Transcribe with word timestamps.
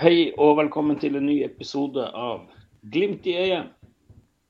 Hei 0.00 0.30
og 0.40 0.54
velkommen 0.56 0.96
til 0.96 1.18
en 1.18 1.26
ny 1.28 1.42
episode 1.44 2.00
av 2.16 2.46
Glimt 2.88 3.26
i 3.28 3.34
øyet. 3.36 3.66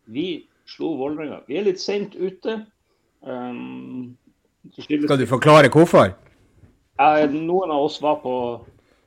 Vi 0.06 0.26
slo 0.70 0.92
Vålerenga. 1.00 1.40
Vi 1.48 1.56
er 1.58 1.64
litt 1.66 1.82
seint 1.82 2.14
ute. 2.14 2.54
Um, 3.26 4.12
Skal 4.78 5.18
du 5.18 5.26
forklare 5.26 5.72
hvorfor? 5.74 6.14
Noen 7.34 7.74
av 7.74 7.88
oss 7.88 7.98
var 7.98 8.20
på 8.22 8.36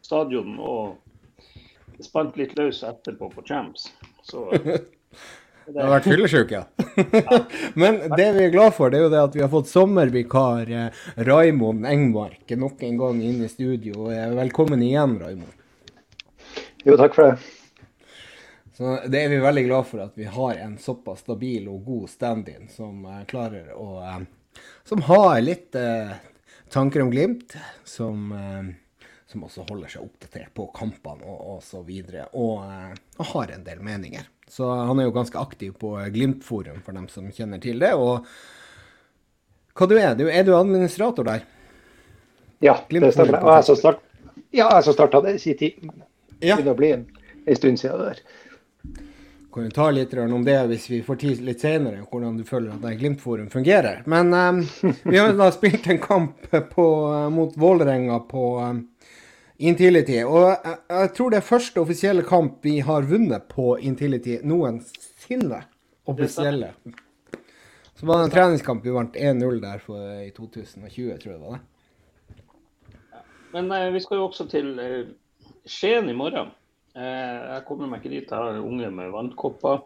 stadion 0.04 0.60
og 0.60 2.04
spant 2.04 2.36
litt 2.36 2.58
løs 2.60 2.84
etterpå 2.92 3.32
på 3.38 3.46
Champs. 3.48 3.88
Så 4.28 4.50
Du 5.72 5.80
har 5.80 5.96
vært 5.96 6.12
fyllesyk, 6.12 6.52
ja. 6.58 6.66
Men 7.80 8.04
det 8.18 8.30
vi 8.36 8.48
er 8.50 8.56
glad 8.60 8.76
for, 8.76 8.92
det 8.92 9.00
er 9.00 9.08
jo 9.08 9.16
det 9.16 9.26
at 9.30 9.40
vi 9.40 9.48
har 9.48 9.56
fått 9.56 9.72
sommervikar 9.72 10.68
eh, 10.68 11.04
Raimond 11.24 11.88
Engmark 11.88 12.52
nok 12.60 12.84
en 12.84 13.00
gang 13.00 13.28
inn 13.32 13.46
i 13.48 13.48
studio. 13.48 14.12
Eh, 14.12 14.34
Velkommen 14.44 14.84
igjen, 14.84 15.22
Raimond. 15.24 15.63
Jo, 16.84 16.98
takk 16.98 17.16
for 17.16 17.24
det. 17.24 17.38
Så 18.78 19.00
Det 19.08 19.24
er 19.24 19.30
vi 19.30 19.40
veldig 19.40 19.66
glad 19.66 19.88
for, 19.88 20.02
at 20.04 20.18
vi 20.18 20.26
har 20.26 20.56
en 20.60 20.78
såpass 20.78 21.22
stabil 21.24 21.68
og 21.72 21.86
god 21.86 22.10
stand-in 22.10 22.68
som 22.74 23.06
eh, 23.06 23.24
klarer 23.30 23.72
å 23.78 24.02
eh, 24.02 24.24
Som 24.84 25.06
har 25.08 25.42
litt 25.42 25.76
eh, 25.76 26.12
tanker 26.74 27.06
om 27.06 27.12
Glimt. 27.14 27.56
Som, 27.86 28.32
eh, 28.32 29.08
som 29.30 29.46
også 29.48 29.66
holder 29.70 29.94
seg 29.94 30.04
oppdatert 30.04 30.52
på 30.58 30.68
kampene 30.76 31.24
og, 31.24 31.40
og 31.56 31.64
så 31.64 31.84
videre. 31.88 32.28
Og, 32.34 32.66
eh, 32.66 32.94
og 33.20 33.32
har 33.32 33.54
en 33.56 33.64
del 33.64 33.80
meninger. 33.86 34.28
Så 34.50 34.68
han 34.68 35.00
er 35.00 35.08
jo 35.08 35.16
ganske 35.16 35.40
aktiv 35.40 35.78
på 35.80 35.96
Glimt-forum, 36.14 36.82
for 36.84 36.98
dem 36.98 37.08
som 37.10 37.32
kjenner 37.32 37.62
til 37.64 37.80
det. 37.80 37.94
Og 37.96 38.28
hva 39.74 39.88
du 39.90 39.96
er 39.98 40.18
du? 40.20 40.28
Er 40.30 40.44
du 40.44 40.52
administrator 40.58 41.30
der? 41.30 41.46
Ja, 42.60 42.82
det 42.90 43.14
stemmer. 43.16 43.40
Og 43.44 43.56
jeg 44.54 44.84
som 44.84 44.94
starta 44.98 45.24
det 45.24 45.38
i 45.38 45.42
sin 45.42 45.58
tid. 45.58 45.94
Ja. 46.44 46.56
Det 46.56 46.64
blir 46.64 46.74
bli 46.76 46.92
en, 46.92 47.06
en 47.46 47.56
stund 47.56 47.80
siden 47.80 48.00
det 48.00 48.06
der. 48.06 48.20
kan 49.54 49.64
jo 49.64 49.72
ta 49.72 49.92
litt 49.92 50.14
om 50.14 50.46
det 50.46 50.58
hvis 50.68 50.90
vi 50.90 51.02
får 51.06 51.16
tid 51.22 51.42
litt 51.46 51.62
senere, 51.62 52.06
hvordan 52.12 52.38
du 52.38 52.44
føler 52.44 52.74
at 52.74 52.82
det 52.82 52.96
Glimt-forum 53.00 53.50
fungerer. 53.54 54.02
Men 54.06 54.34
um, 54.34 54.64
vi 55.04 55.18
har 55.18 55.34
da 55.38 55.52
spilt 55.54 55.88
en 55.88 56.02
kamp 56.02 56.50
på, 56.52 56.88
eh, 57.14 57.30
mot 57.30 57.58
Vålerenga 57.58 58.20
på 58.20 58.48
um, 58.60 58.82
Intility. 59.58 60.24
Og 60.26 60.48
jeg, 60.50 60.78
jeg 60.90 61.14
tror 61.18 61.32
det 61.32 61.40
er 61.40 61.48
første 61.48 61.82
offisielle 61.82 62.26
kamp 62.28 62.66
vi 62.66 62.80
har 62.84 63.06
vunnet 63.08 63.48
på 63.54 63.78
Intility 63.80 64.40
noensinne. 64.44 65.64
Offisielle. 66.10 66.74
Så 67.96 68.08
var 68.10 68.18
det 68.18 68.24
en 68.24 68.34
treningskamp 68.34 68.86
vi 68.86 68.92
vant 68.92 69.16
1-0 69.16 69.62
der 69.62 69.80
for, 69.80 70.02
i 70.20 70.32
2020, 70.36 70.90
tror 71.22 71.32
jeg 71.32 71.40
det 71.40 71.46
var 71.46 71.60
det. 71.60 71.68
Men 73.54 73.72
eh, 73.72 73.92
vi 73.94 74.02
skal 74.02 74.18
jo 74.18 74.26
også 74.28 74.48
til 74.50 74.74
eh, 74.82 75.14
Skien 75.66 76.10
i 76.10 76.16
morgen. 76.18 76.52
Eh, 76.96 77.38
jeg 77.56 77.64
kommer 77.68 77.90
meg 77.90 78.04
ikke 78.04 78.14
dit, 78.14 78.30
jeg 78.30 78.36
har 78.36 78.60
unge 78.60 78.90
med 78.94 79.14
vannkopper. 79.14 79.82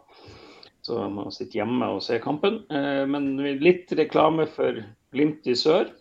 Så 0.82 1.02
jeg 1.02 1.12
må 1.14 1.28
sitte 1.36 1.60
hjemme 1.60 1.90
og 1.94 2.02
se 2.04 2.20
kampen. 2.24 2.62
Eh, 2.72 3.04
men 3.10 3.36
litt 3.62 3.92
reklame 3.98 4.48
for 4.52 4.82
Glimt 5.16 5.48
i 5.48 5.56
sør. 5.56 5.92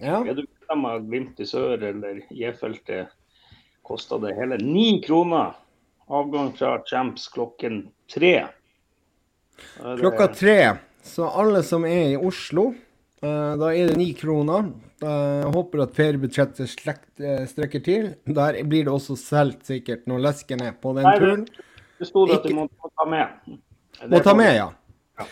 Ja. 0.00 0.22
Er 0.22 0.36
du 0.36 0.44
medlem 0.44 0.86
av 0.88 1.04
Glimt 1.08 1.40
i 1.40 1.46
sør 1.48 1.82
eller 1.90 2.22
J-feltet, 2.32 3.12
koster 3.86 4.20
det 4.22 4.34
hele 4.38 4.58
ni 4.62 5.00
kroner. 5.04 5.56
Avgang 6.06 6.52
fra 6.56 6.76
Champs 6.86 7.26
klokken 7.34 7.86
tre. 8.12 8.46
Klokka 9.76 10.28
tre. 10.34 10.58
Så 11.06 11.26
alle 11.26 11.62
som 11.66 11.84
er 11.86 12.12
i 12.14 12.18
Oslo, 12.18 12.70
eh, 13.22 13.52
da 13.58 13.72
er 13.72 13.90
det 13.90 13.98
ni 13.98 14.12
kroner. 14.18 14.70
Eh, 15.02 15.42
Jeg 15.42 15.52
håper 15.52 15.82
at 15.84 15.94
feriebudsjettet 15.96 16.62
eh, 17.20 17.42
strekker 17.50 17.82
til. 17.84 18.08
Der 18.26 18.58
blir 18.64 18.86
det 18.86 18.92
også 18.92 19.16
solgt 19.20 19.66
sikkert 19.68 20.06
noen 20.08 20.22
leskene 20.24 20.70
på 20.80 20.94
den 20.96 21.04
Nei, 21.04 21.16
turen. 21.20 21.46
Det 21.98 22.08
sto 22.08 22.24
det 22.28 22.38
at 22.40 22.46
du 22.48 22.54
må 22.56 22.66
ta 22.96 23.06
med. 23.08 23.56
Må 24.12 24.20
ta 24.24 24.34
med, 24.36 24.54
ja. 24.56 24.70
ja. 25.20 25.26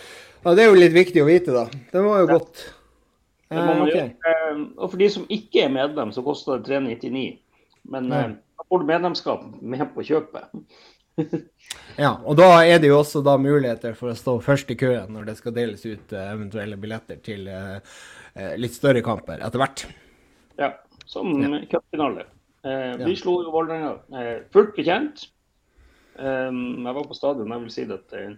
Det 0.44 0.64
er 0.64 0.68
jo 0.68 0.76
litt 0.76 0.92
viktig 0.96 1.22
å 1.22 1.28
vite, 1.28 1.52
da. 1.56 1.64
Det 1.92 2.02
var 2.04 2.20
jo 2.24 2.26
Ja. 2.28 2.38
godt. 2.38 2.64
Det 3.54 3.60
må 3.64 3.74
Eh, 3.74 3.92
gjøre. 3.92 4.04
Eh, 4.26 4.64
Og 4.78 4.90
for 4.90 4.96
de 4.98 5.08
som 5.10 5.26
ikke 5.32 5.64
er 5.64 5.68
medlem, 5.72 6.12
så 6.12 6.24
koster 6.24 6.58
det 6.58 6.66
399. 6.68 7.38
Men 7.88 8.08
Ja. 8.12 8.28
da 8.28 8.64
får 8.68 8.80
du 8.80 8.86
medlemskap 8.86 9.62
med 9.62 9.80
på 9.94 10.04
kjøpet. 10.04 10.48
Ja, 11.96 12.16
og 12.26 12.36
da 12.36 12.64
er 12.66 12.78
det 12.82 12.88
jo 12.88 12.98
også 12.98 13.22
da 13.22 13.36
muligheter 13.38 13.94
for 13.94 14.10
å 14.10 14.16
stå 14.18 14.32
først 14.42 14.70
i 14.70 14.74
køen 14.74 15.12
når 15.14 15.26
det 15.28 15.36
skal 15.38 15.52
deles 15.54 15.84
ut 15.86 16.10
eventuelle 16.12 16.76
billetter 16.76 17.20
til 17.22 17.46
litt 18.58 18.74
større 18.74 19.02
kamper 19.06 19.42
etter 19.46 19.62
hvert. 19.62 19.84
Ja, 20.58 20.72
som 21.06 21.30
Ja. 21.42 21.60
cupfinale. 21.70 22.26
Eh, 22.64 22.96
Ja. 22.98 23.04
Vi 23.06 23.14
slo 23.16 23.42
jo 23.44 23.52
Vålerenga 23.52 23.98
eh, 24.12 24.42
fullt 24.50 24.74
bekjent. 24.76 25.28
Um, 26.16 26.84
jeg 26.86 26.94
var 26.94 27.06
på 27.10 27.14
stadion, 27.14 27.50
jeg 27.50 27.60
vil 27.64 27.70
si 27.74 27.84
at 27.90 28.12
eh, 28.14 28.36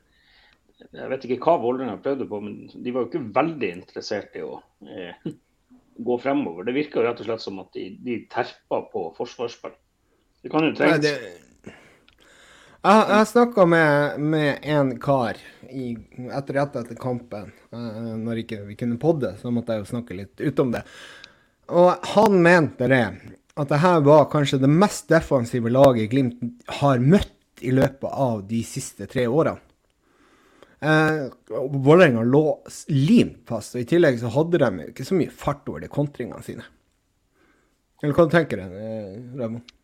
jeg 0.93 1.09
vet 1.13 1.25
ikke 1.25 1.39
hva 1.45 1.57
Vålerenga 1.61 1.99
prøvde 2.03 2.27
på, 2.29 2.41
men 2.41 2.71
de 2.73 2.93
var 2.93 3.05
jo 3.05 3.11
ikke 3.11 3.35
veldig 3.37 3.71
interessert 3.73 4.37
i 4.37 4.45
å 4.45 4.63
eh, 4.89 5.13
gå 5.99 6.17
fremover. 6.21 6.65
Det 6.65 6.75
virka 6.77 7.05
rett 7.05 7.21
og 7.21 7.29
slett 7.29 7.45
som 7.45 7.61
at 7.63 7.73
de, 7.77 7.91
de 8.05 8.19
terpa 8.33 8.83
på 8.93 9.07
forsvarsspill. 9.17 9.77
Det 10.43 10.53
kan 10.53 10.65
jo 10.65 10.73
Nei, 10.77 10.99
det... 11.01 11.15
Jeg, 12.87 13.07
jeg 13.11 13.27
snakka 13.33 13.65
med, 13.67 14.19
med 14.31 14.67
en 14.71 14.91
kar 15.03 15.39
i, 15.67 15.97
etter 16.31 16.55
rett 16.61 16.77
etter 16.79 16.99
kampen. 17.01 17.49
eh, 17.75 18.13
når 18.23 18.45
ikke 18.45 18.61
vi 18.69 18.77
kunne 18.79 18.99
podde, 19.03 19.33
så 19.41 19.51
måtte 19.51 19.75
jeg 19.75 19.83
jo 19.83 19.89
snakke 19.91 20.15
litt 20.15 20.43
utom 20.53 20.71
det. 20.77 20.85
Og 21.75 22.07
han 22.13 22.37
mente 22.45 22.87
det, 22.93 23.03
at 23.59 23.73
det 23.73 23.81
her 23.83 24.05
var 24.07 24.29
kanskje 24.31 24.61
det 24.63 24.71
mest 24.71 25.09
defensive 25.11 25.73
laget 25.73 26.13
Glimt 26.13 26.45
har 26.79 27.03
møtt 27.03 27.65
i 27.67 27.73
løpet 27.75 28.07
av 28.13 28.45
de 28.47 28.63
siste 28.69 29.09
tre 29.11 29.27
årene. 29.27 29.59
Eh, 30.79 31.25
Vålerenga 31.51 32.23
lå 32.23 32.45
limt 32.95 33.43
fast, 33.51 33.75
og 33.75 33.83
i 33.83 33.91
tillegg 33.97 34.21
så 34.23 34.31
hadde 34.31 34.63
de 34.63 34.91
ikke 34.93 35.09
så 35.09 35.19
mye 35.19 35.35
fart 35.35 35.67
over 35.73 35.83
de 35.83 35.91
kontringene 35.91 36.47
sine. 36.47 36.69
Eller 38.05 38.15
hva 38.15 38.29
tenker 38.31 38.63
du, 38.63 38.79
eh, 38.79 39.17
Raymond? 39.41 39.76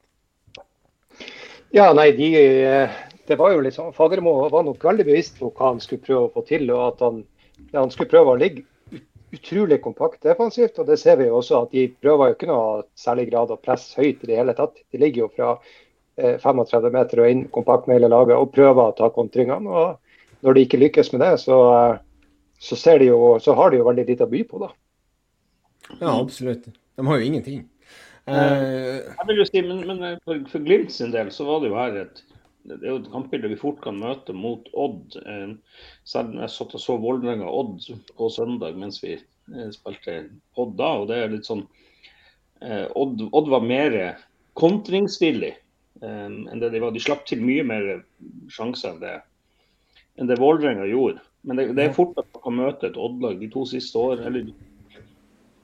Ja, 1.72 1.92
nei, 1.96 2.10
de, 2.12 2.26
eh, 2.36 2.90
det 3.26 3.38
var 3.40 3.54
jo 3.54 3.62
litt 3.64 3.78
sånn, 3.78 3.94
Fagermo 3.96 4.34
var 4.52 4.66
nok 4.66 4.82
veldig 4.84 5.06
bevisst 5.08 5.38
på 5.40 5.48
hva 5.56 5.70
han 5.70 5.80
skulle 5.80 6.04
prøve 6.04 6.26
å 6.26 6.32
få 6.34 6.42
til. 6.44 6.68
og 6.70 6.82
at 6.90 7.00
Han, 7.00 7.22
han 7.72 7.92
skulle 7.94 8.12
prøve 8.12 8.34
å 8.34 8.40
ligge 8.40 8.66
utrolig 9.32 9.78
kompakt 9.80 10.20
defensivt. 10.22 10.78
og 10.78 10.86
Det 10.86 10.98
ser 11.00 11.16
vi 11.16 11.30
jo 11.30 11.38
også 11.38 11.62
at 11.62 11.72
de 11.72 11.86
prøver 12.04 12.28
jo 12.28 12.36
ikke 12.36 12.50
noe 12.50 12.82
særlig 12.98 13.30
grad 13.30 13.54
å 13.54 13.56
presse 13.56 13.96
høyt 13.96 14.20
i 14.20 14.28
det 14.28 14.36
hele 14.36 14.56
tatt. 14.58 14.76
De 14.92 15.00
ligger 15.00 15.24
jo 15.24 15.30
fra 15.32 15.54
eh, 16.20 16.36
35 16.36 16.92
meter 16.92 17.24
og 17.24 17.32
inn 17.32 17.46
kompakt 17.56 17.88
med 17.88 18.00
hele 18.00 18.12
laget 18.12 18.36
og 18.36 18.52
prøver 18.52 18.84
å 18.84 18.96
ta 18.98 19.08
kontringene. 19.14 19.64
og 19.64 20.44
Når 20.44 20.54
de 20.58 20.66
ikke 20.66 20.82
lykkes 20.84 21.12
med 21.14 21.24
det, 21.24 21.32
så, 21.40 21.58
eh, 21.72 21.98
så, 22.60 22.98
de 23.00 23.08
jo, 23.08 23.38
så 23.40 23.56
har 23.56 23.72
de 23.72 23.80
jo 23.80 23.88
veldig 23.88 24.08
lite 24.12 24.28
å 24.28 24.32
by 24.32 24.44
på. 24.44 24.60
da. 24.66 24.72
Ja, 26.00 26.18
absolutt. 26.20 26.68
De 26.68 27.06
har 27.06 27.16
jo 27.16 27.32
ingenting. 27.32 27.64
Eh, 28.30 29.00
Jeg 29.02 29.26
vil 29.28 29.40
jo 29.40 29.46
si, 29.48 29.62
men, 29.66 29.80
men 29.88 30.04
eh, 30.06 30.18
for, 30.26 30.44
for 30.50 30.62
Glimt 30.62 30.92
sin 30.94 31.10
del 31.14 31.32
så 31.34 31.46
var 31.48 31.62
det 31.62 31.72
jo 31.72 31.78
her 31.80 31.96
et 32.04 32.22
det 32.68 32.78
er 32.78 32.92
jo 32.92 33.00
et 33.00 33.10
kampbilde 33.10 33.50
vi 33.50 33.58
fort 33.58 33.80
kan 33.82 33.96
møte 33.98 34.34
mot 34.36 34.68
Odd. 34.78 35.16
Selv 36.06 36.30
om 36.30 36.42
jeg 36.42 36.52
satt 36.54 36.76
og 36.78 36.82
så 36.82 36.94
Vålerenga 37.02 37.48
Odd 37.50 37.88
på 38.14 38.28
søndag 38.30 38.78
mens 38.78 39.00
vi 39.02 39.16
eh, 39.16 39.70
spilte 39.74 40.18
Odd 40.54 40.76
da. 40.78 40.92
og 41.00 41.08
det 41.10 41.18
er 41.18 41.32
litt 41.32 41.48
sånn 41.48 41.64
eh, 42.62 42.86
Odd, 42.94 43.26
Odd 43.32 43.50
var 43.50 43.66
mer 43.66 43.98
kontringsvillig 44.58 45.52
eh, 45.56 46.28
enn 46.30 46.62
det 46.62 46.70
de 46.70 46.82
var. 46.84 46.94
De 46.94 47.02
slapp 47.02 47.26
til 47.26 47.42
mye 47.42 47.66
mer 47.66 47.92
sjanser 48.52 48.94
enn 48.94 49.02
det, 49.02 49.18
enn 50.20 50.30
det 50.30 50.38
Vålerenga 50.38 50.86
gjorde. 50.90 51.24
Men 51.42 51.58
det, 51.58 51.72
det 51.74 51.88
er 51.88 51.96
fort 51.96 52.14
at 52.20 52.28
man 52.30 52.46
kan 52.46 52.60
møte 52.60 52.92
et 52.92 53.00
Odd-lag 53.00 53.42
de 53.42 53.50
to 53.50 53.66
siste 53.66 53.98
år. 53.98 54.22
eller 54.22 54.52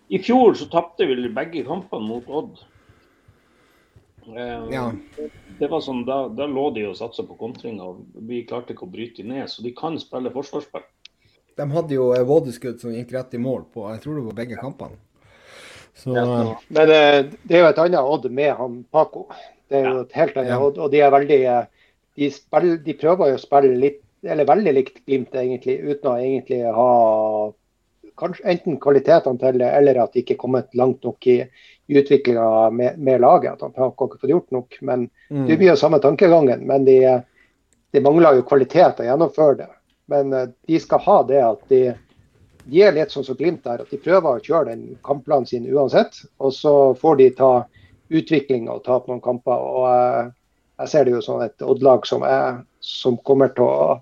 i 0.09 0.19
fjor 0.19 0.55
så 0.57 0.69
tapte 0.73 1.07
vi 1.07 1.29
begge 1.29 1.65
kampene 1.67 2.07
mot 2.09 2.29
Odd. 2.29 2.59
Eh, 4.37 4.69
Ja. 4.73 4.93
Det 5.59 5.67
var 5.71 5.81
sånn, 5.83 6.05
da, 6.07 6.29
da 6.29 6.47
lå 6.47 6.69
de 6.75 6.85
og 6.87 6.95
satsa 6.97 7.25
på 7.27 7.35
kontringa, 7.39 7.83
og 7.83 8.05
vi 8.29 8.45
klarte 8.47 8.75
ikke 8.75 8.87
å 8.87 8.93
bryte 8.93 9.25
ned. 9.27 9.49
Så 9.51 9.63
de 9.65 9.73
kan 9.75 9.99
spille 9.99 10.31
forsvarsspill. 10.31 10.85
de 11.59 11.65
hadde 11.75 11.91
jo 11.97 12.13
vådeskudd 12.25 12.79
som 12.79 12.93
gikk 12.95 13.11
rett 13.17 13.33
i 13.35 13.39
mål 13.43 13.65
på 13.75 13.89
jeg 13.91 14.03
tror 14.05 14.15
det 14.21 14.25
var 14.29 14.37
begge 14.39 14.57
kampene. 14.61 14.95
Så 15.99 16.15
Ja. 16.15 16.23
eh, 16.53 16.57
Men 16.71 16.91
eh, 16.91 17.23
det 17.45 17.57
er 17.57 17.63
jo 17.65 17.71
et 17.73 17.79
annet 17.79 18.01
Odd 18.01 18.31
med 18.31 18.55
han 18.57 18.85
Paco. 18.93 19.27
Det 19.69 19.81
er 19.83 19.89
jo 19.91 20.01
et 20.05 20.13
helt 20.13 20.37
annet 20.37 20.49
Ja. 20.55 20.61
Odd. 20.63 20.79
Og 20.79 20.91
de 20.93 21.01
er 21.01 21.11
veldig 21.11 21.41
eh, 21.45 21.65
de, 22.17 22.31
spiller, 22.31 22.77
de 22.77 22.95
prøver 22.95 23.31
jo 23.33 23.35
å 23.35 23.43
spille 23.43 23.75
litt, 23.77 24.03
eller 24.23 24.45
veldig 24.45 24.75
likt 24.75 25.05
Glimt, 25.07 25.33
egentlig, 25.35 25.81
uten 25.83 26.11
å 26.11 26.17
egentlig 26.19 26.63
ha 26.75 27.53
kanskje 28.19 28.47
enten 28.51 28.79
kvalitetene 28.83 29.41
til 29.41 29.59
det, 29.63 29.71
eller 29.79 30.03
at 30.03 30.13
de 30.15 30.23
ikke 30.23 30.37
er 30.37 30.41
kommet 30.43 30.75
langt 30.79 31.07
nok 31.07 31.27
i, 31.31 31.39
i 31.89 31.99
utviklinga 32.01 32.69
med, 32.75 32.99
med 32.99 33.23
laget. 33.25 33.63
At 33.63 33.79
han 33.79 33.95
ikke 33.95 34.19
fått 34.19 34.31
gjort 34.33 34.51
nok. 34.55 34.79
Men 34.81 35.09
mm. 35.31 35.47
det 35.49 35.57
blir 35.57 35.73
jo 35.73 35.79
samme 35.81 36.01
tankegangen. 36.03 36.67
Men 36.69 36.85
de, 36.89 36.99
de 37.93 38.05
mangler 38.05 38.39
jo 38.39 38.47
kvalitet 38.49 39.01
å 39.01 39.09
gjennomføre 39.09 39.61
det. 39.63 39.71
Men 40.13 40.33
eh, 40.33 40.49
de 40.67 40.81
skal 40.81 41.05
ha 41.05 41.19
det 41.29 41.41
at 41.45 41.65
de, 41.73 41.83
de 42.65 42.83
er 42.85 42.97
litt 42.97 43.15
sånn 43.15 43.27
som 43.27 43.39
Glimt 43.39 43.65
der, 43.67 43.85
at 43.85 43.93
de 43.93 44.01
prøver 44.03 44.37
å 44.37 44.45
kjøre 44.45 44.73
den 44.73 44.99
kampplanen 45.07 45.49
sin 45.49 45.69
uansett. 45.69 46.23
Og 46.43 46.55
så 46.57 46.75
får 46.99 47.21
de 47.21 47.31
ta 47.39 47.53
utvikling 48.09 48.69
og 48.73 48.85
tape 48.89 49.11
noen 49.11 49.25
kamper. 49.25 49.65
og 49.73 49.89
eh, 49.93 50.35
Jeg 50.83 50.93
ser 50.93 51.09
det 51.09 51.17
jo 51.17 51.25
som 51.25 51.43
et 51.45 51.65
Odd-lag 51.65 52.07
som, 52.09 52.25
som, 52.81 53.19
kommer 53.27 53.53
til 53.57 53.67
å 53.69 53.99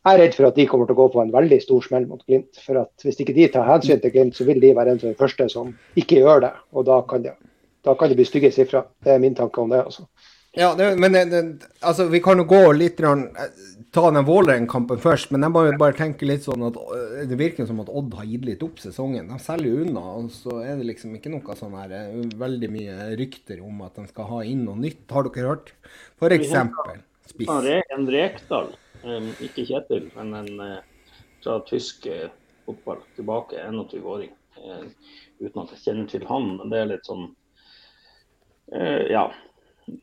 Jeg 0.00 0.16
er 0.16 0.22
redd 0.22 0.36
for 0.36 0.48
at 0.48 0.56
de 0.56 0.64
kommer 0.68 0.88
til 0.88 0.96
å 0.96 1.00
gå 1.02 1.06
på 1.12 1.20
en 1.20 1.32
veldig 1.34 1.58
stor 1.60 1.84
smell 1.84 2.06
mot 2.08 2.22
Glimt. 2.24 2.56
For 2.64 2.80
at 2.80 3.04
Hvis 3.04 3.20
ikke 3.20 3.36
de 3.36 3.50
tar 3.52 3.68
hensyn 3.68 4.00
til 4.00 4.14
Glimt, 4.14 4.36
så 4.36 4.46
vil 4.48 4.60
de 4.62 4.72
være 4.76 4.94
en 4.94 5.00
av 5.00 5.06
de 5.10 5.16
første 5.18 5.48
som 5.52 5.74
ikke 6.00 6.22
gjør 6.22 6.46
det. 6.46 6.52
Og 6.72 6.86
da 6.88 7.02
kan 7.08 7.24
det, 7.26 7.36
da 7.84 7.94
kan 7.94 8.08
det 8.08 8.16
bli 8.16 8.28
stygge 8.28 8.52
sifre. 8.54 8.86
Det 9.04 9.12
er 9.12 9.20
min 9.20 9.36
tanke 9.36 9.60
om 9.60 9.72
det. 9.72 9.82
altså. 9.84 10.08
Ja, 10.56 10.72
det, 10.74 10.96
men 10.98 11.12
det, 11.12 11.42
altså, 11.86 12.08
vi 12.10 12.18
kan 12.24 12.40
jo 12.40 12.46
gå 12.48 12.72
litt 12.74 12.98
ta 12.98 14.06
den 14.10 14.24
Vålerenga-kampen 14.26 14.98
først, 14.98 15.30
men 15.30 15.44
jeg 15.46 15.54
må 15.54 15.62
jo 15.68 15.76
bare 15.78 15.94
tenke 15.98 16.26
litt 16.26 16.42
sånn 16.42 16.64
at 16.66 16.78
øh, 16.80 17.20
det 17.30 17.38
virker 17.38 17.68
som 17.68 17.78
at 17.84 17.92
Odd 17.92 18.16
har 18.18 18.26
gitt 18.26 18.48
litt 18.48 18.64
opp 18.66 18.80
sesongen. 18.82 19.28
De 19.30 19.38
selger 19.42 19.68
jo 19.68 19.84
unna, 19.84 20.02
og 20.16 20.32
så 20.34 20.62
er 20.64 20.80
det 20.80 20.88
liksom 20.88 21.14
ikke 21.18 21.30
noe 21.30 21.58
sånn 21.58 21.76
her 21.78 21.94
veldig 22.40 22.72
mye 22.72 23.12
rykter 23.20 23.62
om 23.62 23.84
at 23.86 24.00
de 24.00 24.08
skal 24.10 24.30
ha 24.32 24.42
inn 24.48 24.64
noe 24.66 24.80
nytt. 24.80 25.04
Har 25.12 25.28
dere 25.28 25.52
hørt? 25.52 25.72
For 26.18 26.34
eksempel 26.34 26.98
spiss. 27.30 27.50
En 27.94 28.10
Rekdal, 28.10 28.72
um, 29.04 29.30
ikke 29.44 29.66
Kjetil, 29.68 30.08
men 30.16 30.34
en 30.38 30.62
uh, 30.62 30.78
fra 31.44 31.58
tysk 31.68 32.08
uh, 32.10 32.28
fotball 32.68 33.02
tilbake, 33.16 33.60
21-åring. 33.66 34.32
Uh, 34.60 34.88
uten 35.40 35.62
at 35.62 35.76
jeg 35.76 35.84
kjenner 35.84 36.10
til 36.10 36.26
han, 36.28 36.50
men 36.58 36.72
det 36.72 36.80
er 36.80 36.90
litt 36.94 37.08
sånn 37.08 37.30
Ja 39.10 39.24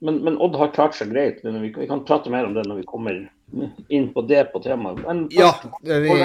men, 0.01 0.17
men, 0.23 0.38
Odd 0.44 0.55
har 0.59 0.73
klart 0.75 0.95
seg 0.97 1.11
greit. 1.13 1.44
men 1.44 1.61
vi, 1.61 1.69
vi, 1.71 1.88
kan 1.88 2.03
prate 2.05 2.31
mer 2.33 2.47
om 2.47 2.55
det 2.55 2.65
når 2.67 2.81
vi 2.81 2.88
kommer 2.89 3.21
inn 3.88 4.09
på 4.13 4.23
det 4.27 4.44
på 4.51 4.59
temaet. 4.59 5.00
Men, 5.05 5.27
ja, 5.31 5.53
vi, 5.81 6.17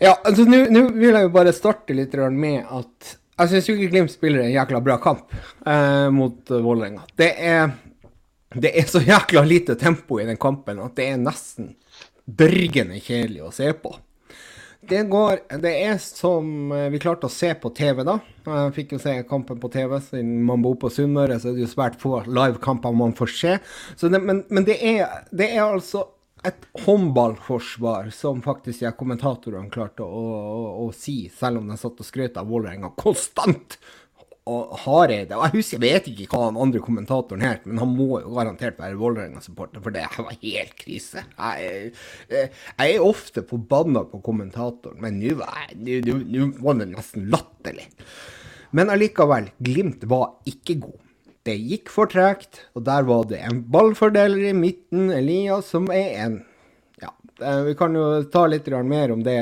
ja, 0.00 0.14
altså 0.24 0.46
nå 0.48 0.86
vil 0.96 1.12
jeg 1.12 1.26
jo 1.26 1.32
bare 1.34 1.52
starte 1.52 1.96
litt 1.96 2.14
med 2.32 2.64
at 2.64 3.16
jeg 3.40 3.50
syns 3.50 3.68
ikke 3.72 3.88
Glimt 3.92 4.12
spiller 4.12 4.44
en 4.44 4.52
jækla 4.52 4.80
bra 4.84 4.98
kamp 5.00 5.32
eh, 5.66 6.08
mot 6.12 6.50
Vålerenga. 6.50 7.06
Det 7.16 7.30
er, 7.40 7.70
det 8.54 8.72
er 8.78 8.86
så 8.90 9.02
jækla 9.04 9.44
lite 9.46 9.76
tempo 9.78 10.18
i 10.20 10.26
den 10.26 10.38
kampen 10.40 10.80
at 10.82 10.96
det 10.98 11.10
er 11.12 11.20
nesten 11.20 11.74
dørgende 12.24 12.98
kjedelig 13.02 13.44
å 13.46 13.52
se 13.54 13.70
på. 13.78 13.94
Det 14.90 15.02
går 15.12 15.42
Det 15.60 15.70
er 15.84 15.98
som 16.00 16.72
eh, 16.72 16.88
vi 16.90 16.98
klarte 17.02 17.28
å 17.28 17.32
se 17.32 17.52
på 17.54 17.70
TV, 17.76 18.00
da. 18.06 18.16
Jeg 18.46 18.72
fikk 18.78 18.94
jo 18.96 19.00
se 19.02 19.12
kampen 19.28 19.60
på 19.60 19.68
TV, 19.72 19.98
siden 20.02 20.38
man 20.48 20.62
bor 20.64 20.78
på 20.80 20.90
Sunnmøre, 20.90 21.36
så 21.38 21.50
er 21.50 21.58
det 21.58 21.66
jo 21.66 21.74
svært 21.74 22.00
få 22.00 22.22
livekamper 22.24 22.96
man 22.96 23.12
får 23.18 23.34
se. 23.36 23.58
Det, 24.00 24.18
men, 24.18 24.42
men 24.48 24.66
det, 24.66 24.78
er, 24.80 25.20
det, 25.30 25.50
er, 25.52 25.66
altså 25.66 26.06
et 26.48 26.64
håndballforsvar 26.86 28.08
som 28.16 28.40
faktisk 28.42 28.86
jeg 28.86 28.96
kommentatorene 28.96 29.68
klarte 29.72 30.06
å, 30.06 30.24
å, 30.40 30.60
å, 30.86 30.90
si, 30.96 31.26
selv 31.28 31.60
om 31.60 31.68
de 31.68 31.76
satt 31.78 32.00
og 32.00 32.08
skrøt 32.08 32.40
av 32.40 32.48
Vålerenga 32.48 32.94
konstant 32.96 33.76
og 34.48 34.72
Hareide 34.84 35.36
Jeg 35.36 35.52
husker, 35.54 35.84
jeg 35.84 36.00
vet 36.00 36.08
ikke 36.10 36.28
hva 36.32 36.48
den 36.48 36.60
andre 36.62 36.80
kommentatoren 36.84 37.44
het, 37.44 37.66
men 37.68 37.80
han 37.82 37.92
må 37.92 38.22
jo 38.22 38.32
garantert 38.34 38.80
være 38.80 38.98
Vålerenga-supporter, 39.00 39.82
for 39.84 39.94
det 39.94 40.06
var 40.16 40.32
helt 40.40 40.74
krise. 40.80 41.24
Jeg, 41.36 41.92
jeg, 42.32 42.50
jeg 42.78 42.96
er 42.96 43.04
ofte 43.04 43.44
forbanna 43.46 44.06
på 44.08 44.22
kommentatoren, 44.24 45.00
men 45.02 45.20
nå 45.20 45.36
var 45.36 46.80
det 46.80 46.90
nesten 46.94 47.28
latterlig. 47.32 47.86
Men 48.76 48.92
allikevel, 48.92 49.50
Glimt 49.58 50.04
var 50.08 50.36
ikke 50.48 50.78
god. 50.86 50.98
Det 51.46 51.56
gikk 51.56 51.90
for 51.92 52.10
tregt, 52.10 52.66
og 52.76 52.84
der 52.86 53.06
var 53.08 53.26
det 53.30 53.40
en 53.46 53.62
ballfordeler 53.72 54.50
i 54.50 54.56
midten, 54.56 55.08
Elias, 55.14 55.72
som 55.72 55.88
er 55.92 56.16
en 56.26 56.40
Ja, 57.00 57.12
vi 57.64 57.72
kan 57.74 57.94
jo 57.96 58.22
ta 58.28 58.44
litt 58.46 58.68
mer 58.84 59.12
om 59.14 59.22
det, 59.24 59.38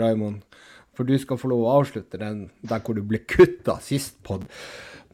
Raimond. 0.00 0.42
For 0.96 1.08
du 1.08 1.14
skal 1.20 1.40
få 1.40 1.48
lov 1.52 1.64
å 1.64 1.74
avslutte 1.80 2.20
den 2.20 2.46
der 2.60 2.82
hvor 2.84 2.96
du 2.96 3.02
ble 3.06 3.22
kutta 3.24 3.78
sist 3.84 4.18
pod. 4.26 4.44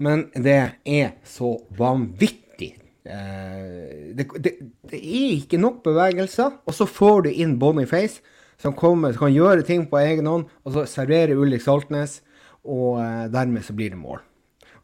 Men 0.02 0.28
det 0.34 0.58
er 0.86 1.12
så 1.26 1.54
vanvittig. 1.78 2.72
Eh, 3.08 4.14
det, 4.18 4.26
det, 4.42 4.54
det, 4.90 4.98
er 4.98 5.36
ikke 5.38 5.60
nok 5.62 5.82
bevegelser. 5.86 6.60
Og 6.66 6.74
så 6.74 6.86
får 6.86 7.26
du 7.26 7.30
inn 7.32 7.58
Boniface, 7.60 8.22
som 8.58 8.74
kommer, 8.78 9.14
som 9.14 9.26
kan 9.26 9.34
gjøre 9.34 9.66
ting 9.66 9.86
på 9.90 10.00
egen 10.02 10.30
hånd. 10.30 10.48
Og 10.66 10.74
så 10.74 10.86
serverer 10.90 11.38
Ulrik 11.38 11.62
Saltnes, 11.64 12.20
og 12.66 12.98
eh, 13.02 13.28
dermed 13.34 13.66
så 13.66 13.76
blir 13.76 13.94
det 13.94 14.00
mål. 14.00 14.22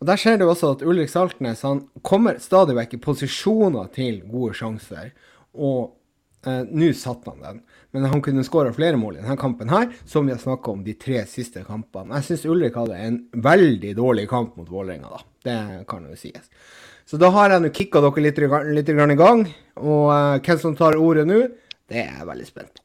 Og 0.01 0.09
Der 0.11 0.19
ser 0.21 0.39
du 0.39 0.47
også 0.47 0.75
at 0.75 0.83
Ulrik 0.85 1.11
Saltnes 1.11 1.63
han 1.65 1.87
kommer 2.03 2.41
stadig 2.43 2.75
vekk 2.77 2.97
i 2.97 3.03
posisjoner 3.03 3.87
til 3.95 4.23
gode 4.29 4.57
sjanser. 4.59 5.13
Og 5.55 5.95
eh, 6.47 6.65
nå 6.71 6.91
satte 6.99 7.35
han 7.35 7.45
den. 7.45 7.63
Men 7.95 8.05
han 8.11 8.23
kunne 8.23 8.43
skåra 8.43 8.73
flere 8.75 8.99
mål 8.99 9.21
i 9.21 9.21
denne 9.21 9.37
kampen, 9.39 9.69
her, 9.71 9.85
som 10.05 10.27
vi 10.27 10.33
har 10.35 10.41
snakka 10.43 10.73
om 10.73 10.81
de 10.83 10.97
tre 10.99 11.21
siste 11.31 11.61
kampene. 11.63 12.17
Jeg 12.19 12.27
syns 12.27 12.47
Ulrik 12.51 12.75
hadde 12.75 12.97
en 12.99 13.21
veldig 13.39 13.93
dårlig 13.95 14.25
kamp 14.33 14.57
mot 14.59 14.67
Vålerenga, 14.67 15.13
da. 15.13 15.21
Det 15.47 15.85
kan 15.87 16.09
jo 16.11 16.17
sies. 16.19 16.49
Så 17.07 17.21
da 17.23 17.31
har 17.31 17.55
jeg 17.55 17.63
nå 17.63 17.71
kicka 17.77 18.03
dere 18.03 18.25
litt, 18.25 18.41
litt, 18.75 18.91
i 18.91 19.17
gang. 19.21 19.45
Og 19.79 20.09
uh, 20.11 20.41
hvem 20.43 20.59
som 20.59 20.75
tar 20.75 20.99
ordet 20.99 21.23
nå, 21.31 21.39
det 21.87 22.01
er 22.03 22.19
jeg 22.19 22.29
veldig 22.33 22.49
spent 22.49 22.73
på. 22.73 22.83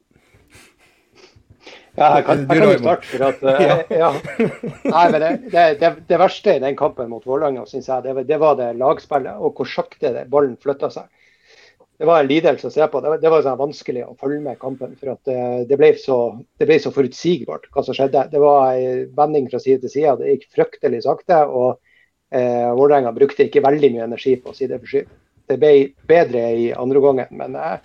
Ja, 1.98 2.12
jeg 2.14 2.24
kan, 2.28 2.44
jeg 2.46 2.60
kan 2.60 2.70
jo 2.70 2.78
starte. 2.78 3.08
for 3.10 3.26
at, 3.26 3.42
uh, 3.50 3.94
ja. 4.04 4.12
Nei, 4.94 5.06
men 5.10 5.24
det, 5.24 5.64
det, 5.82 5.94
det, 6.06 6.20
verste 6.22 6.54
i 6.54 6.62
den 6.62 6.78
kampen 6.78 7.10
mot 7.10 7.26
Vålerenga, 7.26 7.66
syns 7.66 7.90
jeg, 7.90 8.06
det, 8.06 8.28
det, 8.30 8.38
var 8.38 8.54
det 8.62 8.76
lagspillet 8.78 9.42
og 9.42 9.58
hvor 9.58 9.74
sakte 9.74 10.14
ballen 10.30 10.54
flytta 10.62 10.94
seg 10.94 11.10
det 12.00 12.06
var 12.08 12.22
en 12.22 12.28
lidelse 12.30 12.64
å 12.64 12.72
se 12.72 12.86
på. 12.88 13.00
Det 13.04 13.10
var, 13.12 13.18
det 13.20 13.28
var 13.28 13.42
sånn 13.44 13.58
vanskelig 13.60 14.06
å 14.06 14.14
følge 14.16 14.40
med 14.40 14.56
kampen. 14.62 14.94
For 14.96 15.12
at 15.12 15.20
det, 15.28 15.40
det, 15.68 15.76
ble 15.76 15.90
så, 16.00 16.16
det, 16.56 16.64
ble 16.70 16.78
så, 16.80 16.88
forutsigbart 16.96 17.66
hva 17.74 17.82
som 17.84 17.96
skjedde. 17.96 18.22
Det 18.32 18.40
var 18.40 18.72
en 18.72 19.02
vending 19.18 19.50
fra 19.52 19.60
side 19.60 19.82
til 19.82 19.92
side. 19.92 20.14
Det 20.22 20.30
gikk 20.32 20.46
fryktelig 20.56 21.02
sakte. 21.04 21.42
Og 21.44 21.74
eh, 22.32 22.70
Vålerenga 22.78 23.12
brukte 23.12 23.44
ikke 23.44 23.60
veldig 23.66 23.92
mye 23.92 24.06
energi 24.06 24.32
på 24.40 24.56
sideforskyv. 24.56 25.12
Det 25.52 25.58
ble 25.60 25.74
bedre 26.08 26.46
i 26.56 26.66
andre 26.72 27.04
gangen, 27.04 27.36
men 27.36 27.60
eh, 27.60 27.76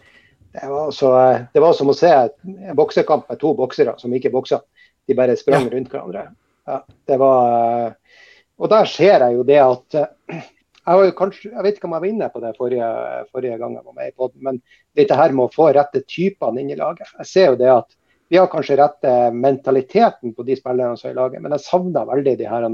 det, 0.55 0.71
var 0.71 0.95
så, 0.95 1.11
det, 1.51 1.65
var 1.67 1.75
som 1.75 1.91
å 1.91 1.99
se 1.99 2.13
en 2.15 2.79
boksekamp 2.79 3.27
med 3.27 3.43
to 3.43 3.51
boksere 3.59 3.97
som 3.99 4.15
ikke 4.15 4.31
boksa. 4.31 4.61
De 5.03 5.19
bare 5.19 5.35
sprang 5.35 5.67
rundt 5.73 5.91
hverandre. 5.91 6.29
Ja, 6.71 6.85
det 7.11 7.19
var, 7.19 7.51
eh, 7.51 8.19
og 8.63 8.71
der 8.71 8.87
ser 8.95 9.27
jeg 9.27 9.41
jo 9.41 9.43
det 9.51 9.59
at 9.59 9.99
eh, 9.99 10.47
jeg, 10.85 11.13
kanskje, 11.17 11.51
jeg, 11.51 11.63
vet 11.65 11.77
ikke 11.77 11.87
om 11.89 11.95
jeg 11.95 12.03
var 12.03 12.11
inne 12.11 12.31
på 12.33 12.41
det 12.43 12.55
forrige, 12.59 12.89
forrige 13.33 13.59
gang 13.61 13.77
jeg 13.77 13.85
var 13.85 13.95
med 13.97 14.09
i 14.11 14.15
poden, 14.15 14.41
men 14.45 14.59
dette 14.97 15.17
her 15.17 15.33
med 15.33 15.47
å 15.47 15.53
få 15.53 15.71
rette 15.73 16.03
typene 16.05 16.61
inn 16.61 16.73
i 16.73 16.79
laget. 16.79 17.09
Jeg 17.23 17.31
ser 17.31 17.47
jo 17.51 17.59
det 17.61 17.71
at 17.73 17.89
vi 18.29 18.37
har 18.37 18.49
kanskje 18.49 18.77
rette 18.79 19.15
mentaliteten 19.33 20.33
på 20.33 20.45
de 20.45 20.57
spillerne 20.57 20.97
som 20.97 21.09
er 21.09 21.15
i 21.15 21.19
laget, 21.19 21.41
men 21.43 21.53
jeg 21.55 21.65
savner 21.65 22.07
veldig 22.09 22.37
de 22.39 22.49
her 22.49 22.67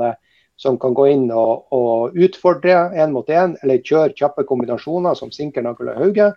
som 0.62 0.78
kan 0.80 0.94
gå 0.94 1.08
inn 1.10 1.26
og, 1.34 1.66
og 1.74 2.18
utfordre 2.22 2.92
én 2.94 3.14
mot 3.16 3.28
én, 3.30 3.56
eller 3.64 3.82
kjøre 3.82 4.14
kjappe 4.18 4.46
kombinasjoner 4.48 5.18
som 5.18 5.32
Sinker, 5.34 5.66
Nagel 5.66 5.90
og 5.90 5.98
Hauge. 5.98 6.28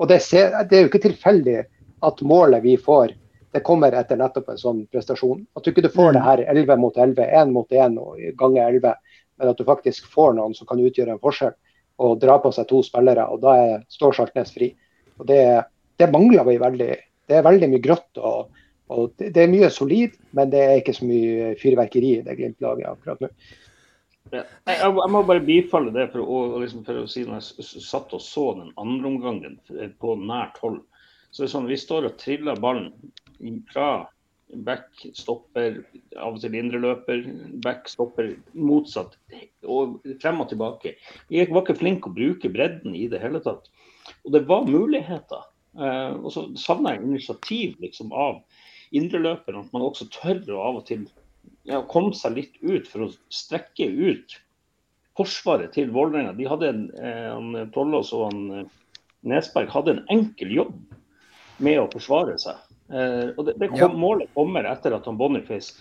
Og 0.00 0.10
det, 0.10 0.20
ser, 0.24 0.52
det, 0.68 0.76
er 0.76 0.84
jo 0.84 0.90
ikke 0.90 1.06
tilfeldig 1.06 1.58
at 2.06 2.22
målet 2.24 2.64
vi 2.64 2.76
får, 2.80 3.14
det 3.54 3.64
kommer 3.66 3.94
etter 3.96 4.20
nettopp 4.20 4.52
en 4.52 4.60
sånn 4.60 4.82
prestasjon. 4.92 5.42
At 5.56 5.64
du 5.64 5.72
ikke 5.72 5.90
får 5.92 6.14
det 6.16 6.24
her 6.26 6.44
11 6.52 6.76
mot 6.80 6.96
11, 6.96 7.24
1 7.40 7.54
mot 7.54 7.72
1 7.72 7.96
og 8.00 8.20
ganger 8.38 8.68
11 8.68 8.94
men 9.40 9.50
at 9.50 9.58
du 9.58 9.64
faktisk 9.64 10.08
får 10.12 10.34
noen 10.36 10.54
som 10.56 10.68
kan 10.68 10.80
utgjøre 10.80 11.16
en 11.16 11.22
forskjell 11.22 11.54
og 12.00 12.18
dra 12.20 12.38
på 12.40 12.52
seg 12.54 12.68
to 12.68 12.80
spillere. 12.84 13.26
og 13.28 13.40
Da 13.42 13.56
er, 13.56 13.86
står 13.92 14.16
Saltnes 14.16 14.52
fri. 14.54 14.70
Og 15.20 15.26
det, 15.28 15.40
det, 16.00 16.08
mangler 16.12 16.46
vi 16.48 16.56
veldig. 16.60 16.92
Det 17.28 17.38
er 17.38 17.46
veldig 17.46 17.70
mye 17.72 17.84
grått. 17.84 18.10
og, 18.16 18.52
og 18.90 19.10
det, 19.20 19.32
det, 19.36 19.42
er 19.42 19.52
mye 19.52 19.72
solid, 19.72 20.16
men 20.36 20.52
det 20.52 20.62
er 20.64 20.78
ikke 20.80 20.96
så 20.96 21.08
mye 21.08 21.50
fyrverkeri 21.60 22.14
i 22.18 22.22
det 22.26 22.36
Glimt-laget 22.38 22.88
akkurat 22.92 23.24
nå. 23.24 23.32
Ja. 24.30 24.44
Jeg, 24.68 24.76
jeg, 24.78 25.10
må 25.10 25.24
bare 25.26 25.42
bifalle 25.42 25.92
det, 25.94 26.06
for 26.12 26.22
å, 26.22 26.40
liksom 26.62 26.84
for 26.86 27.02
å 27.02 27.08
si 27.10 27.24
når 27.26 27.40
jeg 27.40 27.84
satt 27.84 28.12
og 28.14 28.22
så 28.22 28.46
den 28.60 28.70
andre 28.78 29.10
omgangen 29.10 29.58
på 30.00 30.16
nært 30.20 30.60
hold. 30.62 30.82
Så 31.30 31.42
det 31.42 31.48
er 31.48 31.54
sånn, 31.54 31.70
Vi 31.70 31.78
står 31.78 32.08
og 32.08 32.18
triller 32.20 32.58
ballen 32.60 32.92
fra 33.70 33.90
back 34.66 34.88
stopper, 35.14 35.80
av 36.16 36.36
og 36.36 36.40
til 36.42 36.56
indreløper, 36.58 37.22
back 37.64 37.88
stopper, 37.90 38.32
motsatt. 38.54 39.16
Og 39.66 40.00
frem 40.22 40.42
og 40.42 40.50
tilbake. 40.50 40.96
Vi 41.30 41.44
var 41.50 41.64
ikke 41.64 41.78
flinke 41.78 42.10
å 42.10 42.16
bruke 42.16 42.50
bredden 42.52 42.96
i 42.96 43.06
det 43.12 43.22
hele 43.22 43.42
tatt. 43.44 43.70
Og 44.24 44.34
det 44.34 44.44
var 44.48 44.68
muligheter. 44.68 45.46
Eh, 45.78 46.12
og 46.18 46.30
så 46.34 46.48
savner 46.58 46.96
jeg 46.96 47.06
initiativ 47.06 47.76
liksom, 47.84 48.12
av 48.12 48.40
indreløperen. 48.96 49.66
At 49.66 49.74
man 49.76 49.86
også 49.86 50.08
tør 50.14 50.42
å 50.56 50.62
av 50.66 50.80
og 50.82 50.86
til 50.90 51.06
ja, 51.68 51.82
komme 51.90 52.14
seg 52.16 52.38
litt 52.38 52.60
ut 52.62 52.88
for 52.90 53.06
å 53.06 53.12
strekke 53.32 53.86
ut 53.86 54.38
forsvaret 55.18 55.74
til 55.76 55.92
Vålerenga. 55.94 56.34
De 56.38 56.48
hadde 56.48 56.72
en, 56.72 56.84
eh, 56.98 57.28
han 57.30 57.70
Tollås 57.74 58.14
og 58.16 58.30
han 58.30 58.42
eh, 58.60 58.76
Nesberg 59.30 59.70
hadde 59.72 59.98
en 59.98 60.06
enkel 60.12 60.54
jobb 60.54 60.76
med 61.60 61.80
å 61.82 61.90
forsvare 61.92 62.38
seg. 62.40 62.56
Eh, 62.90 63.30
og 63.36 63.44
det, 63.46 63.56
det 63.62 63.70
kom, 63.70 63.78
ja. 63.78 63.88
Målet 63.94 64.30
kommer 64.34 64.66
etter 64.66 64.96
at 64.96 65.06
han 65.06 65.18
Boniface 65.18 65.78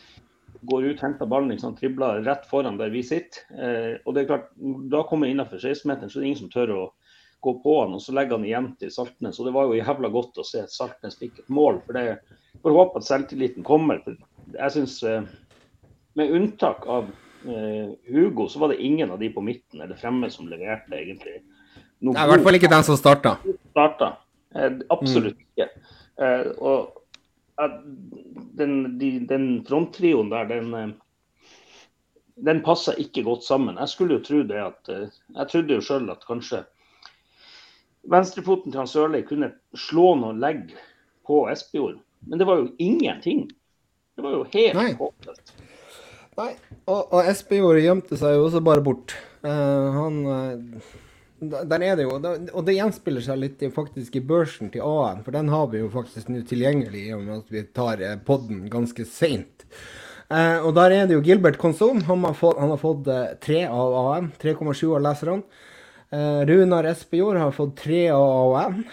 går 0.61 0.85
ut, 0.85 1.01
henter 1.01 1.25
ballen, 1.25 1.49
liksom, 1.49 1.75
tribler 1.75 2.21
rett 2.21 2.45
foran 2.45 2.77
der 2.77 2.89
vi 2.89 3.03
sitter. 3.03 3.45
Eh, 3.55 3.95
og 4.05 4.13
det 4.13 4.23
er 4.23 4.31
klart, 4.33 4.49
Da 4.91 5.03
kommer 5.03 5.27
han 5.27 5.35
innenfor 5.35 5.57
16-meteren, 5.57 6.09
så 6.09 6.19
det 6.19 6.25
er 6.25 6.31
ingen 6.31 6.43
som 6.43 6.51
tør 6.53 6.75
å 6.75 6.83
gå 7.39 7.53
på 7.63 7.75
han. 7.81 7.95
Og 7.95 8.03
så 8.03 8.15
legger 8.15 8.37
han 8.37 8.47
igjen 8.47 8.73
til 8.79 8.91
Saltnes. 8.91 9.39
Og 9.39 9.47
det 9.47 9.55
var 9.55 9.69
jo 9.69 9.79
jævla 9.79 10.11
godt 10.11 10.41
å 10.41 10.47
se 10.47 10.63
at 10.65 10.73
Saltnes 10.73 11.17
fikk 11.19 11.39
et 11.39 11.53
mål. 11.53 11.81
For 11.85 11.95
det 11.95 12.19
får 12.63 12.75
håpe 12.75 12.99
at 12.99 13.07
selvtilliten 13.07 13.63
kommer. 13.63 14.01
for 14.03 14.17
jeg 14.53 14.71
synes, 14.71 15.03
eh, 15.03 15.23
Med 16.15 16.31
unntak 16.31 16.87
av 16.87 17.11
eh, 17.47 17.89
Hugo, 18.11 18.47
så 18.49 18.59
var 18.59 18.69
det 18.69 18.81
ingen 18.83 19.11
av 19.11 19.19
de 19.19 19.29
på 19.29 19.41
midten 19.41 19.81
eller 19.81 19.95
fremme 19.95 20.29
som 20.29 20.49
leverte, 20.49 20.91
egentlig. 20.91 21.41
noe 22.01 22.13
Det 22.13 22.19
er 22.19 22.25
i 22.25 22.31
hvert 22.33 22.43
fall 22.43 22.55
ikke 22.55 22.71
den 22.71 22.83
som 22.83 22.97
starta. 22.97 23.37
starta. 23.69 24.17
Absolutt 24.89 25.37
mm. 25.37 25.45
ikke. 25.53 25.69
Og 26.59 26.98
den, 27.59 28.97
de, 28.99 29.11
den 29.29 29.47
fronttrioen 29.67 30.31
der, 30.31 30.49
den, 30.49 30.73
eh, 30.73 30.89
den 32.49 32.61
passer 32.63 32.99
ikke 33.01 33.25
godt 33.27 33.43
sammen. 33.43 33.79
Jeg 33.79 33.91
skulle 33.91 34.19
jo 34.19 34.25
tro 34.25 34.43
det 34.47 34.59
at 34.63 34.91
eh, 34.93 35.07
Jeg 35.35 35.51
trodde 35.51 35.79
jo 35.79 35.85
sjøl 35.85 36.11
at 36.13 36.27
kanskje 36.27 36.63
venstrefoten 38.09 38.71
til 38.71 38.79
han 38.79 38.89
Sørli 38.89 39.23
kunne 39.27 39.51
slå 39.77 40.13
noen 40.19 40.39
legg 40.41 40.71
på 41.27 41.43
Espejord. 41.51 41.99
Men 42.27 42.39
det 42.39 42.47
var 42.47 42.61
jo 42.61 42.71
ingenting. 42.79 43.49
Det 44.15 44.23
var 44.23 44.37
jo 44.37 44.45
helt 44.53 44.97
håpløst. 44.99 45.53
Nei, 46.39 46.53
og, 46.87 47.11
og 47.11 47.27
Espejord 47.27 47.81
gjemte 47.83 48.17
seg 48.19 48.37
jo 48.37 48.45
også 48.47 48.61
bare 48.63 48.83
bort. 48.83 49.15
Uh, 49.43 49.91
han 49.95 50.19
uh, 50.27 50.89
Der 51.39 51.83
er 51.85 51.95
det 51.95 52.05
jo, 52.05 52.17
og 52.17 52.65
det 52.67 52.75
gjenspiller 52.75 53.23
seg 53.23 53.39
litt 53.39 53.63
i, 53.63 53.69
faktisk 53.71 54.17
i 54.19 54.23
børsen 54.25 54.71
til 54.73 54.83
AN, 54.83 55.23
for 55.23 55.35
den 55.35 55.51
har 55.53 55.69
vi 55.71 55.83
jo 55.83 55.91
faktisk 55.93 56.31
nå 56.31 56.43
tilgjengelig 56.49 57.05
i 57.07 57.15
og 57.15 57.23
med 57.23 57.37
at 57.37 57.53
vi 57.53 57.63
tar 57.75 58.03
uh, 58.03 58.17
podden 58.27 58.65
ganske 58.71 59.05
seint. 59.07 59.65
Eh, 60.29 60.59
og 60.61 60.75
der 60.77 60.93
er 60.93 61.07
det 61.09 61.15
jo 61.15 61.23
Gilbert 61.25 61.57
Konson. 61.57 62.03
Han 62.05 62.27
har 62.27 62.35
fått, 62.37 62.59
han 62.61 62.69
har 62.69 62.81
fått 62.81 63.07
tre 63.41 63.63
av 63.65 63.95
AN. 63.97 64.27
3,7 64.37 64.83
av 64.93 65.01
leserne. 65.01 65.63
Eh, 66.13 66.41
Runar 66.45 66.85
Espejord 66.91 67.39
har 67.41 67.55
fått 67.55 67.79
tre 67.81 68.03
av 68.13 68.53
AN. 68.59 68.83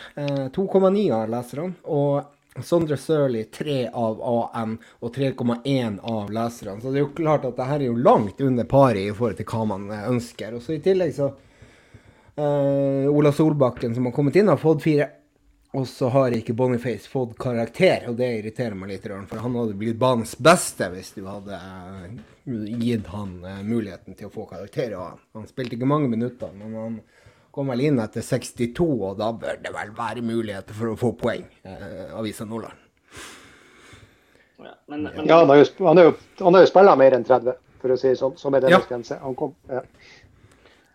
2,9 0.56 1.04
av 1.12 1.28
leserne. 1.34 1.74
Og 1.84 2.62
Sondre 2.64 2.96
Sørli 2.96 3.44
3 3.44 3.90
av 3.92 4.20
AN 4.22 4.76
og 5.00 5.14
3,1 5.14 5.98
av 6.02 6.30
leserne. 6.32 6.80
Så 6.80 6.90
det 6.90 7.00
er 7.00 7.04
jo 7.04 7.16
klart 7.16 7.44
at 7.44 7.56
det 7.58 7.68
her 7.68 7.82
er 7.82 7.90
jo 7.90 7.98
langt 8.00 8.40
under 8.40 8.64
paret 8.68 9.02
i 9.02 9.12
forhold 9.12 9.36
til 9.40 9.48
hva 9.50 9.66
man 9.74 9.90
eh, 9.90 10.06
ønsker. 10.10 10.56
Og 10.56 10.64
så 10.64 10.76
i 10.76 10.82
tillegg 10.84 11.14
så 11.16 11.32
uh, 12.40 13.08
Ola 13.12 13.32
Solbakken, 13.32 13.94
som 13.94 14.08
har 14.08 14.14
kommet 14.16 14.36
inn, 14.36 14.48
har 14.48 14.60
fått 14.60 14.84
fire. 14.86 15.10
Og 15.76 15.84
så 15.90 16.08
har 16.08 16.32
ikke 16.32 16.54
Boniface 16.56 17.10
fått 17.10 17.34
karakter, 17.38 18.06
og 18.08 18.16
det 18.16 18.30
irriterer 18.38 18.76
meg 18.78 18.94
litt. 18.94 19.08
For 19.28 19.42
han 19.42 19.58
hadde 19.58 19.76
blitt 19.76 19.98
banens 20.00 20.36
beste 20.38 20.88
hvis 20.94 21.10
du 21.18 21.26
hadde 21.26 21.58
uh, 21.58 22.06
gitt 22.80 23.10
han 23.12 23.36
uh, 23.44 23.60
muligheten 23.66 24.16
til 24.16 24.30
å 24.30 24.32
få 24.32 24.46
karakter. 24.48 24.94
Han. 24.96 25.20
han 25.36 25.50
spilte 25.50 25.76
ikke 25.76 25.90
mange 25.90 26.08
minutter, 26.12 26.54
men 26.56 26.78
han 26.80 26.98
kom 27.56 27.70
vel 27.72 27.86
inn 27.88 28.00
etter 28.02 28.20
62, 28.20 28.84
og 28.84 29.14
da 29.16 29.30
bør 29.32 29.62
det 29.64 29.70
vel 29.72 29.92
være 29.96 30.24
muligheter 30.24 30.76
for 30.76 30.92
å 30.92 30.96
få 31.00 31.14
poeng, 31.16 31.46
eh, 31.64 32.10
Avisa 32.12 32.44
Nordland. 32.44 32.82
Ja, 34.60 34.74
men, 34.92 35.06
men... 35.06 35.22
ja 35.24 35.38
han 35.40 35.48
har 35.48 35.62
jo, 35.62 35.68
han 35.86 36.00
jo, 36.02 36.10
han 36.42 36.58
jo 36.60 36.68
spilt 36.68 36.92
mer 37.00 37.16
enn 37.16 37.24
30, 37.24 37.56
for 37.80 37.94
å 37.94 37.96
si 37.96 38.10
det 38.10 38.18
sånn, 38.20 38.36
som 38.36 38.52
er 38.58 38.66
deres 38.66 38.76
ja. 38.76 38.82
grense. 38.90 39.16
Han 39.22 39.38
kom, 39.40 39.54
ja. 39.72 39.80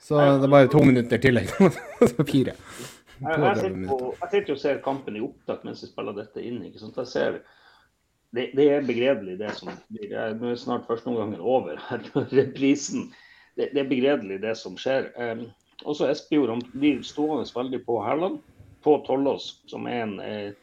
Så 0.01 0.17
det 0.17 0.47
er 0.47 0.53
bare 0.53 0.69
to 0.71 0.81
minutter 0.85 1.21
tillegg. 1.21 1.51
Fire. 2.31 2.55
Jeg, 3.21 3.57
sitter 3.57 3.81
på, 3.85 3.97
jeg 4.17 4.29
sitter 4.31 4.55
og 4.55 4.61
ser 4.61 4.79
kampen 4.85 5.17
i 5.17 5.21
opptak 5.21 5.65
mens 5.67 5.83
jeg 5.83 5.91
spiller 5.91 6.15
dette 6.17 6.41
inn. 6.41 6.61
ikke 6.65 6.81
sant? 6.81 6.97
Jeg 6.97 7.11
ser, 7.11 7.41
det, 8.33 8.47
det 8.57 8.67
er 8.73 8.87
begredelig, 8.87 9.37
det 9.41 9.51
som 9.59 9.69
blir 9.93 10.15
Nå 10.39 10.53
er 10.53 10.57
snart 10.57 10.87
førsteomgangen 10.89 11.41
over. 11.41 11.77
Reprisen. 12.33 13.11
Det, 13.53 13.69
det, 13.75 13.83
er 13.83 13.91
begredelig, 13.91 14.39
det 14.41 14.55
som 14.57 14.79
skjer. 14.79 15.11
Um, 15.19 15.45
også 15.85 16.09
Espejord 16.09 16.65
blir 16.73 17.01
stående 17.05 17.45
veldig 17.53 17.83
på 17.85 17.99
hælene 18.05 18.41
på 18.81 18.97
Tollås, 19.05 19.61
som 19.69 19.85
er 19.85 20.03
en 20.03 20.19
eh, 20.25 20.53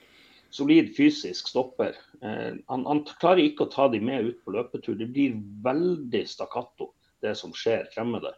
solid 0.50 0.90
fysisk 0.97 1.49
stopper. 1.50 1.95
Eh, 2.23 2.59
han, 2.66 2.87
han, 2.87 3.04
klarer 3.21 3.45
ikke 3.45 3.66
å 3.66 3.73
ta 3.73 3.87
de 3.92 4.00
med 4.02 4.33
ut 4.33 4.40
på 4.42 4.54
løpetur. 4.57 4.97
Det 4.99 5.11
blir 5.14 5.37
veldig 5.62 6.25
stakkato, 6.26 6.90
det 7.23 7.37
som 7.38 7.54
skjer 7.54 7.87
fremme 7.95 8.18
der. 8.25 8.35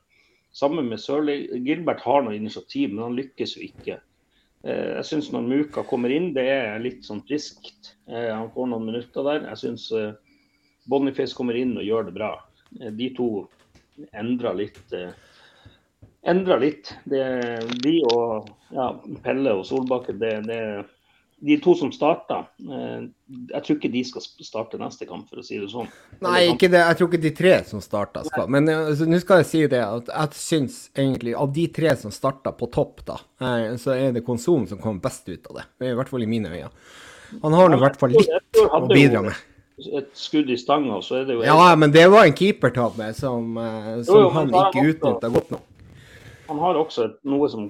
Sammen 0.53 0.89
med 0.91 1.01
Sørli. 1.01 1.45
Gilbert 1.63 2.03
har 2.03 2.25
noe 2.25 2.35
initiativ, 2.35 2.91
men 2.93 3.05
han 3.05 3.19
lykkes 3.19 3.57
jo 3.57 3.67
ikke. 3.69 4.01
Eh, 4.67 4.97
jeg 4.99 5.07
syns 5.09 5.31
når 5.33 5.47
Muka 5.49 5.85
kommer 5.89 6.13
inn, 6.13 6.33
det 6.37 6.47
er 6.53 6.83
litt 6.83 7.07
sånn 7.07 7.23
friskt. 7.29 7.95
Eh, 8.11 8.29
han 8.29 8.51
får 8.55 8.71
noen 8.73 8.89
minutter 8.91 9.27
der. 9.27 9.47
Jeg 9.53 9.63
syns 9.63 9.89
eh, 9.97 10.13
Boniface 10.91 11.37
kommer 11.37 11.57
inn 11.57 11.77
og 11.79 11.87
gjør 11.87 12.09
det 12.09 12.17
bra. 12.19 12.35
De 12.71 13.11
to 13.17 13.33
endrer 14.15 14.55
litt 14.59 14.95
Endrer 16.31 16.61
litt. 16.61 16.91
Det, 17.09 17.21
de 17.81 17.95
og 18.13 18.49
ja, 18.77 18.91
Pelle 19.25 19.55
og 19.57 19.65
Solbakken, 19.65 20.19
det, 20.21 20.35
det, 20.45 20.61
de 21.41 21.57
to 21.61 21.75
som 21.75 21.93
starta. 21.93 22.45
Eh, 22.61 23.05
jeg 23.55 23.65
tror 23.65 23.77
ikke 23.79 23.91
de 23.93 24.03
skal 24.05 24.25
starte 24.45 24.81
neste 24.81 25.07
kamp, 25.09 25.29
for 25.31 25.41
å 25.41 25.45
si 25.45 25.59
det 25.61 25.71
sånn. 25.73 25.89
Nei, 26.25 26.51
ikke 26.53 26.69
det. 26.73 26.83
jeg 26.83 26.99
tror 26.99 27.11
ikke 27.11 27.23
de 27.23 27.35
tre 27.37 27.53
som 27.69 27.85
starta 27.85 28.25
skal. 28.29 28.49
Men 28.53 28.69
eh, 28.69 28.81
altså, 28.93 29.09
nå 29.09 29.21
skal 29.23 29.41
jeg 29.41 29.51
si 29.51 29.63
det 29.73 29.83
at 29.85 30.11
jeg 30.13 30.41
syns 30.41 30.81
egentlig 30.93 31.37
av 31.41 31.53
de 31.57 31.67
tre 31.81 31.95
som 32.01 32.13
starta 32.15 32.53
på 32.57 32.69
topp, 32.75 33.05
da, 33.09 33.21
eh, 33.41 33.71
så 33.81 33.97
er 33.97 34.13
det 34.17 34.25
Konsum 34.27 34.67
som 34.69 34.83
kommer 34.83 35.01
best 35.07 35.29
ut 35.31 35.49
av 35.53 35.63
det. 35.63 35.69
I 35.93 35.95
hvert 35.97 36.13
fall 36.13 36.27
i 36.27 36.31
mine 36.31 36.53
øyne. 36.53 36.73
Han 37.41 37.55
har 37.57 37.71
nå 37.71 37.79
i 37.79 37.85
hvert 37.87 37.97
fall 37.97 38.13
litt 38.13 38.61
å 38.61 38.85
bidra 38.91 39.25
med 39.31 39.47
et 39.81 40.11
skudd 40.19 40.51
i 40.53 40.59
stanga, 40.61 40.99
så 41.01 41.23
er 41.23 41.23
det 41.25 41.39
jo 41.39 41.45
Ja, 41.47 41.71
men 41.79 41.89
det 41.95 42.03
var 42.13 42.27
en 42.29 42.35
keepertabbe 42.37 43.07
som, 43.17 43.55
som 44.05 44.13
jo, 44.13 44.19
jo, 44.27 44.33
han 44.35 44.51
ikke 44.53 44.83
utnytta 44.91 45.31
godt 45.33 45.55
nok 45.55 45.70
han 46.51 46.59
har 46.59 46.79
også 46.79 47.13
noe 47.31 47.49
som 47.51 47.69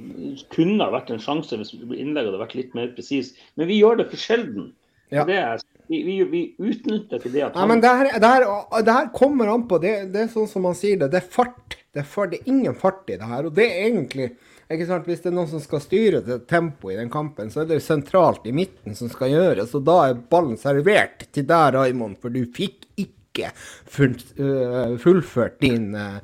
kunne 0.55 0.81
ha 0.81 0.93
vært 0.95 1.13
en 1.13 1.21
sjanse 1.23 1.57
hvis 1.61 1.75
innlegget 1.77 2.31
hadde 2.31 2.41
vært 2.41 2.57
litt 2.57 2.77
mer 2.79 2.93
presis. 2.97 3.35
Men 3.61 3.69
vi 3.69 3.81
gjør 3.81 4.01
det 4.01 4.09
for 4.13 4.23
sjelden. 4.23 4.71
Ja. 5.13 5.27
Det 5.29 5.37
er, 5.37 5.63
vi, 5.91 6.01
vi, 6.07 6.17
vi, 6.31 6.43
utnytter 6.57 7.19
ikke 7.19 7.33
det 7.35 7.43
at 7.49 7.59
han... 7.59 7.65
Ja, 7.65 7.69
men 7.69 7.83
det 7.83 7.91
her, 7.91 8.13
det, 8.23 8.31
her, 8.31 8.47
det 8.87 8.95
her, 8.95 9.11
kommer 9.15 9.51
an 9.53 9.67
på 9.69 9.81
det, 9.83 9.95
det, 10.15 10.25
er 10.25 10.33
sånn 10.33 10.49
som 10.49 10.65
man 10.69 10.79
sier 10.79 11.01
det. 11.01 11.11
Det 11.13 11.21
er 11.21 11.33
fart. 11.35 11.77
Det 11.91 12.05
er, 12.05 12.07
fart, 12.07 12.33
det 12.33 12.41
er 12.41 12.53
ingen 12.53 12.77
fart 12.79 13.11
i 13.11 13.19
det 13.19 13.31
her. 13.33 13.49
Og 13.49 13.57
det 13.57 13.67
er 13.67 13.89
egentlig 13.89 14.31
ikke 14.71 14.87
sant, 14.87 15.09
Hvis 15.11 15.25
det 15.25 15.33
er 15.33 15.35
noen 15.35 15.51
som 15.51 15.63
skal 15.63 15.81
styre 15.83 16.39
tempoet 16.47 16.95
i 16.95 17.01
den 17.01 17.11
kampen, 17.11 17.49
så 17.51 17.65
er 17.65 17.73
det 17.73 17.81
sentralt 17.83 18.45
i 18.47 18.55
midten 18.55 18.95
som 18.95 19.11
skal 19.11 19.33
gjøres. 19.33 19.75
Og 19.75 19.83
da 19.89 19.97
er 20.07 20.21
ballen 20.31 20.55
servert 20.61 21.27
til 21.35 21.49
deg, 21.49 21.75
Raymond, 21.75 22.21
for 22.23 22.31
du 22.31 22.45
fikk 22.55 22.87
ikke 22.95 23.51
øh, 23.51 24.95
fullført 25.03 25.59
din 25.63 25.91
uh, 25.99 26.23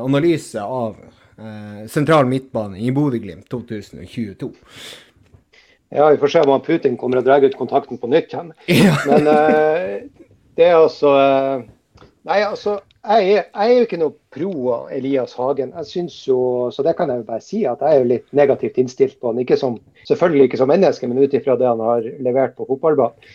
analyse 0.00 0.64
av 0.64 0.96
eh, 1.38 1.84
sentral 1.90 2.28
midtbane 2.30 2.80
i 2.80 2.92
Bodø-Glimt 2.94 3.48
2022. 3.52 4.52
Ja, 5.94 6.08
vi 6.10 6.18
får 6.18 6.32
se 6.32 6.40
om 6.42 6.62
Putin 6.62 6.96
kommer 6.98 7.20
og 7.20 7.26
drar 7.26 7.44
ut 7.44 7.56
kontakten 7.58 8.00
på 8.00 8.10
nytt. 8.10 8.34
Ja. 8.66 8.96
Men 9.06 9.28
eh, 9.30 10.26
det 10.58 10.68
er 10.70 10.80
altså 10.80 11.14
eh, 11.20 11.70
Nei, 12.24 12.38
altså, 12.40 12.78
jeg 13.04 13.24
er, 13.34 13.42
jeg 13.52 13.68
er, 13.68 13.70
jo 13.76 13.84
ikke 13.84 13.98
noe 14.00 14.14
pro 14.32 14.76
Elias 14.96 15.34
Hagen. 15.36 15.74
Jeg 15.76 15.88
synes 15.90 16.14
jo, 16.24 16.38
så 16.72 16.80
det 16.86 16.94
kan 16.96 17.10
jeg 17.12 17.20
jo 17.20 17.26
bare 17.28 17.44
si, 17.44 17.58
at 17.68 17.82
jeg 17.84 17.92
er 17.92 18.00
jo 18.00 18.06
litt 18.14 18.30
negativt 18.32 18.78
innstilt 18.80 19.18
på 19.20 19.28
han. 19.28 19.42
Ikke 19.42 19.58
som, 19.60 19.76
selvfølgelig 20.08 20.48
ikke 20.48 20.60
som 20.62 20.72
menneske, 20.72 21.10
men 21.10 21.20
ut 21.20 21.36
ifra 21.36 21.58
det 21.60 21.68
han 21.68 21.82
har 21.84 22.08
levert 22.24 22.56
på 22.56 22.64
fotballbanen. 22.70 23.34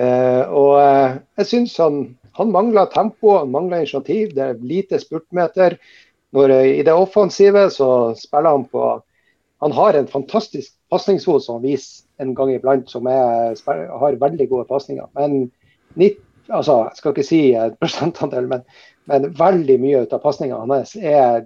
Eh, 0.00 0.42
og 0.48 0.72
eh, 0.80 1.18
jeg 1.40 1.50
syns 1.50 1.76
han, 1.84 2.00
han 2.40 2.54
mangler 2.54 2.88
tempo, 2.94 3.34
han 3.42 3.52
mangler 3.52 3.84
initiativ. 3.84 4.32
Det 4.36 4.46
er 4.46 4.64
lite 4.72 5.02
spurtmeter. 5.04 5.76
Når, 6.36 6.50
eh, 6.50 6.78
I 6.80 6.82
det 6.86 6.94
offensive 6.94 7.68
så 7.74 8.14
spiller 8.18 8.50
han 8.56 8.66
på 8.70 8.88
Han 9.60 9.72
har 9.76 9.94
en 9.94 10.06
fantastisk 10.08 10.72
pasningsfot 10.88 11.44
som 11.44 11.58
han 11.58 11.66
viser 11.66 12.06
en 12.22 12.34
gang 12.34 12.54
iblant, 12.54 12.88
som 12.88 13.04
er, 13.06 13.58
har 14.00 14.16
veldig 14.16 14.46
gode 14.48 14.64
pasninger. 14.70 15.04
Men 15.12 15.50
90, 16.00 16.16
altså, 16.48 16.76
jeg 16.88 16.96
skal 16.96 17.12
ikke 17.12 17.26
si 17.28 17.40
prosentandel, 17.82 18.48
men, 18.48 18.64
men 19.04 19.28
veldig 19.36 19.76
mye 19.82 20.06
av 20.06 20.22
pasningene 20.22 20.64
hans 20.64 20.94
er 20.96 21.44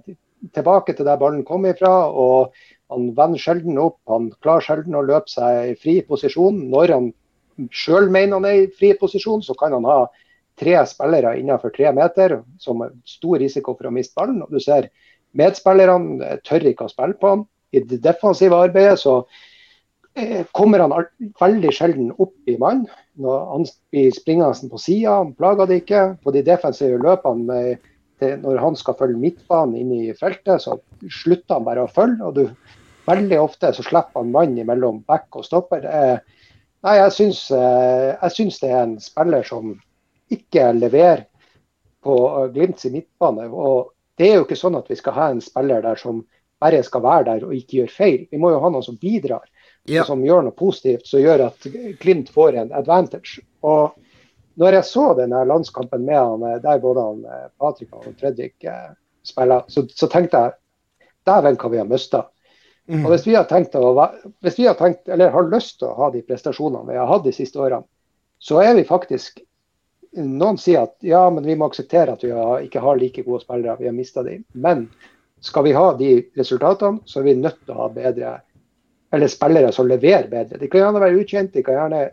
tilbake 0.55 0.95
til 0.95 1.09
der 1.09 1.19
ballen 1.19 1.43
kom 1.43 1.67
ifra. 1.67 1.91
og 2.07 2.53
Han 2.93 3.11
vender 3.17 3.41
sjelden 3.41 3.79
opp. 3.81 3.99
Han 4.07 4.31
klarer 4.39 4.63
sjelden 4.63 4.95
å 4.95 5.03
løpe 5.03 5.31
seg 5.31 5.73
i 5.73 5.77
fri 5.81 5.99
posisjon. 6.07 6.69
Når 6.71 6.93
han 6.95 7.11
sjøl 7.71 8.07
mener 8.11 8.39
han 8.39 8.47
er 8.47 8.61
i 8.63 8.71
fri 8.79 8.93
posisjon, 8.99 9.43
så 9.43 9.55
kan 9.59 9.75
han 9.75 9.87
ha 9.87 10.05
tre 10.59 10.77
spillere 10.87 11.35
innenfor 11.39 11.73
tre 11.75 11.91
meter, 11.95 12.39
som 12.61 12.83
er 12.85 12.93
stor 13.07 13.41
risiko 13.41 13.75
for 13.75 13.89
å 13.89 13.95
miste 13.95 14.15
ballen. 14.17 14.41
og 14.43 14.51
du 14.51 14.59
ser 14.59 14.89
Medspillerne 15.35 16.37
tør 16.47 16.63
ikke 16.69 16.85
å 16.87 16.91
spille 16.93 17.17
på 17.19 17.33
han. 17.33 17.41
I 17.75 17.81
det 17.83 17.97
defensive 18.05 18.55
arbeidet 18.55 19.01
så 19.01 19.17
eh, 20.15 20.45
kommer 20.55 20.79
han 20.79 20.93
veldig 21.41 21.73
sjelden 21.75 22.13
opp 22.15 22.35
i 22.47 22.55
mann. 22.61 22.85
Når 23.19 23.41
han 23.49 23.67
blir 23.91 24.15
springende 24.15 24.69
på 24.71 24.79
sida, 24.79 25.17
han 25.19 25.33
plager 25.35 25.67
det 25.67 25.81
ikke. 25.81 26.05
På 26.23 26.31
de 26.31 26.45
defensive 26.45 27.01
løpene 27.03 27.75
når 28.23 28.61
han 28.63 28.77
skal 28.79 28.95
følge 28.95 29.19
midtbanen 29.19 29.75
inn 29.75 29.89
i 29.91 30.13
feltet, 30.15 30.63
så 30.63 30.77
slutter 31.11 31.57
han 31.57 31.65
bare 31.67 31.83
å 31.83 31.91
følge. 31.91 32.23
og 32.23 32.39
du 32.39 32.45
Veldig 33.05 33.37
ofte 33.37 33.69
så 33.75 33.83
slipper 33.85 34.23
han 34.23 34.31
mann 34.33 34.55
mellom 34.65 35.03
back 35.05 35.35
og 35.37 35.43
stopper. 35.45 35.83
Nei, 36.85 36.95
jeg 36.97 37.11
syns, 37.13 37.41
eh, 37.53 38.13
jeg 38.13 38.33
syns 38.33 38.57
det 38.61 38.71
er 38.71 38.81
en 38.83 38.95
spiller 39.01 39.45
som 39.45 39.75
ikke 40.31 40.71
leverer 40.73 41.25
på 42.05 42.15
Glimts 42.53 42.85
midtbane. 42.85 43.47
og 43.49 43.91
Det 44.17 44.29
er 44.29 44.39
jo 44.39 44.45
ikke 44.45 44.57
sånn 44.59 44.77
at 44.77 44.89
vi 44.89 44.97
skal 44.99 45.15
ha 45.17 45.29
en 45.31 45.41
spiller 45.41 45.81
der 45.81 45.99
som 45.99 46.23
bare 46.61 46.83
skal 46.83 47.03
være 47.03 47.25
der 47.29 47.45
og 47.45 47.53
ikke 47.55 47.81
gjøre 47.81 47.93
feil. 47.93 48.19
Vi 48.31 48.39
må 48.41 48.51
jo 48.53 48.61
ha 48.63 48.71
noen 48.71 48.85
som 48.85 48.97
bidrar, 49.01 49.43
ja. 49.89 50.05
som 50.07 50.23
gjør 50.25 50.45
noe 50.45 50.55
positivt, 50.55 51.07
som 51.09 51.23
gjør 51.23 51.47
at 51.49 51.67
Glimt 52.01 52.29
får 52.33 52.59
en 52.61 52.71
advantage. 52.77 53.41
Og 53.65 53.97
når 54.61 54.79
jeg 54.79 54.89
så 54.91 55.07
denne 55.17 55.41
landskampen 55.49 56.05
med 56.07 56.19
han, 56.19 56.45
der 56.63 56.79
både 56.83 57.03
han, 57.09 57.25
eh, 57.25 57.49
Patrick 57.59 57.91
og 57.97 58.07
Fredrik 58.19 58.63
eh, 58.63 58.93
spiller, 59.25 59.65
så, 59.67 59.83
så, 59.91 60.07
tenkte 60.11 60.45
jeg 60.45 60.55
dæven 61.27 61.59
hva 61.59 61.73
vi 61.73 61.81
har 61.81 61.89
mista. 61.89 62.23
Og 62.85 63.09
hvis 63.09 63.25
vi 63.25 63.33
har 63.33 63.47
tenkt, 63.49 63.73
å, 63.75 63.93
hvis 64.45 64.59
vi 64.59 64.67
har 64.67 64.75
tenkt, 64.77 65.07
eller 65.09 65.33
har 65.33 65.47
lyst 65.49 65.79
til 65.79 65.89
å 65.89 65.95
ha 65.97 66.11
de 66.13 66.21
prestasjonene 66.21 66.91
vi 66.91 66.99
har 66.99 67.09
hatt 67.09 67.25
de 67.25 67.33
siste 67.33 67.57
årene, 67.57 67.87
så 68.37 68.59
er 68.61 68.75
vi 68.77 68.83
faktisk 68.85 69.41
Noen 70.15 70.57
sier 70.61 70.85
at 70.85 70.95
ja, 71.03 71.25
men 71.33 71.43
vi 71.43 71.57
må 71.59 71.67
akseptere 71.67 72.15
at 72.15 72.23
vi 72.23 72.31
ikke 72.67 72.83
har 72.83 72.99
like 72.99 73.23
gode 73.25 73.43
spillere, 73.43 73.77
vi 73.79 73.89
har 73.89 73.95
mista 73.95 74.23
dem. 74.23 74.45
Men 74.53 74.87
skal 75.43 75.65
vi 75.67 75.73
ha 75.75 75.89
de 75.99 76.11
resultatene, 76.37 77.03
så 77.05 77.19
er 77.19 77.27
vi 77.27 77.39
nødt 77.39 77.59
til 77.65 77.75
å 77.75 77.81
ha 77.83 77.89
bedre 77.93 78.37
eller 79.15 79.31
spillere 79.31 79.71
som 79.75 79.87
leverer 79.87 80.29
bedre. 80.31 80.59
De 80.59 80.69
kan 80.71 80.81
gjerne 80.81 81.01
være 81.03 81.19
ukjente, 81.21 81.59
de 81.59 81.65
kan 81.65 81.77
gjerne 81.77 82.05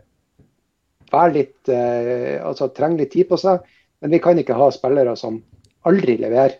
være 1.13 1.33
litt, 1.35 1.57
eh, 1.69 2.37
altså 2.43 2.69
trenge 2.75 3.01
litt 3.03 3.13
tid 3.15 3.29
på 3.29 3.39
seg, 3.39 3.63
men 4.01 4.13
vi 4.13 4.21
kan 4.23 4.39
ikke 4.39 4.57
ha 4.57 4.69
spillere 4.73 5.15
som 5.19 5.41
aldri 5.89 6.17
leverer. 6.21 6.59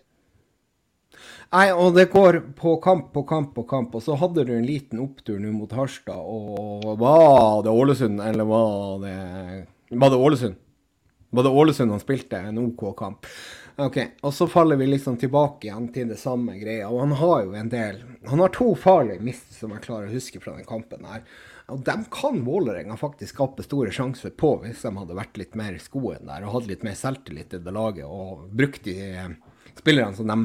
Nei, 1.54 1.68
og 1.70 1.94
det 1.94 2.08
går 2.10 2.40
på 2.58 2.80
kamp 2.82 3.12
på 3.14 3.22
kamp 3.30 3.52
på 3.54 3.64
kamp. 3.70 3.94
Og 3.94 4.02
så 4.02 4.16
hadde 4.18 4.42
du 4.48 4.56
en 4.56 4.66
liten 4.66 5.04
opptur 5.04 5.38
nå 5.38 5.52
mot 5.54 5.76
Harstad. 5.78 6.18
Og 6.18 6.96
var 6.98 7.62
det 7.62 7.70
Ålesund, 7.70 8.24
eller 8.26 8.48
var 8.50 9.04
det 9.04 9.18
Var 9.94 10.10
det 10.10 10.18
Ålesund? 10.18 10.63
Det 11.42 11.50
Ålesund 11.50 11.92
han 11.92 12.04
spilte 12.04 12.38
en 12.38 12.62
OK 12.62 12.84
kamp? 12.98 13.26
Ok, 13.82 13.98
Og 14.22 14.34
så 14.34 14.46
faller 14.48 14.78
vi 14.78 14.86
liksom 14.88 15.18
tilbake 15.18 15.68
igjen 15.68 15.88
til 15.94 16.12
det 16.12 16.20
samme 16.22 16.60
greia. 16.60 16.92
Og 16.92 17.00
han 17.02 17.16
har 17.18 17.40
jo 17.48 17.56
en 17.58 17.72
del 17.72 18.04
Han 18.30 18.44
har 18.44 18.54
to 18.54 18.76
farlige 18.78 19.24
mist 19.26 19.56
som 19.58 19.74
jeg 19.74 19.82
klarer 19.88 20.12
å 20.12 20.14
huske 20.14 20.42
fra 20.44 20.54
den 20.54 20.68
kampen 20.68 21.08
her. 21.10 21.24
Og 21.74 21.82
dem 21.88 22.04
kan 22.12 22.44
Vålerenga 22.46 22.98
faktisk 23.00 23.34
skape 23.34 23.64
store 23.66 23.92
sjanser 23.96 24.34
på, 24.36 24.58
hvis 24.62 24.84
de 24.84 24.92
hadde 24.98 25.18
vært 25.18 25.40
litt 25.40 25.56
mer 25.56 25.74
i 25.78 25.82
skoen 25.82 26.28
der 26.28 26.44
og 26.44 26.58
hatt 26.58 26.70
litt 26.70 26.84
mer 26.86 26.98
selvtillit 27.00 27.56
i 27.56 27.62
det 27.64 27.74
laget 27.74 28.04
og 28.06 28.50
brukt 28.52 28.84
de 28.84 28.98
spillerne 29.80 30.14
som 30.14 30.28
de, 30.28 30.38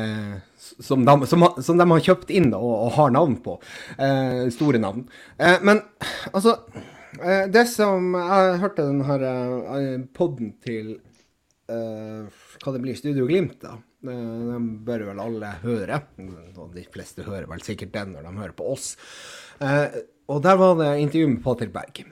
eh, 0.00 0.34
som, 0.56 1.04
som, 1.26 1.46
som 1.62 1.78
de, 1.78 1.88
har 1.92 2.04
kjøpt 2.08 2.32
inn 2.34 2.50
og, 2.56 2.72
og 2.72 2.92
har 2.96 3.12
navn 3.14 3.36
på. 3.44 3.58
Eh, 3.98 4.46
store 4.54 4.80
navn. 4.82 5.06
Eh, 5.38 5.60
men 5.62 5.84
altså 6.32 6.56
eh, 6.74 6.95
Det 7.16 7.64
som 7.70 8.14
Jeg 8.18 8.58
hørte 8.60 8.84
den 8.84 9.04
her 9.08 9.22
eh, 9.26 10.00
podden 10.16 10.54
til 10.64 10.96
uh, 11.72 12.26
hva 12.60 12.74
det 12.74 12.82
blir, 12.84 12.98
Studio 12.98 13.28
Glimt, 13.28 13.58
da. 13.62 13.78
Den 14.06 14.66
bør 14.86 15.06
vel 15.08 15.22
alle 15.22 15.52
høre. 15.64 16.00
Og 16.56 16.74
de 16.76 16.84
fleste 16.92 17.24
hører 17.26 17.48
vel 17.50 17.64
sikkert 17.64 17.94
den 17.96 18.12
når 18.14 18.28
de 18.28 18.34
hører 18.36 18.56
på 18.58 18.68
oss. 18.76 18.92
og 20.28 20.42
der 20.44 20.60
var 20.60 20.76
det 20.78 20.92
intervju 21.00 21.28
med 21.32 21.42
Patrick 21.42 21.72
Berg. 21.74 22.04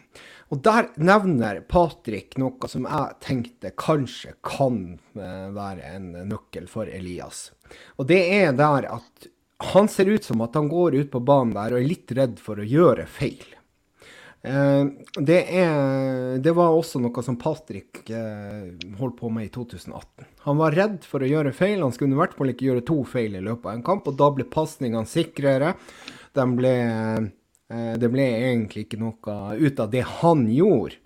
Og 0.52 0.61
der 0.62 0.90
nevner 1.00 1.62
Patrick 1.66 2.37
noe 2.40 2.68
som 2.70 2.87
jeg 2.87 3.18
tenkte 3.25 3.73
kanskje 3.80 4.37
kan 4.44 4.99
eh, 5.16 5.49
være 5.54 5.94
en 5.96 6.11
nøkkel 6.28 6.68
for 6.70 6.90
Elias. 6.90 7.49
Og 7.99 8.08
det 8.11 8.20
er 8.37 8.52
der 8.56 8.90
at 8.99 9.30
han 9.75 9.88
ser 9.88 10.11
ut 10.12 10.26
som 10.26 10.44
at 10.44 10.56
han 10.58 10.68
går 10.68 10.99
ut 11.00 11.11
på 11.12 11.23
banen 11.25 11.54
der 11.56 11.75
og 11.75 11.80
er 11.80 11.88
litt 11.88 12.12
redd 12.14 12.40
for 12.42 12.61
å 12.61 12.68
gjøre 12.68 13.06
feil. 13.11 13.53
Eh, 14.44 14.82
det, 15.18 15.38
er, 15.56 16.38
det 16.44 16.56
var 16.56 16.76
også 16.76 17.00
noe 17.02 17.24
som 17.24 17.38
Patrick 17.40 18.02
eh, 18.12 18.74
holdt 19.00 19.16
på 19.20 19.30
med 19.32 19.48
i 19.48 19.52
2018. 19.54 20.28
Han 20.48 20.60
var 20.60 20.76
redd 20.76 21.00
for 21.08 21.24
å 21.24 21.30
gjøre 21.30 21.54
feil. 21.56 21.80
Han 21.82 21.94
skulle 21.96 22.16
i 22.16 22.20
hvert 22.22 22.36
fall 22.36 22.52
ikke 22.52 22.68
gjøre 22.68 22.88
to 22.88 23.00
feil 23.08 23.38
i 23.38 23.44
løpet 23.44 23.70
av 23.70 23.78
en 23.78 23.86
kamp, 23.86 24.10
og 24.10 24.20
da 24.20 24.28
ble 24.36 24.48
pasningene 24.52 25.08
sikrere. 25.08 25.74
De 26.34 26.44
ble 26.58 26.76
Eh, 27.74 27.94
det 27.98 28.10
ble 28.12 28.24
egentlig 28.24 28.86
ikke 28.86 29.00
noe 29.00 29.38
ut 29.56 29.80
av 29.80 29.90
det 29.92 30.04
han 30.20 30.46
gjorde. 30.52 31.00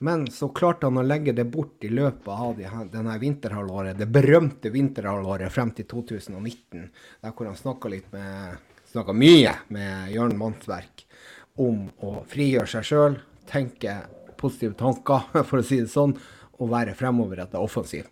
Men 0.00 0.28
så 0.30 0.48
klarte 0.54 0.86
han 0.86 1.00
å 1.00 1.02
legge 1.02 1.34
det 1.34 1.48
bort 1.50 1.82
i 1.82 1.90
løpet 1.90 2.28
av 2.30 2.60
denne 2.92 3.16
vinterhalvåret, 3.18 3.98
det 3.98 4.06
berømte 4.06 4.70
vinterhalvåret 4.70 5.50
frem 5.50 5.72
til 5.74 5.88
2019, 5.90 6.84
der 7.24 7.34
hvor 7.34 7.50
han 7.50 7.58
snakka 7.58 7.90
Snakka 8.88 9.12
mye 9.12 9.50
med 9.74 10.14
Jørn 10.14 10.38
Mannsverk 10.38 11.02
om 11.58 11.88
å 12.04 12.20
frigjøre 12.30 12.70
seg 12.70 12.86
sjøl, 12.86 13.18
tenke 13.50 13.96
positive 14.38 14.76
tanker, 14.78 15.26
for 15.48 15.60
å 15.60 15.66
si 15.66 15.80
det 15.82 15.92
sånn, 15.92 16.16
og 16.58 16.72
være 16.72 16.96
fremoverretta 16.98 17.60
offensiv. 17.62 18.06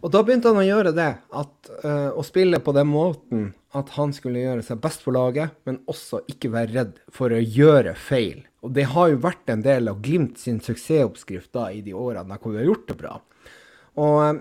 Og 0.00 0.12
da 0.14 0.22
begynte 0.24 0.48
han 0.48 0.60
å 0.62 0.64
gjøre 0.64 0.92
det, 0.96 1.10
at, 1.36 1.72
uh, 1.84 2.10
å 2.16 2.22
spille 2.24 2.60
på 2.64 2.72
den 2.72 2.88
måten 2.88 3.50
at 3.76 3.92
han 3.98 4.14
skulle 4.16 4.40
gjøre 4.40 4.62
seg 4.64 4.80
best 4.82 5.02
for 5.04 5.14
laget, 5.14 5.52
men 5.68 5.82
også 5.90 6.22
ikke 6.30 6.50
være 6.54 6.72
redd 6.72 6.94
for 7.14 7.34
å 7.34 7.40
gjøre 7.40 7.92
feil. 8.00 8.46
Og 8.64 8.72
det 8.76 8.86
har 8.94 9.10
jo 9.12 9.20
vært 9.20 9.52
en 9.52 9.64
del 9.64 9.90
av 9.92 10.00
Glimt 10.04 10.40
sin 10.40 10.58
suksessoppskrift 10.64 11.52
da, 11.56 11.68
i 11.72 11.82
de 11.84 11.92
årene 11.96 12.38
hvor 12.40 12.54
vi 12.54 12.62
har 12.62 12.70
gjort 12.70 12.88
det 12.88 12.96
bra. 13.02 13.18
Og 14.00 14.16
uh, 14.24 14.40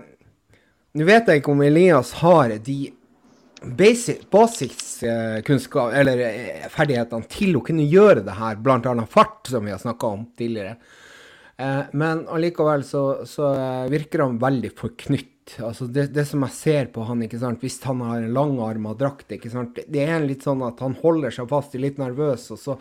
nå 0.96 1.06
vet 1.06 1.28
jeg 1.28 1.42
ikke 1.42 1.54
om 1.54 1.66
Elias 1.66 2.16
har 2.24 2.56
de 2.64 2.80
basiskunnskap, 3.60 5.94
eller 6.00 6.16
ferdighetene 6.72 7.28
til 7.32 7.58
å 7.60 7.64
kunne 7.66 7.86
gjøre 7.88 8.22
det 8.26 8.36
her, 8.38 8.56
bl.a. 8.64 9.06
fart, 9.10 9.48
som 9.52 9.66
vi 9.66 9.72
har 9.74 9.82
snakka 9.82 10.08
om 10.08 10.26
tidligere. 10.40 10.76
men 11.92 12.28
allikevel 12.32 12.84
så, 12.88 13.26
så 13.28 13.52
virker 13.92 14.20
han 14.24 14.40
veldig 14.40 14.72
forknytt 14.78 15.36
Altså 15.66 15.88
det, 15.90 16.14
det, 16.14 16.28
som 16.30 16.44
jeg 16.46 16.54
ser 16.54 16.86
på 16.94 17.02
han, 17.08 17.24
ikke 17.26 17.40
sant? 17.42 17.58
hvis 17.64 17.82
han 17.82 18.02
har 18.06 18.22
en 18.22 18.36
langarma 18.36 18.94
drakt 18.94 19.32
ikke 19.34 19.50
sant? 19.50 19.80
Det 19.90 20.04
er 20.06 20.22
litt 20.22 20.46
sånn 20.46 20.62
at 20.62 20.78
han 20.86 20.94
holder 21.00 21.34
seg 21.34 21.50
fast, 21.50 21.74
litt 21.80 21.98
nervøs, 21.98 22.52
og 22.54 22.60
så 22.62 22.78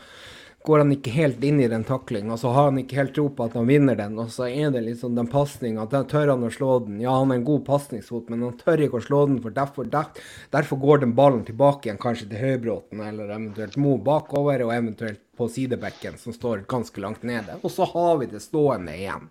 går 0.68 0.82
han 0.82 0.90
ikke 0.92 1.12
helt 1.14 1.44
inn 1.48 1.62
i 1.64 1.68
den 1.72 1.84
taklinga. 1.88 2.36
Så 2.36 2.50
har 2.52 2.66
han 2.68 2.78
ikke 2.82 2.98
helt 2.98 3.14
tro 3.16 3.24
på 3.32 3.46
at 3.48 3.54
han 3.56 3.68
vinner 3.70 3.96
den, 3.96 4.18
og 4.20 4.28
så 4.34 4.50
er 4.50 4.74
det 4.74 4.82
sånn 5.00 5.16
den 5.16 5.30
pasninga. 5.32 5.86
Tør 5.88 6.34
han 6.34 6.44
å 6.44 6.50
slå 6.52 6.74
den? 6.84 6.98
Ja, 7.00 7.14
han 7.16 7.32
er 7.32 7.40
en 7.40 7.46
god 7.46 7.64
pasningsfot, 7.64 8.28
men 8.28 8.44
han 8.44 8.58
tør 8.60 8.84
ikke 8.84 9.00
å 9.00 9.06
slå 9.06 9.22
den, 9.30 9.38
for 9.44 9.56
derfor, 9.56 9.88
derfor 9.88 10.82
går 10.82 11.02
den 11.06 11.16
ballen 11.16 11.46
tilbake 11.48 11.88
igjen, 11.88 12.00
kanskje 12.02 12.28
til 12.28 12.42
Høybråten 12.44 13.00
eller 13.06 13.32
eventuelt 13.32 13.80
Mo 13.80 13.96
bakover, 14.10 14.66
og 14.66 14.74
eventuelt 14.76 15.24
på 15.38 15.48
sidebekken, 15.54 16.20
som 16.20 16.36
står 16.36 16.66
ganske 16.68 17.00
langt 17.00 17.24
nede. 17.24 17.56
Og 17.62 17.72
så 17.72 17.88
har 17.88 18.20
vi 18.20 18.28
det 18.28 18.44
stående 18.44 18.96
igjen. 18.98 19.28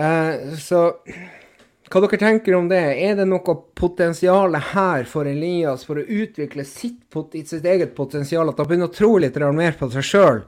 Eh, 0.00 0.54
så 0.64 0.86
hva 1.92 2.00
dere 2.00 2.18
tenker 2.20 2.56
om 2.56 2.68
det? 2.70 2.80
Er 3.04 3.18
det 3.18 3.26
noe 3.28 3.54
potensial 3.76 4.56
her 4.72 5.04
for 5.08 5.28
Elias 5.28 5.84
for 5.84 6.00
å 6.00 6.04
utvikle 6.04 6.64
sitt, 6.64 7.02
sitt 7.12 7.66
eget 7.68 7.92
potensial? 7.96 8.48
At 8.48 8.60
han 8.60 8.70
begynner 8.70 8.88
å 8.88 8.94
tro 8.94 9.12
litt 9.20 9.36
mer 9.36 9.76
på 9.78 9.90
seg 9.92 10.08
sjøl, 10.08 10.40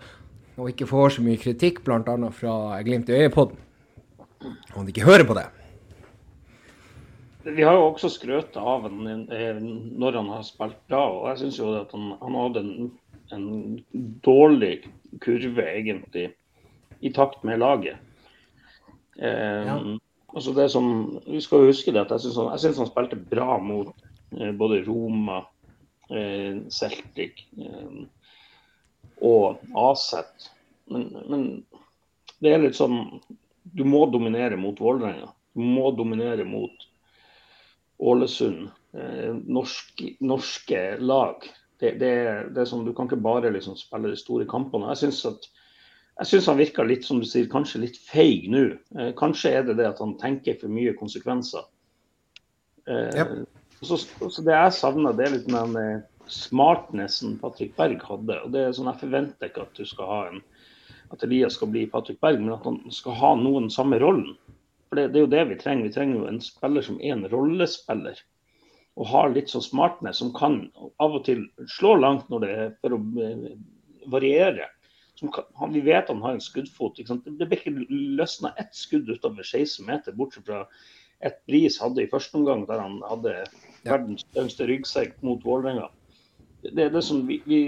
og 0.57 0.73
ikke 0.73 0.89
får 0.89 1.19
så 1.19 1.27
mye 1.27 1.41
kritikk 1.41 1.83
bl.a. 1.85 2.17
fra 2.33 2.81
Glimt 2.87 3.13
i 3.13 3.21
øyet-podden? 3.21 3.61
Om 4.77 4.87
de 4.87 4.95
ikke 4.95 5.07
hører 5.07 5.27
på 5.29 5.37
det. 5.37 5.47
Vi 7.47 7.63
har 7.63 7.77
jo 7.79 7.85
også 7.93 8.09
skrøt 8.11 8.57
av 8.59 8.89
ham 8.89 9.05
når 9.05 10.17
han 10.19 10.33
har 10.33 10.43
spilt 10.47 10.81
bra. 10.89 11.05
og 11.05 11.29
Jeg 11.31 11.45
syns 11.45 11.61
jo 11.61 11.69
at 11.79 11.93
han, 11.95 12.09
han 12.23 12.39
hadde 12.41 12.65
en, 12.65 12.89
en, 13.37 13.47
dårlig 14.27 14.81
kurve, 15.23 15.63
egentlig, 15.63 16.31
i 17.05 17.13
takt 17.15 17.45
med 17.47 17.61
laget. 17.63 18.03
Um, 19.17 19.69
ja. 19.69 19.79
Altså 20.37 20.53
det 20.53 20.69
som, 20.69 20.87
Vi 21.27 21.41
skal 21.41 21.65
jo 21.65 21.71
huske 21.71 21.95
det 21.95 22.03
at 22.05 22.13
jeg 22.13 22.27
syns 22.27 22.37
han, 22.37 22.81
han, 22.83 22.91
spilte 22.91 23.19
bra 23.31 23.57
mot 23.63 23.95
eh, 24.37 24.53
både 24.53 24.83
Roma, 24.85 25.41
eh, 26.13 26.61
Celtic 26.73 27.47
eh, 27.57 28.03
og 29.25 29.63
Aset. 29.81 30.51
Men, 30.93 31.09
men, 31.31 31.47
det 32.45 32.53
er 32.53 32.61
litt 32.61 32.77
sånn 32.77 32.99
Du 33.65 33.83
må 33.89 34.05
dominere 34.13 34.59
mot 34.61 34.79
Vålerenga. 34.81 35.33
Du 35.57 35.65
må 35.65 35.89
dominere 35.97 36.45
mot 36.45 36.85
Ålesund. 37.99 38.69
Eh, 38.93 39.33
norske, 39.49 40.13
norske 40.21 40.83
lag. 41.01 41.49
Det, 41.81 41.97
det, 42.01 42.13
det, 42.53 42.61
er 42.61 42.69
sånn, 42.69 42.85
Du 42.85 42.93
kan 42.97 43.09
ikke 43.09 43.25
bare 43.25 43.53
liksom 43.57 43.77
spille 43.81 44.13
de 44.13 44.21
store 44.21 44.45
kampene. 44.49 44.93
Jeg 44.93 45.07
synes 45.07 45.25
at 45.33 45.49
jeg 46.17 46.31
syns 46.31 46.49
han 46.49 46.61
virker 46.61 46.89
litt 46.89 47.05
som 47.05 47.21
du 47.21 47.27
sier, 47.29 47.49
kanskje 47.53 47.83
litt 47.83 47.97
feig 48.09 48.47
nå. 48.53 48.65
Eh, 48.97 49.13
kanskje 49.19 49.53
er 49.59 49.67
det 49.67 49.77
det 49.81 49.89
at 49.91 50.01
han 50.01 50.17
tenker 50.21 50.57
for 50.61 50.73
mye 50.73 50.95
konsekvenser. 50.97 51.67
Eh, 52.89 53.19
yep. 53.21 53.35
så, 53.83 53.99
så, 53.99 54.43
Det 54.43 54.55
jeg 54.55 54.77
savner, 54.79 55.17
det 55.17 55.27
er 55.27 55.35
litt 55.35 55.51
den 55.51 55.77
eh, 55.81 56.05
smartnessen 56.33 57.37
Patrick 57.43 57.77
Berg 57.77 58.01
hadde. 58.09 58.39
og 58.47 58.55
det 58.55 58.63
er 58.65 58.73
sånn 58.75 58.89
Jeg 58.93 59.03
forventer 59.03 59.51
ikke 59.51 59.67
at 59.67 59.77
du 59.77 59.85
skal 59.89 60.13
ha 60.13 60.21
en 60.31 60.45
at 61.15 61.23
Elias 61.23 61.55
skal 61.55 61.69
bli 61.71 61.85
Patrick 61.87 62.19
Berg, 62.19 62.41
men 62.41 62.57
at 62.57 62.65
han 62.67 62.81
skal 62.91 63.15
ha 63.21 63.29
noen 63.39 63.69
samme 63.71 64.01
rollen. 64.03 64.33
For 64.89 64.99
det, 64.99 65.13
det, 65.13 65.21
er 65.21 65.23
jo 65.23 65.35
det 65.35 65.45
vi 65.53 65.59
trenger. 65.61 65.87
Vi 65.87 65.95
trenger 65.95 66.17
jo 66.19 66.31
en 66.31 66.41
spiller 66.43 66.83
som 66.83 66.97
er 66.99 67.15
en 67.15 67.29
rollespiller. 67.31 68.19
Og 68.97 69.11
har 69.13 69.31
litt 69.31 69.53
sånn 69.53 69.63
smartness 69.63 70.19
som 70.23 70.33
kan 70.35 70.65
av 71.03 71.19
og 71.19 71.23
til 71.29 71.45
slå 71.71 71.95
langt 72.01 72.27
når 72.33 72.43
det 72.43 72.51
er 72.57 72.73
for 72.81 72.97
å 72.97 73.01
eh, 73.23 73.53
variere 74.11 74.67
kan, 75.21 75.73
vi 75.73 75.81
vet 75.81 76.09
han 76.09 76.23
har 76.23 76.37
en 76.37 76.45
skuddfot. 76.45 77.01
Det 77.01 77.49
ble 77.49 77.59
ikke 77.59 77.75
løsna 78.19 78.53
ett 78.61 78.75
skudd 78.77 79.09
utover 79.09 79.45
16 79.45 79.87
meter, 79.89 80.17
bortsett 80.17 80.49
fra 80.49 80.65
et 81.25 81.39
Bris 81.49 81.79
hadde 81.81 82.05
i 82.05 82.11
første 82.11 82.37
omgang, 82.37 82.67
der 82.69 82.83
han 82.83 82.99
hadde 83.09 83.35
verdens 83.87 84.25
største 84.27 84.67
ryggsekk 84.69 85.17
mot 85.25 85.45
Vålerenga. 85.47 85.89
Det, 86.67 86.91
det 86.93 87.03
som 87.05 87.23
vi, 87.29 87.41
vi, 87.47 87.61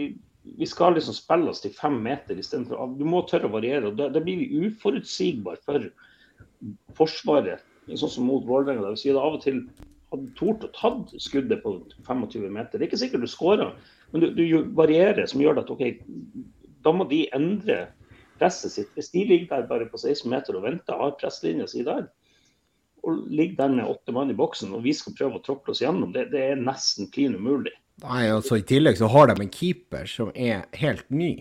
vi, 0.58 0.68
skal 0.68 0.96
liksom 0.96 1.16
spille 1.16 1.52
oss 1.52 1.62
til 1.64 1.72
fem 1.76 1.96
meter 2.02 2.38
istedenfor 2.40 2.96
Du 2.98 3.04
må 3.08 3.22
tørre 3.28 3.48
å 3.48 3.54
variere. 3.54 3.88
og 3.88 3.96
Da, 4.00 4.10
blir 4.20 4.42
vi 4.42 4.68
uforutsigbare 4.68 5.62
for 5.64 5.88
Forsvaret, 6.98 7.62
sånn 7.94 8.12
som 8.12 8.28
mot 8.28 8.44
Vålerenga. 8.44 8.90
Det 8.90 9.06
vi 9.06 9.16
av 9.16 9.38
og 9.38 9.44
til 9.44 9.62
hadde 10.08 10.30
tort 10.38 10.64
å 10.64 10.70
tatt 10.72 11.12
skuddet 11.20 11.60
på 11.62 11.74
25 12.06 12.46
meter. 12.48 12.76
Det 12.76 12.86
er 12.86 12.88
ikke 12.88 13.00
sikkert 13.00 13.24
du 13.24 13.30
skårer, 13.30 13.74
men 14.12 14.24
du, 14.24 14.30
du 14.36 14.44
varierer 14.76 15.28
som 15.28 15.42
gjør 15.42 15.60
at 15.62 15.72
OK, 15.72 15.84
da 16.88 16.94
må 16.96 17.06
de 17.10 17.26
endre 17.36 17.82
presset 18.38 18.74
sitt. 18.74 18.94
Hvis 18.96 19.12
de 19.12 19.24
ligger 19.28 19.50
der 19.50 19.68
bare 19.68 19.88
på 19.90 20.00
16 20.00 20.30
meter 20.30 20.56
og 20.56 20.64
venter, 20.64 20.96
har 20.96 21.18
presslinja 21.20 21.68
si 21.70 21.84
der, 21.86 22.08
og 23.06 23.26
ligger 23.30 23.60
der 23.62 23.76
med 23.76 23.90
åtte 23.90 24.14
mann 24.14 24.32
i 24.32 24.38
boksen, 24.38 24.72
og 24.74 24.82
vi 24.86 24.94
skal 24.96 25.16
prøve 25.18 25.38
å 25.38 25.44
tråkle 25.44 25.74
oss 25.74 25.82
gjennom, 25.84 26.10
det, 26.14 26.28
det 26.32 26.48
er 26.52 26.62
nesten 26.62 27.10
klin 27.14 27.36
umulig. 27.38 27.74
Nei, 28.04 28.28
altså 28.30 28.60
I 28.60 28.66
tillegg 28.66 28.98
så 28.98 29.10
har 29.10 29.30
de 29.30 29.42
en 29.42 29.52
keeper 29.52 30.06
som 30.10 30.30
er 30.34 30.66
helt 30.78 31.08
ny. 31.10 31.32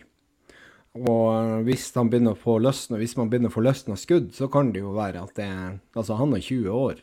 Og 0.97 1.61
hvis, 1.67 1.91
han 1.93 2.09
begynner 2.09 2.33
å 2.33 2.39
få 2.39 2.55
løsne, 2.63 2.97
hvis 2.97 3.13
man 3.19 3.29
begynner 3.29 3.51
å 3.51 3.53
få 3.53 3.61
løsna 3.61 3.97
skudd, 3.99 4.31
så 4.33 4.47
kan 4.49 4.71
det 4.73 4.81
jo 4.81 4.95
være 4.95 5.21
at 5.27 5.35
det 5.37 5.49
Altså, 5.97 6.17
han 6.17 6.33
er 6.33 6.41
20 6.41 6.71
år. 6.73 7.01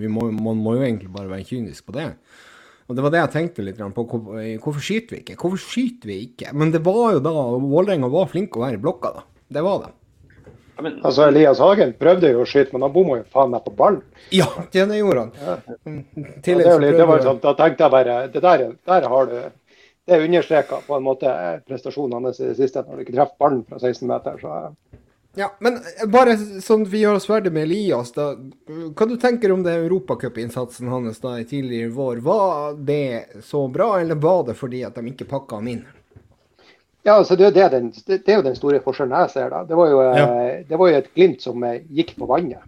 Vi 0.00 0.08
må, 0.12 0.30
man 0.32 0.62
må 0.62 0.78
jo 0.78 0.86
egentlig 0.86 1.12
bare 1.12 1.32
være 1.32 1.48
kynisk 1.50 1.90
på 1.90 1.96
det. 1.98 2.08
Og 2.86 2.94
Det 2.94 3.02
var 3.02 3.10
det 3.12 3.20
jeg 3.24 3.32
tenkte 3.34 3.66
litt 3.66 3.78
på. 3.94 4.04
Hvorfor 4.06 4.82
skyter 4.82 5.16
vi 5.16 5.22
ikke? 5.24 5.38
Hvorfor 5.40 5.58
skyter 5.62 6.10
vi 6.10 6.18
ikke? 6.28 6.52
Men 6.54 6.70
det 6.74 6.84
var 6.86 7.16
jo 7.16 7.22
da 7.24 7.32
Vålerenga 7.34 8.10
var 8.12 8.28
flink 8.30 8.56
å 8.56 8.62
være 8.62 8.78
i 8.78 8.82
blokka, 8.82 9.14
da. 9.16 9.24
Det 9.56 9.62
var 9.66 9.80
det. 9.84 9.92
Men, 10.82 10.98
altså, 11.08 11.30
Elias 11.30 11.60
Hagen 11.62 11.94
prøvde 11.96 12.30
jo 12.34 12.42
å 12.44 12.48
skyte, 12.48 12.74
men 12.74 12.84
han 12.84 12.92
bomma 12.92 13.20
jo 13.22 13.28
faen 13.32 13.52
meg 13.54 13.64
på 13.64 13.72
ballen. 13.78 14.02
Ja, 14.34 14.48
det 14.68 14.84
gjorde 14.98 15.22
han. 15.24 15.30
Ja. 15.40 15.54
Ja, 15.66 15.94
det, 16.44 16.56
litt, 16.82 16.98
det 16.98 17.06
var 17.08 17.22
sånn, 17.24 17.38
da 17.42 17.54
tenkte 17.56 17.86
jeg 17.86 17.94
bare 17.94 18.16
det 18.32 18.42
der, 18.44 18.66
der 18.90 19.08
har 19.12 19.30
du 19.30 19.38
Det 20.06 20.20
understreka 20.22 20.76
på 20.86 20.94
en 20.94 21.02
måte 21.02 21.30
prestasjonen 21.66 22.28
hans 22.28 22.36
i 22.38 22.44
det 22.46 22.58
siste, 22.60 22.84
når 22.86 23.00
du 23.00 23.02
ikke 23.02 23.14
treffer 23.16 23.40
ballen 23.42 23.64
fra 23.66 23.80
16 23.80 24.06
meter. 24.06 24.36
så 24.38 24.50
ja, 25.36 25.50
men 25.60 25.78
bare 26.12 26.34
sånn 26.64 26.86
vi 26.88 27.02
gjør 27.02 27.18
oss 27.18 27.28
ferdig 27.28 27.52
med 27.52 27.66
Elias, 27.66 28.12
da. 28.16 28.30
Hva 28.66 29.08
du 29.08 29.16
tenker 29.20 29.52
om 29.52 29.62
det 29.66 29.74
europacupinnsatsen 29.82 30.88
hans 30.92 31.20
da 31.22 31.36
i 31.40 31.44
tidligere 31.48 31.92
vår? 31.94 32.22
Var 32.24 32.78
det 32.88 33.42
så 33.44 33.66
bra, 33.68 33.92
eller 34.00 34.18
var 34.20 34.46
det 34.48 34.56
fordi 34.58 34.82
at 34.88 34.96
de 34.96 35.12
ikke 35.12 35.28
pakka 35.30 35.60
han 35.60 35.68
inn? 35.74 35.84
Ja, 37.06 37.20
altså 37.20 37.36
det, 37.38 37.52
er 37.54 37.70
den, 37.70 37.92
det, 38.08 38.24
er 38.26 38.40
jo 38.40 38.46
den 38.48 38.56
store 38.58 38.80
forskjellen 38.82 39.14
jeg 39.14 39.34
ser. 39.36 39.52
da. 39.52 39.60
Det 39.68 39.76
var 39.78 39.92
jo, 39.92 40.00
ja. 40.02 40.24
Eh, 40.26 40.64
det 40.66 40.80
var 40.80 40.90
jo 40.90 40.96
et 40.98 41.12
Glimt 41.14 41.44
som 41.44 41.62
eh, 41.62 41.84
gikk 41.94 42.16
på 42.18 42.26
vannet. 42.26 42.64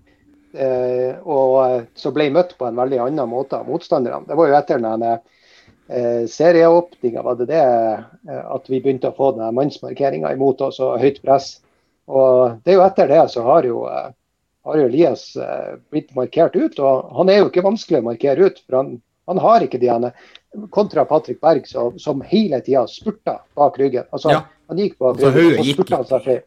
Eh, 0.52 1.16
og 1.28 1.88
så 1.98 2.12
ble 2.14 2.31
møtt 2.33 2.54
på 2.59 2.68
en 2.68 2.78
veldig 2.78 3.00
annen 3.04 3.28
måte 3.28 3.59
av 3.59 3.68
motstanderne. 3.68 4.28
Det 4.28 4.38
var 4.38 4.48
jo 4.48 4.57
etter 4.57 4.85
den 4.85 5.04
eh, 5.09 6.24
serieåpninga 6.31 7.24
var 7.26 7.40
det 7.40 7.48
det 7.50 7.64
eh, 7.64 8.44
at 8.44 8.70
vi 8.70 8.81
begynte 8.81 9.11
å 9.11 9.16
få 9.16 9.33
den 9.37 9.59
mannsmarkeringa 9.59 10.33
imot 10.37 10.62
oss 10.64 10.81
og 10.85 11.00
høyt 11.02 11.20
press. 11.24 11.59
Og 12.09 12.64
det 12.64 12.73
er 12.73 12.79
jo 12.79 12.87
etter 12.87 13.11
det 13.11 13.25
så 13.33 13.44
har 13.44 13.68
jo, 13.68 13.83
eh, 13.90 14.09
har 14.64 14.81
jo 14.81 14.88
Elias 14.88 15.29
eh, 15.37 15.77
blitt 15.92 16.14
markert 16.16 16.57
ut. 16.57 16.79
Og 16.81 17.12
han 17.18 17.33
er 17.33 17.42
jo 17.42 17.51
ikke 17.51 17.66
vanskelig 17.66 18.01
å 18.01 18.09
markere 18.09 18.49
ut, 18.49 18.61
for 18.64 18.81
han, 18.81 18.94
han 19.29 19.42
har 19.44 19.66
ikke 19.66 19.81
de 19.83 19.92
ene. 19.92 20.12
Kontra 20.73 21.05
Patrick 21.09 21.42
Berg, 21.44 21.68
som, 21.68 21.99
som 22.01 22.25
hele 22.25 22.62
tida 22.64 22.87
spurta 22.88 23.38
bak 23.59 23.77
ryggen. 23.81 24.09
Altså, 24.11 24.33
ja. 24.33 24.44
Han 24.73 24.81
gikk 24.81 24.97
bak 24.97 25.18
altså, 25.18 25.33
ryggen, 25.37 25.61
og 25.61 25.73
spurta 25.75 26.01
han 26.01 26.09
seg 26.09 26.25
fri. 26.25 26.38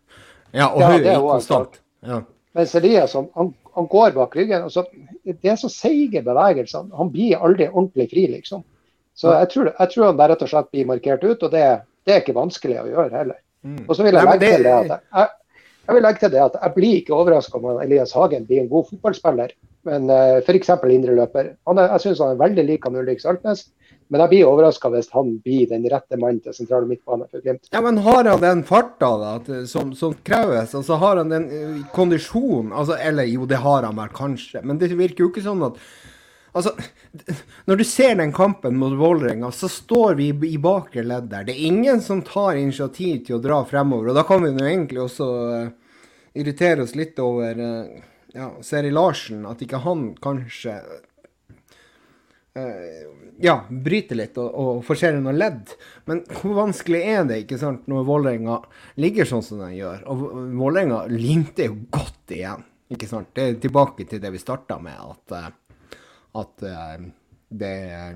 Ja, 0.52 0.68
og 0.68 0.82
ja, 0.82 0.90
er 0.90 1.06
gikk 1.06 1.28
konstant. 1.30 1.82
Ja. 2.06 2.24
Mens 2.58 2.74
Elias 2.76 3.14
han, 3.16 3.30
han, 3.38 3.88
går 3.88 4.18
bak 4.18 4.34
ryggen. 4.36 4.66
og 4.66 4.74
så, 4.74 4.84
Det 5.24 5.54
er 5.54 5.62
så 5.62 5.70
seige 5.72 6.24
bevegelser. 6.26 6.90
Han 6.98 7.14
blir 7.14 7.38
aldri 7.38 7.70
ordentlig 7.70 8.10
fri, 8.12 8.26
liksom. 8.34 8.66
Så 9.14 9.30
jeg 9.36 9.52
tror, 9.54 9.70
jeg 9.78 9.94
tror 9.94 10.08
han 10.08 10.18
bare 10.18 10.34
rett 10.34 10.44
og 10.46 10.50
slett 10.50 10.72
blir 10.74 10.88
markert 10.90 11.24
ut, 11.24 11.44
og 11.46 11.54
det, 11.54 11.66
det 12.08 12.14
er 12.16 12.24
ikke 12.24 12.36
vanskelig 12.36 12.80
å 12.82 12.90
gjøre 12.90 13.14
heller. 13.14 13.38
Mm. 13.62 13.84
Og 13.86 13.94
så 13.94 14.06
vil 14.06 14.18
jeg 14.18 14.26
legge 14.26 14.50
til 14.56 14.66
det 14.66 14.74
at 14.74 14.94
jeg, 14.98 15.30
jeg 15.92 15.98
vil 15.98 16.06
legge 16.08 16.24
til 16.24 16.32
det 16.32 16.40
at 16.40 16.56
jeg 16.56 16.74
blir 16.78 16.98
ikke 17.02 17.18
overraska 17.18 17.60
om 17.60 17.82
Elias 17.84 18.14
Hagen 18.16 18.48
blir 18.48 18.62
en 18.64 18.72
god 18.72 18.88
fotballspiller. 18.88 19.52
Men 19.88 20.08
uh, 20.08 20.38
eh, 20.38 20.42
f.eks. 20.46 20.70
indreløper. 20.72 21.56
Jeg 21.68 22.04
syns 22.04 22.22
han 22.22 22.36
er 22.36 22.40
veldig 22.40 22.66
lik 22.68 22.86
han 22.88 22.96
Ulrik 23.02 23.20
Saltnes. 23.20 23.66
Men 24.12 24.24
jeg 24.24 24.32
blir 24.32 24.48
overraska 24.48 24.92
hvis 24.92 25.10
han 25.12 25.34
blir 25.44 25.68
den 25.72 25.88
rette 25.92 26.20
mannen 26.20 26.40
til 26.44 26.56
sentrale 26.56 26.88
midtbane 26.88 27.28
for 27.32 27.44
Glimt. 27.44 27.68
Ja, 27.72 27.82
men 27.84 28.00
har 28.06 28.28
han 28.28 28.44
den 28.44 28.64
farta 28.68 29.10
da, 29.20 29.34
som, 29.68 29.92
som 29.96 30.16
kreves? 30.28 30.76
Altså 30.78 31.00
Har 31.02 31.20
han 31.20 31.32
den 31.34 31.50
uh, 31.52 31.84
kondisjonen? 31.96 32.72
Altså, 32.72 32.96
eller 32.96 33.28
jo, 33.28 33.48
det 33.50 33.60
har 33.64 33.88
han 33.88 34.00
vel 34.00 34.16
kanskje. 34.16 34.64
Men 34.64 34.80
det 34.80 34.94
virker 34.96 35.26
jo 35.26 35.34
ikke 35.34 35.46
sånn 35.48 35.68
at 35.68 35.84
Altså, 36.52 36.74
når 37.68 37.80
du 37.80 37.84
ser 37.88 38.18
den 38.20 38.34
kampen 38.36 38.76
mot 38.80 38.92
Vålerenga, 39.00 39.54
så 39.56 39.70
står 39.72 40.18
vi 40.20 40.32
i 40.50 40.58
bakre 40.60 41.06
ledd 41.08 41.30
der. 41.32 41.46
Det 41.48 41.56
er 41.56 41.70
ingen 41.70 42.02
som 42.04 42.24
tar 42.28 42.60
initiativ 42.60 43.22
til 43.28 43.38
å 43.38 43.44
dra 43.44 43.62
fremover. 43.68 44.12
Og 44.12 44.18
da 44.20 44.26
kan 44.28 44.44
vi 44.44 44.52
jo 44.52 44.68
egentlig 44.68 45.00
også 45.06 45.30
irritere 46.34 46.86
oss 46.86 46.96
litt 46.96 47.20
over 47.22 47.60
uh, 47.60 48.02
ja, 48.34 48.52
Seri 48.66 48.92
Larsen. 48.92 49.46
At 49.50 49.62
ikke 49.64 49.82
han 49.86 50.12
kanskje 50.22 50.76
uh, 52.58 53.08
ja, 53.42 53.58
bryter 53.70 54.20
litt 54.20 54.38
og, 54.42 54.50
og 54.50 54.84
forserer 54.88 55.20
noen 55.22 55.40
ledd. 55.40 55.76
Men 56.10 56.24
hvor 56.40 56.58
vanskelig 56.64 57.02
er 57.14 57.24
det 57.30 57.44
ikke 57.46 57.62
sant, 57.62 57.88
når 57.92 58.08
Vålerenga 58.10 58.60
ligger 59.02 59.30
sånn 59.30 59.46
som 59.46 59.64
den 59.64 59.78
gjør? 59.80 60.06
Og 60.12 60.28
Vålerenga 60.60 61.06
limte 61.12 61.70
jo 61.70 61.80
godt 61.94 62.36
igjen. 62.38 62.64
ikke 62.92 63.10
sant? 63.10 63.34
Det 63.36 63.48
er 63.48 63.60
tilbake 63.64 64.08
til 64.08 64.22
det 64.24 64.32
vi 64.34 64.42
starta 64.42 64.80
med. 64.82 65.00
at 65.00 65.58
at 66.32 66.64
uh, 66.64 67.08
det, 67.50 68.16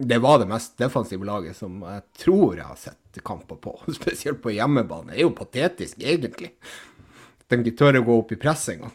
det 0.00 0.18
var 0.18 0.38
det 0.38 0.46
mest 0.46 0.78
defensive 0.78 1.24
laget 1.24 1.56
som 1.56 1.82
jeg 1.82 2.02
tror 2.24 2.56
jeg 2.56 2.66
har 2.66 2.80
sett 2.80 3.22
kamper 3.24 3.56
på. 3.56 3.76
Spesielt 4.00 4.42
på 4.42 4.52
hjemmebane. 4.52 5.12
Det 5.12 5.20
er 5.20 5.26
jo 5.26 5.36
patetisk, 5.36 6.02
egentlig. 6.02 6.52
At 7.52 7.60
de 7.60 7.68
ikke 7.68 7.78
tør 7.82 8.00
å 8.00 8.04
gå 8.06 8.18
opp 8.22 8.32
i 8.32 8.40
press 8.40 8.68
engang. 8.72 8.92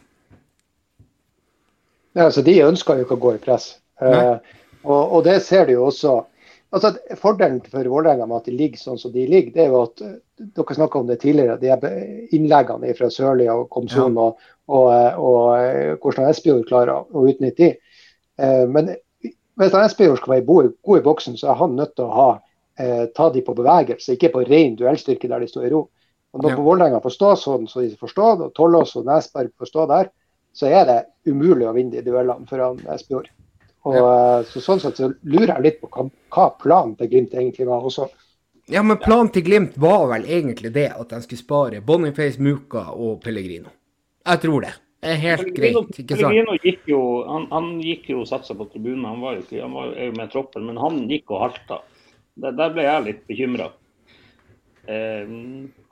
Ja, 2.16 2.26
altså, 2.26 2.42
de 2.42 2.56
ønsker 2.64 2.98
jo 2.98 3.06
ikke 3.06 3.18
å 3.18 3.22
gå 3.22 3.36
i 3.36 3.42
press. 3.42 3.76
Uh, 4.02 4.38
og, 4.82 5.02
og, 5.02 5.20
det 5.26 5.36
ser 5.46 5.68
du 5.68 5.76
jo 5.76 5.84
også. 5.88 6.16
Altså, 6.74 6.92
Fordelen 7.20 7.60
for 7.64 7.86
Vålerenga 7.86 8.26
med 8.26 8.40
at 8.40 8.48
de 8.50 8.56
ligger 8.58 8.80
sånn 8.80 8.98
som 9.00 9.12
de 9.14 9.26
ligger, 9.30 9.54
det 9.54 9.64
er 9.64 9.70
jo 9.72 9.84
at 9.86 10.02
dere 10.38 10.76
snakka 10.76 11.00
om 11.00 11.06
det 11.08 11.20
tidligere, 11.22 11.56
de 11.62 12.26
innleggene 12.36 12.94
fra 12.98 13.10
Sørli 13.12 13.48
og 13.50 13.68
Komsun 13.72 14.18
ja. 14.18 14.26
og, 14.26 14.48
og, 14.68 14.90
og, 15.22 16.02
hvordan 16.02 16.28
Espejord 16.28 16.66
klarer 16.68 16.98
å 16.98 17.24
utnytte 17.24 17.62
de. 17.62 17.70
Eh, 18.38 18.64
men 18.70 18.92
hvis 19.58 19.74
Espejord 19.74 20.20
skal 20.20 20.36
være 20.36 20.46
god, 20.46 20.70
god, 20.86 21.00
i 21.00 21.06
boksen, 21.06 21.38
så 21.40 21.52
er 21.52 21.62
han 21.62 21.78
nødt 21.78 21.96
til 21.96 22.06
å 22.06 22.14
ha, 22.14 22.28
eh, 22.78 23.06
ta 23.16 23.30
de 23.34 23.42
på 23.46 23.56
bevegelse, 23.58 24.14
ikke 24.14 24.34
på 24.34 24.44
ren 24.46 24.76
duellstyrke 24.78 25.30
der 25.30 25.42
de 25.42 25.50
står 25.50 25.66
i 25.66 25.72
ro. 25.74 25.86
Og 26.36 26.44
Når 26.44 26.52
ja. 26.52 26.60
Vålerenga 26.60 27.00
får 27.00 27.14
stå 27.14 27.32
sånn 27.40 27.68
som 27.70 27.84
de 27.84 27.96
får 27.96 28.12
stå, 28.12 28.28
og 28.44 28.54
Tollås 28.56 28.94
og 29.00 29.06
Nesberg 29.08 29.52
får 29.58 29.70
stå 29.70 29.86
der, 29.88 30.10
så 30.52 30.68
er 30.68 30.88
det 30.88 30.98
umulig 31.28 31.68
å 31.68 31.74
vinne 31.76 31.94
de 31.94 32.04
duellene 32.04 32.48
foran 32.48 32.80
Espejord. 32.92 33.30
Og, 33.88 33.94
ja. 33.96 34.08
Eh, 34.40 34.48
så 34.50 34.62
sånn 34.62 34.82
sett 34.82 34.98
så 35.00 35.10
lurer 35.22 35.54
jeg 35.54 35.64
litt 35.64 35.78
på 35.80 35.90
hva, 35.94 36.08
hva 36.34 36.48
planen 36.60 36.96
til 36.98 37.10
Glimt 37.12 37.36
egentlig 37.36 37.68
var 37.68 37.86
også. 37.88 38.08
Ja, 38.68 38.82
men 38.84 39.00
planen 39.00 39.30
til 39.32 39.46
Glimt 39.46 39.78
var 39.80 40.04
vel 40.10 40.26
egentlig 40.28 40.74
det 40.74 40.90
at 40.92 41.14
de 41.14 41.22
skulle 41.24 41.40
spare 41.40 41.80
Boniface, 41.84 42.42
Muka 42.42 42.90
og 42.92 43.22
Pellegrino. 43.24 43.72
Jeg 44.28 44.42
tror 44.44 44.66
det 44.66 44.74
er 45.08 45.20
helt 45.22 45.52
greit, 45.56 45.78
ikke 45.94 46.18
sant? 46.18 46.26
Pellegrino 46.26 46.58
gikk 46.60 46.90
jo, 46.90 47.02
han, 47.24 47.46
han 47.54 47.70
gikk 47.80 48.10
jo 48.12 48.26
satsa 48.28 48.56
på 48.58 48.68
tribunen, 48.68 49.06
han 49.08 49.22
var 49.24 49.38
jo 49.38 49.46
ikke, 49.46 49.62
han 49.62 49.76
var 49.78 49.94
jo 49.94 50.10
med 50.18 50.32
troppen, 50.34 50.68
men 50.68 50.80
han 50.82 51.04
gikk 51.08 51.32
og 51.32 51.44
halta. 51.46 51.80
Der, 52.38 52.54
der 52.58 52.74
ble 52.74 52.84
jeg 52.84 53.06
litt 53.06 53.22
bekymra. 53.30 53.70
Eh, 54.90 55.32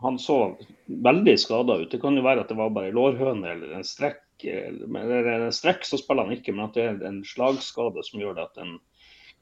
han 0.02 0.18
så 0.18 0.56
veldig 0.86 1.34
skada 1.40 1.78
ut. 1.80 1.90
Det 1.90 2.00
kan 2.02 2.16
jo 2.16 2.24
være 2.24 2.44
at 2.44 2.52
det 2.52 2.58
var 2.58 2.74
bare 2.74 2.94
lårhøne 2.94 3.48
eller 3.54 3.76
en 3.78 3.86
strekk. 3.86 4.22
Eller 4.44 5.30
en 5.32 5.52
strekk 5.54 5.86
så 5.88 5.98
spiller 6.00 6.28
han 6.28 6.36
ikke, 6.36 6.52
men 6.52 6.68
at 6.68 6.76
det 6.76 6.84
er 6.84 7.02
en 7.08 7.22
slagskade 7.24 8.04
som 8.04 8.20
gjør 8.20 8.36
det 8.36 8.46
at 8.48 8.60
den 8.60 8.76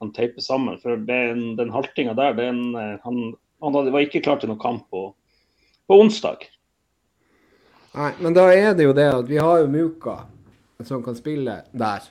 kan 0.03 0.13
teipe 0.15 0.45
sammen. 0.45 0.79
For 0.83 1.01
den, 1.11 1.55
den 1.59 1.73
haltinga 1.75 2.15
der, 2.19 2.37
den, 2.39 2.63
han, 2.75 3.23
han 3.63 3.79
hadde, 3.79 3.95
var 3.95 4.07
ikke 4.07 4.23
klar 4.27 4.39
til 4.43 4.53
noen 4.53 4.63
kamp 4.63 4.87
på, 4.95 5.09
på 5.91 6.01
onsdag. 6.05 6.47
Nei, 7.95 8.11
men 8.23 8.35
da 8.35 8.49
er 8.51 8.73
det 8.75 8.89
jo 8.89 8.95
det 8.95 9.11
at 9.15 9.29
vi 9.31 9.39
har 9.39 9.63
jo 9.63 9.71
Muka 9.71 10.19
som 10.85 11.03
kan 11.03 11.17
spille 11.17 11.61
der. 11.73 12.07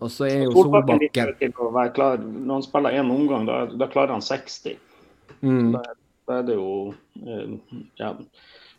Og 0.00 0.10
så 0.12 0.26
er 0.28 0.44
jo 0.44 0.52
Solbakken. 0.52 1.00
Når 1.12 2.52
han 2.52 2.64
spiller 2.64 2.96
én 3.00 3.12
omgang, 3.12 3.46
da, 3.48 3.64
da, 3.72 3.88
klarer 3.88 4.16
han 4.16 4.24
60. 4.24 4.76
Mm. 5.40 5.72
Da, 5.72 5.82
da, 6.26 6.38
er 6.38 6.46
det 6.46 6.56
jo 6.58 6.70
eh, 7.22 7.82
ja, 8.00 8.12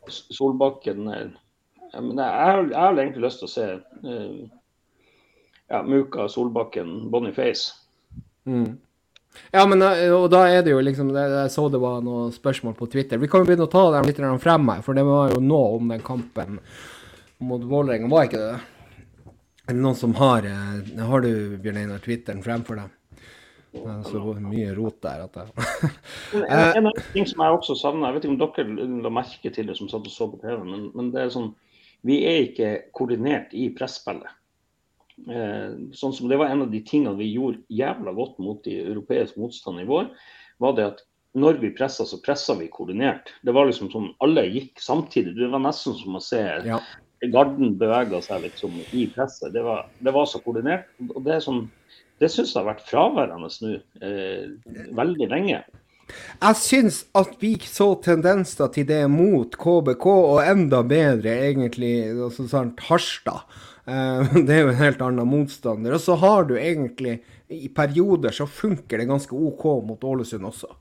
Solbakken 0.10 1.08
eh, 1.14 1.28
men 1.98 2.20
jeg, 2.20 2.66
jeg, 2.74 2.76
har 2.76 2.98
egentlig 3.00 3.24
lyst 3.24 3.42
til 3.42 3.48
å 3.48 3.52
se 3.52 3.68
eh, 3.72 4.42
ja, 5.72 5.82
Muka, 5.84 6.28
Solbakken, 6.32 7.08
Boniface. 7.12 7.74
Mm. 8.48 8.78
Ja, 9.52 9.64
men 9.70 9.84
og 9.84 10.30
da 10.32 10.46
er 10.50 10.64
det 10.66 10.72
jo 10.72 10.80
liksom 10.82 11.10
Jeg 11.14 11.50
så 11.54 11.66
det 11.70 11.82
var 11.84 12.00
noen 12.02 12.32
spørsmål 12.34 12.74
på 12.78 12.88
Twitter. 12.92 13.20
Vi 13.22 13.28
kan 13.30 13.44
jo 13.44 13.50
begynne 13.50 13.68
å 13.68 13.72
ta 13.72 13.84
dem 13.94 14.08
litt 14.08 14.22
frem 14.42 14.72
her, 14.72 14.82
for 14.86 14.98
det 14.98 15.04
var 15.06 15.34
jo 15.34 15.42
nå 15.44 15.60
om 15.76 15.92
den 15.92 16.04
kampen 16.04 16.58
mot 17.44 17.62
Vålerenga, 17.62 18.10
var 18.10 18.28
ikke 18.28 18.42
det? 18.42 18.56
Er 19.68 19.76
det 19.76 19.84
noen 19.84 20.00
som 20.00 20.16
har 20.18 20.48
Har 20.48 21.22
du, 21.22 21.32
Bjørn 21.62 21.84
Einar, 21.84 22.02
Twitteren 22.04 22.42
fremfor 22.44 22.80
deg? 22.80 22.97
Det 23.74 23.84
er 23.84 24.04
så 24.08 24.22
mye 24.40 24.74
rot 24.78 24.98
der 25.04 25.26
at 25.26 25.38
jeg 25.38 25.90
en, 26.48 26.86
en 26.86 26.90
de 26.90 27.06
ting 27.14 27.28
som 27.30 27.44
jeg 27.44 27.58
også 27.60 27.76
savner, 27.78 28.08
jeg 28.08 28.16
vet 28.16 28.28
ikke 28.28 28.34
om 28.34 28.40
dere 28.42 28.90
la 29.06 29.12
merke 29.20 29.52
til 29.54 29.70
det 29.70 29.76
som 29.78 29.90
satt 29.92 30.08
og 30.08 30.14
så 30.14 30.30
på 30.32 30.40
TV, 30.42 30.62
men, 30.64 30.88
men 30.96 31.12
det 31.14 31.24
er 31.24 31.34
sånn 31.34 31.52
Vi 32.08 32.22
er 32.30 32.44
ikke 32.46 32.72
koordinert 32.96 33.54
i 33.58 33.68
presspillet. 33.76 34.30
Eh, 35.26 35.72
sånn 35.98 36.14
som 36.14 36.30
Det 36.30 36.38
var 36.38 36.54
en 36.54 36.68
av 36.68 36.72
de 36.72 36.82
tingene 36.86 37.18
vi 37.18 37.32
gjorde 37.34 37.64
jævla 37.74 38.14
godt 38.18 38.38
mot 38.44 38.62
de 38.64 38.78
europeiske 38.86 39.42
motstanderne 39.42 39.86
i 39.86 39.90
vår. 39.90 40.12
var 40.62 40.76
det 40.78 40.86
at 40.92 41.04
når 41.38 41.60
vi 41.62 41.74
pressa, 41.76 42.06
så 42.06 42.18
pressa 42.24 42.56
vi 42.58 42.70
koordinert. 42.72 43.34
Det 43.46 43.54
var 43.54 43.68
liksom 43.68 43.92
som 43.94 44.08
alle 44.24 44.46
gikk 44.48 44.80
samtidig. 44.82 45.36
Det 45.38 45.52
var 45.54 45.62
nesten 45.62 45.94
som 45.98 46.18
å 46.18 46.22
se 46.24 46.42
ja. 46.66 46.80
Garden 47.34 47.76
bevega 47.78 48.22
seg 48.26 48.46
liksom 48.46 48.78
i 48.94 49.08
presset. 49.14 49.52
Det 49.54 49.62
var, 49.66 49.88
det 50.00 50.14
var 50.14 50.26
så 50.30 50.42
koordinert. 50.42 50.90
og 51.10 51.22
Det, 51.26 51.36
er 51.36 51.44
sånn, 51.46 51.68
det 52.22 52.30
syns 52.34 52.54
jeg 52.54 52.62
har 52.62 52.70
vært 52.72 52.88
fraværende 52.88 53.50
nå 53.62 53.74
eh, 54.02 54.48
veldig 54.98 55.28
lenge. 55.34 55.62
Jeg 56.08 56.60
syns 56.62 57.02
at 57.18 57.34
vi 57.42 57.54
så 57.68 57.92
tendenser 58.04 58.72
til 58.74 58.88
det 58.88 59.04
mot 59.12 59.58
KBK, 59.60 60.06
og 60.08 60.44
enda 60.46 60.82
bedre 60.88 61.34
egentlig 61.50 61.94
altså 62.14 62.48
sånn 62.50 62.74
Harstad. 62.88 63.44
Eh, 63.88 64.38
det 64.48 64.56
er 64.56 64.64
jo 64.64 64.74
en 64.74 64.82
helt 64.82 65.04
annen 65.04 65.30
motstander. 65.30 65.98
Og 65.98 66.04
så 66.04 66.18
har 66.24 66.48
du 66.50 66.58
egentlig 66.60 67.20
I 67.48 67.70
perioder 67.72 68.34
så 68.36 68.48
funker 68.50 69.00
det 69.00 69.08
ganske 69.08 69.36
OK 69.36 69.68
mot 69.88 70.02
Ålesund 70.04 70.48
også. 70.50 70.72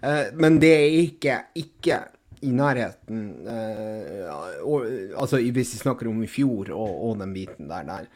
Eh, 0.00 0.30
men 0.38 0.60
det 0.62 0.72
er 0.76 1.00
ikke, 1.02 1.40
ikke 1.58 1.98
i 2.46 2.52
nærheten 2.54 3.22
uh, 3.50 4.28
og, 4.62 4.84
Altså 5.18 5.40
hvis 5.42 5.72
vi 5.74 5.80
snakker 5.80 6.06
om 6.06 6.20
i 6.22 6.28
fjor 6.30 6.70
og, 6.70 6.92
og 7.08 7.16
den 7.18 7.32
biten 7.34 7.66
der. 7.66 7.82
der. 7.82 8.06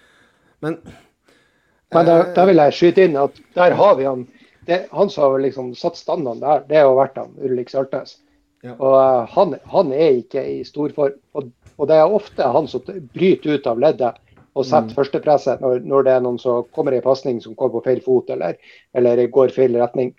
Men, 0.63 0.79
Men 1.93 2.09
der, 2.09 2.29
der, 2.35 2.49
vil 2.49 2.63
jeg 2.63 2.77
skyte 2.77 3.05
inn 3.07 3.19
at 3.21 3.41
der 3.57 3.75
har 3.77 3.97
vi 3.99 4.09
han 4.09 4.27
det, 4.67 4.87
han 4.91 5.11
som 5.11 5.25
har 5.25 5.43
liksom 5.43 5.75
satt 5.75 5.97
standarden 5.99 6.43
der, 6.43 6.63
det 6.69 6.83
har 6.83 6.95
vært 6.97 7.19
han, 7.19 7.33
Ulrik 7.43 7.71
Saltnes. 7.73 8.17
Ja. 8.63 8.77
Og 8.77 8.95
uh, 8.95 9.31
han, 9.35 9.57
han, 9.73 9.93
er 9.93 10.21
ikke 10.21 10.45
i 10.47 10.61
storform. 10.67 11.17
Og, 11.35 11.49
og 11.77 11.89
det 11.91 11.99
er 11.99 12.15
ofte 12.15 12.51
han 12.55 12.69
som 12.71 12.85
bryter 12.87 13.59
ut 13.59 13.67
av 13.67 13.81
leddet 13.83 14.21
og 14.53 14.67
setter 14.69 14.93
mm. 14.93 14.97
førstepresset 14.99 15.63
når, 15.65 15.81
når, 15.89 16.07
det 16.07 16.15
er 16.15 16.25
noen 16.25 16.39
som 16.39 16.67
kommer 16.77 16.95
i 16.95 17.01
en 17.01 17.07
pasning 17.07 17.41
som 17.43 17.57
går 17.59 17.73
på 17.73 17.83
feil 17.87 18.03
fot 18.05 18.31
eller, 18.31 18.59
eller 18.95 19.25
går 19.33 19.55
feil 19.55 19.79
retning. 19.81 20.13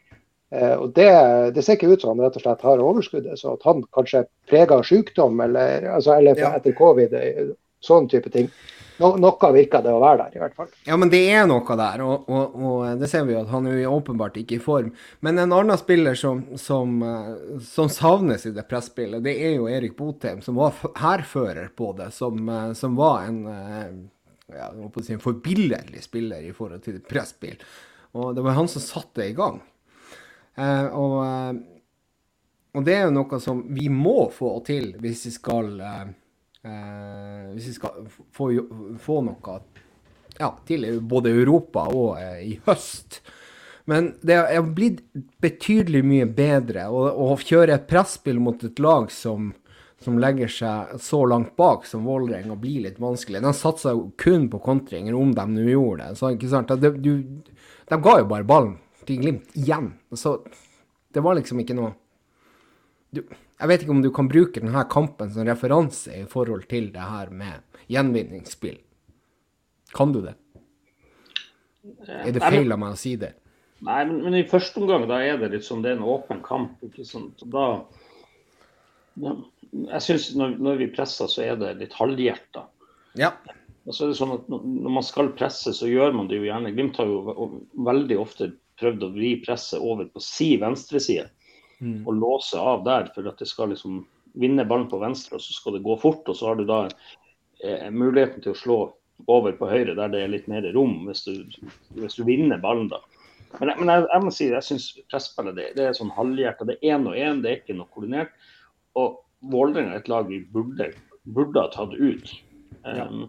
Uh, 0.53 0.75
og 0.75 0.87
det, 0.97 1.09
det, 1.55 1.63
ser 1.63 1.79
ikke 1.79 1.93
ut 1.93 2.03
som 2.03 2.13
han 2.13 2.27
rett 2.27 2.37
og 2.41 2.43
slett 2.43 2.67
har 2.67 2.83
overskuddet. 2.83 3.39
Så 3.39 3.55
at 3.55 3.63
han 3.69 3.85
kanskje 3.95 4.25
preger 4.51 4.83
sykdom 4.85 5.39
eller, 5.45 5.87
altså, 5.95 6.17
eller 6.17 6.39
ja. 6.39 6.51
etter 6.57 6.75
covid, 6.77 7.15
eh, 7.15 7.53
sånn 7.83 8.11
type 8.11 8.31
ting. 8.33 8.51
No, 9.01 9.15
noe 9.17 9.49
virker 9.55 9.81
det 9.81 9.89
å 9.89 10.01
være 10.01 10.27
der, 10.27 10.35
i 10.37 10.41
hvert 10.43 10.55
fall. 10.57 10.69
Ja, 10.85 10.97
men 10.99 11.09
det 11.09 11.21
er 11.33 11.47
noe 11.49 11.77
der, 11.79 12.03
og, 12.05 12.27
og, 12.29 12.53
og 12.53 13.01
det 13.01 13.09
ser 13.09 13.25
vi 13.25 13.33
jo 13.33 13.41
at 13.41 13.49
han 13.49 13.67
er 13.71 13.81
åpenbart 13.89 14.37
ikke 14.41 14.59
i 14.59 14.61
form. 14.61 14.91
Men 15.25 15.41
en 15.41 15.55
annen 15.55 15.79
spiller 15.81 16.17
som, 16.19 16.43
som, 16.61 16.99
eh, 17.07 17.57
som 17.65 17.89
savnes 17.89 18.45
i 18.45 18.53
det 18.53 18.67
presspillet, 18.69 19.23
det 19.25 19.33
er 19.47 19.57
jo 19.57 19.67
Erik 19.71 19.97
Botheim, 19.97 20.43
som 20.45 20.61
var 20.61 20.77
hærfører 21.01 21.73
på 21.73 21.89
det. 21.97 22.11
Som, 22.13 22.45
eh, 22.49 22.69
som 22.77 22.97
var 22.99 23.25
en, 23.31 23.41
eh, 23.49 23.91
ja, 24.53 24.69
si 25.01 25.17
en 25.17 25.25
forbilledlig 25.25 26.05
spiller 26.05 26.45
i 26.45 26.53
forhold 26.53 26.85
til 26.85 27.01
presspill. 27.01 27.57
Og 28.13 28.35
det 28.37 28.45
var 28.45 28.59
han 28.59 28.69
som 28.69 28.83
satte 28.83 29.23
det 29.23 29.31
i 29.31 29.37
gang. 29.37 29.61
Og, 30.93 31.15
og, 32.77 32.83
det 32.85 32.93
er 32.93 33.07
jo 33.07 33.15
noe 33.15 33.39
som 33.41 33.63
vi 33.73 33.87
må 33.89 34.27
få 34.29 34.51
til 34.67 34.91
hvis 35.01 35.23
vi 35.25 35.31
skal 35.33 35.81
hvis 36.63 37.65
vi 37.67 37.73
skal 37.75 38.05
få, 38.31 38.49
få 39.03 39.17
noe 39.25 39.57
ja, 40.39 40.49
til 40.67 40.85
både 41.01 41.31
Europa 41.33 41.87
og 41.91 42.19
eh, 42.21 42.43
i 42.47 42.53
høst. 42.65 43.21
Men 43.89 44.13
det 44.23 44.37
er 44.39 44.63
blitt 44.63 45.01
betydelig 45.43 46.03
mye 46.07 46.27
bedre. 46.31 46.87
Å 46.89 47.33
kjøre 47.39 47.75
et 47.75 47.89
presspill 47.89 48.39
mot 48.39 48.63
et 48.63 48.79
lag 48.83 49.09
som, 49.11 49.51
som 50.01 50.19
legger 50.21 50.51
seg 50.51 50.93
så 51.03 51.19
langt 51.27 51.55
bak 51.59 51.87
som 51.89 52.07
Vålerenga, 52.07 52.55
blir 52.59 52.85
litt 52.85 53.01
vanskelig. 53.03 53.43
De 53.43 53.53
satsa 53.57 53.91
jo 53.91 54.07
kun 54.19 54.47
på 54.51 54.61
kontringer, 54.63 55.17
om 55.19 55.35
de 55.35 55.47
nå 55.51 55.67
gjorde 55.67 56.07
det. 56.07 56.19
Så, 56.19 56.31
ikke 56.37 56.51
sant? 56.53 56.71
De, 56.79 56.93
du, 56.95 57.51
de 57.91 57.99
ga 58.07 58.15
jo 58.21 58.29
bare 58.31 58.47
ballen 58.47 58.77
til 59.03 59.19
Glimt 59.19 59.51
igjen. 59.59 59.91
Så 60.15 60.37
det 61.13 61.21
var 61.25 61.35
liksom 61.37 61.59
ikke 61.61 61.75
noe 61.77 61.91
du, 63.13 63.21
jeg 63.63 63.69
vet 63.71 63.83
ikke 63.85 63.93
om 63.95 64.01
du 64.03 64.09
kan 64.11 64.27
bruke 64.27 64.59
denne 64.59 64.81
kampen 64.91 65.29
som 65.31 65.45
referanse 65.47 66.11
i 66.19 66.25
forhold 66.27 66.65
til 66.67 66.89
det 66.91 67.03
her 67.07 67.29
med 67.31 67.61
gjenvinningsspill. 67.87 68.75
Kan 69.95 70.11
du 70.11 70.19
det? 70.25 70.33
Er 72.11 72.33
det 72.35 72.41
feil 72.43 72.75
av 72.75 72.81
meg 72.81 72.97
å 72.97 72.99
si 72.99 73.13
det? 73.21 73.29
Nei, 73.83 74.01
men, 74.09 74.17
men, 74.25 74.35
i 74.35 74.47
første 74.47 74.81
omgang 74.81 75.05
da 75.07 75.21
er 75.23 75.39
det 75.39 75.53
litt 75.53 75.67
sånn, 75.67 75.83
det 75.83 75.93
er 75.93 75.95
en 75.95 76.09
åpen 76.11 76.41
kamp. 76.43 76.75
ikke 76.83 77.05
sant? 77.07 77.39
Da, 77.55 77.67
da 79.23 79.35
Jeg 79.71 80.03
syns 80.09 80.29
når, 80.39 80.57
når, 80.59 80.81
vi 80.81 80.89
presser, 80.97 81.31
så 81.31 81.45
er 81.45 81.55
det 81.59 81.77
litt 81.79 81.95
halvhjerta. 81.95 82.65
Ja. 83.19 83.31
Og 83.87 83.95
så 83.95 84.05
er 84.05 84.11
det 84.11 84.17
sånn 84.19 84.35
at 84.35 84.51
Når 84.51 84.95
man 84.97 85.07
skal 85.07 85.31
presse, 85.39 85.71
så 85.75 85.87
gjør 85.87 86.11
man 86.19 86.27
det 86.27 86.41
jo 86.41 86.49
gjerne. 86.49 86.75
Glimt 86.75 86.99
har 86.99 87.07
jo 87.07 87.47
veldig 87.87 88.19
ofte 88.19 88.51
prøvd 88.81 89.07
å 89.07 89.13
vri 89.15 89.37
presset 89.43 89.79
over 89.79 90.11
på 90.11 90.23
si 90.23 90.51
venstreside 90.59 91.29
mm. 91.79 92.01
og 92.07 92.17
låse 92.17 92.59
av 92.59 92.83
der 92.87 93.09
for 93.15 93.27
at 93.29 93.39
det 93.41 93.49
skal 93.49 93.71
liksom 93.73 94.03
vinne 94.39 94.65
ballen 94.65 94.89
på 94.89 95.01
venstre, 95.01 95.37
og 95.37 95.45
så 95.45 95.55
skal 95.55 95.77
det 95.77 95.85
gå 95.85 95.97
fort. 96.01 96.27
Og 96.27 96.37
så 96.37 96.49
har 96.49 96.59
du 96.59 96.65
da 96.69 96.85
eh, 97.63 97.89
muligheten 97.93 98.43
til 98.43 98.53
å 98.53 98.59
slå 98.59 98.77
over 99.29 99.55
på 99.55 99.69
høyre 99.69 99.95
der 99.95 100.11
det 100.11 100.23
er 100.23 100.31
litt 100.33 100.49
mer 100.51 100.65
rom, 100.75 101.03
hvis 101.07 101.23
du, 101.27 101.43
hvis 101.99 102.17
du 102.17 102.23
vinner 102.27 102.61
ballen 102.61 102.89
da. 102.91 102.99
Men, 103.59 103.69
men 103.77 103.91
jeg, 103.91 104.05
jeg, 104.09 104.23
må 104.23 104.31
si 104.33 104.47
jeg 104.49 104.65
syns 104.65 104.87
presspillet 105.11 105.57
det, 105.59 105.67
det 105.77 105.85
er 105.85 105.97
sånn 105.97 106.13
halvhjerta. 106.15 106.65
Det 106.67 106.79
er 106.79 106.95
én 106.95 107.05
og 107.09 107.17
én, 107.17 107.43
det 107.43 107.51
er 107.51 107.61
ikke 107.61 107.77
noe 107.77 107.91
koordinert. 107.93 108.33
Og 108.97 109.19
Vålerenga 109.51 109.97
er 109.97 110.01
et 110.01 110.09
lag 110.09 110.29
vi 110.29 110.39
burde, 110.53 110.93
burde 111.35 111.59
ha 111.59 111.69
tatt 111.73 111.93
ut. 111.99 112.29
Um, 112.87 113.25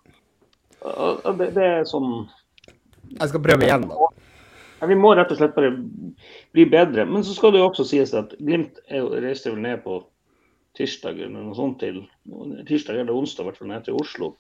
og 0.85 1.39
det, 1.41 1.51
det, 1.57 1.65
er 1.65 1.85
sånn 1.89 2.27
Jeg 2.67 3.31
skal 3.31 3.43
prøve 3.45 3.67
igjen, 3.67 3.87
da. 3.91 4.09
Vi 4.83 4.97
må 4.99 5.15
rett 5.15 5.31
og 5.33 5.39
slett 5.39 5.55
bare 5.57 5.73
bli 6.53 6.67
bedre. 6.71 7.07
Men 7.09 7.25
så 7.25 7.37
skal 7.37 7.55
det 7.55 7.63
jo 7.63 7.69
også 7.71 7.87
sies 7.89 8.15
at 8.17 8.35
Glimt 8.41 8.81
reiste 8.91 9.53
vel 9.53 9.63
ned 9.65 9.85
på 9.85 10.01
tirsdag 10.75 11.21
eller 11.21 11.39
noe 11.39 11.55
sånt 11.57 11.79
til 11.83 12.03
tirsdag 12.67 12.99
eller 12.99 13.15
onsdag, 13.15 13.45
i 13.45 13.49
hvert 13.49 13.61
fall 13.61 13.71
ned 13.71 13.87
til 13.87 13.99
Oslo. 14.01 14.33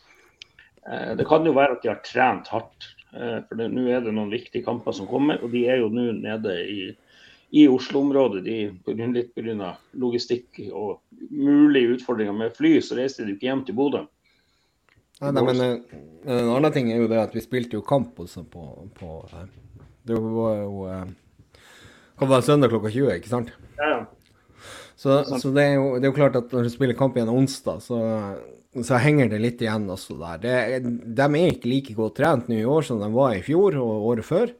Eh, 0.90 1.14
det 1.18 1.27
kan 1.29 1.47
jo 1.47 1.55
være 1.57 1.77
at 1.77 1.85
de 1.85 1.92
har 1.92 2.03
trent 2.05 2.51
hardt. 2.53 2.90
Eh, 3.14 3.38
for 3.47 3.62
nå 3.62 3.87
er 3.88 4.05
det 4.05 4.14
noen 4.14 4.33
viktige 4.35 4.66
kamper 4.66 4.97
som 4.97 5.09
kommer, 5.11 5.40
og 5.42 5.55
de 5.55 5.64
er 5.70 5.81
jo 5.83 5.92
nå 5.92 6.11
nede 6.18 6.57
i, 6.66 6.88
i 7.55 7.66
Oslo-området. 7.70 8.42
De 8.44 9.05
Litt 9.14 9.31
pga. 9.37 9.75
logistikk 10.01 10.61
og 10.73 11.01
mulige 11.31 11.97
utfordringer 11.99 12.37
med 12.37 12.57
fly, 12.57 12.77
så 12.83 12.99
reiste 12.99 13.25
de 13.25 13.37
ikke 13.37 13.51
hjem 13.51 13.64
til 13.68 13.79
Bodø. 13.79 14.05
Nei, 15.23 15.31
nei, 15.31 15.42
men 15.47 15.61
eh, 15.62 16.01
en 16.27 16.57
annen 16.57 16.75
ting 16.75 16.90
er 16.90 16.99
jo 17.05 17.11
det 17.11 17.23
at 17.23 17.37
vi 17.37 17.44
spilte 17.44 17.79
jo 17.79 17.87
kamp 17.87 18.18
også 18.20 18.42
på, 18.51 18.66
på 18.99 19.20
det 20.09 20.19
var 20.21 20.59
jo 20.61 20.88
eh, 20.90 21.05
Kan 22.21 22.31
være 22.31 22.47
søndag 22.47 22.71
klokka 22.71 22.93
20, 22.93 23.14
ikke 23.19 23.33
sant? 23.33 23.55
Ja, 23.79 24.05
Så, 24.97 25.23
så 25.27 25.51
det, 25.51 25.62
er 25.62 25.73
jo, 25.75 25.97
det, 25.99 26.07
er 26.07 26.11
jo, 26.12 26.17
klart 26.17 26.37
at 26.38 26.53
når 26.55 26.67
du 26.67 26.73
spiller 26.73 26.97
kamp 26.97 27.17
igjen 27.19 27.33
onsdag, 27.33 27.81
så, 27.83 27.99
så 28.79 29.01
henger 29.03 29.33
det 29.33 29.40
litt 29.43 29.64
igjen 29.64 29.88
også 29.90 30.14
der. 30.21 30.38
Det, 30.40 30.93
de 31.19 31.27
er 31.27 31.51
ikke 31.51 31.73
like 31.73 31.97
godt 31.99 32.17
trent 32.21 32.47
nå 32.49 32.61
i 32.61 32.69
år 32.69 32.87
som 32.87 33.03
de 33.03 33.11
var 33.12 33.35
i 33.35 33.43
fjor 33.45 33.77
og 33.83 34.07
året 34.12 34.29
før. 34.29 34.55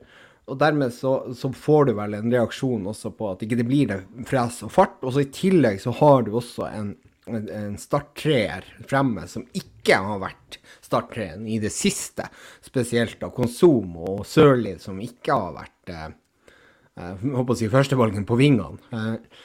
Og 0.51 0.59
dermed 0.61 0.93
så, 0.93 1.15
så, 1.39 1.49
får 1.57 1.89
du 1.89 1.95
vel 1.97 2.19
en 2.19 2.35
reaksjon 2.35 2.91
også 2.91 3.15
på 3.17 3.31
at 3.31 3.47
ikke 3.47 3.61
det 3.63 3.69
blir 3.69 3.89
det 3.93 4.01
fres 4.29 4.61
og 4.67 4.75
fart. 4.75 4.99
Og 5.01 5.15
så 5.15 5.25
i 5.25 5.31
tillegg 5.33 5.81
så 5.81 5.95
har 6.03 6.27
du 6.27 6.35
også 6.35 6.69
en, 6.69 6.91
en, 7.31 7.47
en 7.49 7.79
starttreer 7.81 8.67
fremme 8.91 9.25
som 9.31 9.47
ikke 9.57 10.03
har 10.05 10.21
vært 10.27 10.59
starttreeren 10.95 11.49
i 11.51 11.59
det 11.63 11.73
siste. 11.75 12.29
Spesielt 12.65 13.23
av 13.27 13.35
Konsum 13.35 13.97
og 13.99 14.23
Sørli, 14.29 14.77
som 14.79 15.01
ikke 15.03 15.35
har 15.35 15.57
vært 15.59 15.93
eh, 15.95 16.07
eh 17.01 17.27
håper 17.35 17.57
å 17.57 17.59
si 17.59 17.71
førstevalgen 17.73 18.27
på 18.29 18.39
vingene. 18.39 18.79
Eh, 18.95 19.43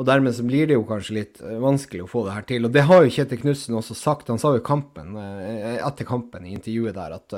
og 0.00 0.06
dermed 0.08 0.34
så 0.34 0.44
blir 0.46 0.66
det 0.66 0.78
jo 0.78 0.86
kanskje 0.88 1.18
litt 1.18 1.42
eh, 1.42 1.58
vanskelig 1.62 2.06
å 2.06 2.10
få 2.10 2.24
det 2.26 2.36
her 2.36 2.46
til. 2.48 2.66
Og 2.66 2.74
det 2.74 2.86
har 2.88 3.02
jo 3.02 3.12
Kjetil 3.16 3.42
Knutsen 3.42 3.76
også 3.78 3.98
sagt. 3.98 4.30
Han 4.32 4.40
sa 4.40 4.54
jo 4.56 4.64
kampen, 4.64 5.16
eh, 5.18 5.80
etter 5.82 6.08
kampen 6.08 6.46
i 6.46 6.54
intervjuet 6.56 6.96
der 6.96 7.18
at, 7.18 7.36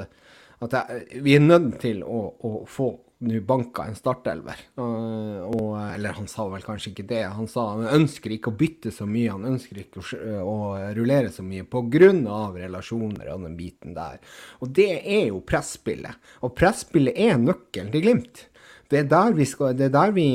at 0.64 0.79
vi 1.24 1.37
er 1.37 1.44
nødt 1.44 1.81
til 1.83 2.05
å, 2.05 2.29
å 2.44 2.62
få 2.70 2.92
nå 3.24 3.40
banka 3.46 3.87
en 3.88 3.96
startelver. 3.96 4.60
Og, 4.76 5.70
eller 5.78 6.16
han 6.18 6.28
sa 6.30 6.46
vel 6.52 6.64
kanskje 6.64 6.92
ikke 6.92 7.06
det. 7.10 7.22
Han 7.37 7.48
sa 7.50 7.66
han 7.72 7.87
ønsker 8.00 8.34
ikke 8.34 8.52
å 8.52 8.58
bytte 8.60 8.92
så 8.94 9.06
mye, 9.08 9.32
han 9.32 9.46
ønsker 9.54 9.80
ikke 9.82 10.02
å, 10.02 10.44
å 10.44 10.56
rullere 10.96 11.32
så 11.32 11.44
mye 11.46 11.66
pga. 11.68 12.10
relasjoner 12.54 13.32
og 13.34 13.46
den 13.46 13.56
biten 13.58 13.96
der. 13.96 14.20
Og 14.60 14.72
det 14.76 14.90
er 15.00 15.28
jo 15.30 15.42
presspillet. 15.46 16.20
Og 16.44 16.54
presspillet 16.56 17.16
er 17.16 17.40
nøkkelen 17.40 17.92
til 17.94 18.04
Glimt. 18.04 18.46
Det 18.90 19.00
er 19.00 19.10
der 19.10 19.32
vi 19.34 19.46
skal 19.48 19.74
Det 19.76 19.88
er 19.88 19.96
der 19.96 20.12
vi, 20.14 20.28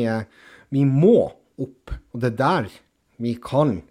vi 0.73 0.85
må 0.85 1.29
opp. 1.59 1.93
Og 2.13 2.19
det 2.21 2.33
er 2.33 2.39
der 2.41 2.69
vi 3.19 3.35
kan 3.43 3.81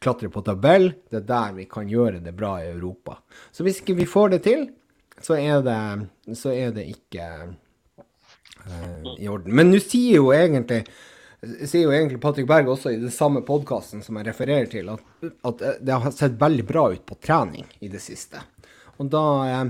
klatre 0.00 0.30
på 0.30 0.44
tabell. 0.46 0.92
Det 1.10 1.22
er 1.22 1.28
der 1.28 1.54
vi 1.56 1.68
kan 1.70 1.88
gjøre 1.88 2.22
det 2.24 2.34
bra 2.36 2.58
i 2.62 2.70
Europa. 2.70 3.20
Så 3.50 3.66
hvis 3.66 3.80
ikke 3.82 3.98
vi 3.98 4.08
får 4.08 4.36
det 4.36 4.42
til, 4.46 4.68
så 5.22 5.38
er 5.40 5.62
det, 5.64 5.78
så 6.36 6.52
er 6.52 6.74
det 6.76 6.86
ikke 6.92 7.56
i 9.18 9.28
orden. 9.28 9.54
Men 9.54 9.70
nå 9.70 9.80
sier 9.82 10.20
jo 10.20 10.32
egentlig 10.34 10.84
sier 11.46 11.84
jo 11.84 11.92
egentlig 11.92 12.20
Patrick 12.20 12.48
Berg 12.48 12.68
også 12.72 12.90
i 12.90 13.00
den 13.00 13.12
samme 13.12 13.42
podkasten 13.46 14.02
som 14.02 14.16
jeg 14.18 14.26
refererer 14.28 14.68
til, 14.70 14.88
at, 14.90 15.02
at, 15.46 15.64
det 15.84 15.98
har 16.02 16.14
sett 16.14 16.38
veldig 16.40 16.64
bra 16.66 16.88
ut 16.94 17.04
på 17.06 17.18
trening 17.22 17.66
i 17.84 17.90
det 17.92 18.00
siste. 18.02 18.40
Og 18.96 19.10
da, 19.12 19.26
eh, 19.50 19.66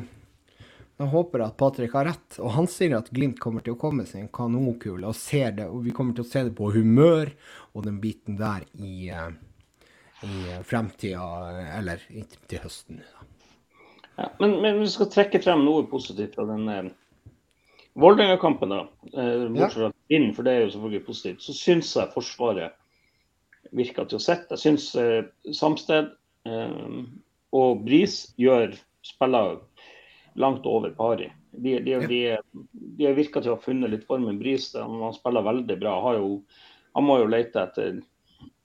Da 0.97 1.05
håper 1.13 1.43
jeg 1.43 1.53
at 1.53 1.57
Patrick 1.61 1.93
har 1.93 2.07
rett. 2.09 2.39
Og 2.41 2.55
han 2.55 2.67
sier 2.73 2.95
at 2.97 3.11
Glimt 3.13 3.37
kommer 3.37 3.61
til 3.61 3.75
å 3.75 3.81
komme 3.81 4.07
sin 4.09 4.31
kanonkule, 4.33 5.05
og 5.05 5.19
ser 5.19 5.51
det, 5.59 5.67
og 5.69 5.83
vi 5.85 5.93
kommer 5.93 6.17
til 6.17 6.25
å 6.25 6.31
se 6.31 6.47
det 6.47 6.55
på 6.57 6.71
humør 6.73 7.35
og 7.75 7.85
den 7.85 7.99
biten 8.01 8.39
der 8.39 8.65
i, 8.81 9.11
eh, 9.13 9.35
i 10.25 10.57
fremtida, 10.65 11.27
eller 11.77 12.01
til 12.49 12.63
høsten. 12.65 13.03
Ja, 14.17 14.31
men, 14.41 14.63
men 14.63 14.81
vi 14.81 14.89
skal 14.89 15.11
trekke 15.13 15.43
frem 15.45 15.67
noe 15.67 15.85
positivt 15.91 16.39
fra 16.39 16.49
den 16.49 16.65
eh, 16.73 16.89
Vålerenga-kampen, 17.97 18.69
da. 18.69 18.81
Eh, 19.17 19.47
bortsett 19.49 19.79
fra 19.79 19.93
inn, 20.13 20.33
for 20.37 20.45
det 20.45 20.53
er 20.53 20.67
jo 20.67 20.73
selvfølgelig 20.75 21.07
positivt. 21.07 21.45
Så 21.47 21.55
syns 21.57 21.95
jeg 21.97 22.13
Forsvaret 22.13 22.75
virker 23.77 24.05
til 24.05 24.19
å 24.19 24.23
sette. 24.23 24.59
Jeg 24.59 24.65
syns 24.67 24.91
eh, 25.01 25.31
Samsted 25.57 26.11
eh, 26.45 26.99
og 27.57 27.85
Bris 27.87 28.19
gjør 28.37 28.75
spiller 29.07 29.57
langt 30.37 30.67
over 30.69 30.93
pari. 30.99 31.31
De, 31.57 31.79
de, 31.81 31.95
de, 32.11 32.21
de 32.99 33.13
virka 33.17 33.41
til 33.41 33.55
å 33.55 33.57
ha 33.57 33.65
funnet 33.65 33.95
litt 33.95 34.05
formen. 34.05 34.37
Bris 34.43 34.69
han 34.77 35.15
spiller 35.17 35.47
veldig 35.47 35.79
bra. 35.81 35.95
Jo, 36.19 36.35
han 36.99 37.07
må 37.07 37.17
jo 37.23 37.31
lete 37.33 37.63
etter 37.65 38.03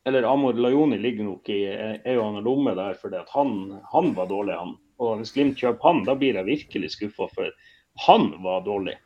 Eller 0.03 0.25
Amor 0.27 0.57
Lajoni 0.59 0.97
ligger 0.97 1.27
nok 1.27 1.49
i 1.53 1.61
ei 1.69 2.17
og 2.17 2.25
annen 2.25 2.43
lomme 2.43 2.73
der 2.75 2.95
fordi 2.99 3.19
at 3.21 3.29
han, 3.31 3.77
han, 3.93 4.11
var 4.17 4.27
dårlig, 4.27 4.57
han. 4.57 4.75
Og 4.99 5.21
hvis 5.21 5.31
Glimt 5.35 5.61
kjøper 5.61 5.87
han, 5.87 6.03
da 6.07 6.17
blir 6.17 6.35
jeg 6.35 6.49
virkelig 6.49 6.91
skuffa, 6.97 7.29
for 7.31 7.53
han 8.07 8.27
var 8.43 8.65
dårlig. 8.65 8.97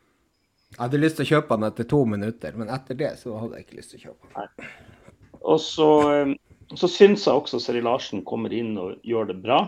Jeg 0.75 0.81
hadde 0.83 0.99
lyst 0.99 1.15
til 1.15 1.23
å 1.23 1.29
kjøpe 1.29 1.55
den 1.55 1.69
etter 1.69 1.88
to 1.88 2.01
minutter, 2.11 2.55
men 2.59 2.71
etter 2.73 2.97
det 2.99 3.13
så 3.21 3.38
hadde 3.39 3.55
jeg 3.55 3.65
ikke 3.65 3.77
lyst 3.77 3.93
til 3.93 4.01
å 4.01 4.07
kjøpe 4.09 4.31
han. 4.35 4.65
Og 5.45 5.59
så, 5.63 5.89
eh, 6.11 6.33
så 6.75 6.89
syns 6.91 7.23
jeg 7.23 7.39
også 7.39 7.61
Seri 7.63 7.83
Larsen 7.85 8.25
kommer 8.27 8.51
inn 8.53 8.73
og 8.81 8.97
gjør 9.07 9.29
det 9.31 9.38
bra. 9.45 9.61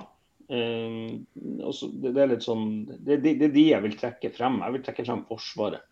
Uh, 0.47 1.19
det, 1.35 2.07
det, 2.07 2.21
er 2.23 2.29
litt 2.31 2.45
sånn, 2.45 2.67
det, 2.87 3.17
det, 3.19 3.33
er 3.35 3.51
de 3.51 3.63
jeg 3.67 3.83
vil 3.83 3.95
trekke 3.99 4.31
frem. 4.35 4.61
Jeg 4.63 4.75
vil 4.77 4.83
trekke 4.85 5.03
frem 5.07 5.23
Forsvaret. 5.27 5.83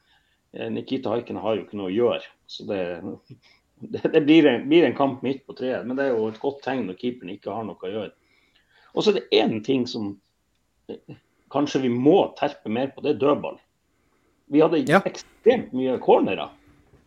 Uh, 0.56 0.70
Nikita 0.72 1.12
Haiken 1.12 1.40
har 1.44 1.58
jo 1.58 1.66
ikke 1.66 1.80
noe 1.80 1.92
å 1.92 1.96
gjøre. 1.96 2.30
så 2.48 2.68
Det, 2.68 2.80
det 4.16 4.22
blir, 4.24 4.48
en, 4.48 4.68
blir, 4.72 4.86
en, 4.88 4.96
kamp 4.96 5.24
midt 5.28 5.44
på 5.48 5.56
treet. 5.60 5.84
Men 5.88 6.00
det 6.00 6.08
er 6.08 6.16
jo 6.16 6.30
et 6.32 6.40
godt 6.44 6.64
tegn 6.64 6.88
når 6.88 7.00
keeperen 7.02 7.34
ikke 7.36 7.56
har 7.56 7.68
noe 7.68 7.80
å 7.84 7.92
gjøre. 7.92 8.14
Og 8.96 9.04
så 9.04 9.12
er 9.12 9.20
det 9.20 9.44
én 9.44 9.60
ting 9.64 9.84
som 9.92 10.14
kanskje 11.52 11.84
vi 11.84 11.92
må 11.92 12.18
terpe 12.40 12.72
mer 12.72 12.92
på, 12.96 13.04
det 13.04 13.16
er 13.16 13.22
dødball. 13.22 13.60
Vi 14.54 14.62
hadde 14.62 14.84
ja. 14.86 15.02
ekstremt 15.08 15.74
mye 15.76 15.98
cornerer. 16.04 16.52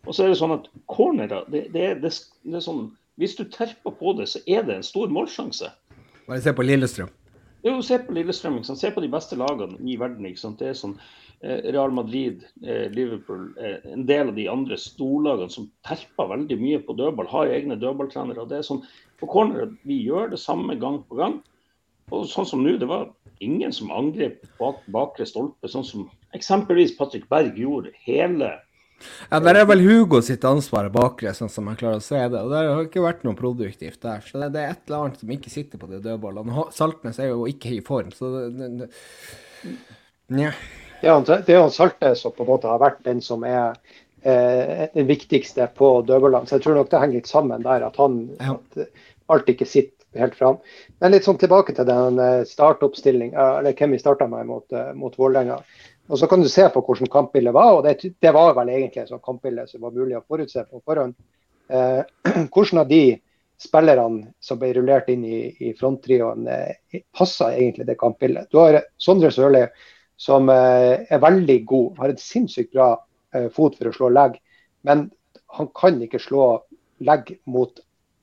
Og 0.06 0.14
så 0.14 0.24
er 0.24 0.32
det 0.32 0.38
sånn 0.40 0.56
at 0.56 0.66
cornerer 0.90 1.46
det, 1.52 1.68
er 1.76 2.60
sånn, 2.64 2.88
Hvis 3.18 3.36
du 3.38 3.44
terper 3.50 3.94
på 3.98 4.14
det, 4.18 4.28
så 4.30 4.40
er 4.46 4.66
det 4.66 4.78
en 4.78 4.86
stor 4.86 5.10
målsjanse. 5.12 5.70
Bare 6.28 6.42
se 6.42 6.52
på 6.54 6.66
Lillestrøm. 6.66 7.10
Jo, 7.66 7.80
se 7.82 7.98
på 7.98 8.14
Lillestrøm. 8.14 8.60
Se 8.64 8.90
på 8.94 9.02
de 9.02 9.10
beste 9.10 9.36
lagene 9.38 9.78
i 9.82 9.96
verden. 9.98 10.28
Det 10.58 10.70
er 10.70 10.78
sånn 10.78 10.94
eh, 11.42 11.66
Real 11.72 11.90
Madrid, 11.94 12.44
eh, 12.62 12.86
Liverpool, 12.94 13.50
eh, 13.58 13.82
en 13.92 14.06
del 14.06 14.30
av 14.30 14.38
de 14.38 14.46
andre 14.50 14.78
storlagene 14.78 15.50
som 15.50 15.66
terper 15.86 16.30
veldig 16.30 16.58
mye 16.62 16.80
på 16.86 16.94
dødball, 16.98 17.30
har 17.32 17.54
egne 17.54 17.78
dødballtrenere. 17.80 18.46
Det 18.48 18.60
er 18.60 18.66
sånn, 18.70 18.84
På 19.18 19.26
corner 19.26 19.72
vi 19.82 19.96
gjør 20.06 20.30
det 20.30 20.38
samme 20.38 20.76
gang 20.78 21.00
på 21.08 21.16
gang. 21.18 21.40
Og 22.14 22.28
sånn 22.30 22.46
som 22.46 22.62
nå, 22.62 22.76
det 22.78 22.86
var 22.86 23.08
ingen 23.44 23.72
som 23.74 23.90
angrep 23.90 24.44
bak 24.60 24.84
bakre 24.94 25.26
stolpe, 25.26 25.66
sånn 25.68 25.84
som 25.84 26.06
eksempelvis 26.36 26.96
Patrick 26.98 27.28
Berg 27.30 27.56
gjorde 27.56 27.94
hele 28.04 28.56
ja, 29.30 29.38
Der 29.40 29.60
er 29.60 29.66
vel 29.68 29.82
Hugo 29.84 30.20
sitt 30.24 30.44
ansvar 30.48 30.88
bakre, 30.94 31.32
sånn 31.36 31.52
som 31.52 31.68
jeg 31.70 31.80
klarer 31.82 32.00
å 32.00 32.04
se 32.04 32.18
det. 32.18 32.40
Og 32.40 32.50
Det 32.52 32.62
har 32.66 32.82
ikke 32.86 33.04
vært 33.04 33.22
noe 33.26 33.38
produktivt 33.38 34.00
der. 34.02 34.24
Så 34.26 34.40
det, 34.42 34.50
er 34.58 34.74
et 34.74 34.82
eller 34.88 35.06
annet 35.06 35.22
som 35.22 35.32
ikke 35.34 35.52
sitter 35.52 35.80
på 35.80 35.90
de 35.90 36.00
dødballene. 36.04 36.66
Saltnes 36.74 37.20
er 37.22 37.30
jo 37.30 37.46
ikke 37.50 37.76
i 37.76 37.80
form, 37.84 38.10
så 38.14 38.32
det, 38.48 38.72
det, 38.82 38.90
Nja. 40.34 40.50
Ja, 41.02 41.14
det 41.22 41.46
er 41.46 41.60
jo 41.60 41.68
Saltnes 41.72 42.24
som 42.24 42.34
på 42.34 42.44
en 42.44 42.50
måte 42.50 42.70
har 42.70 42.82
vært 42.82 43.04
den 43.06 43.22
som 43.24 43.46
er 43.46 43.78
eh, 44.26 44.88
den 44.94 45.06
viktigste 45.10 45.68
på 45.78 45.92
dødballene. 46.08 46.50
Så 46.50 46.58
jeg 46.58 46.66
tror 46.66 46.80
nok 46.80 46.90
det 46.90 47.04
henger 47.04 47.20
litt 47.20 47.30
sammen 47.30 47.62
der, 47.66 47.86
at, 47.86 48.02
han, 48.02 48.24
ja. 48.40 48.56
at 48.58 49.30
alt 49.30 49.54
ikke 49.54 49.68
sitter 49.68 49.94
helt 50.18 50.34
fram. 50.34 50.58
Men 50.98 51.14
litt 51.14 51.28
sånn 51.28 51.38
tilbake 51.38 51.74
til 51.76 51.86
den 51.86 52.18
startoppstillinga, 52.48 53.60
eller 53.60 53.76
hvem 53.78 53.94
vi 53.94 54.02
starta 54.02 54.26
med 54.30 54.48
mot, 54.48 54.66
eh, 54.74 54.90
mot 54.98 55.14
Vålerenga. 55.20 55.60
Og 56.08 56.18
Så 56.18 56.26
kan 56.26 56.40
du 56.40 56.48
se 56.48 56.64
på 56.72 56.80
hvordan 56.80 57.10
kampbildet 57.12 57.54
var, 57.54 57.74
og 57.76 57.84
det, 57.84 58.14
det 58.20 58.32
var 58.32 58.54
vel 58.56 58.70
egentlig 58.72 59.02
et 59.02 59.10
sånt 59.12 59.24
kampbilde 59.24 59.66
som 59.68 59.82
var 59.84 59.92
mulig 59.92 60.16
å 60.16 60.24
forutse 60.24 60.64
på 60.64 60.80
forhånd. 60.80 61.16
Eh, 61.68 62.00
hvordan 62.54 62.82
av 62.82 62.88
de 62.88 63.02
spillerne 63.60 64.30
som 64.40 64.60
ble 64.60 64.70
rullert 64.76 65.10
inn 65.12 65.26
i, 65.28 65.40
i 65.68 65.74
fronttrioen, 65.76 66.46
eh, 66.48 67.02
passa 67.12 67.50
egentlig 67.52 67.88
det 67.90 67.98
kampbildet? 68.00 68.48
Du 68.48 68.60
har 68.62 68.80
Sondre 68.96 69.30
Sørli 69.34 69.66
som 70.18 70.48
eh, 70.48 71.04
er 71.04 71.20
veldig 71.22 71.58
god, 71.68 71.98
har 72.00 72.14
et 72.14 72.22
sinnssykt 72.22 72.72
bra 72.72 72.94
eh, 73.34 73.50
fot 73.52 73.76
for 73.76 73.90
å 73.90 73.92
slå 73.94 74.08
legg, 74.14 74.38
men 74.88 75.10
han 75.58 75.68
kan 75.76 76.00
ikke 76.04 76.22
slå 76.22 76.46
legg 77.04 77.34
mot 77.44 77.82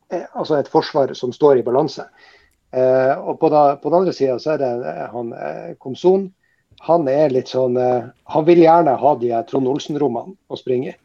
eh, 0.10 0.26
altså 0.34 0.58
et 0.58 0.71
forsvar 0.71 1.13
som 1.17 1.36
står 1.36 1.62
i 1.62 1.67
balanse. 1.67 2.08
Eh, 2.74 3.13
og 3.13 3.38
på, 3.39 3.52
da, 3.54 3.78
på, 3.78 3.91
den 3.91 4.02
andre 4.02 4.15
sida 4.15 4.39
så 4.41 4.56
er 4.56 4.63
det 4.63 4.74
han 5.13 5.30
Komson 5.80 6.32
han 6.86 7.08
er 7.10 7.34
litt 7.34 7.50
sånn 7.50 7.78
eh, 7.82 8.08
Han 8.34 8.45
vil 8.48 8.62
gjerne 8.62 8.95
ha 9.02 9.12
de 9.21 9.32
Trond 9.50 9.69
Olsen-rommene 9.71 10.36
å 10.48 10.60
springe 10.60 10.93
i. 10.93 10.98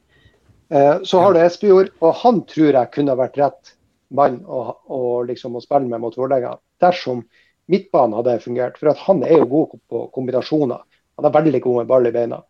Eh, 0.71 0.97
så 1.03 1.23
har 1.23 1.35
du 1.35 1.41
Espejord, 1.43 1.91
og 2.05 2.19
han 2.23 2.43
tror 2.51 2.77
jeg 2.77 2.93
kunne 2.95 3.17
vært 3.19 3.39
rett 3.41 3.73
mann 4.15 4.41
å, 4.47 4.63
å, 4.87 5.01
liksom, 5.27 5.57
å 5.57 5.63
spille 5.65 5.89
med 5.91 6.03
mot 6.03 6.17
Vålerenga 6.19 6.57
dersom 6.83 7.25
midtbanen 7.71 8.19
hadde 8.21 8.39
fungert. 8.45 8.79
For 8.79 8.93
at 8.93 9.03
han 9.07 9.25
er 9.27 9.41
jo 9.41 9.49
god 9.51 9.79
på 9.91 10.05
kombinasjoner. 10.15 10.85
Han 11.19 11.29
er 11.29 11.37
veldig 11.39 11.63
god 11.65 11.81
med 11.81 11.91
ball 11.91 12.11
i 12.11 12.15
beina. 12.15 12.43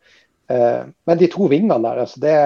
Eh, 0.50 0.82
men 1.06 1.22
de 1.22 1.30
to 1.32 1.48
vingene 1.52 1.80
der, 1.86 2.02
altså 2.04 2.20
det, 2.22 2.36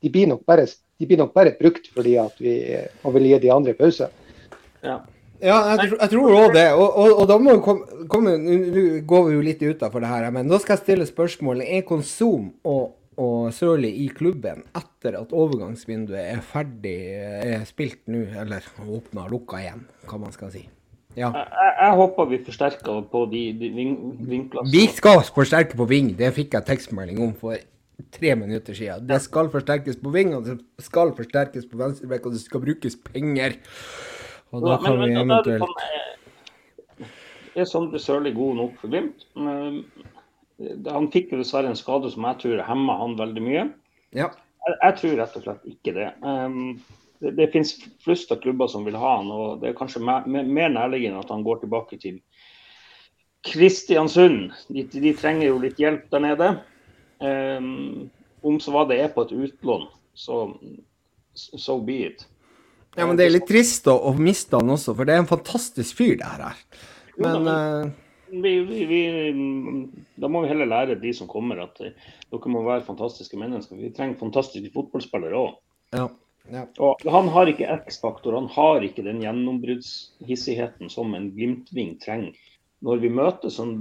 de, 0.00 0.10
blir 0.12 0.30
nok 0.32 0.42
bare, 0.48 0.66
de 0.98 1.08
blir 1.08 1.20
nok 1.20 1.34
bare 1.36 1.54
brukt 1.58 1.90
fordi 1.94 2.16
at 2.22 2.42
vi 2.42 2.56
vil 3.04 3.30
gi 3.30 3.40
de 3.44 3.54
andre 3.54 3.76
pause. 3.78 4.10
Ja. 4.80 5.00
Ja, 5.40 5.58
jeg, 5.78 5.94
jeg 5.94 6.12
tror 6.12 6.36
òg 6.36 6.54
det. 6.54 6.66
Og, 6.76 6.86
og, 6.86 7.12
og, 7.14 7.26
da 7.30 7.36
må 7.40 7.56
vi 7.56 7.62
komme, 7.64 8.06
komme 8.12 8.36
Nå 8.40 8.86
går 9.08 9.28
vi 9.28 9.36
jo 9.36 9.44
litt 9.44 9.62
utafor 9.64 10.04
det 10.04 10.10
her, 10.12 10.26
men 10.34 10.50
da 10.50 10.60
skal 10.60 10.76
jeg 10.76 10.84
stille 10.84 11.06
spørsmålet. 11.08 11.68
Er 11.78 11.86
Konsum 11.88 12.50
og, 12.68 12.96
og 13.20 13.48
Sørli 13.56 13.92
i 14.04 14.10
klubben 14.16 14.66
etter 14.76 15.16
at 15.20 15.32
overgangsvinduet 15.32 16.20
er 16.20 16.44
ferdig, 16.44 16.98
er 17.54 17.64
spilt 17.68 18.04
nå, 18.12 18.26
eller 18.42 18.68
åpna 18.84 19.26
og 19.26 19.34
lukka 19.38 19.64
igjen, 19.64 19.88
hva 20.10 20.20
man 20.20 20.36
skal 20.36 20.52
si? 20.54 20.66
Ja. 21.18 21.32
Jeg, 21.34 21.72
jeg, 21.80 21.94
håper 21.98 22.28
vi 22.30 22.38
forsterker 22.46 23.02
på 23.10 23.24
de, 23.32 23.42
de 23.58 23.72
ving, 23.74 23.96
vingplassene. 24.28 24.70
Vi 24.76 24.86
skal 24.94 25.24
forsterke 25.26 25.78
på 25.78 25.88
ving, 25.90 26.12
det 26.18 26.30
fikk 26.36 26.54
jeg 26.54 26.68
tekstmelding 26.68 27.18
om 27.24 27.34
for 27.40 27.58
tre 28.14 28.36
minutter 28.38 28.76
siden. 28.76 29.08
Det 29.08 29.18
skal 29.24 29.50
forsterkes 29.52 29.98
på 30.00 30.12
ving, 30.14 30.32
og 30.36 30.46
det 30.46 30.60
skal 30.84 31.12
forsterkes 31.16 31.66
på 31.68 31.80
venstrebekk, 31.80 32.28
og 32.28 32.36
det 32.36 32.44
skal 32.44 32.62
brukes 32.62 32.96
penger. 33.10 33.58
Og 34.50 34.64
da 34.66 34.76
kan 34.82 34.98
men, 34.98 35.12
vi 35.12 35.18
eventuelt 35.20 35.62
sånn, 35.64 35.76
eh, 35.86 37.10
Er 37.60 37.68
Sondre 37.68 38.00
Sørli 38.02 38.32
god 38.34 38.58
nok 38.58 38.78
for 38.80 38.92
Glimt? 38.92 39.26
Han 39.36 41.10
fikk 41.14 41.32
jo 41.32 41.40
dessverre 41.40 41.70
en 41.70 41.78
skade 41.78 42.10
som 42.12 42.26
jeg 42.28 42.40
tror 42.42 42.64
hemmer 42.66 42.98
han 43.00 43.18
veldig 43.18 43.42
mye. 43.44 43.66
Ja. 44.16 44.28
Jeg, 44.66 44.76
jeg, 44.76 44.96
tror 45.00 45.14
rett 45.22 45.36
og 45.38 45.46
slett 45.46 45.68
ikke 45.70 45.94
det. 45.96 46.08
Um, 46.22 46.74
det, 47.20 47.32
det 47.38 47.48
finnes 47.52 47.72
flust 48.04 48.32
av 48.32 48.42
klubber 48.42 48.68
som 48.70 48.84
vil 48.86 48.98
ha 49.00 49.16
han, 49.18 49.30
og 49.32 49.62
det 49.62 49.70
er 49.70 49.78
kanskje 49.78 50.02
mer, 50.04 50.26
mer 50.26 50.72
nærliggende 50.72 51.22
at 51.22 51.32
han 51.32 51.44
går 51.46 51.62
tilbake 51.62 51.98
til 52.02 52.20
Kristiansund. 53.46 54.50
De, 54.68 54.84
de, 54.92 55.14
trenger 55.16 55.48
jo 55.48 55.62
litt 55.62 55.80
hjelp 55.80 56.10
der 56.12 56.24
nede. 56.26 56.50
Um, 57.20 58.10
om 58.46 58.60
så 58.60 58.72
hva 58.74 58.86
det 58.88 59.00
er 59.04 59.10
på 59.14 59.24
et 59.26 59.34
utlån, 59.36 59.88
så 60.16 60.46
so 61.34 61.78
be 61.84 62.02
it. 62.10 62.26
Ja, 62.96 63.06
men 63.06 63.16
det 63.18 63.26
er 63.26 63.34
litt 63.34 63.48
trist 63.48 63.86
å, 63.90 63.96
å 64.10 64.14
miste 64.18 64.58
han 64.58 64.72
også, 64.74 64.94
for 64.98 65.06
det 65.06 65.14
er 65.14 65.22
en 65.22 65.30
fantastisk 65.30 65.98
fyr, 66.00 66.16
det 66.20 66.30
her. 66.30 66.56
Men 67.20 67.46
uh... 67.46 67.90
vi, 68.30 68.54
vi, 68.66 68.80
vi, 68.90 69.02
Da 70.20 70.30
må 70.30 70.42
vi 70.44 70.50
heller 70.50 70.70
lære 70.70 70.98
de 71.02 71.12
som 71.14 71.30
kommer, 71.30 71.62
at 71.66 71.78
uh, 71.84 72.10
dere 72.32 72.52
må 72.52 72.64
være 72.66 72.86
fantastiske 72.88 73.38
mennesker. 73.38 73.78
Vi 73.78 73.92
trenger 73.94 74.18
fantastiske 74.20 74.72
fotballspillere 74.74 75.38
òg. 75.38 75.54
Ja. 75.94 76.08
Ja. 76.50 76.64
Og 76.82 77.02
han 77.12 77.28
har 77.30 77.50
ikke 77.50 77.68
X-faktor, 77.84 78.34
han 78.34 78.48
har 78.50 78.82
ikke 78.82 79.04
den 79.06 79.20
gjennombruddshissigheten 79.22 80.90
som 80.90 81.12
en 81.14 81.28
Glimt-ving 81.36 81.98
trenger 82.02 82.38
når 82.80 83.02
vi 83.02 83.10
møter 83.12 83.52
sånn 83.52 83.74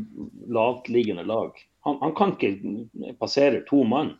lavtliggende 0.51 1.23
lag. 1.23 1.55
Han, 1.87 1.99
han, 2.01 2.13
kan 2.17 2.33
ikke 2.35 3.13
passere 3.21 3.61
to 3.69 3.85
mann. 3.87 4.17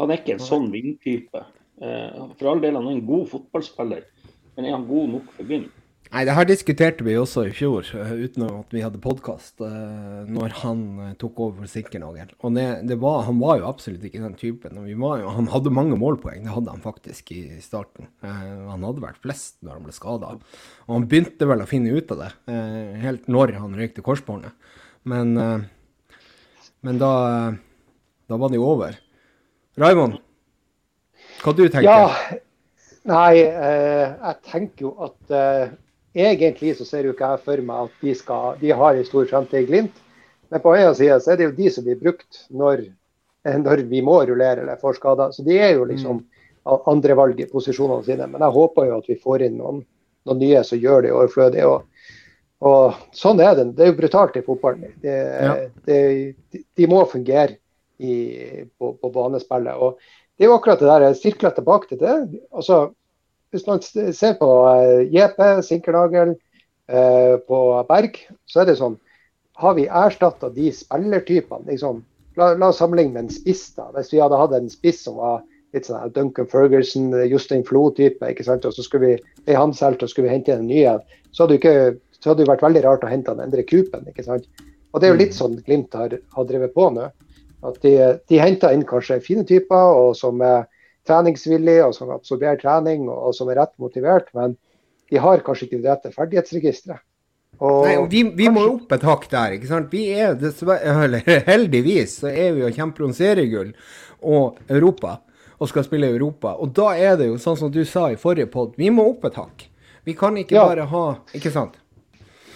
Han 0.00 0.10
er 0.10 0.22
ikke 0.22 0.38
en 0.38 0.46
sånn 0.46 0.70
vingtype. 0.72 1.44
Eh, 1.80 2.24
for 2.36 2.52
all 2.52 2.62
del, 2.62 2.76
han 2.76 2.88
er 2.88 2.98
en 2.98 3.06
god 3.08 3.28
fotballspiller, 3.30 4.08
men 4.56 4.66
er 4.66 4.76
han 4.76 4.88
god 4.88 5.14
nok 5.16 5.30
for 5.36 5.48
Glimt? 5.48 5.76
Nei, 6.10 6.24
det 6.26 6.34
her 6.34 6.46
diskuterte 6.48 7.04
vi 7.06 7.12
også 7.14 7.44
i 7.46 7.52
fjor, 7.54 7.86
eh, 7.94 8.12
uten 8.26 8.42
at 8.48 8.72
vi 8.74 8.82
hadde 8.82 8.98
podkast, 8.98 9.60
uh, 9.62 10.26
når 10.26 10.56
han 10.64 10.80
tok 11.22 11.38
over 11.38 11.60
for 11.60 11.70
Sinkernagel. 11.70 12.32
Og 12.42 12.56
det, 12.56 12.64
det 12.90 12.96
var, 12.98 13.20
han 13.28 13.38
var 13.38 13.60
jo 13.60 13.68
absolutt 13.68 14.02
ikke 14.08 14.24
den 14.24 14.34
typen. 14.40 14.80
Jo, 14.90 15.12
han 15.30 15.50
hadde 15.52 15.72
mange 15.72 15.98
målpoeng, 16.00 16.42
det 16.42 16.56
hadde 16.56 16.74
han 16.74 16.82
faktisk 16.82 17.30
i 17.36 17.44
starten. 17.62 18.10
Han 18.26 18.82
hadde 18.88 19.04
vært 19.04 19.22
flest 19.22 19.60
når 19.62 19.78
han 19.78 19.86
ble 19.86 19.94
skada. 19.94 20.32
Og 20.88 20.96
han 20.96 21.06
begynte 21.12 21.46
vel 21.46 21.62
å 21.62 21.68
finne 21.70 21.94
ut 21.94 22.10
av 22.16 22.24
det, 22.24 22.32
helt 23.06 23.30
når 23.30 23.54
han 23.60 23.78
røykte 23.78 24.04
korsbåndet. 24.04 24.74
Men 25.06 25.38
Men 26.80 26.96
da, 26.96 27.12
da 28.26 28.36
var 28.40 28.50
det 28.50 28.56
jo 28.56 28.66
over. 28.72 28.94
Raymond, 29.78 30.18
hva 31.44 31.54
du 31.56 31.64
tenker 31.68 31.88
Ja, 31.88 32.40
nei, 33.08 33.40
eh, 33.44 34.06
jeg 34.10 34.36
tenker 34.50 34.86
jo 34.86 34.92
at 35.06 35.34
eh, 35.34 35.72
egentlig 36.28 36.76
så 36.78 36.86
ser 36.88 37.08
jo 37.08 37.14
ikke 37.14 37.32
jeg 37.34 37.44
for 37.46 37.64
meg 37.66 37.88
at 37.88 38.04
de, 38.04 38.14
skal, 38.18 38.56
de 38.60 38.72
har 38.76 38.96
en 38.98 39.08
stor 39.08 39.28
fremtid 39.30 39.62
i 39.62 39.68
Glimt. 39.68 40.00
Men 40.50 40.62
på 40.64 40.74
en 40.74 40.94
side 40.98 41.20
så 41.22 41.32
er 41.32 41.38
det 41.38 41.46
jo 41.48 41.56
de 41.56 41.70
som 41.70 41.86
blir 41.86 42.00
brukt 42.00 42.44
når, 42.50 42.84
når 43.66 43.84
vi 43.90 44.02
må 44.04 44.20
rullere 44.24 44.64
eller 44.64 44.80
får 44.80 44.98
skader. 44.98 45.32
Så 45.36 45.46
de 45.46 45.58
er 45.58 45.76
jo 45.78 45.86
liksom 45.88 46.24
andrevalg 46.90 47.40
i 47.40 47.48
posisjonene 47.50 48.04
sine. 48.06 48.26
Men 48.30 48.44
jeg 48.44 48.56
håper 48.56 48.90
jo 48.90 48.98
at 49.00 49.08
vi 49.08 49.18
får 49.20 49.46
inn 49.46 49.56
noen, 49.60 49.80
noen 50.28 50.42
nye 50.42 50.64
som 50.66 50.80
gjør 50.80 51.06
det 51.06 51.14
overflødig. 51.14 51.64
Og, 51.66 51.86
og 52.66 52.98
sånn 53.16 53.40
er 53.42 53.56
det. 53.56 53.70
Det 53.78 53.86
er 53.86 53.92
jo 53.92 53.98
brutalt 54.02 54.36
i 54.36 54.44
fotballen. 54.46 54.92
Det, 55.02 55.16
Ja. 55.40 55.54
det, 55.86 56.00
de, 56.52 56.64
de 56.76 56.90
må 56.90 57.04
fungere 57.08 57.56
i, 58.00 58.66
på, 58.78 58.92
på 59.00 59.12
banespillet. 59.14 59.76
Og 59.76 60.00
det 60.40 60.46
er 60.46 60.48
jo 60.48 60.56
akkurat 60.56 60.80
det 60.80 60.88
der 60.88 61.02
jeg 61.04 61.16
sirkler 61.18 61.52
tilbake 61.52 61.90
til 61.90 61.98
det. 62.00 62.14
Altså, 62.56 62.78
hvis 63.52 63.66
man 63.66 63.82
ser 63.84 64.38
på 64.40 64.48
uh, 64.64 65.02
JP, 65.04 65.42
Sinkernagel, 65.66 66.32
eh, 66.88 67.34
på 67.44 67.58
Berg, 67.88 68.16
så 68.48 68.62
er 68.62 68.70
det 68.70 68.78
sånn 68.80 68.96
Har 69.60 69.74
vi 69.76 69.84
erstatta 69.84 70.48
de 70.54 70.70
spillertypene? 70.72 71.68
Liksom, 71.68 71.98
la, 72.40 72.54
la 72.56 72.70
oss 72.72 72.80
sammenligne 72.80 73.12
med 73.12 73.26
en 73.26 73.34
spiss. 73.34 73.66
da. 73.76 73.90
Hvis 73.92 74.14
vi 74.14 74.22
hadde 74.22 74.38
hatt 74.40 74.54
en 74.56 74.70
spiss 74.72 75.02
som 75.04 75.18
var 75.20 75.42
litt 75.76 75.84
sånn 75.84 76.14
Duncan 76.16 76.48
Ferguson, 76.48 77.12
Justin 77.28 77.66
Flo-type, 77.68 78.24
ikke 78.24 78.46
sant? 78.46 78.64
og 78.64 78.72
så 78.72 78.86
skulle 78.86 79.10
vi 79.10 79.18
ei 79.44 79.58
han 79.58 79.76
helt, 79.76 80.00
og 80.02 80.08
skulle 80.08 80.30
vi 80.30 80.32
hente 80.32 80.54
inn 80.54 80.64
en 80.64 80.70
ny 80.72 80.80
en, 80.88 81.04
så 81.36 81.44
hadde 81.44 81.58
det 81.58 81.60
ikke 81.60 81.76
så 82.16 82.30
hadde 82.30 82.44
det 82.44 82.50
vært 82.50 82.64
veldig 82.64 82.84
rart 82.88 83.04
å 83.04 83.10
hente 83.12 83.32
han 83.32 83.44
Endre 83.44 83.66
Kupen. 83.68 84.08
ikke 84.08 84.24
sant? 84.24 84.48
Og 84.92 85.00
Det 85.00 85.08
er 85.08 85.12
jo 85.12 85.20
litt 85.20 85.36
sånn 85.36 85.60
Glimt 85.66 85.92
har, 85.96 86.16
har 86.16 86.48
drevet 86.48 86.72
på 86.72 86.88
nå. 86.96 87.10
At 87.66 87.76
de, 87.84 87.92
de 88.30 88.40
henter 88.40 88.72
inn 88.72 88.86
kanskje 88.88 89.20
fine 89.24 89.44
typer 89.48 89.94
og 89.96 90.14
som 90.16 90.40
er 90.44 90.66
treningsvillige 91.08 91.84
og 91.86 91.94
som 91.96 92.10
absorberer 92.14 92.60
trening 92.60 93.08
og, 93.08 93.32
som 93.36 93.48
er 93.52 93.60
rett 93.60 93.72
motivert, 93.82 94.28
men 94.36 94.56
de 95.10 95.20
har 95.20 95.42
kanskje 95.44 95.66
ikke 95.66 95.80
det 95.82 95.90
rette 95.90 96.12
ferdighetsregisteret. 96.14 97.02
Og, 97.60 97.82
Nei, 97.84 97.96
og 98.00 98.06
vi, 98.08 98.22
vi 98.38 98.46
må 98.48 98.62
opp 98.70 98.92
et 98.96 99.02
hakk 99.04 99.26
der, 99.28 99.56
ikke 99.58 99.68
sant. 99.68 99.90
Vi 99.92 100.06
er 100.16 100.36
dessverre, 100.38 101.18
heldigvis, 101.50 102.14
så 102.22 102.30
er 102.30 102.54
vi 102.56 102.64
og 102.64 102.72
kjemper 102.76 103.04
om 103.04 103.12
seriegull 103.16 103.74
og 104.24 104.60
Europa, 104.70 105.18
og 105.60 105.68
skal 105.68 105.84
spille 105.84 106.08
i 106.08 106.14
Europa. 106.14 106.54
Og 106.56 106.72
da 106.76 106.94
er 106.96 107.18
det 107.20 107.26
jo 107.28 107.36
sånn 107.42 107.58
som 107.60 107.72
du 107.74 107.82
sa 107.84 108.06
i 108.08 108.16
forrige 108.20 108.48
pod, 108.54 108.72
vi 108.80 108.88
må 108.94 109.04
opp 109.10 109.26
et 109.28 109.36
hakk. 109.36 109.66
Vi 110.08 110.14
kan 110.16 110.38
ikke 110.40 110.56
Ja. 110.56 110.64
bare 110.70 110.86
ha 110.88 111.04
Ikke 111.36 111.52
sant? 111.52 111.76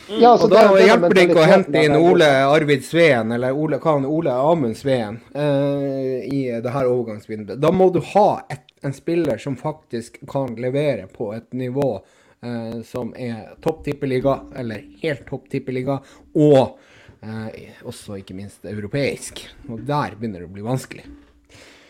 Ja, 0.09 0.31
altså, 0.33 0.45
Og 0.45 0.51
da 0.51 0.63
det- 0.69 0.83
er 0.83 0.87
hjelper 0.89 1.15
det 1.15 1.29
ikke 1.29 1.43
å 1.43 1.47
hente 1.49 1.85
inn. 1.85 1.97
Ole 1.97 2.25
Arvid 2.45 2.85
Sveen, 2.85 3.33
eller 3.33 3.53
Ole, 3.53 3.79
hva 3.79 3.95
han, 3.95 4.05
Ole 4.07 4.31
Amund 4.31 4.77
Sveen, 4.77 5.21
uh, 5.35 6.21
i 6.25 6.61
det 6.61 6.71
her 6.73 6.85
overgangsvinduet. 6.91 7.61
Da 7.61 7.71
må 7.71 7.91
du 7.93 8.01
ha 8.01 8.43
et, 8.51 8.61
en 8.83 8.93
spiller 8.93 9.39
som 9.39 9.57
faktisk 9.57 10.19
kan 10.31 10.55
levere 10.57 11.07
på 11.09 11.33
et 11.35 11.51
nivå 11.53 12.03
uh, 12.45 12.83
som 12.85 13.15
er 13.17 13.55
topp 13.65 13.85
tippeliga, 13.85 14.41
eller 14.57 14.83
helt 15.03 15.27
topp 15.27 15.49
tippeliga, 15.49 16.01
og 16.37 16.79
uh, 17.25 17.49
også 17.85 18.19
ikke 18.21 18.35
minst 18.37 18.65
europeisk. 18.69 19.47
Og 19.71 19.81
der 19.87 20.17
begynner 20.19 20.41
det 20.45 20.49
å 20.51 20.53
bli 20.53 20.63
vanskelig. 20.63 21.05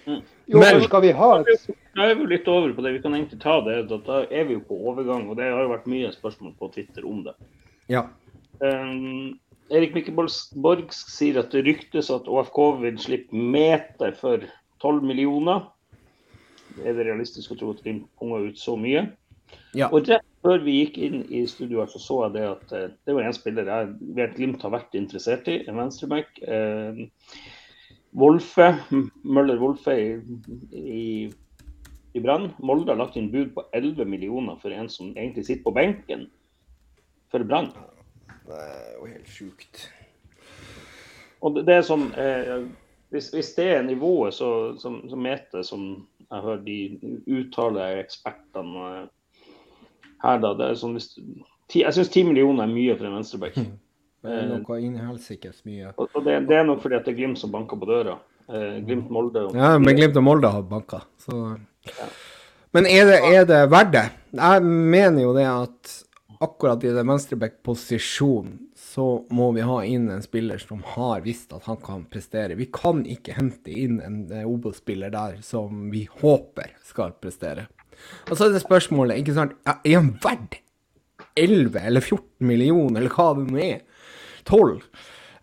Jo, 0.06 0.58
Men- 0.60 0.76
men 0.78 0.82
skal 0.84 1.00
vi 1.00 1.10
ha 1.12 1.40
et 1.40 1.46
Da 1.96 2.02
er 2.10 2.14
vi 2.14 2.20
jo 2.22 2.26
litt 2.26 2.48
over 2.48 2.72
på 2.74 2.82
det. 2.82 2.92
Vi 2.92 3.00
kan 3.02 3.12
egentlig 3.14 3.40
ta 3.40 3.60
det. 3.64 3.88
Da 3.88 4.26
er 4.30 4.44
vi 4.44 4.54
jo 4.54 4.60
på 4.60 4.76
overgang, 4.84 5.28
og 5.30 5.36
det 5.36 5.44
har 5.50 5.62
jo 5.62 5.68
vært 5.70 5.86
mye 5.86 6.10
spørsmål 6.12 6.52
på 6.58 6.68
Twitter 6.74 7.06
om 7.06 7.22
det. 7.24 7.32
Ja. 7.90 8.06
Um, 8.60 9.38
Erik 9.74 9.94
Mikkel 9.96 10.14
Borgs 10.16 11.00
sier 11.12 11.40
at 11.40 11.54
det 11.54 11.64
ryktes 11.66 12.10
at 12.12 12.28
ÅFK 12.30 12.60
vil 12.82 13.00
slippe 13.00 13.34
meter 13.34 14.14
for 14.18 14.44
12 14.84 15.04
millioner. 15.08 15.68
Er 16.84 16.96
det 16.96 17.06
realistisk 17.06 17.54
å 17.54 17.58
tro 17.58 17.72
at 17.74 17.84
de 17.84 18.00
punger 18.20 18.50
ut 18.50 18.60
så 18.60 18.76
mye? 18.80 19.06
ja. 19.76 19.88
Og 19.92 20.08
rett 20.08 20.24
før 20.44 20.62
vi 20.64 20.78
gikk 20.80 20.98
inn 21.02 21.22
i 21.32 21.44
studio 21.50 21.84
så 21.90 22.00
så 22.02 22.16
jeg 22.24 22.34
det 22.36 22.44
at 22.48 22.72
eh, 22.76 22.90
det 23.06 23.14
var 23.16 23.26
en 23.26 23.36
spiller 23.36 23.70
jeg 23.70 23.92
vet 24.16 24.36
Glimt 24.36 24.62
har 24.64 24.74
vært 24.74 24.96
interessert 24.98 25.48
i, 25.50 25.60
en 25.68 25.78
venstreback. 25.78 26.30
Eh, 26.42 27.04
Wolfe, 28.14 28.68
Møller 29.36 29.58
Wolfe 29.62 29.94
i, 29.98 30.08
i, 30.78 31.06
i 32.14 32.22
Brann. 32.22 32.52
Molde 32.62 32.92
har 32.92 33.00
lagt 33.00 33.18
inn 33.18 33.32
bud 33.32 33.54
på 33.56 33.66
11 33.74 34.06
millioner 34.10 34.58
for 34.62 34.74
en 34.74 34.90
som 34.92 35.14
egentlig 35.14 35.46
sitter 35.48 35.64
på 35.66 35.74
benken 35.74 36.28
for 37.32 37.44
Brann. 37.48 37.70
Det 38.44 38.60
er 38.60 38.96
jo 38.98 39.06
helt 39.08 39.28
sjukt. 39.30 39.86
Og 41.44 41.60
det, 41.60 41.68
er 41.68 41.84
sånn 41.84 42.08
eh, 42.20 42.64
hvis, 43.12 43.30
hvis 43.34 43.52
det 43.58 43.68
er 43.76 43.86
nivået 43.86 44.34
så, 44.34 44.50
som, 44.80 45.02
som 45.10 45.20
Mete, 45.22 45.64
som 45.66 45.86
jeg 46.24 46.44
hører 46.44 46.62
de 46.64 46.78
uttaler 47.30 48.00
ekspertene 48.00 48.86
eh, 48.90 49.48
her, 50.24 50.40
da 50.42 50.54
det 50.58 50.70
er 50.70 50.78
sånn 50.80 50.96
hvis, 50.96 51.10
ti, 51.68 51.82
Jeg 51.84 51.96
syns 51.96 52.12
ti 52.12 52.24
millioner 52.26 52.64
er 52.64 52.72
mye 52.72 52.96
for 52.96 53.08
en 53.08 53.18
venstreback. 53.20 53.58
Det 54.24 54.38
er 54.40 54.46
noe 54.48 54.62
mye. 55.68 55.90
Og, 56.00 56.06
og 56.08 56.22
det, 56.24 56.38
det 56.48 56.56
er 56.56 56.64
nok 56.64 56.80
fordi 56.80 56.96
at 56.96 57.04
det 57.04 57.12
er 57.12 57.18
Glimt 57.18 57.40
som 57.40 57.52
banker 57.52 57.76
på 57.76 57.88
døra. 57.90 58.16
Eh, 58.48 58.78
Glimt 58.86 59.10
Molde. 59.12 59.42
Og, 59.50 59.58
Ja, 59.58 59.74
men 59.78 59.98
Glimt 59.98 60.16
og 60.16 60.24
Molde 60.24 60.52
har 60.54 60.64
banka, 60.68 61.02
så 61.20 61.58
Men 62.74 62.88
er 62.90 63.04
det, 63.06 63.18
er 63.30 63.44
det 63.46 63.60
verdt 63.70 63.92
det? 63.92 64.06
Jeg 64.34 64.62
mener 64.64 65.22
jo 65.22 65.34
det 65.36 65.44
at 65.46 65.92
akkurat 66.40 66.84
i 66.84 66.92
den 66.94 67.08
venstreback-posisjonen 67.08 68.58
så 68.78 69.06
må 69.34 69.50
vi 69.56 69.64
ha 69.66 69.78
inn 69.86 70.08
en 70.12 70.22
spiller 70.24 70.60
som 70.62 70.82
har 70.94 71.24
visst 71.24 71.52
at 71.56 71.66
han 71.68 71.78
kan 71.82 72.04
prestere. 72.10 72.56
Vi 72.58 72.68
kan 72.72 73.04
ikke 73.08 73.36
hente 73.36 73.72
inn 73.72 74.00
en 74.04 74.20
eh, 74.32 74.46
Obos-spiller 74.48 75.12
der 75.14 75.40
som 75.46 75.88
vi 75.92 76.04
håper 76.20 76.74
skal 76.86 77.16
prestere. 77.20 77.68
Og 78.30 78.36
så 78.36 78.48
er 78.48 78.54
det 78.54 78.64
spørsmålet, 78.64 79.20
ikke 79.22 79.36
sant, 79.36 79.54
er 79.64 79.96
han 79.96 80.14
verdt 80.22 80.60
11 81.38 81.78
eller 81.80 82.02
14 82.02 82.46
millioner, 82.46 83.00
eller 83.00 83.14
hva 83.14 83.28
det 83.38 83.46
nå 83.48 83.62
er? 83.62 83.84
12? 84.44 84.82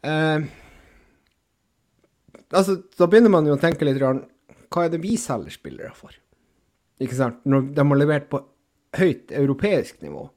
Eh, 0.08 0.50
altså, 2.52 2.78
da 2.98 3.08
begynner 3.08 3.34
man 3.34 3.48
jo 3.48 3.58
å 3.58 3.62
tenke 3.62 3.88
litt 3.88 4.00
grann, 4.02 4.26
hva 4.72 4.86
er 4.88 4.94
det 4.94 5.02
vi 5.04 5.18
selger 5.20 5.54
spillere 5.54 5.92
for? 5.96 6.16
Ikke 7.02 7.18
sant? 7.18 7.42
Når 7.50 7.72
de 7.76 7.86
har 7.88 8.00
levert 8.00 8.30
på 8.32 8.44
høyt 8.98 9.32
europeisk 9.36 10.02
nivå. 10.04 10.28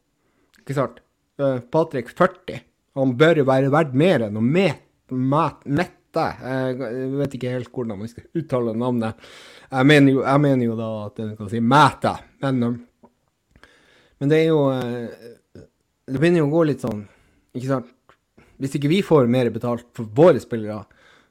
Ikke 0.64 0.76
sant? 0.78 1.00
Eh, 1.36 1.58
Patrick 1.68 2.08
40, 2.08 2.62
han 2.96 3.12
bør 3.20 3.42
jo 3.42 3.44
være 3.48 3.72
verdt 3.74 3.96
mer 4.00 4.24
enn 4.24 4.38
å 4.40 4.42
met, 4.42 4.80
met, 5.12 5.60
mette. 5.68 6.24
Jeg 6.40 7.08
vet 7.18 7.36
ikke 7.36 7.52
helt 7.52 7.68
hvordan 7.74 8.00
man 8.00 8.08
skal 8.08 8.40
uttale 8.40 8.72
navnet. 8.80 9.26
Jeg 9.68 9.90
mener 9.90 10.16
jo, 10.16 10.22
jeg 10.24 10.42
mener 10.46 10.64
jo 10.70 10.76
da 10.78 10.88
at 11.02 11.20
en 11.20 11.34
kan 11.36 11.50
si 11.52 11.60
mæte, 11.60 12.14
men, 12.46 12.62
eh, 12.64 13.68
men 14.22 14.32
det 14.32 14.40
er 14.40 14.48
jo 14.48 14.60
eh, 14.72 15.30
Det 16.04 16.20
begynner 16.20 16.42
jo 16.42 16.48
å 16.48 16.52
gå 16.52 16.62
litt 16.68 16.82
sånn, 16.84 17.04
ikke 17.56 17.68
sant? 17.70 17.92
Hvis 18.60 18.74
ikke 18.78 18.92
vi 18.92 18.98
får 19.04 19.28
mer 19.28 19.48
betalt 19.52 19.86
for 19.96 20.08
våre 20.16 20.40
spillere, 20.40 20.84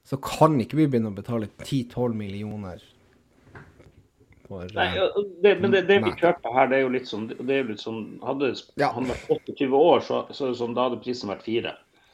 så 0.03 0.17
kan 0.19 0.57
ikke 0.59 0.77
vi 0.77 0.87
begynne 0.89 1.11
å 1.13 1.15
betale 1.15 1.47
10-12 1.61 2.15
millioner 2.17 2.81
for 4.53 4.75
Nei, 4.77 4.85
eh, 4.97 5.17
det, 5.43 5.55
men 5.61 5.73
det, 5.73 5.83
det 5.89 5.99
vi 6.05 6.13
kjøper 6.19 6.53
her, 6.55 6.69
det 6.71 6.77
er 6.79 6.85
jo 6.85 6.91
litt 6.93 7.09
sånn, 7.09 7.25
det 7.33 7.57
er 7.57 7.65
litt 7.71 7.81
sånn 7.83 8.03
Hadde 8.25 8.53
Ja. 8.79 8.91
han 8.95 9.09
vært 9.09 9.25
28 9.33 9.73
år, 9.79 10.05
så, 10.05 10.21
så 10.31 10.51
sånn, 10.57 10.75
da 10.77 10.87
hadde 10.87 11.01
prisen 11.03 11.31
vært 11.33 11.45
fire. 11.47 11.73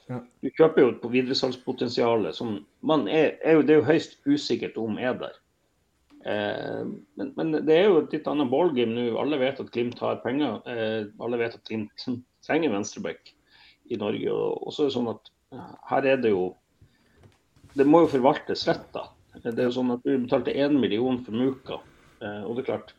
Ja. 0.09 0.21
Du 0.41 0.49
kjøper 0.49 0.81
jo 0.81 0.93
på 1.03 1.11
videresalgspotensialet 1.13 2.33
som 2.37 2.55
man 2.81 3.05
er, 3.11 3.35
er 3.45 3.59
jo, 3.59 3.65
Det 3.67 3.75
er 3.75 3.81
jo 3.83 3.89
høyst 3.91 4.17
usikkert 4.25 4.79
om 4.81 4.97
er 4.97 5.19
der. 5.19 5.35
Eh, 6.25 6.81
men, 7.19 7.33
men 7.37 7.51
det 7.67 7.75
er 7.75 7.85
jo 7.87 7.99
et 8.01 8.15
litt 8.17 8.27
annet 8.27 8.49
ballgame 8.51 8.95
nå. 8.95 9.03
Alle 9.21 9.37
vet 9.41 9.61
at 9.61 9.69
Glimt 9.75 10.01
har 10.03 10.23
penger. 10.23 10.57
Eh, 10.67 11.03
alle 11.21 11.39
vet 11.41 11.59
at 11.59 11.67
Glimt 11.69 12.07
trenger 12.47 12.73
venstreback 12.73 13.35
i 13.93 13.99
Norge. 14.01 14.33
Og, 14.33 14.65
og 14.65 14.73
så 14.75 14.87
er 14.87 14.89
det 14.89 14.97
sånn 14.97 15.13
at 15.13 15.31
her 15.89 16.05
er 16.05 16.19
det 16.21 16.29
jo 16.33 16.51
Det 17.77 17.85
må 17.85 18.03
jo 18.03 18.09
forvaltes 18.11 18.67
rett, 18.69 18.85
da. 18.93 19.07
Det 19.39 19.53
er 19.55 19.67
jo 19.69 19.75
sånn 19.77 19.93
at 19.95 20.03
Du 20.05 20.11
betalte 20.17 20.53
én 20.57 20.75
million 20.81 21.21
for 21.25 21.37
Muka. 21.37 21.79
Eh, 22.21 22.41
og 22.45 22.55
det 22.55 22.63
er 22.63 22.71
klart, 22.71 22.95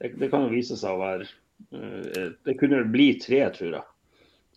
det, 0.00 0.14
det 0.20 0.30
kan 0.32 0.46
jo 0.46 0.52
vise 0.52 0.78
seg 0.78 0.96
å 0.96 1.00
være 1.00 1.26
eh, 1.26 2.28
Det 2.46 2.58
kunne 2.60 2.84
bli 2.90 3.12
tre, 3.22 3.42
tror 3.54 3.74
jeg. 3.78 3.86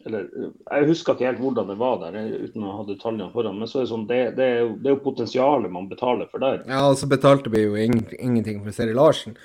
Eller, 0.05 0.28
eh, 0.36 0.53
jeg 0.70 0.89
husker 0.91 1.16
ikke 1.16 1.30
helt 1.30 1.41
hvordan 1.43 1.70
det 1.72 1.78
var 1.80 1.99
der, 2.03 2.18
uten 2.43 2.66
å 2.68 2.78
ha 2.80 2.88
detaljene 2.88 3.32
foran. 3.34 3.59
Men 3.59 3.72
så 3.72 3.82
er 3.82 3.86
det 3.86 3.93
sånn, 3.93 4.07
det, 4.09 4.22
det, 4.39 4.47
er, 4.47 4.64
jo, 4.66 4.72
det 4.80 4.91
er 4.91 4.97
jo 4.97 5.03
potensialet 5.05 5.74
man 5.74 5.91
betaler 5.91 6.32
for 6.32 6.43
der. 6.43 6.64
Ja, 6.70 6.86
og 6.89 6.97
så 6.99 7.09
betalte 7.11 7.53
vi 7.53 7.66
jo 7.66 7.78
ing 7.80 8.01
ingenting 8.18 8.64
for 8.66 8.76
Seri 8.76 8.95
Larsen. 8.97 9.38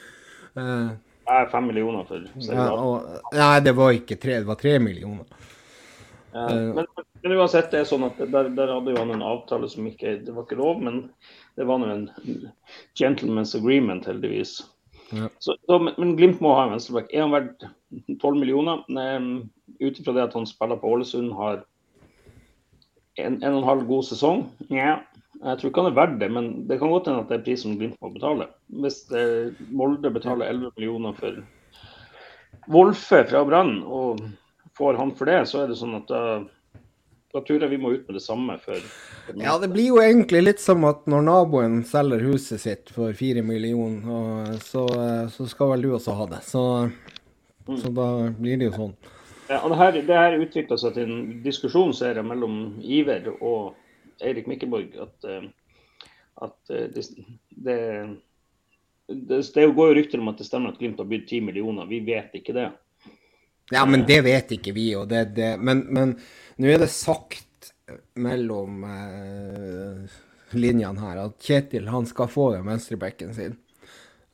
Uh, 0.59 0.97
er 1.29 1.51
fem 1.53 1.69
millioner 1.71 2.09
for 2.09 2.25
Seri 2.35 2.59
Larsen. 2.59 2.59
Ja, 2.59 2.73
og, 2.75 3.31
nei, 3.37 3.55
det 3.65 3.77
var 3.79 3.95
ikke 3.95 4.19
tre, 4.21 4.41
det 4.43 4.51
var 4.51 4.59
tre 4.61 4.79
millioner. 4.83 5.47
Ja, 6.39 6.73
men, 6.77 6.87
men 7.23 7.35
uansett, 7.35 7.71
det 7.73 7.83
er 7.83 7.89
sånn 7.89 8.07
at 8.07 8.19
der, 8.21 8.51
der 8.55 8.73
hadde 8.73 8.95
jo 8.95 9.01
han 9.01 9.15
en 9.15 9.25
avtale 9.27 9.69
som 9.71 9.87
ikke 9.89 10.19
Det 10.23 10.35
var 10.35 10.47
ikke 10.47 10.61
lov, 10.61 10.83
men 10.85 11.01
det 11.59 11.67
var 11.67 11.81
nå 11.83 11.89
en 11.91 12.09
gentleman's 12.99 13.57
agreement, 13.59 14.07
heldigvis. 14.07 14.61
Ja. 15.11 15.31
Så, 15.43 15.57
så, 15.67 15.79
men, 15.79 16.17
Glimt 16.17 16.43
må 16.45 16.53
ha 16.55 16.67
en 16.67 16.75
venstreback. 16.77 17.11
Er 17.13 17.25
han 17.25 17.35
verdt 17.35 17.67
12 18.21 18.39
millioner? 18.39 18.85
Ut 19.81 20.01
ifra 20.01 20.15
det 20.15 20.29
at 20.29 20.37
han 20.37 20.47
spiller 20.47 20.79
på 20.81 20.93
Ålesund, 20.95 21.33
har 21.39 21.63
en, 23.19 23.41
en 23.43 23.55
og 23.55 23.63
en 23.63 23.71
halv 23.73 23.87
god 23.89 24.07
sesong? 24.11 24.47
Nja. 24.71 25.01
Jeg 25.39 25.59
tror 25.59 25.71
ikke 25.71 25.83
han 25.85 25.93
er 25.93 25.99
verdt 25.99 26.19
det, 26.19 26.29
men 26.35 26.49
det 26.67 26.81
kan 26.81 26.91
godt 26.91 27.07
hende 27.11 27.23
at 27.23 27.31
det 27.31 27.37
er 27.39 27.45
prisen 27.47 27.77
Glimt 27.79 27.99
må 28.03 28.11
betale. 28.15 28.49
Hvis 28.83 29.05
eh, 29.15 29.55
Molde 29.71 30.11
betaler 30.11 30.51
11 30.51 30.73
millioner 30.77 31.15
for 31.19 31.43
Wolfe 32.69 33.23
fra 33.31 33.45
Brann, 33.47 33.79
og 33.87 34.19
får 34.79 35.01
han 35.01 35.13
for 35.19 35.31
det, 35.31 35.43
så 35.51 35.65
er 35.65 35.73
det 35.73 35.77
sånn 35.81 35.99
at 35.99 36.09
da, 36.09 36.23
da 37.35 37.43
tror 37.43 37.67
jeg 37.67 37.73
vi 37.75 37.81
må 37.83 37.93
ut 37.97 38.07
med 38.09 38.17
det 38.17 38.25
samme 38.25 38.57
for, 38.63 38.89
for 39.27 39.43
Ja, 39.43 39.59
det 39.61 39.73
blir 39.75 39.91
jo 39.91 40.01
egentlig 40.03 40.45
litt 40.45 40.63
som 40.63 40.87
at 40.89 41.05
når 41.11 41.27
naboen 41.27 41.83
selger 41.89 42.23
huset 42.31 42.63
sitt 42.63 42.95
for 42.95 43.13
fire 43.19 43.45
millioner, 43.45 44.57
så, 44.65 44.87
så 45.35 45.51
skal 45.51 45.75
vel 45.75 45.87
du 45.87 45.93
også 45.99 46.17
ha 46.19 46.29
det. 46.31 46.43
Så, 46.47 46.65
så 47.69 47.93
da 47.93 48.09
blir 48.39 48.61
det 48.61 48.71
jo 48.71 48.77
sånn. 48.79 48.99
Ja, 49.49 49.63
og 49.65 49.73
det 49.73 49.79
her, 49.81 49.93
det 50.05 50.17
her 50.17 50.43
utvikla 50.43 50.77
seg 50.77 50.97
til 50.97 51.09
en 51.09 51.21
diskusjon 51.45 51.95
ser 51.97 52.19
jeg, 52.21 52.27
mellom 52.29 52.57
Iver 52.85 53.31
og 53.39 53.79
Eirik 54.21 54.49
Mikkelborg. 54.51 54.93
At, 55.01 55.25
eh, 55.25 55.47
at 56.45 56.73
eh, 56.75 56.89
det, 56.93 57.05
det, 57.49 57.79
det, 59.09 59.39
det 59.55 59.65
går 59.79 59.93
jo 59.93 59.97
rykter 59.97 60.21
om 60.21 60.29
at 60.33 60.43
det 60.43 60.49
stemmer 60.49 60.75
at 60.75 60.81
Glimt 60.81 61.01
har 61.01 61.09
bydd 61.09 61.25
10 61.31 61.47
millioner. 61.49 61.89
Vi 61.89 62.03
vet 62.05 62.37
ikke 62.37 62.57
det. 62.57 62.69
Ja, 63.71 63.85
men 63.87 64.07
det 64.09 64.23
vet 64.25 64.53
ikke 64.57 64.73
vi. 64.77 64.91
Og 64.97 65.09
det, 65.11 65.25
det, 65.37 65.55
men, 65.61 66.15
nå 66.57 66.71
er 66.71 66.81
det 66.83 66.91
sagt 66.93 67.73
mellom 68.19 68.85
eh, 68.89 70.17
linjene 70.57 71.03
her 71.03 71.21
at 71.27 71.37
Kjetil 71.45 71.91
han 71.93 72.09
skal 72.09 72.31
få 72.33 72.53
den 72.57 72.67
venstrebekken 72.69 73.35
sin. 73.37 73.59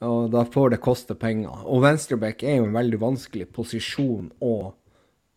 Og 0.05 0.30
da 0.35 0.45
får 0.45 0.74
det 0.74 0.82
koste 0.85 1.16
penger. 1.18 1.64
Og 1.64 1.82
venstreback 1.85 2.43
er 2.45 2.59
jo 2.59 2.68
en 2.68 2.76
veldig 2.76 3.01
vanskelig 3.01 3.49
posisjon 3.55 4.30
å 4.45 4.55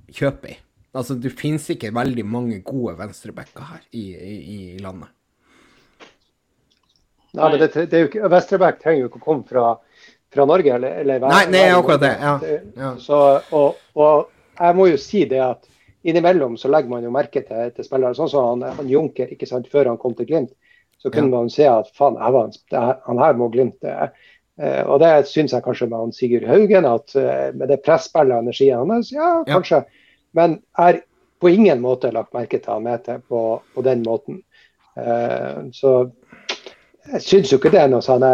kjøpe 0.08 0.52
i. 0.52 0.58
Altså, 0.98 1.18
det 1.20 1.36
finnes 1.38 1.68
ikke 1.70 1.93
veldig 1.93 2.26
mange 2.26 2.58
gode 2.66 2.95
venstrebacker 2.98 3.70
her 3.70 3.84
i, 3.91 4.08
i, 4.16 4.36
i 4.56 4.60
landet. 4.82 5.14
Nei, 7.38 7.52
det, 7.60 7.70
det 7.91 8.00
ikke, 8.08 8.30
Venstreback 8.32 8.80
trenger 8.82 9.04
jo 9.04 9.10
ikke 9.12 9.20
å 9.20 9.26
komme 9.26 9.45
fra, 9.45 9.66
fra 10.34 10.45
Norge. 10.45 10.75
Eller, 10.75 11.01
eller 11.01 11.25
Nei, 11.28 11.45
det 11.51 11.63
er 11.63 11.75
akkurat 11.78 12.03
det. 12.03 12.13
Ja. 12.21 12.36
ja. 12.75 12.93
Så, 13.01 13.23
og, 13.55 13.82
og, 13.97 14.30
jeg 14.57 14.78
må 14.78 14.88
jo 14.89 15.01
si 15.01 15.25
det 15.30 15.41
at 15.43 15.67
innimellom 16.07 16.55
så 16.57 16.71
legger 16.71 16.89
man 16.89 17.05
jo 17.05 17.13
merke 17.13 17.43
til, 17.45 17.73
til 17.75 17.86
spillere. 17.86 18.17
Sånn 18.17 18.32
som 18.32 18.47
han, 18.51 18.65
han 18.80 18.89
Junker, 18.89 19.30
ikke 19.34 19.49
sant, 19.49 19.69
før 19.71 19.91
han 19.91 19.99
kom 20.01 20.15
til 20.17 20.30
Glimt. 20.30 20.53
Så 20.97 21.11
kunne 21.13 21.30
ja. 21.30 21.36
man 21.36 21.51
se 21.53 21.67
at 21.69 21.91
faen, 21.97 22.17
han 22.17 23.21
her 23.21 23.38
må 23.38 23.51
Glimt 23.53 23.86
eh, 23.86 24.07
Og 24.89 24.97
det 25.03 25.11
syns 25.30 25.53
jeg 25.53 25.65
kanskje 25.65 25.89
med 25.91 25.99
han 25.99 26.15
Sigurd 26.15 26.47
Haugen, 26.49 26.88
at 26.89 27.13
eh, 27.19 27.51
med 27.53 27.69
det 27.69 27.84
presspillet 27.86 28.34
og 28.34 28.47
energien 28.47 28.93
hans, 28.95 29.11
ja, 29.13 29.36
kanskje. 29.45 29.84
Men 30.38 30.57
jeg 30.57 30.84
har 30.84 31.01
på 31.38 31.51
ingen 31.53 31.84
måte 31.84 32.09
lagt 32.09 32.34
merke 32.34 32.57
til 32.57 32.73
han 32.73 32.86
Mete 32.88 33.19
på, 33.30 33.41
på 33.75 33.86
den 33.86 34.01
måten. 34.05 34.41
Uh, 34.97 35.69
så 35.78 35.91
jeg 37.13 37.21
syns 37.21 37.51
jo 37.51 37.59
ikke 37.59 37.69
det 37.69 37.84
er 37.84 37.91
noe 37.91 38.01
sånn 38.01 38.25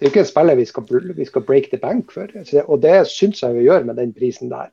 Det 0.00 0.06
er 0.06 0.08
jo 0.08 0.12
ikke 0.14 0.22
et 0.24 0.30
spiller 0.30 0.56
vi 0.56 0.64
skal, 0.64 1.02
vi 1.12 1.24
skal 1.28 1.42
break 1.44 1.68
the 1.68 1.78
bank 1.80 2.12
for. 2.14 2.30
Og 2.64 2.80
det 2.80 2.94
syns 3.12 3.42
jeg 3.42 3.58
vi 3.58 3.66
gjør 3.66 3.84
med 3.84 4.00
den 4.00 4.14
prisen 4.16 4.48
der. 4.48 4.70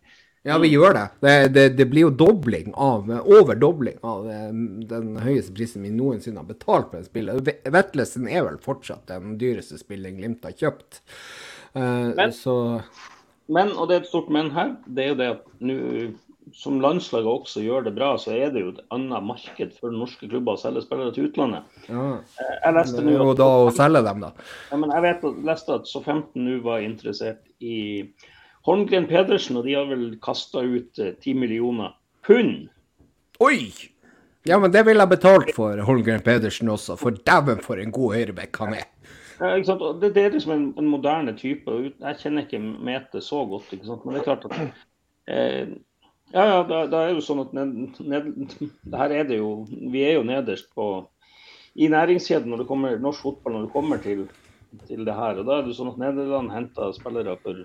Ja, 0.48 0.56
vi 0.64 0.70
gjør 0.72 0.94
det. 0.96 1.04
Det, 1.20 1.34
det, 1.52 1.66
det 1.76 1.88
blir 1.92 2.06
jo 2.06 2.14
dobling 2.16 2.72
av, 2.80 3.10
overdobling 3.26 3.98
av 4.08 4.30
eh, 4.32 4.54
den 4.88 5.18
høyeste 5.20 5.52
prisen 5.58 5.84
vi 5.84 5.92
noensinne 5.92 6.40
har 6.40 6.48
betalt 6.48 6.94
for 6.94 7.02
et 7.02 7.10
spill. 7.10 7.34
Vetlesen 7.44 8.30
er 8.32 8.46
vel 8.48 8.62
fortsatt 8.64 9.12
den 9.12 9.36
dyreste 9.42 9.76
spillet 9.82 10.16
Glimt 10.16 10.48
har 10.48 10.56
kjøpt. 10.56 11.02
Uh, 11.76 12.16
Men, 12.16 12.32
så 12.32 12.56
men, 13.52 13.74
og 13.76 13.90
det 13.90 13.98
er 13.98 14.02
et 14.06 14.10
stort 14.10 14.32
men 14.32 14.50
her, 14.56 14.74
det 14.88 15.04
er 15.04 15.12
jo 15.12 15.20
det 15.20 15.28
at 15.34 15.44
nå 15.64 15.76
som 16.54 16.80
landslaget 16.82 17.28
også 17.28 17.62
gjør 17.66 17.88
det 17.88 17.93
bra, 17.95 18.14
så 18.22 18.34
er 18.36 18.52
det 18.54 18.64
jo 18.64 18.72
et 18.74 18.80
annet 18.93 19.26
marked 19.26 19.76
for 19.80 19.93
norske 19.93 20.30
klubber 20.30 20.56
å 20.56 20.62
selge 20.62 20.84
spillere 20.86 21.14
til 21.16 21.30
utlandet. 21.30 21.68
Ja. 21.89 22.08
Eh, 22.39 22.56
jeg 22.64 22.78
leste 22.78 23.04
nå 23.06 23.18
at, 23.24 23.38
da 23.39 23.50
å 23.66 23.70
selge 23.76 24.04
dem, 24.08 24.26
da. 24.26 24.48
Ja, 24.72 24.80
men 24.82 24.95
jeg 24.95 25.06
vet 25.08 25.28
leste 25.50 25.78
at 25.80 25.89
så 25.89 26.02
15 26.04 26.41
nå 26.45 26.58
var 26.66 26.86
interessert 26.86 27.43
i 27.60 27.78
Holmgren 28.68 29.08
Pedersen, 29.10 29.60
og 29.60 29.68
de 29.68 29.78
har 29.78 29.88
vel 29.89 30.10
kasta 30.24 30.64
ut 30.64 30.91
10 30.98 31.14
eh, 31.16 31.38
millioner 31.38 31.95
pund. 32.28 32.68
Oi! 33.43 33.72
Ja, 34.48 34.60
men 34.64 34.72
det 34.72 34.86
ville 34.88 35.04
jeg 35.04 35.12
betalt 35.12 35.50
for 35.56 35.80
Holmgren 35.84 36.24
Pedersen 36.24 36.70
også, 36.72 36.95
for 37.00 37.16
dæven 37.28 37.60
for 37.64 37.80
en 37.82 37.91
god 37.95 38.16
høyrebekk 38.16 38.62
han 38.64 38.78
er. 38.80 38.86
Ja, 39.38 39.58
det, 39.60 40.14
det, 40.16 40.22
er 40.22 40.32
liksom 40.34 40.54
en, 40.56 40.68
en, 40.80 40.88
moderne 40.89 41.34
type. 41.38 41.74
Jeg 42.00 42.20
kjenner 42.22 42.45
ikke 42.48 42.62
Mete 42.62 43.22
så 43.22 43.43
godt, 43.45 43.74
men 43.76 44.16
det 44.16 44.22
er 44.22 44.26
klart 44.26 44.48
at 44.48 44.56
eh, 45.30 45.76
Ja, 46.34 46.44
ja, 46.46 46.64
da, 46.68 46.82
da, 46.92 47.04
er 47.06 47.14
jo 47.16 47.24
sånn 47.24 47.40
at 47.46 47.54
ned, 47.56 48.00
ned, 48.04 48.58
her 48.92 49.14
er 49.16 49.28
det 49.30 49.38
jo 49.40 49.52
Vi 49.70 50.02
er 50.04 50.18
jo 50.18 50.26
nederst 50.28 50.68
på 50.76 51.08
i 51.78 51.88
næringskjeden 51.94 52.50
når 52.52 52.64
det 52.64 52.68
kommer 52.68 52.98
norsk 53.00 53.22
fotball 53.24 53.54
når 53.54 53.68
det 53.68 53.74
kommer 53.76 54.02
til, 54.02 54.24
til 54.90 55.06
det 55.06 55.14
her. 55.14 55.38
og 55.40 55.46
Da 55.48 55.60
er 55.60 55.68
det 55.68 55.76
sånn 55.78 55.92
at 55.92 56.00
Nederland 56.02 56.52
henter 56.52 56.96
spillere 56.96 57.38
for 57.44 57.62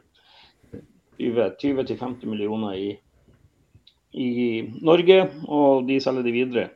20-50 1.19 2.29
millioner 2.29 2.77
i, 2.77 2.91
i 4.13 4.29
Norge, 4.85 5.19
og 5.49 5.89
de 5.89 5.99
selger 6.03 6.27
de 6.27 6.35
videre. 6.35 6.67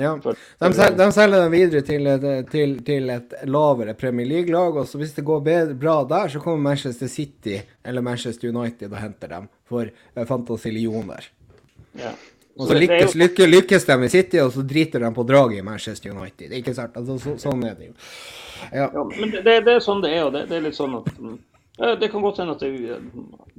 Ja. 0.00 0.14
De, 0.22 0.88
de 0.98 1.08
selger 1.14 1.44
dem 1.44 1.54
videre 1.54 1.82
til 1.86 2.08
et, 2.10 2.26
til, 2.52 2.74
til 2.86 3.12
et 3.14 3.36
lavere 3.50 3.94
Premier 3.98 4.28
League-lag. 4.28 4.76
og 4.76 4.88
så 4.88 5.00
Hvis 5.00 5.14
det 5.16 5.26
går 5.26 5.44
bedre, 5.46 5.74
bra 5.74 6.00
der, 6.08 6.28
så 6.32 6.42
kommer 6.44 6.70
Manchester 6.70 7.06
City 7.06 7.58
eller 7.84 8.04
Manchester 8.04 8.48
United 8.48 8.92
og 8.92 8.98
henter 9.02 9.34
dem 9.34 9.48
for 9.68 9.88
uh, 9.88 10.24
fantasillioner. 10.26 11.30
Ja. 11.98 12.14
Og 12.58 12.66
så 12.66 12.74
lykkes, 12.74 13.14
lykkes, 13.14 13.46
lykkes 13.46 13.84
de 13.86 13.96
i 14.04 14.08
City, 14.10 14.38
og 14.42 14.50
så 14.52 14.64
driter 14.66 15.04
de 15.04 15.12
på 15.14 15.22
draget 15.22 15.60
i 15.60 15.62
Manchester 15.62 16.10
United. 16.10 16.52
Ikke 16.58 16.74
sant? 16.74 16.96
Altså, 16.98 17.18
så, 17.22 17.36
sånn 17.38 17.62
er 17.68 17.76
det 17.78 17.92
jo. 17.92 17.94
Ja. 18.72 18.88
ja 18.88 19.04
men 19.12 19.30
det, 19.30 19.44
det, 19.46 19.76
er 19.76 19.84
sånn 19.84 20.02
det 20.02 20.10
er, 20.16 20.24
og 20.26 20.32
det, 20.34 20.48
det 20.50 20.58
er 20.58 20.64
litt 20.66 20.78
sånn 20.78 20.96
at 20.98 21.12
det 21.78 22.08
kan 22.10 22.22
godt 22.22 22.40
hende 22.42 22.54
at 22.56 22.62
det, 22.62 22.96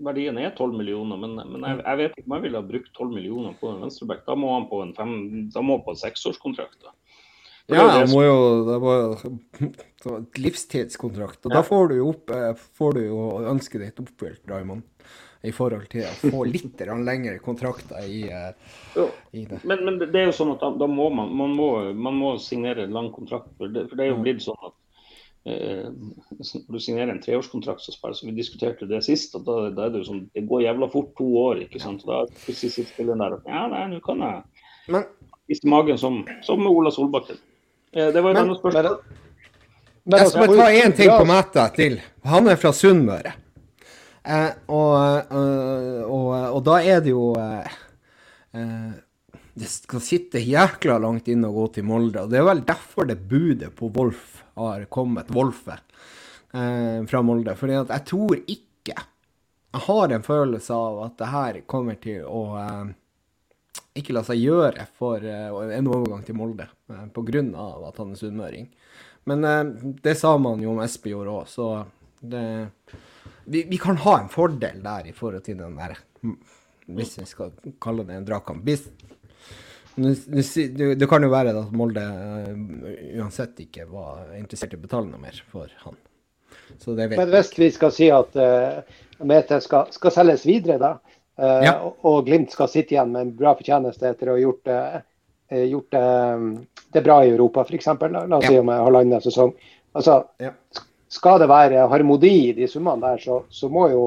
verdien 0.03 0.37
er 0.41 0.51
12 0.51 0.73
millioner, 0.75 1.19
men, 1.19 1.37
men 1.39 1.63
jeg, 1.63 1.79
jeg, 1.85 1.99
vet 2.01 2.17
ikke 2.17 2.27
om 2.27 2.33
jeg 2.35 2.45
ville 2.45 2.59
ha 2.59 2.67
brukt 2.67 2.89
12 2.97 3.13
millioner 3.13 3.53
på 3.61 3.69
en 3.71 3.83
venstreback. 3.85 4.25
Da 4.27 4.35
må 4.35 4.51
han 4.57 4.65
på 4.67 4.81
en, 4.83 4.91
fem, 4.97 5.13
da 5.53 5.63
må 5.63 5.77
på 5.85 5.95
en 5.95 6.01
seksårskontrakt. 6.01 6.81
Da. 6.83 6.91
Ja, 7.69 7.85
det 7.99 8.09
må 8.11 8.23
jo 8.25 8.39
det 8.67 8.79
må, 8.83 8.95
et 10.17 10.41
livstidskontrakt. 10.41 11.39
Og 11.45 11.53
ja. 11.53 11.59
da 11.59 11.63
får 11.63 11.93
du 11.93 11.95
opp, 12.09 12.33
eh, 12.35 12.51
får 12.79 12.97
du 12.97 13.01
jo 13.05 13.21
ønsket 13.53 13.85
ditt 13.85 14.03
oppfylt, 14.03 14.43
Raymond. 14.51 14.83
I 15.47 15.53
forhold 15.55 15.85
til 15.87 16.03
å 16.03 16.31
få 16.33 16.43
litt 16.49 16.81
lengre 16.83 17.37
kontrakter 17.39 18.03
i, 18.03 18.25
i 18.27 19.43
det. 19.47 19.61
Men, 19.63 19.85
men, 19.87 20.01
det 20.01 20.11
er 20.11 20.27
jo 20.27 20.35
sånn 20.35 20.51
at 20.57 20.65
da, 20.65 20.73
da 20.81 20.89
må 20.91 21.07
man, 21.15 21.31
man, 21.31 21.53
må, 21.55 21.69
man 21.95 22.19
må 22.19 22.33
signere 22.43 22.83
en 22.83 22.97
lang 22.97 23.07
kontrakt. 23.15 23.47
For 23.55 23.71
det, 23.71 23.85
for 23.87 23.95
det 23.95 24.09
er 24.09 24.11
jo 24.11 24.19
blitt 24.25 24.43
sånn 24.43 24.59
at 24.59 24.75
Eh, 24.75 24.88
når 25.47 26.73
du 26.75 26.81
signerer 26.83 27.13
en 27.13 27.21
treårskontrakt, 27.23 27.81
så, 27.81 27.93
spiller, 27.95 28.17
så 28.17 28.27
vi 28.27 28.35
diskuterte 28.35 28.87
det 28.89 28.99
sist, 29.05 29.33
og 29.39 29.45
da, 29.47 29.55
da, 29.71 29.85
er 29.85 29.93
det 29.93 30.01
jo 30.03 30.09
sånn 30.09 30.25
Det 30.35 30.43
går 30.49 30.65
jævla 30.65 30.89
fort 30.91 31.13
to 31.17 31.29
år, 31.41 31.61
ikke 31.63 31.81
sant. 31.81 32.03
Da 32.05 32.25
plutselig 32.43 32.73
sitter 32.75 32.91
spilleren 32.91 33.23
der 33.23 33.37
og 33.37 33.47
Ja, 33.49 33.63
nei, 33.71 33.85
nå 33.93 34.01
kan 34.05 34.21
jeg 34.25 34.43
men, 34.93 35.07
spise 35.45 35.71
magen 35.71 36.01
som, 36.01 36.21
som 36.45 36.61
med 36.61 36.69
Ola 36.69 36.91
Solbakken. 36.93 37.39
Eh, 37.93 38.11
det 38.13 38.21
var 38.21 38.35
et 38.35 38.41
annet 38.43 38.59
spørsmål. 38.59 38.99
jeg 40.05 40.31
skal 40.31 40.47
bare 40.47 40.57
ta 40.59 40.71
én 40.83 40.95
ting 40.97 41.11
på 41.13 41.27
Mæta 41.29 41.67
til. 41.75 41.99
Han 42.29 42.49
er 42.49 42.59
fra 42.59 42.73
Sunnmøre. 42.75 43.33
Eh, 44.29 44.51
og, 44.67 44.91
og, 45.31 45.53
og, 46.05 46.33
og, 46.53 46.59
da 46.67 46.81
er 46.83 46.99
det 47.05 47.15
jo 47.15 47.31
eh, 47.39 47.77
eh 48.53 48.89
Det 49.59 49.67
skal 49.67 49.99
sitte 49.99 50.39
jækla 50.39 50.95
langt 51.03 51.27
inn 51.27 51.41
å 51.43 51.49
gå 51.51 51.65
til 51.75 51.83
Molde. 51.83 52.21
Og 52.23 52.29
det 52.31 52.37
er 52.39 52.45
vel 52.47 52.61
derfor 52.63 53.09
det 53.09 53.17
budet 53.27 53.73
på 53.75 53.89
Wolf 53.91 54.37
har 54.59 54.85
kommet, 54.91 55.31
Wolfe, 55.35 55.79
eh, 56.53 56.99
fra 57.09 57.23
Molde. 57.25 57.55
Fordi 57.59 57.79
jeg 57.79 58.05
tror 58.11 58.43
ikke 58.45 58.65
Jeg 59.69 59.81
har 59.85 60.09
en 60.09 60.23
følelse 60.25 60.73
av 60.73 60.95
at 61.03 61.17
det 61.19 61.27
her 61.29 61.57
kommer 61.69 61.97
til 62.01 62.23
å 62.25 62.39
eh, 62.57 62.93
ikke 63.99 64.15
la 64.15 64.23
seg 64.25 64.41
gjøre 64.41 64.85
for 64.97 65.23
eh, 65.25 65.49
en 65.75 65.89
overgang 65.91 66.23
til 66.25 66.37
Molde, 66.37 66.67
eh, 66.89 67.05
pga. 67.13 67.43
at 67.87 68.01
han 68.01 68.13
er 68.13 68.19
sunnmøring. 68.19 68.69
Men 69.29 69.45
eh, 69.45 69.63
det 70.03 70.15
sa 70.17 70.35
man 70.41 70.61
jo 70.63 70.73
om 70.73 70.81
Espejord 70.83 71.31
òg, 71.33 71.47
så 71.49 71.69
det 72.19 72.45
vi, 73.49 73.63
vi, 73.63 73.77
kan 73.81 73.97
ha 74.03 74.19
en 74.19 74.29
fordel 74.29 74.81
der 74.83 75.07
i 75.09 75.13
forhold 75.15 75.41
til 75.45 75.57
den 75.57 75.77
der 75.79 75.95
Hvis 76.85 77.15
vi 77.17 77.25
skal 77.25 77.53
kalle 77.81 78.03
det 78.05 78.17
en 78.17 78.27
dragkamp. 78.27 78.65
Det 79.99 81.07
kan 81.09 81.25
jo 81.25 81.31
være 81.31 81.53
at 81.55 81.73
Molde 81.75 82.03
uh, 82.03 82.51
uansett 83.19 83.59
ikke 83.65 83.87
var 83.89 84.31
interessert 84.37 84.75
i 84.75 84.79
å 84.79 84.83
betale 84.83 85.09
noe 85.09 85.21
mer 85.21 85.37
for 85.51 85.71
han. 85.85 85.97
Men 86.95 87.31
hvis 87.33 87.53
vi 87.57 87.69
skal 87.73 87.93
si 87.93 88.09
at 88.13 88.35
uh, 88.39 88.81
Mete 89.27 89.59
skal, 89.63 89.89
skal, 89.93 90.13
selges 90.13 90.45
videre, 90.47 90.77
da, 90.81 90.91
uh, 91.41 91.61
ja. 91.65 91.73
og, 91.83 91.97
og, 92.05 92.19
Glimt 92.27 92.53
skal 92.53 92.69
sitte 92.71 92.95
igjen 92.95 93.11
med 93.15 93.25
en 93.25 93.33
bra 93.41 93.55
fortjeneste 93.57 94.11
etter 94.11 94.31
å 94.31 94.37
ha 94.37 94.43
gjort, 94.43 94.69
uh, 94.69 94.99
gjort 95.49 95.97
det 96.93 97.01
bra 97.01 97.23
i 97.25 97.31
Europa, 97.33 97.65
f.eks. 97.65 97.89
La 97.89 98.21
oss 98.37 98.45
ja. 98.45 98.53
si 98.53 98.61
om 98.61 98.69
halvannen 98.69 99.23
sesong. 99.23 99.55
Altså, 99.97 100.21
ja. 100.37 100.53
Skal 101.09 101.39
det 101.41 101.49
være 101.49 101.87
harmoni 101.89 102.35
i 102.51 102.53
de 102.53 102.67
summene 102.69 103.01
der, 103.01 103.21
så, 103.23 103.41
så 103.49 103.69
må 103.73 103.87
jo 103.89 104.03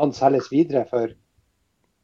han 0.00 0.12
selges 0.16 0.48
videre 0.52 0.86
for 0.88 1.12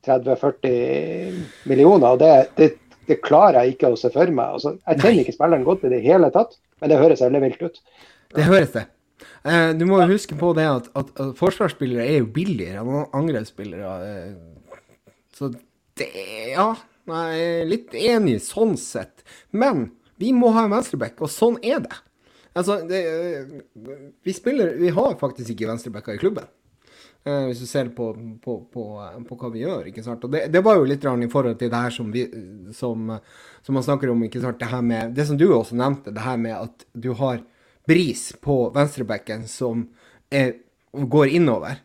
30-40 0.04 1.40
millioner. 1.70 2.10
og 2.10 2.20
det, 2.20 2.32
det 2.58 2.68
det 3.08 3.18
klarer 3.24 3.62
jeg 3.62 3.76
ikke 3.76 3.92
å 3.92 3.98
se 3.98 4.10
for 4.14 4.30
meg. 4.34 4.56
Altså, 4.58 4.76
jeg 4.86 5.00
kjenner 5.00 5.22
ikke 5.24 5.36
spilleren 5.36 5.66
godt 5.66 5.86
i 5.86 5.92
det 5.92 6.02
hele 6.04 6.30
tatt, 6.34 6.58
men 6.80 6.92
det 6.92 7.00
høres 7.00 7.22
veldig 7.24 7.42
vilt 7.46 7.64
ut. 7.64 7.80
Det 8.32 8.46
høres 8.48 8.74
det. 8.76 8.84
Eh, 9.46 9.72
du 9.78 9.84
må 9.88 9.98
jo 10.02 10.12
huske 10.12 10.36
på 10.38 10.52
det 10.58 10.68
at, 10.68 10.88
at, 10.98 11.10
at 11.18 11.34
forsvarsspillere 11.38 12.06
er 12.06 12.22
jo 12.22 12.30
billigere 12.34 12.82
enn 12.82 13.10
angrepsspillere. 13.18 13.92
Eh, 14.06 15.18
så 15.34 15.50
det 15.98 16.08
Ja, 16.54 16.70
jeg 17.10 17.42
er 17.42 17.68
litt 17.68 17.94
enig 17.98 18.38
sånn 18.44 18.76
sett. 18.80 19.26
Men 19.50 19.90
vi 20.22 20.30
må 20.36 20.52
ha 20.54 20.66
en 20.66 20.74
venstreback, 20.74 21.18
og 21.22 21.30
sånn 21.32 21.58
er 21.66 21.82
det. 21.84 21.98
Altså, 22.52 22.82
det, 22.84 23.00
vi 24.22 24.32
spiller 24.36 24.74
Vi 24.76 24.90
har 24.92 25.14
faktisk 25.20 25.54
ikke 25.54 25.70
venstrebacker 25.70 26.18
i 26.18 26.20
klubben. 26.20 26.48
Eh, 27.24 27.44
hvis 27.46 27.60
du 27.62 27.66
ser 27.70 27.92
på, 27.94 28.08
på, 28.42 28.56
på, 28.72 28.84
på, 29.28 29.36
hva 29.38 29.50
vi 29.54 29.62
gjør. 29.62 29.86
ikke 29.86 30.02
sant? 30.02 30.24
Og 30.26 30.32
det, 30.32 30.48
det 30.50 30.62
var 30.66 30.78
jo 30.78 30.88
litt 30.90 31.04
i 31.06 31.30
forhold 31.30 31.58
til 31.60 31.70
det 31.70 31.82
her 31.84 31.94
som, 31.94 32.10
vi, 32.10 32.24
som, 32.74 33.12
som, 33.62 33.76
man 33.76 33.86
snakker 33.86 34.10
om. 34.10 34.24
ikke 34.26 34.42
sant? 34.42 34.58
Det 34.58 34.70
her 34.72 34.82
med, 34.82 35.14
det 35.14 35.28
som 35.28 35.38
du 35.38 35.46
også 35.52 35.78
nevnte, 35.78 36.14
det 36.14 36.24
her 36.24 36.40
med 36.42 36.56
at 36.58 36.86
du 36.92 37.12
har 37.20 37.44
bris 37.86 38.32
på 38.42 38.56
venstrebacken 38.74 39.46
som 39.50 39.86
er, 40.30 40.56
går 40.90 41.34
innover, 41.38 41.78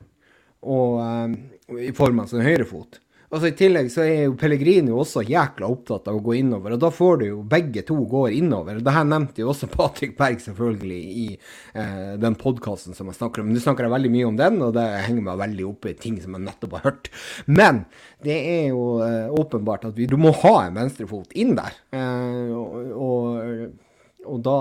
og, 0.65 0.97
um, 1.01 1.37
i 1.77 1.93
form 1.95 2.23
av 2.23 2.33
en 2.33 2.45
høyrefot. 2.45 2.97
Altså 3.27 3.49
I 3.49 3.55
tillegg 3.59 3.89
så 3.91 4.05
er 4.07 4.21
jo 4.29 4.35
Pellegrino 4.39 5.01
også 5.01 5.19
jækla 5.27 5.67
opptatt 5.67 6.05
av 6.07 6.15
å 6.15 6.21
gå 6.23 6.37
innover, 6.37 6.77
og 6.77 6.79
da 6.79 6.87
får 6.95 7.17
du 7.19 7.25
jo 7.25 7.39
begge 7.51 7.81
to 7.83 7.97
går 8.07 8.37
innover. 8.37 8.77
Det 8.79 8.93
her 8.95 9.03
nevnte 9.03 9.41
jo 9.43 9.49
også 9.51 9.67
Patrick 9.73 10.13
Berg 10.19 10.39
selvfølgelig 10.45 10.99
i 11.11 11.25
eh, 11.35 12.13
den 12.23 12.37
podkasten 12.39 12.95
som 12.95 13.09
jeg 13.11 13.17
snakker 13.19 13.43
om. 13.43 13.49
Nå 13.51 13.59
snakker 13.63 13.83
jeg 13.83 13.93
veldig 13.97 14.11
mye 14.13 14.29
om 14.29 14.37
den, 14.39 14.61
og 14.63 14.71
det 14.77 14.85
henger 15.09 15.25
meg 15.25 15.41
veldig 15.41 15.65
opp 15.67 15.89
i 15.91 15.95
ting 15.99 16.21
som 16.23 16.37
jeg 16.37 16.45
nettopp 16.45 16.77
har 16.77 16.85
hørt. 16.85 17.09
Men 17.51 17.81
det 18.23 18.37
er 18.37 18.69
jo 18.69 18.85
eh, 19.03 19.33
åpenbart 19.43 19.89
at 19.89 19.99
vi, 19.99 20.07
du 20.07 20.15
må 20.21 20.31
ha 20.45 20.53
en 20.61 20.79
venstrefot 20.79 21.35
inn 21.35 21.57
der. 21.59 21.75
Eh, 21.99 22.53
og, 22.55 22.93
og, 22.95 24.21
og 24.23 24.45
da, 24.45 24.59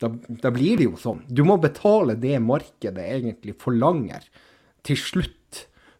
da 0.00 0.10
da 0.46 0.54
blir 0.56 0.80
det 0.80 0.88
jo 0.88 0.96
sånn. 0.96 1.20
Du 1.28 1.44
må 1.44 1.60
betale 1.60 2.16
det 2.16 2.40
markedet 2.40 3.04
egentlig 3.18 3.58
forlanger 3.60 4.24
til 4.88 4.96
slutt 4.96 5.36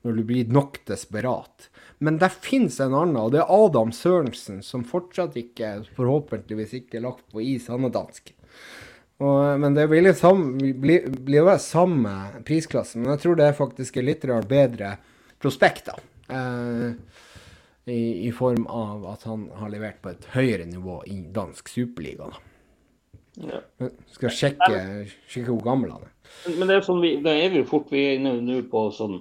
når 0.03 0.17
du 0.17 0.25
blir 0.25 0.53
nok 0.53 0.81
desperat. 0.89 1.69
Men 1.99 2.19
det 2.21 2.31
fins 2.41 2.79
en 2.81 2.95
annen, 2.97 3.19
og 3.21 3.35
det 3.35 3.43
er 3.43 3.53
Adam 3.53 3.93
Sørensen, 3.93 4.63
som 4.65 4.87
fortsatt 4.89 5.37
ikke, 5.37 5.81
forhåpentligvis 5.97 6.79
ikke, 6.81 6.99
er 6.99 7.07
lagt 7.09 7.27
på 7.33 7.43
is. 7.45 7.69
Han 7.73 7.89
er 7.89 7.93
dansk. 7.95 8.33
Og, 9.21 9.61
men 9.61 9.77
det 9.77 9.85
blir, 9.91 10.09
samme, 10.17 10.73
blir, 10.81 11.11
blir 11.13 11.43
jo 11.43 11.57
samme 11.61 12.15
prisklasse. 12.49 12.97
Men 12.99 13.13
jeg 13.15 13.25
tror 13.27 13.37
det 13.37 13.51
er 13.51 13.59
faktisk 13.59 14.01
er 14.01 14.09
litt 14.09 14.25
bedre 14.49 14.95
prospekt, 15.41 15.91
da. 15.91 15.99
Eh, 16.31 17.19
i, 17.91 18.29
i, 18.29 18.31
form 18.33 18.67
av 18.67 19.05
at 19.11 19.27
han 19.27 19.49
har 19.59 19.73
levert 19.73 20.01
på 20.01 20.13
et 20.13 20.29
høyere 20.35 20.67
nivå 20.69 21.01
i 21.11 21.21
dansk 21.35 21.69
superliga. 21.69 22.31
Ja. 23.41 23.61
Skal 24.15 24.33
sjekke, 24.35 24.81
sjekke 25.29 25.51
hvor 25.51 25.65
gammel 25.65 25.93
han 25.95 26.07
er. 26.07 26.15
Men 26.57 26.69
det 26.69 26.79
er, 26.79 26.85
sånn 26.87 27.01
vi, 27.03 27.17
det 27.25 27.35
er 27.45 27.53
vi 27.55 27.65
fort 27.69 27.91
vi 27.93 28.05
er 28.15 28.21
nå 28.23 28.61
på 28.71 28.87
sånn 28.95 29.21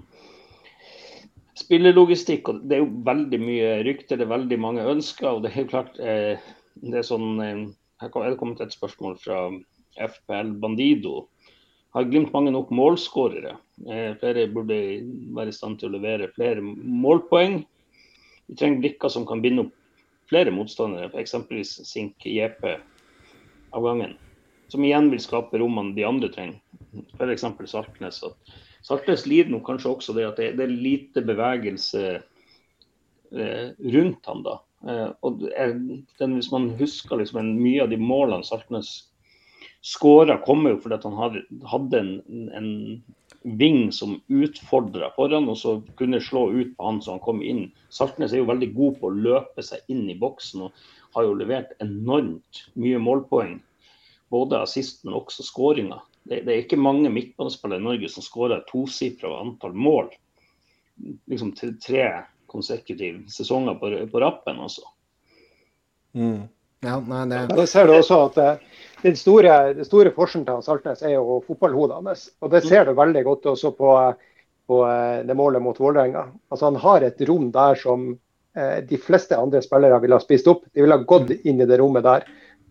spillelogistikk. 1.60 2.50
og 2.50 2.62
Det 2.70 2.78
er 2.78 2.84
jo 2.84 3.04
veldig 3.06 3.40
mye 3.44 3.74
rykter, 3.88 4.18
det 4.18 4.26
er 4.26 4.36
veldig 4.36 4.60
mange 4.60 4.88
ønsker. 4.88 5.28
og 5.30 5.44
det 5.44 5.54
er 5.54 5.64
jo 5.64 5.72
klart 5.74 6.00
eh, 6.00 6.50
det 6.82 7.02
er 7.02 7.08
sånn, 7.08 7.30
eh, 7.44 7.68
Her 8.00 8.16
er 8.24 8.32
det 8.32 8.40
kommet 8.40 8.62
et 8.64 8.72
spørsmål 8.72 9.18
fra 9.20 9.50
FPL 10.00 10.54
Bandido. 10.62 11.28
Har 11.94 12.06
Glimt 12.08 12.32
mange 12.34 12.54
nok 12.54 12.70
målskårere? 12.72 13.58
Eh, 13.90 14.14
flere 14.22 14.48
burde 14.54 14.78
være 15.36 15.52
i 15.52 15.58
stand 15.58 15.80
til 15.80 15.90
å 15.90 15.98
levere 15.98 16.32
flere 16.36 16.62
målpoeng. 16.62 17.64
Vi 18.48 18.56
trenger 18.56 18.82
blikker 18.84 19.12
som 19.12 19.26
kan 19.28 19.42
binde 19.42 19.66
opp 19.66 19.76
flere 20.30 20.54
motstandere, 20.54 21.10
eksempelvis 21.18 21.80
Sink 21.90 22.26
JP 22.26 22.76
av 23.74 23.84
gangen. 23.84 24.16
Som 24.70 24.86
igjen 24.86 25.10
vil 25.10 25.22
skape 25.22 25.58
rommene 25.58 25.96
de 25.98 26.06
andre 26.06 26.30
trenger, 26.30 26.60
f.eks. 27.18 27.46
Saltnes. 27.72 28.22
at 28.24 28.58
Saltnes 28.86 29.26
lider 29.28 29.52
nok 29.52 29.66
kanskje 29.68 29.92
også 29.92 30.16
det 30.16 30.26
at 30.30 30.40
det, 30.40 30.54
det 30.58 30.66
er 30.66 30.74
lite 30.74 31.24
bevegelse 31.26 32.04
eh, 32.16 33.68
rundt 33.96 34.30
ham 34.30 34.44
da. 34.46 34.56
Eh, 34.88 35.08
og 35.26 35.44
den, 35.44 36.36
Hvis 36.38 36.52
man 36.52 36.70
husker 36.80 37.20
liksom, 37.20 37.42
en, 37.42 37.56
mye 37.60 37.84
av 37.84 37.92
de 37.92 38.00
målene 38.00 38.48
Saltnes 38.48 38.94
skåra, 39.86 40.40
kommer 40.44 40.76
jo 40.76 40.84
fordi 40.84 41.00
han 41.04 41.20
hadde, 41.20 41.44
hadde 41.72 42.00
en, 42.00 42.14
en 42.56 42.72
ving 43.60 43.92
som 43.96 44.18
utfordra 44.28 45.12
foran, 45.16 45.48
og 45.52 45.58
så 45.60 45.78
kunne 46.00 46.20
slå 46.24 46.50
ut 46.52 46.76
på 46.76 46.88
han 46.88 47.00
så 47.04 47.16
han 47.16 47.24
kom 47.24 47.44
inn. 47.44 47.68
Saltnes 47.92 48.34
er 48.34 48.44
jo 48.44 48.50
veldig 48.50 48.72
god 48.76 49.00
på 49.00 49.10
å 49.10 49.20
løpe 49.28 49.64
seg 49.64 49.92
inn 49.92 50.08
i 50.12 50.18
boksen 50.20 50.68
og 50.68 50.86
har 51.16 51.26
jo 51.28 51.38
levert 51.40 51.76
enormt 51.84 52.66
mye 52.80 53.00
målpoeng. 53.02 53.58
Både 54.30 54.60
assist, 54.62 55.04
men 55.06 55.16
også 55.18 55.44
skåringer 55.48 56.04
det, 56.24 56.42
det, 56.46 56.54
er 56.54 56.64
ikke 56.64 56.80
mange 56.80 57.12
midtbanespillere 57.14 57.82
i 57.82 57.86
Norge 57.86 58.10
som 58.12 58.26
skårer 58.26 58.66
tosifra 58.68 59.32
antall 59.40 59.74
mål 59.74 60.12
liksom 61.30 61.54
til 61.58 61.76
tre 61.82 62.06
konsekutive 62.50 63.30
sesonger 63.32 63.78
på, 63.80 63.92
på 64.12 64.22
rappen. 64.22 64.60
Også. 64.60 64.84
Mm. 66.18 66.48
Ja, 66.86 66.98
nei, 67.00 67.26
det... 67.30 67.44
Da 67.56 67.66
ser 67.68 67.88
du 67.88 67.96
også 67.98 68.22
at 68.28 68.40
eh, 68.40 68.82
den 69.04 69.18
store, 69.20 69.58
den 69.78 69.88
store 69.88 70.14
forskjellen 70.16 70.48
til 70.48 70.64
Saltnes 70.66 71.04
er 71.04 71.16
jo 71.18 71.40
fotballhodet 71.48 72.00
hans. 72.00 72.26
Og 72.44 72.54
det 72.54 72.64
ser 72.68 72.88
du 72.88 72.96
veldig 72.98 73.24
godt 73.28 73.50
også 73.54 73.74
på, 73.78 73.96
på 74.70 74.82
eh, 74.88 75.22
det 75.28 75.38
målet 75.38 75.64
mot 75.64 75.80
Vålerenga. 75.80 76.30
Altså, 76.52 76.70
han 76.70 76.80
har 76.84 77.06
et 77.08 77.24
rom 77.30 77.50
der 77.56 77.80
som 77.80 78.12
eh, 78.58 78.78
de 78.88 79.02
fleste 79.02 79.38
andre 79.38 79.64
spillere 79.66 80.00
ville 80.04 80.20
ha 80.20 80.24
spist 80.24 80.48
opp. 80.52 80.66
De 80.74 80.84
ville 80.84 81.00
ha 81.00 81.08
gått 81.08 81.36
inn 81.44 81.62
i 81.62 81.68
det 81.70 81.82
rommet 81.82 82.08
der. 82.08 82.28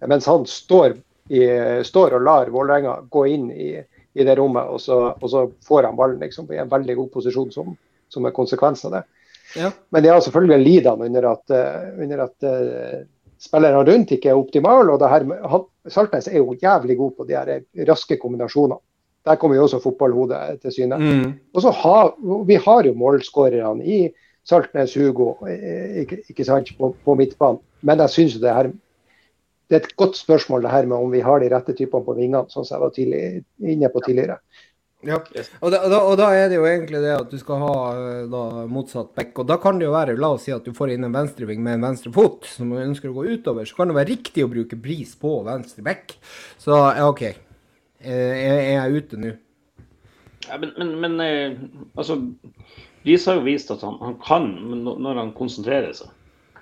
Mens 0.07 0.29
han 0.31 0.45
står 0.49 0.99
i, 1.29 1.45
står 1.85 2.17
og 2.17 2.25
lar 2.25 2.51
Vålerenga 2.53 2.95
gå 3.11 3.27
inn 3.29 3.51
i, 3.53 3.71
i 4.15 4.25
det 4.25 4.35
rommet, 4.39 4.71
og 4.73 4.81
så, 4.81 4.99
og 5.13 5.31
så, 5.31 5.45
får 5.69 5.91
han 5.91 5.99
ballen 5.99 6.23
liksom, 6.25 6.49
i 6.53 6.61
en 6.63 6.71
veldig 6.71 6.97
god 7.03 7.13
posisjon 7.19 7.53
som, 7.55 7.77
som 8.09 8.27
er 8.27 8.37
konsekvens 8.37 8.85
av 8.89 8.99
det. 8.99 9.05
Ja. 9.57 9.71
Men 9.95 10.05
de 10.05 10.11
har 10.13 10.21
selvfølgelig 10.25 10.65
lidende 10.65 11.09
under 11.09 11.31
at, 11.31 11.45
uh, 11.53 12.03
under 12.03 12.25
at 12.27 12.49
uh, 12.49 12.99
spillerne 13.41 13.85
rundt 13.87 14.13
ikke 14.17 14.33
er 14.33 14.41
optimale. 14.41 14.93
og 14.93 15.01
det 15.01 15.11
her, 15.13 15.27
han, 15.53 15.67
Saltnes 15.89 16.29
er 16.29 16.41
jo 16.41 16.57
jævlig 16.63 16.99
god 16.99 17.17
på 17.17 17.29
de 17.29 17.37
her 17.37 17.89
raske 17.89 18.19
kombinasjonene. 18.21 18.81
Der 19.27 19.37
kommer 19.37 19.57
jo 19.57 19.67
også 19.67 19.81
fotballhodet 19.83 20.61
til 20.63 20.73
syne. 20.73 20.97
Mm. 20.97 21.33
Og 21.55 21.63
så 21.63 21.71
har, 21.71 22.15
Vi 22.47 22.55
har 22.55 22.85
jo 22.87 22.95
målskårerne 22.95 23.85
i 23.85 24.09
Saltnes 24.49 24.95
Hugo 24.95 25.35
eh, 25.47 26.01
ikke, 26.03 26.23
ikke 26.31 26.45
sant, 26.45 26.71
på, 26.79 26.95
på 27.05 27.15
midtbanen. 27.15 27.61
Men 27.83 28.01
jeg 28.01 28.11
syns 28.11 28.39
det 28.41 28.55
her 28.55 28.71
det 29.69 29.77
er 29.77 29.85
et 29.85 29.97
godt 30.01 30.17
spørsmål 30.17 30.65
det 30.65 30.73
her 30.73 30.89
med 30.89 30.97
om 30.97 31.13
vi 31.13 31.21
har 31.25 31.43
de 31.43 31.51
rette 31.53 31.75
typene 31.77 32.07
på 32.07 32.17
vingene, 32.17 32.47
sånn 32.53 32.65
som 32.65 32.77
jeg 32.77 32.85
var 32.85 32.95
tidlig, 32.97 33.23
inne 33.61 33.91
på 33.93 34.03
tidligere. 34.07 34.39
Ja, 35.07 35.21
og 35.63 35.71
da, 35.71 35.79
og 36.01 36.17
da, 36.19 36.33
er 36.35 36.49
det 36.51 36.57
jo 36.57 36.65
egentlig 36.67 36.99
det 37.05 37.13
at 37.15 37.29
du 37.31 37.39
skal 37.39 37.61
ha 37.63 37.75
eh, 37.95 38.23
da, 38.33 38.65
motsatt 38.67 39.13
bekk. 39.15 39.45
Og 39.45 39.47
da 39.47 39.55
kan 39.63 39.79
det 39.79 39.87
jo 39.87 39.93
være, 39.95 40.17
la 40.19 40.33
oss 40.35 40.49
si 40.49 40.55
at 40.55 40.67
du 40.67 40.75
får 40.75 40.97
inn 40.97 41.07
en 41.07 41.15
venstreving 41.15 41.61
med 41.63 41.79
en 41.79 41.87
venstre 41.87 42.11
fot 42.15 42.49
som 42.51 42.73
du 42.73 42.81
ønsker 42.83 43.13
å 43.13 43.15
gå 43.15 43.29
utover, 43.37 43.69
så 43.69 43.79
kan 43.79 43.93
det 43.93 43.99
være 44.01 44.11
riktig 44.11 44.43
å 44.43 44.51
bruke 44.51 44.81
bris 44.81 45.13
på 45.21 45.37
venstre 45.47 45.87
bekk. 45.87 46.17
Så 46.59 46.81
OK. 47.07 47.23
Eh, 47.29 48.11
er, 48.11 48.59
er 48.59 48.75
jeg 48.75 49.05
ute 49.05 49.23
nå? 49.23 49.37
Ja, 50.49 50.59
men, 50.59 50.75
men, 50.81 50.93
men 51.05 51.23
eh, 51.23 51.63
altså 51.95 52.19
Bris 53.05 53.27
har 53.31 53.39
jo 53.39 53.47
vist 53.47 53.71
at 53.71 53.85
han, 53.87 54.01
han 54.03 54.19
kan 54.23 54.51
når 54.75 55.23
han 55.23 55.35
konsentrerer 55.37 55.95
seg. 55.95 56.11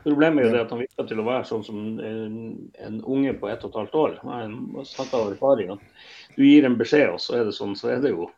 Problemet 0.07 0.45
er 0.45 0.47
jo 0.47 0.55
det 0.55 0.63
at 0.63 0.73
han 0.73 0.83
virker 0.85 1.07
til 1.09 1.21
å 1.21 1.27
være 1.27 1.47
sånn 1.49 1.65
som 1.67 1.79
en, 1.99 2.35
en 2.79 2.99
unge 3.03 3.33
på 3.41 3.49
ett 3.51 3.65
og 3.67 3.73
et 3.73 3.79
halvt 3.81 3.97
år. 3.99 4.13
Jeg 4.23 4.85
snakker 4.93 5.19
av 5.19 5.33
erfaring 5.33 5.73
at 5.75 6.05
du 6.37 6.45
gir 6.47 6.69
en 6.69 6.77
beskjed, 6.79 7.09
og 7.17 7.23
så 7.23 7.41
er 7.41 7.49
det 7.49 7.55
sånn, 7.57 7.75
så 7.79 7.91
er 7.97 8.05
det 8.05 8.13
jo 8.15 8.29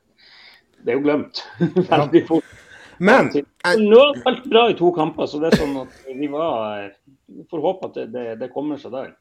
det 0.85 0.93
er 0.93 0.99
jo 0.99 1.05
glemt 1.05 1.43
veldig 1.91 2.23
fort. 2.29 2.57
Men 2.99 3.31
Nå 3.31 3.99
har 4.01 4.15
det 4.15 4.21
spilt 4.23 4.47
bra 4.51 4.65
i 4.71 4.77
to 4.79 4.91
kamper, 4.95 5.29
så 5.31 5.39
det 5.43 5.53
er 5.53 5.61
sånn 5.61 5.77
at 5.85 5.99
vi 6.09 6.27
var 6.33 6.89
Vi 7.29 7.45
får 7.51 7.61
håpe 7.63 7.91
at 7.91 7.99
det, 7.99 8.07
det, 8.15 8.25
det 8.41 8.49
kommer 8.55 8.81
seg 8.81 8.95
der. 8.97 9.13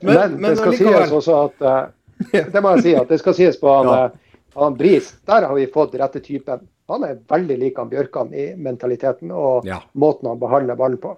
Men, 0.00 0.14
men, 0.14 0.34
men 0.34 0.50
det 0.50 0.58
skal 0.58 0.76
sies 0.76 1.14
også 1.20 1.38
at 1.46 1.64
uh, 1.64 1.78
Det 2.52 2.60
må 2.62 2.74
jeg 2.76 2.84
si, 2.84 2.92
at 2.98 3.08
det 3.08 3.20
skal 3.22 3.36
sies 3.38 3.56
på 3.60 3.70
han, 3.72 3.88
ja. 3.88 4.34
han 4.58 4.76
Bris. 4.76 5.14
Der 5.30 5.48
har 5.48 5.56
vi 5.56 5.70
fått 5.72 5.96
rette 6.00 6.20
typen 6.24 6.66
han 6.94 7.06
er 7.06 7.18
veldig 7.30 7.56
lik 7.60 7.80
han 7.80 7.90
Bjørkan 7.90 8.32
i 8.34 8.50
mentaliteten 8.58 9.32
og 9.34 9.66
ja. 9.68 9.80
måten 9.92 10.30
han 10.30 10.40
behandler 10.40 10.78
ballen 10.78 11.00
på. 11.02 11.16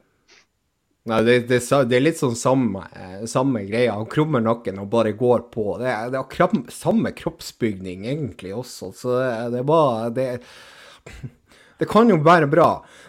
Nei, 1.10 1.18
det, 1.26 1.36
det, 1.50 1.58
det, 1.90 1.96
er 1.96 2.04
litt 2.04 2.20
sånn 2.20 2.36
samme, 2.38 2.84
samme 3.26 3.64
greia. 3.66 3.96
Han 3.96 4.06
krummer 4.10 4.42
nakken 4.44 4.78
og 4.78 4.90
bare 4.92 5.16
går 5.18 5.48
på. 5.50 5.64
Det 5.80 5.88
er, 5.90 6.12
det 6.14 6.20
er 6.20 6.28
kram, 6.30 6.62
samme 6.70 7.10
kroppsbygning 7.18 8.06
egentlig 8.06 8.52
også, 8.54 8.92
så 8.94 9.16
det 9.50 9.58
er 9.64 9.66
bare 9.66 10.12
det, 10.14 10.26
det 11.82 11.88
kan 11.90 12.10
jo 12.12 12.20
være 12.22 12.46
bra. 12.50 12.68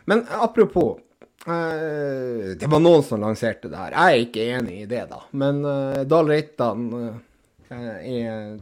Men 0.09 0.26
apropos 0.41 0.97
eh, 1.45 2.57
Det 2.57 2.70
var 2.70 2.82
noen 2.82 3.05
som 3.05 3.22
lanserte 3.22 3.70
det 3.70 3.78
her. 3.78 3.93
Jeg 3.93 4.18
er 4.18 4.26
ikke 4.26 4.49
enig 4.57 4.80
i 4.82 4.89
det, 4.89 5.05
da. 5.14 5.22
Men 5.38 5.61
eh, 5.61 6.01
Dahl 6.09 6.34
Reitan 6.34 6.89
eh, 6.97 7.14
er 7.78 8.57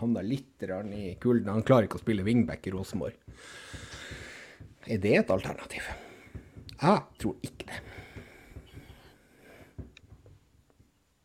havna 0.00 0.22
litt 0.22 0.62
i 0.62 1.14
kulden. 1.20 1.48
Han 1.52 1.62
klarer 1.66 1.88
ikke 1.88 1.98
å 2.00 2.04
spille 2.04 2.24
wingback 2.26 2.66
i 2.66 2.72
Rosenborg. 2.74 3.14
Er 4.86 4.98
det 5.02 5.14
et 5.18 5.30
alternativ? 5.34 5.82
Jeg 6.76 7.02
tror 7.18 7.36
ikke 7.42 7.66
det. 7.66 7.80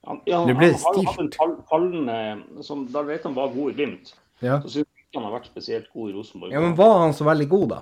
Han, 0.08 0.20
ja, 0.26 0.40
Det 0.48 0.56
ble 0.58 0.72
han 0.72 0.82
har 0.82 0.96
jo 0.98 1.04
hatt 1.06 1.20
en 1.22 1.32
fall, 1.36 1.52
fallende 1.70 2.64
som 2.66 2.88
Da 2.92 3.04
han 3.06 3.36
var 3.38 3.52
god 3.54 3.72
i 3.72 3.76
Glimt, 3.78 4.16
Ja. 4.42 4.58
så 4.62 4.68
syns 4.70 4.88
jeg 4.90 5.06
ikke 5.06 5.20
han 5.22 5.28
har 5.28 5.40
vært 5.40 5.50
spesielt 5.52 5.92
god 5.94 6.10
i 6.10 6.14
Rosenborg. 6.14 6.52
ja, 6.52 6.60
men 6.60 6.76
var 6.76 7.00
han 7.00 7.14
så 7.14 7.24
veldig 7.28 7.48
god, 7.50 7.68
da? 7.70 7.82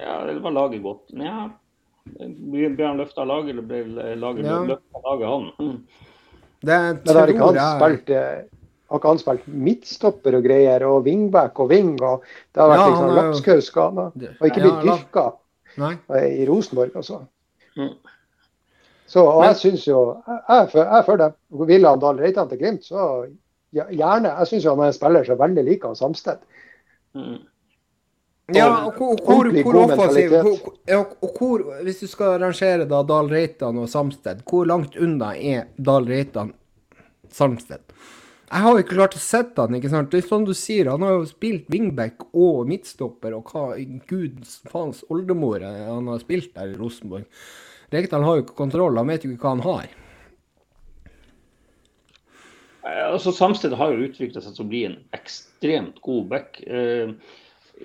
Ja, 0.00 0.26
det 0.26 0.40
var 0.42 0.50
laget 0.50 0.82
godt? 0.82 1.12
Men 1.12 1.26
ja, 1.26 1.50
ble 2.74 2.86
han 2.86 2.98
løfta 2.98 3.22
av 3.22 3.28
laget, 3.28 3.50
eller 3.50 3.62
ble 3.62 4.16
laget 4.16 4.44
Ja. 4.44 4.58
løfta 4.64 4.96
av 4.96 5.02
laget 5.04 5.28
han? 5.28 5.86
Det 6.60 7.06
Men 7.06 7.16
har 7.16 7.28
ikke 7.28 7.46
han 7.46 7.54
jeg 7.54 7.80
spilt 7.80 8.10
eh, 8.10 8.42
har 8.90 8.98
ikke 8.98 9.08
han 9.08 9.20
spilt 9.22 9.48
midtstopper 9.48 10.34
og 10.34 10.44
greier, 10.44 10.84
og 10.86 11.04
wingback 11.06 11.58
og 11.62 11.70
wing, 11.70 11.92
og 12.02 12.24
det 12.54 12.62
har 12.62 12.72
vært 12.72 12.80
Ja, 12.80 12.86
liksom 12.88 13.04
han 13.06 13.18
lapskausskader. 13.20 14.08
Og 14.40 14.48
ikke 14.48 14.64
blitt 14.64 14.86
dyrka 14.86 15.26
Nei. 15.78 15.92
i 16.26 16.46
Rosenborg, 16.48 16.96
altså. 16.98 17.20
Mm. 17.76 17.92
Så 19.10 19.22
og 19.26 19.40
Men- 19.40 19.48
jeg 19.48 19.56
syns 19.56 19.86
jo 19.86 20.22
Jeg 20.26 20.72
er 20.74 21.02
for, 21.02 21.16
det. 21.16 21.32
Vil 21.50 21.86
han 21.86 22.00
Dahl 22.00 22.18
Reitan 22.18 22.48
til 22.48 22.58
Glimt, 22.58 22.84
så 22.84 23.26
ja, 23.72 23.84
gjerne. 23.84 24.38
Jeg 24.38 24.46
syns 24.46 24.64
han 24.64 24.80
er 24.80 24.86
en 24.86 24.92
spiller 24.92 25.24
som 25.24 25.38
veldig 25.38 25.64
liker 25.64 25.88
han 25.88 25.96
Samsted. 25.96 26.38
Mm. 27.14 27.38
Ja, 28.54 28.86
og 28.86 28.92
hvor, 28.98 29.16
hvor, 29.24 29.62
hvor 29.62 29.76
offensiv 29.84 30.30
hvor, 30.30 31.06
og 31.22 31.38
hvor, 31.38 31.82
Hvis 31.82 32.00
du 32.00 32.06
skal 32.06 32.40
rangere 32.42 32.84
da 32.88 33.02
Dahl 33.06 33.28
Reitan 33.30 33.78
og 33.78 33.88
Samsted, 33.88 34.42
hvor 34.48 34.66
langt 34.66 34.96
unna 34.96 35.34
er 35.36 35.68
Dahl 35.78 36.06
Reitan 36.08 36.52
Samsted? 37.30 37.89
Jeg 38.50 38.64
har 38.64 38.74
jo 38.74 38.82
ikke 38.82 38.96
klart 38.96 39.14
å 39.14 39.22
sette 39.22 39.62
han, 39.62 39.74
ikke 39.78 39.92
sant. 39.92 40.08
Det 40.10 40.18
er 40.18 40.26
sånn 40.26 40.44
du 40.48 40.56
sier, 40.58 40.88
han 40.90 41.04
har 41.06 41.20
jo 41.20 41.26
spilt 41.30 41.68
wingback 41.70 42.24
og 42.34 42.64
midtstopper, 42.66 43.36
og 43.36 43.52
hva 43.52 43.76
guds 44.10 44.56
faens 44.66 45.04
oldemor 45.06 45.62
han 45.62 46.08
har 46.10 46.22
spilt 46.24 46.50
der 46.56 46.72
i 46.72 46.78
Rosenborg. 46.78 47.28
Rekdal 47.94 48.26
har 48.26 48.38
jo 48.38 48.44
ikke 48.44 48.58
kontroll, 48.58 48.98
han 48.98 49.10
vet 49.10 49.26
jo 49.26 49.30
ikke 49.30 49.46
hva 49.46 49.52
han 49.54 49.62
har. 49.68 49.92
Altså, 52.90 53.30
Samsted 53.36 53.76
har 53.78 53.92
jo 53.92 54.08
utvikla 54.08 54.42
seg 54.42 54.56
til 54.56 54.64
å 54.64 54.70
bli 54.72 54.82
en 54.88 54.98
ekstremt 55.14 56.02
god 56.02 56.26
back. 56.32 56.58
Eh, 56.66 57.12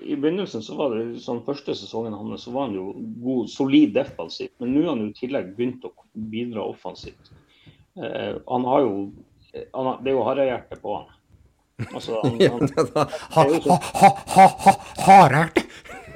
I 0.02 0.18
begynnelsen 0.18 0.64
så 0.66 0.74
var 0.78 0.96
det 0.96 1.22
sånn 1.22 1.44
første 1.46 1.76
sesongen 1.78 2.16
hans 2.16 2.46
så 2.46 2.54
var 2.54 2.68
han 2.68 2.74
jo 2.78 2.88
god, 3.22 3.52
solid 3.52 3.94
defensivt. 3.94 4.54
Men 4.58 4.74
nå 4.74 4.82
har 4.82 4.96
han 4.96 5.06
jo 5.06 5.12
i 5.12 5.18
tillegg 5.20 5.54
begynt 5.54 5.86
å 5.86 5.94
bidra 6.34 6.66
offensivt. 6.72 7.30
Eh, 7.94 8.34
han 8.34 8.68
har 8.72 8.82
jo 8.82 8.94
Det 9.52 10.10
er 10.10 10.12
jo 10.12 10.24
harehjerte 10.26 10.80
på 10.82 10.96
han. 10.98 11.12
Altså, 11.92 12.20
han, 12.22 12.40
han, 12.40 12.68
Ha, 13.36 13.44
ha, 13.60 13.86
ha, 13.94 14.10
ha, 14.34 14.46
ha, 14.64 14.74
Hardert! 15.06 15.64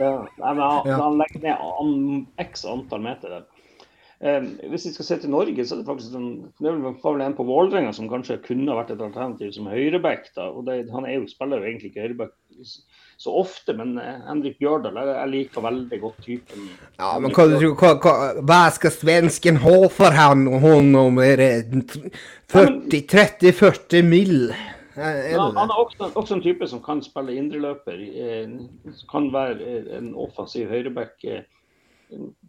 ja, 0.00 0.12
nei, 0.40 0.52
men 0.54 0.62
han, 0.64 0.92
han 1.02 1.18
legger 1.20 1.42
ned 1.44 1.64
an, 1.82 1.90
x 2.40 2.64
antall 2.68 3.02
meter 3.04 3.34
der. 3.34 3.48
Eh, 4.20 4.46
hvis 4.72 4.86
vi 4.88 4.94
skal 4.94 5.08
se 5.08 5.18
til 5.22 5.32
Norge, 5.32 5.64
så 5.64 5.76
er 5.76 5.82
det 5.82 5.88
faktisk 5.88 6.16
en, 6.16 6.30
det 6.60 6.72
var 6.72 6.96
vel 7.14 7.24
en 7.24 7.36
på 7.36 7.46
Vålerenga 7.48 7.92
som 7.96 8.08
kanskje 8.10 8.40
kunne 8.44 8.76
vært 8.76 8.92
et 8.94 9.04
alternativ 9.04 9.52
som 9.56 9.68
høyreback. 9.72 10.28
og 10.48 10.64
det, 10.68 10.82
Han 10.92 11.08
er 11.08 11.18
jo, 11.18 11.28
spiller 11.28 11.60
jo 11.60 11.70
egentlig 11.70 11.92
ikke 11.92 12.08
høyreback 12.08 12.34
så 13.20 13.34
ofte, 13.36 13.74
men 13.76 13.98
eh, 14.00 14.20
Henrik 14.24 14.56
Bjørdal 14.62 14.96
jeg, 14.96 15.08
jeg 15.12 15.30
liker 15.34 15.64
veldig 15.66 15.96
godt 16.00 16.22
typen. 16.24 16.68
Ja, 16.96 17.10
men 17.20 17.34
hva 17.36 17.44
hva, 17.52 17.90
hva, 18.00 18.14
Hva 18.48 18.60
skal 18.72 18.94
svensken 18.94 19.60
ha 19.60 19.74
for 19.92 20.16
han 20.16 20.46
honom? 20.62 21.20
Er 21.20 21.42
det 21.42 21.98
40-30-40 22.48 24.08
mill? 24.08 24.54
Er 24.96 25.20
er 25.26 25.34
Ja, 25.34 25.50
han 25.58 25.68
er 25.68 25.82
også, 25.82 26.08
også 26.14 26.38
en 26.38 26.42
type 26.46 26.70
som 26.72 26.80
kan 26.86 27.04
spille 27.04 27.36
indreløper. 27.36 28.00
Eh, 28.08 28.56
kan 29.12 29.28
være 29.36 29.68
eh, 29.68 29.92
en 30.00 30.14
offensiv 30.16 30.72
høyreback. 30.72 31.20
Eh, 31.20 31.44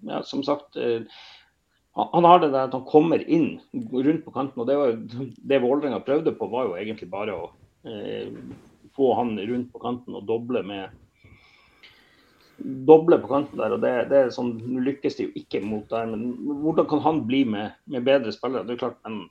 ja, 0.08 0.24
som 0.24 0.40
sagt, 0.48 0.80
han, 0.80 2.08
han 2.16 2.32
har 2.32 2.40
det 2.40 2.54
der 2.56 2.70
at 2.70 2.80
han 2.80 2.88
kommer 2.88 3.20
inn 3.28 3.58
rundt 3.76 4.24
på 4.24 4.32
kanten. 4.40 4.64
og 4.64 4.72
Det, 4.72 4.80
var, 4.80 4.96
det 5.36 5.64
Vålerenga 5.68 6.00
prøvde 6.08 6.32
på, 6.40 6.48
var 6.48 6.72
jo 6.72 6.80
egentlig 6.80 7.12
bare 7.12 7.36
å 7.36 7.50
eh, 7.84 8.32
få 8.98 9.14
han 9.20 9.36
rundt 9.40 9.72
på 9.74 9.82
kanten 9.84 10.18
og 10.18 10.28
doble 10.30 10.64
med 10.68 10.98
doble 12.62 13.18
på 13.22 13.30
kanten 13.32 13.58
der, 13.58 13.74
og 13.74 13.82
det, 13.82 13.92
det 14.12 14.18
er 14.20 14.34
sånn, 14.34 14.54
Nå 14.62 14.84
lykkes 14.86 15.18
de 15.18 15.28
jo 15.28 15.36
ikke 15.40 15.64
mot 15.66 15.88
der, 15.90 16.10
men 16.10 16.58
hvordan 16.62 16.88
kan 16.90 17.04
han 17.06 17.24
bli 17.28 17.44
med, 17.50 17.78
med 17.90 18.06
bedre 18.06 18.34
spillere? 18.36 18.68
Det 18.68 18.76
er 18.76 18.84
klart, 18.84 19.00
men 19.08 19.24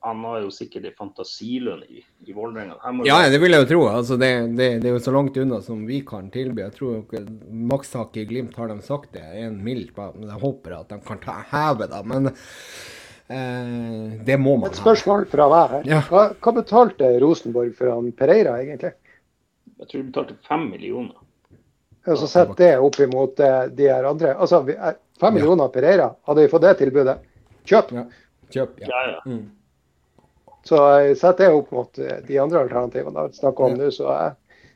han 0.00 0.20
har 0.24 0.42
jo 0.44 0.50
sikkert 0.54 0.86
en 0.86 0.96
fantasilønn 0.98 1.82
i, 1.90 2.02
i 2.26 2.34
Vålerenga. 2.34 2.76
Ja, 3.06 3.18
det 3.30 3.40
vil 3.42 3.54
jeg 3.54 3.64
jo 3.64 3.68
tro. 3.72 3.80
Altså, 3.90 4.18
det, 4.20 4.30
det, 4.58 4.68
det 4.82 4.90
er 4.90 4.94
jo 4.94 5.02
så 5.02 5.14
langt 5.14 5.36
unna 5.42 5.58
som 5.64 5.80
vi 5.88 6.00
kan 6.06 6.30
tilby. 6.34 6.62
Jeg 6.62 6.76
tror 6.76 7.24
makstak 7.50 8.12
ikke 8.12 8.22
i 8.22 8.28
Glimt 8.30 8.58
har 8.60 8.70
de 8.70 8.78
sagt 8.86 9.16
det 9.16 9.24
en 9.42 9.58
mild. 9.64 9.90
Men 9.96 10.30
jeg 10.30 10.42
håper 10.44 10.76
at 10.78 10.94
de 10.94 11.00
kan 11.02 11.20
ta, 11.24 11.40
heve 11.50 11.90
det. 11.90 12.02
Men 12.12 12.30
eh, 12.30 14.22
det 14.28 14.38
må 14.38 14.54
man 14.54 14.68
ha. 14.68 14.72
Et 14.72 14.80
spørsmål 14.84 15.26
fra 15.34 15.50
deg 15.54 15.74
her. 15.74 15.90
Ja. 15.96 16.00
Hva, 16.06 16.28
hva 16.38 16.56
betalte 16.60 17.10
Rosenborg 17.24 17.74
for 17.78 17.90
han 17.96 18.14
Pereira, 18.14 18.54
egentlig? 18.62 18.94
Jeg 19.78 19.88
tror 19.88 20.00
de 20.02 20.06
betalte 20.10 20.36
fem 20.48 20.68
millioner. 20.70 21.14
Ja, 22.06 22.16
så 22.16 22.26
Sett 22.30 22.56
det 22.56 22.78
opp 22.78 22.96
imot 23.00 23.40
eh, 23.40 23.66
de 23.74 23.88
her 23.90 24.04
andre. 24.04 24.34
Altså, 24.34 24.62
vi- 24.66 24.76
millioner 25.22 25.68
Fem 25.68 25.74
Ja. 25.74 25.80
Pereira, 25.80 26.14
hadde 26.26 26.40
vi 26.42 26.48
fått 26.48 26.62
det 26.62 26.74
tilbudet, 26.78 27.18
kjøp. 27.66 27.92
Ja. 27.92 28.04
Kjøp, 28.50 28.78
ja. 28.80 28.86
Ja, 28.88 29.00
ja. 29.10 29.20
Mm. 29.26 29.50
Så 30.64 30.78
eh, 31.00 31.14
sett 31.14 31.38
det 31.38 31.48
opp 31.52 31.70
mot 31.72 31.98
eh, 31.98 32.20
de 32.26 32.38
andre 32.38 32.60
alternativene 32.60 33.14
da, 33.14 33.26
vi 33.28 33.32
snakker 33.38 33.64
om 33.64 33.76
Ja. 33.76 33.84
nå, 33.84 33.90
så, 33.90 34.14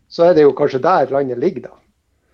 så 0.09 0.25
er 0.29 0.35
det 0.35 0.43
jo 0.47 0.53
kanskje 0.53 0.81
der 0.83 1.11
landet 1.11 1.39
ligger, 1.39 1.63
da. 1.69 1.75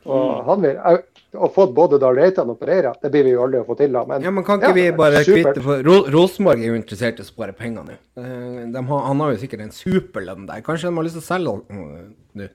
Og 0.09 0.27
Mm. 0.39 0.45
han 0.47 0.63
vil, 0.63 0.77
eh, 0.77 1.18
Å 1.37 1.49
fått 1.53 1.75
både 1.77 1.99
Dahl 2.01 2.17
Reitan 2.17 2.49
og 2.49 2.57
Pereira, 2.57 2.95
det 3.03 3.11
blir 3.13 3.27
vi 3.27 3.35
jo 3.35 3.43
aldri 3.45 3.61
å 3.61 3.67
få 3.69 3.75
til, 3.77 3.93
da. 3.93 4.01
Men 4.09 4.25
Ja, 4.25 4.31
men 4.33 4.45
kan 4.47 4.63
ikke 4.63 4.71
Ja, 4.71 4.77
vi 4.79 4.85
bare 4.97 5.21
kvitte 5.27 5.61
for 5.61 5.85
Ro 5.85 5.99
Rosenborg 6.09 6.63
er 6.63 6.71
jo 6.73 6.79
interessert 6.79 7.21
i 7.21 7.25
å 7.27 7.29
spare 7.29 7.53
penger 7.57 7.85
nå. 7.85 7.97
Eh, 8.17 8.63
de 8.73 8.83
har, 8.89 9.03
han 9.11 9.21
har 9.21 9.35
jo 9.35 9.41
sikkert 9.43 9.67
en 9.67 9.75
superlønn 9.77 10.49
der. 10.49 10.65
Kanskje 10.65 10.89
de 10.89 10.97
har 10.97 11.05
lyst 11.05 11.19
til 11.19 11.25
å 11.27 11.29
selge 11.29 11.53
han 11.53 11.83
øh, 11.85 12.05
nå? 12.41 12.49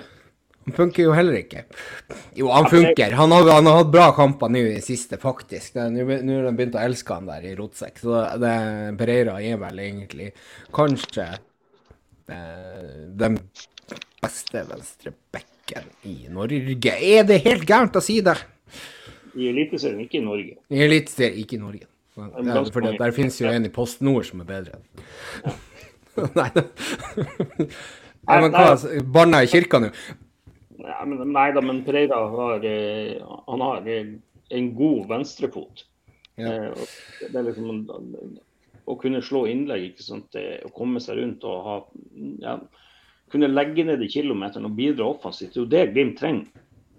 Han 0.66 0.74
funker 0.74 1.04
jo 1.04 1.12
heller 1.14 1.36
ikke. 1.38 1.60
Jo, 2.34 2.48
han 2.50 2.66
funker. 2.66 3.12
Han 3.14 3.30
har, 3.30 3.46
han 3.54 3.68
har 3.70 3.76
hatt 3.78 3.92
bra 3.94 4.08
kamper 4.16 4.50
nå 4.50 4.64
i 4.64 4.72
det 4.74 4.82
siste, 4.82 5.14
faktisk. 5.22 5.76
Nå 5.78 6.02
har 6.10 6.24
de 6.26 6.54
begynt 6.58 6.74
å 6.74 6.82
elske 6.82 7.14
han 7.14 7.28
der 7.30 7.46
i 7.46 7.54
rotsekk. 7.54 8.00
Så 8.02 8.24
det, 8.42 8.54
Pereira 8.98 9.36
er 9.38 9.60
vel 9.62 9.78
egentlig 9.84 10.32
kanskje 10.74 11.28
eh, 11.30 13.06
den 13.14 13.38
beste 14.18 14.66
venstrebekken 15.66 15.90
i 16.02 16.28
Norge. 16.28 16.96
Er 17.00 17.24
det 17.24 17.42
helt 17.44 17.66
gærent 17.66 17.96
å 17.96 18.00
si 18.00 18.20
det? 18.20 18.36
I 19.36 19.48
Eliteserien, 19.50 20.00
ikke 20.00 20.18
i 20.18 20.24
Norge. 20.24 20.56
I 20.70 20.82
Eliteserien, 20.82 21.38
ikke 21.38 21.56
i 21.56 21.60
Norge. 21.60 21.86
Der, 22.16 22.70
for 22.72 22.80
er, 22.80 22.84
mange. 22.84 22.98
der 22.98 23.12
finnes 23.12 23.40
jo 23.40 23.48
en 23.48 23.66
i 23.66 23.68
Post 23.68 24.00
Nord 24.00 24.24
som 24.24 24.40
er 24.40 24.46
bedre. 24.46 24.78
Nei, 26.38 26.48
Nei, 28.26 28.38
hva, 28.48 29.02
barna 29.04 29.42
i 29.44 29.50
kirka 29.50 29.78
nå? 29.82 29.90
Nei 30.80 31.50
da, 31.52 31.60
men 31.60 31.82
Pereira 31.84 32.22
har, 32.30 32.64
eh, 32.64 33.20
han 33.20 33.60
har 33.60 33.86
eh, 33.90 34.14
en 34.56 34.70
god 34.76 35.10
venstrefot. 35.10 35.84
Ja. 36.40 36.54
Eh, 36.70 36.96
det 37.20 37.36
er 37.36 37.46
liksom 37.50 37.84
å 38.86 38.96
kunne 39.00 39.20
slå 39.24 39.44
innlegg, 39.50 39.90
ikke 39.90 40.06
sant? 40.06 40.36
å 40.36 40.72
komme 40.72 41.02
seg 41.02 41.20
rundt 41.20 41.44
og 41.44 41.62
ha 41.66 41.78
ja, 42.40 42.56
Kunne 43.32 43.48
legge 43.50 43.84
ned 43.84 43.98
de 44.00 44.08
kilometerne 44.08 44.68
og 44.70 44.76
bidra 44.78 45.08
offensivt. 45.10 45.54
Det 45.54 45.58
er 45.58 45.64
jo 45.64 45.70
det 45.72 45.92
Glimt 45.94 46.18
trenger. 46.20 46.46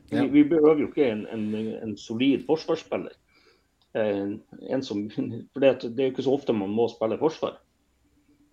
Vi, 0.09 0.15
Ja. 0.17 0.25
vi 0.32 0.43
behøver 0.43 0.80
jo 0.80 0.88
ikke 0.88 1.07
en, 1.11 1.25
en, 1.36 1.55
en 1.84 1.97
solid 1.99 2.45
forsvarsspiller. 2.47 3.11
Eh, 3.95 4.38
en 4.71 4.84
som, 4.84 5.09
for 5.53 5.59
det, 5.59 5.71
det 5.84 5.99
er 5.99 6.09
jo 6.09 6.13
ikke 6.15 6.23
så 6.28 6.36
ofte 6.38 6.53
man 6.55 6.71
må 6.75 6.88
spille 6.91 7.17
forsvar. 7.19 7.57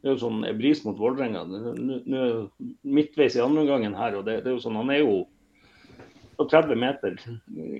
Det 0.02 0.10
er 0.10 0.16
jo 0.16 0.22
sånn 0.26 0.42
bris 0.58 0.82
mot 0.84 0.98
Vålerenga. 0.98 1.44
Er 1.46 2.48
midtveis 2.84 3.36
i 3.38 3.40
andre 3.40 3.62
omgangen 3.64 3.94
her, 3.96 4.18
og 4.18 4.26
det, 4.26 4.40
det 4.44 4.50
er 4.50 4.56
jo 4.58 4.64
sånn, 4.66 4.76
han 4.76 4.90
er 4.92 5.00
jo 5.00 5.14
på 6.36 6.44
30 6.50 6.76
meter 6.76 7.14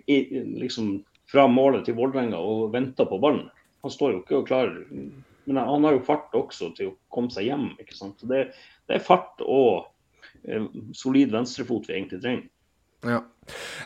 i, 0.08 0.16
liksom 0.62 1.02
fra 1.28 1.44
målet 1.50 1.84
til 1.88 1.98
Vålerenga 1.98 2.38
og 2.38 2.70
venter 2.72 3.08
på 3.10 3.18
ballen. 3.20 3.50
Han 3.84 3.92
står 3.92 4.14
jo 4.14 4.22
ikke 4.22 4.38
og 4.38 4.46
klarer 4.48 4.78
Men 5.44 5.58
han 5.60 5.84
har 5.84 5.92
jo 5.98 6.04
fart 6.06 6.32
også 6.32 6.70
til 6.78 6.92
å 6.92 6.96
komme 7.12 7.28
seg 7.34 7.50
hjem. 7.50 7.66
ikke 7.82 7.92
sant? 7.98 8.16
Så 8.22 8.26
Det, 8.30 8.46
det 8.88 8.98
er 8.98 9.04
fart 9.04 9.42
og 9.44 9.86
eh, 10.48 10.66
solid 10.96 11.32
venstrefot 11.34 11.88
vi 11.88 11.96
egentlig 11.98 12.20
trenger. 12.22 12.48
Ja. 13.04 13.20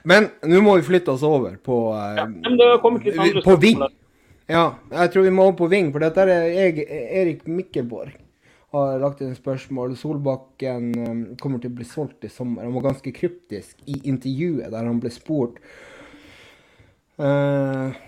Men 0.06 0.28
nå 0.46 0.60
må 0.62 0.76
vi 0.78 0.86
flytte 0.86 1.14
oss 1.16 1.24
over 1.26 1.56
på 1.62 1.78
eh, 1.98 2.20
Ja, 2.22 2.78
På 3.44 3.56
Ving. 3.58 3.82
Ja, 4.48 4.64
jeg 4.94 5.12
tror 5.12 5.26
vi 5.26 5.34
må 5.34 5.48
over 5.48 5.58
på 5.58 5.68
Ving, 5.72 5.90
for 5.92 6.00
dette 6.00 6.24
er 6.24 6.46
jeg, 6.48 6.86
Erik 6.88 7.44
Mikkelborg 7.50 8.14
har 8.72 8.98
lagt 9.00 9.20
inn 9.24 9.34
spørsmål. 9.36 9.96
Solbakken 9.96 10.88
um, 10.96 11.22
kommer 11.40 11.60
til 11.60 11.72
å 11.72 11.78
bli 11.78 11.86
solgt 11.88 12.24
i 12.24 12.32
sommer. 12.32 12.66
Han 12.66 12.76
var 12.76 12.90
ganske 12.90 13.12
kryptisk 13.16 13.80
i 13.88 13.98
intervjuet 14.10 14.72
der 14.72 14.88
han 14.88 15.00
ble 15.02 15.12
spurt 15.12 15.60
eh, 17.20 17.98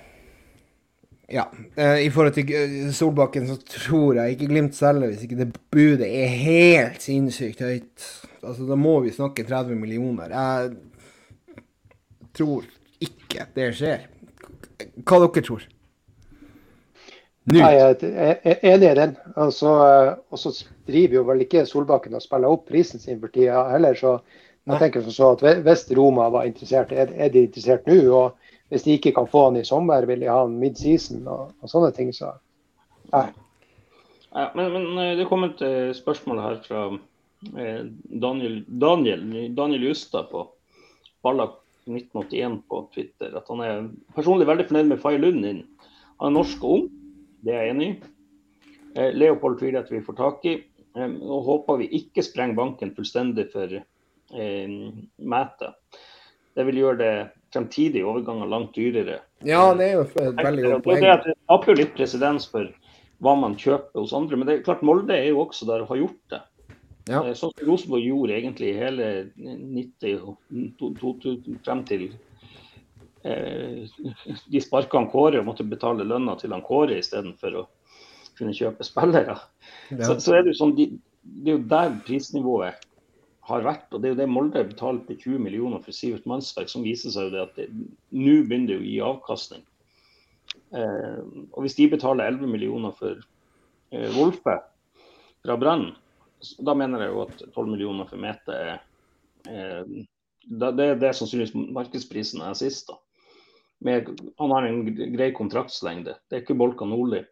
Ja. 1.30 1.44
eh, 1.76 2.00
I 2.06 2.10
forhold 2.10 2.34
til 2.34 2.50
eh, 2.54 2.90
Solbakken 2.96 3.46
så 3.46 3.56
tror 3.62 4.18
jeg 4.18 4.34
ikke 4.34 4.48
Glimt 4.50 4.74
selger 4.74 5.12
hvis 5.12 5.22
ikke 5.26 5.38
det 5.38 5.52
budet 5.70 6.08
er 6.08 6.26
helt 6.40 7.02
sinnssykt 7.04 7.60
høyt. 7.62 8.06
Altså, 8.42 8.66
Da 8.66 8.74
må 8.78 8.96
vi 9.04 9.12
snakke 9.14 9.44
30 9.46 9.76
millioner. 9.78 10.32
Jeg 10.34 10.72
tror 12.34 12.64
ikke 13.00 13.46
det 13.54 13.68
skjer. 13.78 14.08
hva 15.04 15.20
dere 15.22 15.44
tror? 15.46 15.62
Nå. 17.50 17.58
Jeg 17.58 17.96
er 18.04 18.60
enig 18.68 18.90
i 18.90 18.94
den. 18.98 19.16
Altså, 19.36 19.70
og 20.30 20.38
så 20.38 20.52
driver 20.86 21.14
jo 21.20 21.22
vel 21.30 21.40
ikke 21.46 21.64
Solbakken 21.66 22.14
og 22.14 22.22
spiller 22.22 22.52
opp 22.52 22.66
prisen 22.68 23.00
sin 23.02 23.20
for 23.20 23.32
tida 23.32 23.64
heller. 23.72 23.94
Så 23.98 24.18
jeg 24.68 24.80
tenker 24.82 25.06
så 25.08 25.32
at 25.34 25.42
hvis 25.64 25.86
Roma 25.96 26.28
var 26.32 26.48
interessert, 26.48 26.92
er, 26.92 27.08
de 27.32 27.46
interessert 27.46 27.86
nå? 27.88 27.96
Og 28.12 28.50
hvis 28.70 28.84
de 28.84 28.96
ikke 28.98 29.14
kan 29.16 29.28
få 29.30 29.46
han 29.48 29.58
i 29.58 29.66
sommer, 29.66 30.06
vil 30.06 30.20
de 30.22 30.28
ha 30.30 30.42
han 30.44 30.58
midseason 30.60 31.24
og, 31.26 31.54
og 31.60 31.72
sånne 31.72 31.90
ting. 31.96 32.12
Så 32.14 32.28
ja. 33.10 33.24
ja 34.34 34.46
men, 34.58 34.70
men, 34.74 34.86
eh, 35.00 35.16
det 35.18 35.26
kom 35.30 35.46
et 35.48 35.62
eh, 35.64 35.90
spørsmål 35.96 36.42
her 36.44 36.60
fra 36.66 36.84
eh, 37.56 37.82
Daniel, 38.22 38.60
Daniel, 38.68 39.26
Daniel 39.56 39.88
Justad 39.90 40.30
på 40.30 40.46
Ballak 41.24 41.58
1981 41.88 42.62
på 42.70 42.84
Twitter. 42.94 43.34
At 43.40 43.50
han 43.50 43.64
er 43.66 43.84
personlig 44.14 44.48
veldig 44.50 44.68
fornøyd 44.70 44.92
med 44.92 45.02
Fay 45.02 45.18
Lund 45.18 45.46
inn. 45.48 45.64
Han 46.20 46.30
er 46.30 46.36
norsk 46.36 46.62
og 46.62 46.76
ung, 46.76 46.90
det 47.40 47.56
er 47.56 47.64
jeg 47.64 47.76
enig 47.76 47.92
i. 47.94 48.00
Leopold 49.14 49.56
tviler 49.60 49.84
at 49.84 49.90
vi 49.90 50.02
får 50.04 50.16
tak 50.18 50.44
i. 50.50 50.58
Og 50.98 51.46
håper 51.46 51.78
vi 51.80 51.86
ikke 51.96 52.22
sprenger 52.26 52.58
banken 52.58 52.90
fullstendig 52.92 53.46
for 53.52 53.72
eh, 54.34 54.66
Mæte. 55.18 55.74
Det 56.54 56.66
vil 56.66 56.80
gjøre 56.82 56.98
det 57.00 57.14
fremtidige 57.54 58.06
overganger 58.06 58.50
langt 58.50 58.76
dyrere. 58.76 59.20
Ja, 59.46 59.62
det 59.74 59.86
er 59.88 59.98
jo 59.98 60.04
et 60.06 60.38
veldig 60.38 60.64
godt 60.66 60.86
poeng. 60.86 61.02
Det, 61.02 61.16
det 61.26 61.36
skaper 61.38 61.72
jo 61.72 61.78
litt 61.80 61.96
presedens 61.96 62.46
for 62.50 62.70
hva 63.20 63.34
man 63.38 63.56
kjøper 63.60 64.00
hos 64.00 64.14
andre. 64.16 64.38
Men 64.38 64.48
det 64.48 64.56
er 64.56 64.64
klart 64.66 64.84
Molde 64.86 65.16
er 65.16 65.30
jo 65.30 65.42
også 65.44 65.68
der 65.68 65.84
og 65.84 65.92
har 65.92 66.02
gjort 66.02 66.34
det. 66.34 66.40
Ja. 67.10 67.22
Eh, 67.24 67.34
sånn 67.34 67.52
som 67.54 67.66
Rosenborg 67.66 68.04
gjorde 68.06 68.36
egentlig 68.36 68.74
hele 68.78 69.10
90 69.36 70.34
2000 70.78 71.60
frem 71.64 71.82
til 71.88 72.06
eh, 73.26 73.86
de 74.52 74.62
sparka 74.62 75.02
Kåre 75.12 75.40
og 75.40 75.48
måtte 75.48 75.66
betale 75.66 76.06
lønna 76.06 76.36
til 76.40 76.54
han 76.54 76.64
Kåre 76.66 77.00
istedenfor 77.00 77.62
å 77.62 77.66
kunne 78.38 78.54
kjøpe 78.56 78.86
spillere. 78.86 79.36
Ja. 79.90 80.04
Så, 80.06 80.20
så, 80.22 80.36
er 80.36 80.44
det 80.44 80.54
jo 80.54 80.60
sånn, 80.62 80.76
de, 80.78 80.86
det 81.22 81.52
er 81.52 81.58
jo 81.58 81.66
der 81.72 81.98
prisnivået 82.06 82.86
har 83.50 83.66
vært. 83.66 83.88
Og 83.92 84.00
det 84.00 84.08
er 84.08 84.14
jo 84.14 84.20
det 84.20 84.28
Molde 84.30 84.62
betalte 84.68 85.16
20 85.18 85.42
millioner 85.42 85.82
for 85.84 85.96
Sivert 85.96 86.28
Mannsverk, 86.30 86.70
som 86.72 86.86
viser 86.86 87.12
seg 87.14 87.28
jo 87.28 87.34
det 87.34 87.42
at 87.48 87.60
nå 88.14 88.36
begynner 88.46 88.72
det 88.72 88.78
å 88.80 88.86
gi 88.86 88.96
avkastning. 89.04 89.64
Eh, 90.74 91.20
og 91.50 91.64
hvis 91.64 91.76
de 91.78 91.88
betaler 91.92 92.30
11 92.30 92.50
millioner 92.50 92.94
for 92.96 93.18
eh, 93.90 94.08
Wolfe 94.16 94.56
fra 95.44 95.56
Brann, 95.60 95.90
da 96.64 96.74
mener 96.78 97.04
jeg 97.04 97.12
jo 97.12 97.26
at 97.26 97.44
12 97.50 97.66
millioner 97.68 98.08
for 98.08 98.22
Mete 98.22 98.56
er 98.56 98.72
eh, 99.50 100.00
Det 100.40 100.86
er 100.88 101.16
sannsynligvis 101.16 101.54
markedsprisen 101.76 102.42
er 102.42 102.56
sist. 102.58 102.88
da. 102.88 102.96
Med, 103.84 104.08
han 104.40 104.52
har 104.52 104.66
en 104.68 104.80
grei 105.14 105.30
kontraktslengde. 105.36 106.16
Det 106.28 106.36
er 106.36 106.42
ikke 106.42 106.58
Bolka 106.58 106.84
Nordli. 106.88 107.22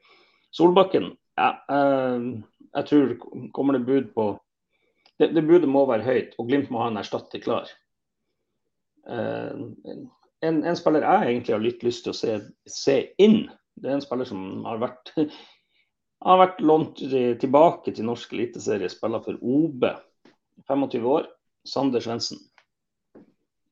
Solbakken, 0.55 1.11
ja, 1.37 1.51
eh, 1.73 2.29
jeg 2.75 2.89
tror 2.89 3.17
kommer 3.57 3.77
det 3.77 3.87
bud 3.89 4.13
på 4.15 4.31
det, 5.19 5.33
det, 5.35 5.45
budet 5.47 5.69
må 5.71 5.85
være 5.89 6.07
høyt, 6.07 6.35
og 6.39 6.49
Glimt 6.49 6.73
må 6.73 6.83
ha 6.83 6.89
en 6.93 7.01
erstatter 7.01 7.43
klar. 7.43 7.71
Uh, 9.09 9.73
en, 10.45 10.61
en, 10.63 10.77
spiller 10.79 11.07
jeg 11.07 11.31
egentlig 11.31 11.55
har 11.55 11.65
litt 11.65 11.87
lyst 11.87 12.05
til 12.07 12.13
å 12.13 12.19
se, 12.19 12.35
se, 12.71 12.99
inn, 13.23 13.47
det 13.79 13.91
er 13.91 13.99
en 13.99 14.05
spiller 14.05 14.29
som 14.29 14.67
har 14.69 14.83
vært, 14.83 15.15
har 16.29 16.43
vært 16.43 16.61
lånt 16.63 17.03
tilbake 17.43 17.95
til 17.95 18.07
norsk 18.09 18.37
eliteserie, 18.37 18.91
spiller 18.93 19.25
for 19.25 19.41
OB. 19.41 19.89
25 20.69 21.05
år, 21.07 21.27
Sander 21.69 22.03
Svendsen. 22.03 22.41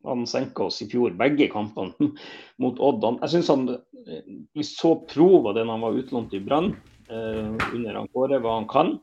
Han 0.06 0.22
senka 0.30 0.68
oss 0.68 0.78
i 0.84 0.86
fjor, 0.86 1.16
begge 1.18 1.48
kampene 1.50 2.12
mot 2.62 2.78
Odd. 2.78 3.06
Jeg 3.24 3.32
synes 3.32 3.48
han, 3.50 3.64
Vi 4.54 4.66
så 4.66 4.92
prov 5.10 5.48
av 5.50 5.56
det 5.56 5.64
når 5.66 5.74
han 5.74 5.86
var 5.88 5.98
utlånt 5.98 6.36
i 6.38 6.42
Brann 6.42 6.70
Eh, 7.08 7.74
under 7.74 7.94
han 7.94 8.08
Kåre, 8.10 8.40
hva 8.42 8.56
han 8.58 8.66
kan. 8.70 8.96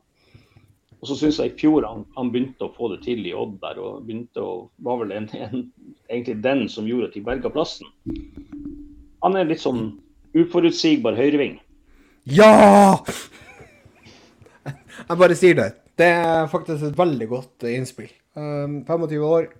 Og 1.04 1.08
så 1.10 1.18
syns 1.20 1.36
jeg 1.36 1.50
i 1.52 1.58
fjor 1.60 1.84
han, 1.84 2.06
han, 2.16 2.30
begynte 2.32 2.64
å 2.64 2.72
få 2.72 2.88
det 2.94 3.02
til 3.04 3.26
i 3.28 3.34
Odd 3.36 3.58
der, 3.60 3.76
og 3.76 4.06
begynte 4.06 4.40
å, 4.40 4.52
var 4.80 5.02
vel 5.02 5.10
en, 5.12 5.26
en, 5.36 5.66
egentlig 6.08 6.38
den 6.40 6.62
som 6.72 6.86
gjorde 6.88 7.10
at 7.10 7.18
de 7.18 7.20
berga 7.26 7.50
plassen. 7.52 7.90
Han 9.20 9.36
er 9.36 9.50
litt 9.50 9.60
sånn 9.60 9.82
uforutsigbar 10.32 11.18
høyreving. 11.18 11.58
Ja! 12.32 13.02
Jeg 14.64 15.18
bare 15.20 15.36
sier 15.36 15.58
det. 15.58 15.66
Det 16.00 16.08
er 16.08 16.48
faktisk 16.48 16.88
et 16.88 16.96
veldig 16.96 17.28
godt 17.34 17.68
innspill. 17.68 18.08
Um, 18.32 18.80
25 18.88 19.26
år, 19.28 19.50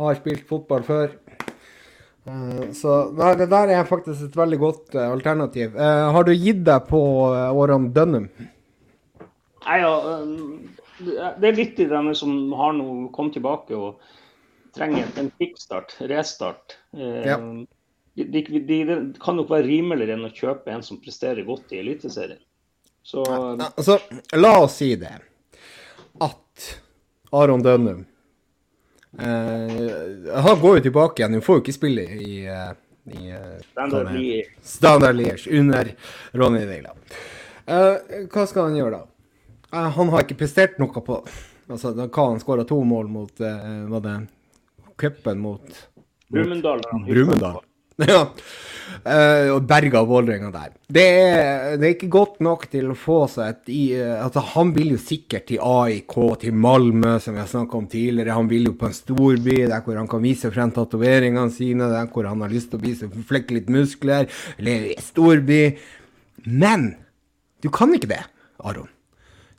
har 0.00 0.18
spilt 0.22 0.48
fotball 0.48 0.88
før. 0.88 1.12
Uh, 2.24 2.72
så 2.72 2.96
nei, 3.20 3.34
det 3.36 3.50
der 3.52 3.74
er 3.76 3.84
faktisk 3.84 4.30
et 4.30 4.40
veldig 4.40 4.62
godt 4.64 4.96
uh, 4.96 5.10
alternativ. 5.10 5.76
Uh, 5.76 6.08
har 6.16 6.24
du 6.24 6.32
gitt 6.32 6.64
deg 6.64 6.88
på 6.88 7.04
årene 7.28 7.92
Dønnum? 7.92 8.32
Nei, 9.66 9.78
ja, 9.80 9.92
um, 10.22 10.70
Det 11.02 11.48
er 11.48 11.56
litt 11.56 11.80
i 11.82 11.88
dem 11.90 12.10
som 12.14 12.52
har 12.58 12.74
nå 12.76 13.08
kommet 13.14 13.36
tilbake 13.38 13.76
og 13.76 14.02
trenger 14.76 15.08
en 15.20 15.30
kickstart, 15.38 15.96
restart. 16.10 16.78
Eh, 16.96 17.26
ja. 17.28 17.38
De, 18.14 18.24
de, 18.24 18.42
de, 18.60 18.78
det 18.84 18.96
kan 19.20 19.36
nok 19.36 19.50
være 19.52 19.66
rimeligere 19.68 20.16
enn 20.18 20.28
å 20.28 20.32
kjøpe 20.32 20.72
en 20.72 20.84
som 20.84 21.00
presterer 21.00 21.44
godt 21.48 21.72
i 21.72 21.80
Eliteserien. 21.80 22.40
Så 23.02 23.24
ja, 23.26 23.68
altså, 23.74 23.98
La 24.38 24.52
oss 24.62 24.76
si 24.78 24.94
det. 24.96 25.16
At 26.22 26.68
Aron 27.32 27.62
Dønnum 27.64 28.04
eh, 29.18 30.42
Han 30.44 30.60
går 30.60 30.76
jo 30.76 30.82
tilbake 30.86 31.22
igjen, 31.22 31.38
hun 31.38 31.44
får 31.44 31.58
jo 31.58 31.64
ikke 31.64 31.74
spille 31.74 32.04
i, 32.04 32.42
eh, 32.46 32.72
i 33.16 33.32
Standard 34.62 35.16
Liège 35.16 35.50
under 35.58 35.94
Ronny 36.36 36.66
Deila. 36.68 36.94
Eh, 37.66 38.28
hva 38.28 38.46
skal 38.46 38.68
han 38.68 38.78
gjøre 38.78 39.00
da? 39.00 39.06
Eh, 39.72 39.90
han 39.96 40.12
har 40.12 40.26
ikke 40.26 40.40
prestert 40.42 40.78
noe 40.82 41.02
på 41.04 41.18
altså, 41.72 41.94
da 41.96 42.08
hva 42.08 42.28
Han 42.30 42.42
skåra 42.42 42.66
to 42.68 42.82
mål 42.84 43.08
mot 43.12 43.40
uh, 43.40 43.88
Var 43.92 44.04
det 44.04 44.18
cupen 45.00 45.40
mot, 45.42 45.78
Brumunddal. 46.32 46.82
Brumunddal. 47.08 47.62
Ja. 48.02 48.22
Uh, 49.04 49.50
og 49.54 49.66
berga 49.68 50.00
Vålerenga 50.06 50.48
der. 50.52 50.70
Det 50.88 51.02
er, 51.04 51.74
det 51.76 51.86
er, 51.86 51.92
ikke 51.94 52.08
godt 52.12 52.38
nok 52.44 52.64
til 52.72 52.88
å 52.90 52.96
få 52.98 53.18
seg 53.30 53.50
et 53.50 53.72
i, 53.72 53.82
uh, 53.98 54.24
altså, 54.24 54.42
Han 54.54 54.72
vil 54.74 54.94
jo 54.94 55.00
sikkert 55.00 55.46
til 55.50 55.60
AIK, 55.62 56.16
til 56.42 56.56
Malmö, 56.56 57.16
som 57.22 57.36
vi 57.36 57.42
har 57.42 57.50
snakka 57.50 57.78
om 57.78 57.86
tidligere. 57.92 58.36
Han 58.36 58.48
vil 58.50 58.70
jo 58.70 58.74
på 58.78 58.88
en 58.88 58.96
storby 58.96 59.58
der 59.60 59.84
hvor 59.84 60.00
han 60.00 60.08
kan 60.10 60.24
vise 60.24 60.50
frem 60.54 60.72
tatoveringene 60.74 61.52
sine, 61.54 61.90
der 61.92 62.08
hvor 62.12 62.30
han 62.30 62.42
har 62.44 62.52
lyst 62.52 62.72
til 62.72 62.80
å 62.80 62.86
vise 62.86 63.10
flekke 63.28 63.58
litt 63.58 63.70
muskler. 63.72 64.30
Leve 64.62 64.94
i 64.94 64.98
storby. 65.02 65.62
Men 66.48 66.92
du 67.62 67.70
kan 67.74 67.92
ikke 67.96 68.14
det, 68.16 68.24
Aron. 68.64 68.90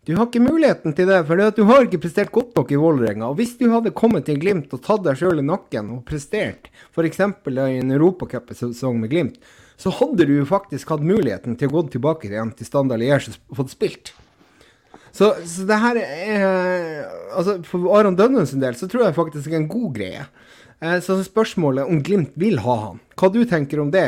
Du 0.04 0.18
har 0.18 0.28
ikke 0.28 0.44
muligheten 0.44 0.92
til 0.98 1.08
det, 1.08 1.22
for 1.30 1.40
du 1.40 1.62
har 1.70 1.86
ikke 1.86 2.02
prestert 2.04 2.32
godt 2.36 2.58
nok 2.58 2.72
i 2.76 2.80
Vålerenga. 2.80 3.30
Og 3.32 3.38
hvis 3.40 3.54
du 3.56 3.70
hadde 3.72 3.94
kommet 3.96 4.26
til 4.28 4.40
Glimt 4.42 4.74
og 4.76 4.82
tatt 4.84 5.06
deg 5.06 5.16
sjøl 5.16 5.40
i 5.40 5.46
nakken 5.48 5.94
og 5.96 6.02
prestert, 6.10 6.68
f.eks. 6.92 7.22
i 7.24 7.78
en 7.80 7.94
europacupsesong 7.96 9.00
med 9.00 9.14
Glimt, 9.14 9.38
så 9.80 9.94
hadde 9.96 10.28
du 10.28 10.36
faktisk 10.48 10.92
hatt 10.92 11.06
muligheten 11.08 11.56
til 11.56 11.72
å 11.72 11.78
gå 11.78 11.86
tilbake 11.94 12.28
igjen 12.28 12.52
til 12.58 12.68
Standard 12.68 13.00
Liège 13.00 13.32
og 13.48 13.62
fått 13.62 13.72
spilt. 13.72 14.12
Så, 15.14 15.30
så, 15.46 15.64
det 15.70 15.78
her 15.78 16.00
er 16.02 16.46
Altså, 17.38 17.60
for 17.68 17.86
Aron 17.94 18.18
Dønnum 18.18 18.48
sin 18.50 18.62
del 18.64 18.76
så 18.76 18.90
tror 18.90 19.06
jeg 19.06 19.16
faktisk 19.16 19.48
det 19.48 19.56
er 19.56 19.62
en 19.62 19.72
god 19.72 19.92
greie. 19.96 20.26
Eh, 20.84 21.00
så 21.06 21.16
spørsmålet 21.24 21.88
om 21.88 22.04
Glimt 22.04 22.36
vil 22.36 22.60
ha 22.66 22.76
han. 22.90 23.00
Hva 23.16 23.32
du 23.32 23.40
tenker 23.48 23.80
om 23.80 23.94
det, 23.94 24.04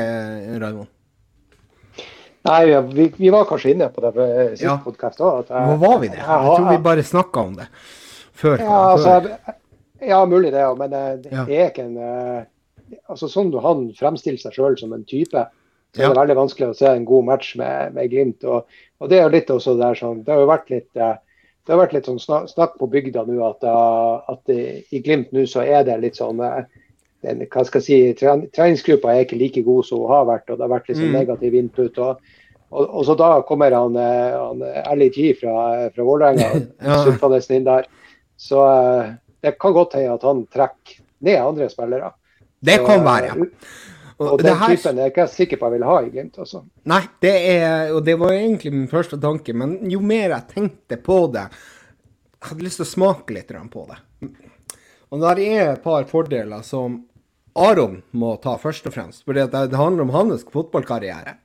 Raymond? 0.60 0.91
Nei, 2.46 2.82
vi, 2.82 3.12
vi, 3.18 3.30
var 3.34 3.46
kanskje 3.50 3.72
inne 3.74 3.88
på 3.89 4.02
det 4.04 4.12
på 4.14 4.26
sist 4.54 4.66
ja. 4.68 4.76
podkast 4.84 5.22
òg. 5.26 5.50
Nå 5.50 5.78
var 5.82 5.96
vi 6.04 6.12
det? 6.14 6.20
Jeg, 6.22 6.41
tror 6.46 6.68
vi 6.70 6.82
bare 6.86 7.06
snakka 7.06 7.41
om 7.41 7.56
det 7.58 7.66
før. 8.38 8.62
Ja, 8.62 8.82
altså, 8.91 9.56
ja 10.06 10.20
mulig 10.30 10.52
det, 10.54 10.66
men 10.78 10.93
eh, 10.93 11.12
det, 11.24 11.32
ja. 11.34 11.46
er 11.48 11.72
ikke 11.72 11.88
en 11.88 11.98
eh, 11.98 12.46
altså 13.10 13.30
Sånn 13.32 13.50
du 13.50 13.58
han 13.64 13.88
fremstiller 13.98 14.38
seg 14.38 14.60
sjøl 14.60 14.78
som 14.78 14.93
en 14.93 15.08
type, 15.10 15.41
så 15.96 16.04
ja. 16.04 16.06
er 16.06 16.14
det 16.14 16.22
veldig 16.22 16.38
vanskelig 16.43 16.70
å 16.70 16.78
se 16.78 16.91
en 16.91 17.08
god 17.08 17.30
match 17.32 17.56
med, 17.58 17.96
med 17.98 18.14
Glimt. 18.14 18.46
Og, 18.46 18.70
og, 19.02 19.10
det 19.10 19.18
er 19.18 19.26
jo 19.26 19.36
litt 19.39 19.54
også 19.56 19.78
der 19.80 19.98
sånn 19.98 20.22
Det 20.26 20.36
har 20.36 20.43
jo 20.43 20.52
vært 20.52 20.74
litt 20.74 21.02
eh, 21.02 21.16
det 21.66 21.74
har 21.74 21.82
vært 21.82 21.96
litt 21.96 22.06
sånn 22.06 22.22
snakk 22.22 22.76
på 22.78 22.86
bygda 22.93 23.24
nå 23.26 23.39
at, 23.41 23.64
at 24.30 24.52
i 24.54 25.00
Glimt 25.02 25.32
nå 25.34 25.48
så 25.50 25.64
er 25.66 25.82
det 25.88 25.96
litt 26.04 26.20
sånn 26.20 26.38
den, 27.26 27.46
hva 27.50 27.64
skal 27.66 27.82
jeg 27.82 28.16
si, 28.20 28.28
Treningsgruppa 28.54 29.14
er 29.14 29.26
ikke 29.26 29.39
like 29.39 29.64
god 29.66 29.88
som 29.88 30.04
hun 30.04 30.12
har 30.14 30.28
vært, 30.30 30.50
og 30.50 30.60
det 30.60 30.66
har 30.66 30.74
vært 30.76 30.89
litt 30.89 31.00
sånn 31.00 31.10
mm. 31.10 31.18
negativ 31.18 31.58
input. 31.58 32.02
Og, 32.06 32.35
og, 32.70 32.84
og, 32.84 33.01
så 33.07 33.16
da 33.20 33.30
kommer 33.47 33.72
han, 33.76 33.95
eh, 33.99 34.36
han 34.36 34.99
LIG 34.99 35.20
fra, 35.39 35.55
fra 35.93 36.05
Vålerenga 36.05 36.49
ja. 36.89 37.39
inn 37.55 37.68
der. 37.68 37.89
Så 38.36 38.61
eh, 38.68 39.11
det 39.45 39.57
kan 39.61 39.76
godt 39.76 39.97
hende 39.99 40.16
at 40.18 40.26
han 40.26 40.45
trekker 40.51 41.03
ned 41.26 41.41
andre 41.41 41.70
spillere. 41.70 42.13
Det 42.66 42.80
kan 42.86 43.03
være, 43.05 43.34
ja. 43.34 43.49
Og, 44.16 44.30
og 44.32 44.39
den 44.39 44.55
her... 44.55 44.72
typen 44.72 44.95
er 44.97 45.09
jeg 45.09 45.11
ikke 45.11 45.28
sikker 45.28 45.59
på 45.59 45.68
jeg 45.68 45.76
vil 45.76 45.88
ha 45.89 45.95
i 45.99 46.11
Glimt. 46.11 46.38
Også. 46.39 46.61
Nei, 46.88 47.01
det 47.24 47.34
er, 47.51 47.89
og 47.91 47.99
det 48.07 48.16
var 48.20 48.32
egentlig 48.32 48.72
min 48.72 48.88
første 48.91 49.20
tanke, 49.22 49.53
men 49.53 49.78
jo 49.91 49.99
mer 49.99 50.30
jeg 50.32 50.53
tenkte 50.53 50.99
på 51.03 51.18
det, 51.34 51.49
jeg 51.51 52.47
hadde 52.51 52.68
lyst 52.68 52.80
til 52.80 52.86
å 52.86 52.93
smake 52.93 53.36
litt 53.36 53.51
på 53.74 53.84
det. 53.89 53.99
Og 55.11 55.22
der 55.24 55.41
er 55.43 55.74
et 55.74 55.84
par 55.84 56.07
fordeler 56.07 56.63
som 56.66 57.01
Aron 57.55 58.01
må 58.11 58.34
ta, 58.43 58.55
først 58.59 58.88
og 58.88 58.95
fremst. 58.95 59.24
For 59.28 59.36
det, 59.36 59.49
det 59.51 59.80
handler 59.80 60.07
om 60.07 60.16
hans 60.16 60.43
fotballkarriere. 60.51 61.38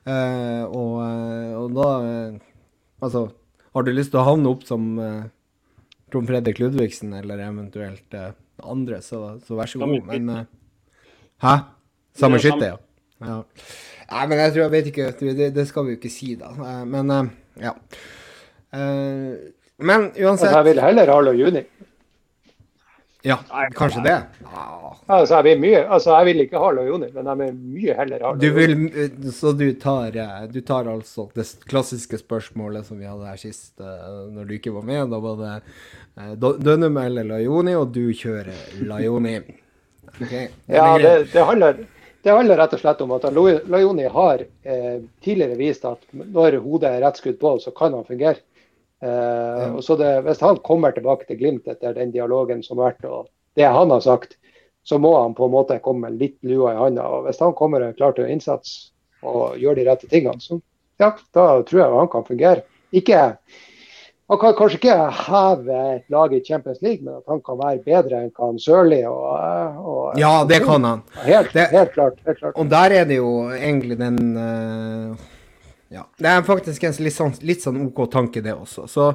Uh, 0.00 0.64
og, 0.64 0.92
uh, 1.04 1.50
og, 1.60 1.74
da 1.76 1.88
uh, 2.00 2.38
Altså, 3.04 3.26
har 3.76 3.84
du 3.84 3.90
lyst 3.92 4.14
til 4.14 4.20
å 4.20 4.24
havne 4.26 4.48
opp 4.50 4.64
som 4.68 4.82
Trond 6.12 6.28
Fredrik 6.28 6.58
Ludvigsen 6.60 7.14
eller 7.16 7.40
eventuelt 7.46 8.12
andre, 8.60 8.98
så, 9.00 9.38
så, 9.40 9.54
vær 9.56 9.70
så 9.70 9.80
god. 9.80 10.02
Men 10.10 10.28
Hæ? 11.40 11.54
Samme 12.20 12.40
skytter, 12.42 12.74
ja. 12.74 12.76
ja. 13.24 13.38
Nei, 14.10 14.26
men 14.26 14.42
jeg 14.42 14.52
tror 14.52 14.62
jeg 14.66 14.72
vet 14.74 14.90
ikke 14.90 15.06
Det, 15.38 15.48
det 15.54 15.64
skal 15.70 15.86
vi 15.86 15.94
jo 15.94 16.00
ikke 16.00 16.12
si, 16.12 16.34
da. 16.36 16.50
men 16.84 17.14
ja. 17.62 17.72
men 19.80 20.06
uansett 20.10 20.52
Jeg 20.52 20.66
vil 20.68 20.82
heller 20.84 21.14
ha 21.14 21.34
Juni. 21.38 21.64
Ja, 23.22 23.36
kanskje 23.76 24.02
det. 24.04 24.16
Ja. 24.42 24.96
Altså, 25.06 25.34
jeg, 25.34 25.44
vil 25.44 25.60
mye, 25.60 25.80
altså, 25.84 26.14
jeg 26.14 26.28
vil 26.30 26.42
ikke 26.46 26.60
ha 26.62 26.70
Lajoni, 26.72 27.10
men 27.12 27.28
jeg 27.28 27.40
vil 27.40 27.58
mye 27.74 27.96
heller 27.98 28.24
ha 28.24 28.32
Lajoni. 28.32 29.32
Så 29.36 29.52
du 29.58 29.66
tar, 29.80 30.16
eh, 30.16 30.46
du 30.48 30.60
tar, 30.64 30.88
altså 30.88 31.26
det 31.36 31.44
klassiske 31.68 32.22
spørsmålet 32.22 32.88
som 32.88 33.00
vi 33.00 33.08
hadde 33.10 33.28
her 33.28 33.40
sist, 33.40 33.74
uh, 33.82 34.24
når 34.32 34.48
du 34.48 34.56
ikke 34.56 34.72
var 34.72 34.86
med. 34.88 35.12
Da 35.12 35.20
var 35.20 35.40
det 35.44 36.60
Dønnum 36.64 36.96
eller 37.02 37.28
Lajoni, 37.34 37.76
og 37.76 37.92
du 37.92 38.06
kjører 38.16 38.84
Lajoni. 38.88 39.38
Okay. 40.20 40.48
ja, 40.66 40.98
det, 40.98 41.32
det, 41.32 41.42
handler, 41.44 41.84
det, 42.22 42.30
handler, 42.30 42.56
rett 42.58 42.74
og 42.76 42.80
slett 42.82 43.02
om 43.04 43.12
at 43.16 43.28
Lajoni 43.32 44.08
har 44.10 44.42
eh, 44.64 44.96
tidligere 45.24 45.58
vist 45.60 45.84
at 45.88 46.02
når 46.12 46.58
hodet 46.64 46.90
er 46.90 47.04
rett 47.04 47.20
skudd 47.20 47.38
på, 47.40 47.58
så 47.62 47.72
kan 47.76 47.94
han 47.96 48.08
fungere. 48.08 48.40
Uh, 49.00 49.76
og 49.78 49.84
så 49.84 49.96
det, 49.96 50.10
Hvis 50.26 50.42
han 50.44 50.58
kommer 50.60 50.92
tilbake 50.92 51.24
til 51.24 51.38
Glimt 51.40 51.68
etter 51.68 51.94
den 51.96 52.12
dialogen 52.12 52.60
som 52.62 52.78
har 52.78 52.92
vært, 52.92 53.06
og 53.08 53.30
det 53.56 53.64
han 53.64 53.92
har 53.94 54.02
sagt, 54.04 54.36
så 54.84 54.98
må 55.00 55.14
han 55.22 55.34
på 55.36 55.46
en 55.46 55.54
måte 55.54 55.78
komme 55.84 56.10
litt 56.12 56.38
lua 56.44 56.74
i 56.74 56.80
handa. 56.80 57.06
og 57.08 57.26
Hvis 57.28 57.40
han 57.40 57.56
kommer 57.56 57.84
klar 57.96 58.12
til 58.16 58.28
innsats 58.28 58.92
og 59.22 59.56
gjør 59.60 59.76
de 59.76 59.88
rette 59.88 60.08
tingene, 60.08 60.40
så 60.40 60.60
ja, 61.00 61.14
da 61.32 61.46
tror 61.64 61.80
jeg 61.80 61.96
han 61.96 62.12
kan 62.12 62.28
fungere. 62.28 62.64
Ikke, 62.96 63.20
han 64.28 64.40
kan 64.40 64.56
kanskje 64.58 64.80
ikke 64.80 64.96
heve 65.16 65.80
et 65.94 66.12
lag 66.12 66.34
i 66.36 66.42
Champions 66.44 66.80
League, 66.84 67.04
men 67.04 67.20
at 67.20 67.28
han 67.28 67.40
kan 67.44 67.60
være 67.60 67.84
bedre 67.86 68.20
enn 68.20 68.32
kan 68.36 68.60
Sørli. 68.60 69.00
Og, 69.08 69.80
og, 69.80 70.20
ja, 70.20 70.32
det 70.48 70.60
kan 70.66 70.84
han. 70.84 71.04
Helt, 71.24 71.52
det, 71.56 71.70
helt, 71.72 71.92
klart, 71.96 72.20
helt, 72.26 72.40
klart, 72.40 72.56
Og 72.56 72.68
der 72.68 72.96
er 73.00 73.08
det 73.08 73.20
jo 73.20 73.34
egentlig 73.56 74.00
den 74.00 74.24
uh 74.36 75.29
ja. 75.90 76.06
Det 76.18 76.30
er 76.30 76.46
faktisk 76.46 76.84
en 76.86 76.96
litt 77.02 77.16
sånn, 77.16 77.32
litt 77.46 77.64
sånn 77.64 77.80
OK 77.88 78.04
tanke, 78.12 78.42
det 78.44 78.54
også. 78.54 78.86
Så, 78.90 79.10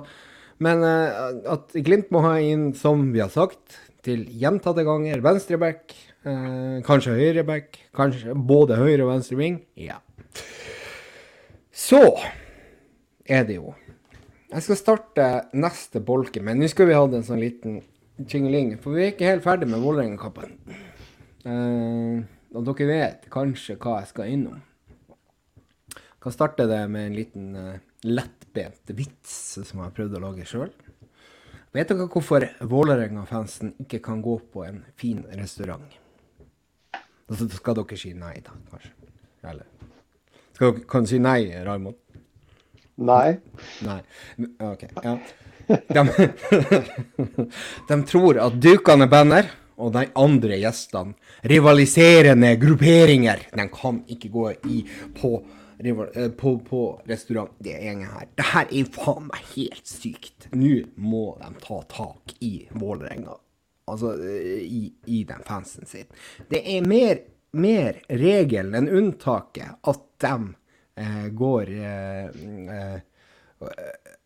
men 0.64 0.84
uh, 0.84 1.32
at 1.56 1.76
Glimt 1.86 2.12
må 2.12 2.24
ha 2.26 2.36
inn, 2.44 2.74
som 2.76 3.08
vi 3.14 3.24
har 3.24 3.32
sagt, 3.32 3.80
til 4.06 4.26
gjentatte 4.42 4.84
ganger, 4.86 5.24
venstreback, 5.24 5.96
uh, 6.28 6.84
kanskje 6.86 7.16
høyreback, 7.16 7.80
kanskje 7.96 8.36
både 8.36 8.80
høyre 8.82 9.08
og 9.08 9.14
venstre 9.14 9.40
ving. 9.40 9.62
Ja. 9.80 10.02
Så 11.76 12.04
er 13.26 13.48
det 13.48 13.58
jo 13.58 13.74
Jeg 14.52 14.64
skal 14.64 14.78
starte 14.80 15.26
neste 15.58 16.00
bolke, 16.04 16.40
men 16.44 16.60
nå 16.62 16.68
skulle 16.72 16.92
vi 16.94 17.00
ha 17.00 17.08
en 17.08 17.26
sånn 17.26 17.42
liten 17.42 17.80
tjingeling, 18.22 18.76
for 18.80 18.96
vi 18.96 19.08
er 19.08 19.16
ikke 19.16 19.28
helt 19.28 19.44
ferdig 19.44 19.68
med 19.72 19.82
Vålerenga-kampen. 19.84 20.54
Uh, 21.44 22.24
og 22.56 22.64
dere 22.68 22.88
vet 22.88 23.28
kanskje 23.32 23.76
hva 23.80 24.02
jeg 24.02 24.12
skal 24.12 24.32
innom. 24.32 24.62
Kan 26.26 26.34
starte 26.34 26.66
det 26.66 26.88
med 26.88 27.08
en 27.08 27.14
liten 27.14 27.56
uh, 27.56 27.74
lettbent 28.02 28.90
vits 28.98 29.34
som 29.62 29.78
jeg 29.78 29.84
har 29.84 29.92
prøvd 29.94 30.16
å 30.18 30.22
lage 30.24 30.46
sjøl. 30.50 30.72
Vet 31.76 31.92
dere 31.92 32.08
hvorfor 32.10 32.48
Vålerenga-fansen 32.66 33.76
ikke 33.84 34.00
kan 34.08 34.24
gå 34.26 34.34
på 34.50 34.64
en 34.66 34.80
fin 34.98 35.20
restaurant? 35.38 35.86
Da 37.30 37.38
skal 37.38 37.78
dere 37.78 37.98
si 38.02 38.16
nei, 38.18 38.40
da, 38.42 38.56
kanskje? 38.72 38.90
Eller 39.46 39.68
skal 40.56 40.72
dere, 40.72 40.88
Kan 40.90 41.06
dere 41.06 41.12
si 41.12 41.20
nei, 41.22 41.38
Raymond? 41.68 42.00
Nei. 43.06 43.36
Nei. 43.86 44.00
OK. 44.66 44.86
Ja. 45.06 45.14
De, 45.68 46.06
de 47.92 48.00
tror 48.10 48.40
at 48.48 48.58
dukene 48.66 49.06
banner 49.14 49.52
og 49.78 49.94
de 49.94 50.08
andre 50.18 50.58
gjestene, 50.58 51.14
rivaliserende 51.54 52.56
grupperinger, 52.66 53.46
de 53.54 53.68
kan 53.78 54.02
ikke 54.10 54.34
gå 54.34 54.48
i 54.74 54.82
på 55.22 55.36
på, 56.38 56.58
på 56.70 56.82
restaurant, 57.10 57.52
det 57.60 57.78
gjengen 57.84 58.12
her. 58.12 58.28
Det 58.36 58.50
her 58.52 58.70
er 58.72 58.92
faen 58.96 59.30
meg 59.32 59.50
helt 59.56 59.88
sykt. 59.90 60.48
Nå 60.56 60.86
må 60.96 61.26
de 61.42 61.52
ta 61.64 61.82
tak 61.92 62.36
i 62.46 62.54
Vålerenga. 62.72 63.36
Altså 63.86 64.16
eh, 64.24 64.62
i, 64.66 64.94
i 65.06 65.24
den 65.24 65.44
fansen 65.46 65.86
sin. 65.86 66.08
Det 66.50 66.64
er 66.78 66.86
mer, 66.88 67.22
mer 67.54 68.02
regelen 68.10 68.78
enn 68.80 68.90
unntaket 68.90 69.78
at 69.86 70.06
de 70.24 70.38
eh, 71.02 71.28
går 71.30 71.74
eh, 71.76 72.46
eh, 72.80 73.02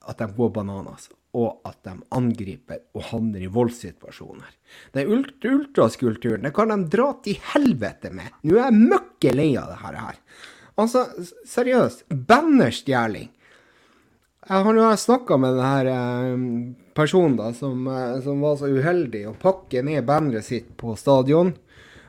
At 0.09 0.21
de 0.21 0.27
går 0.35 0.53
bananas. 0.55 1.09
Og 1.37 1.59
at 1.67 1.83
de 1.85 1.91
angriper 2.17 2.79
og 2.97 3.03
havner 3.11 3.43
i 3.45 3.51
voldssituasjoner. 3.53 4.55
Den 4.95 5.11
ultraskulpturen 5.45 6.47
det 6.47 6.53
kan 6.55 6.71
de 6.73 6.79
dra 6.89 7.11
til 7.23 7.37
helvete 7.51 8.09
med. 8.15 8.31
Nå 8.41 8.55
er 8.55 8.71
jeg 8.71 8.87
møkke 8.95 9.35
lei 9.35 9.51
av 9.59 9.69
det 9.69 9.77
her. 9.83 9.99
Altså, 10.79 11.05
seriøst. 11.49 12.05
Bannerstjeling. 12.09 13.29
Jeg 14.49 14.65
har 14.65 14.73
nå 14.73 14.85
snakka 14.97 15.37
med 15.37 15.59
denne 15.59 15.91
eh, 15.93 16.45
personen 16.97 17.35
da, 17.37 17.51
som, 17.53 17.83
eh, 17.85 18.15
som, 18.25 18.39
var 18.41 18.55
så 18.57 18.69
uheldig 18.71 19.27
å 19.29 19.37
pakke 19.37 19.83
ned 19.85 20.07
banneret 20.07 20.47
sitt 20.47 20.71
på 20.79 20.95
stadion. 20.97 21.51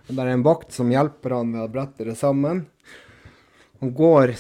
Det 0.09 0.17
er 0.17 0.33
en 0.33 0.47
vakt 0.47 0.73
som 0.73 0.91
hjelper 0.91 1.37
han 1.37 1.51
med 1.53 1.67
å 1.67 1.73
brette 1.73 2.07
det 2.09 2.17
sammen. 2.19 2.65
Han 3.81 3.93
går 3.97 4.33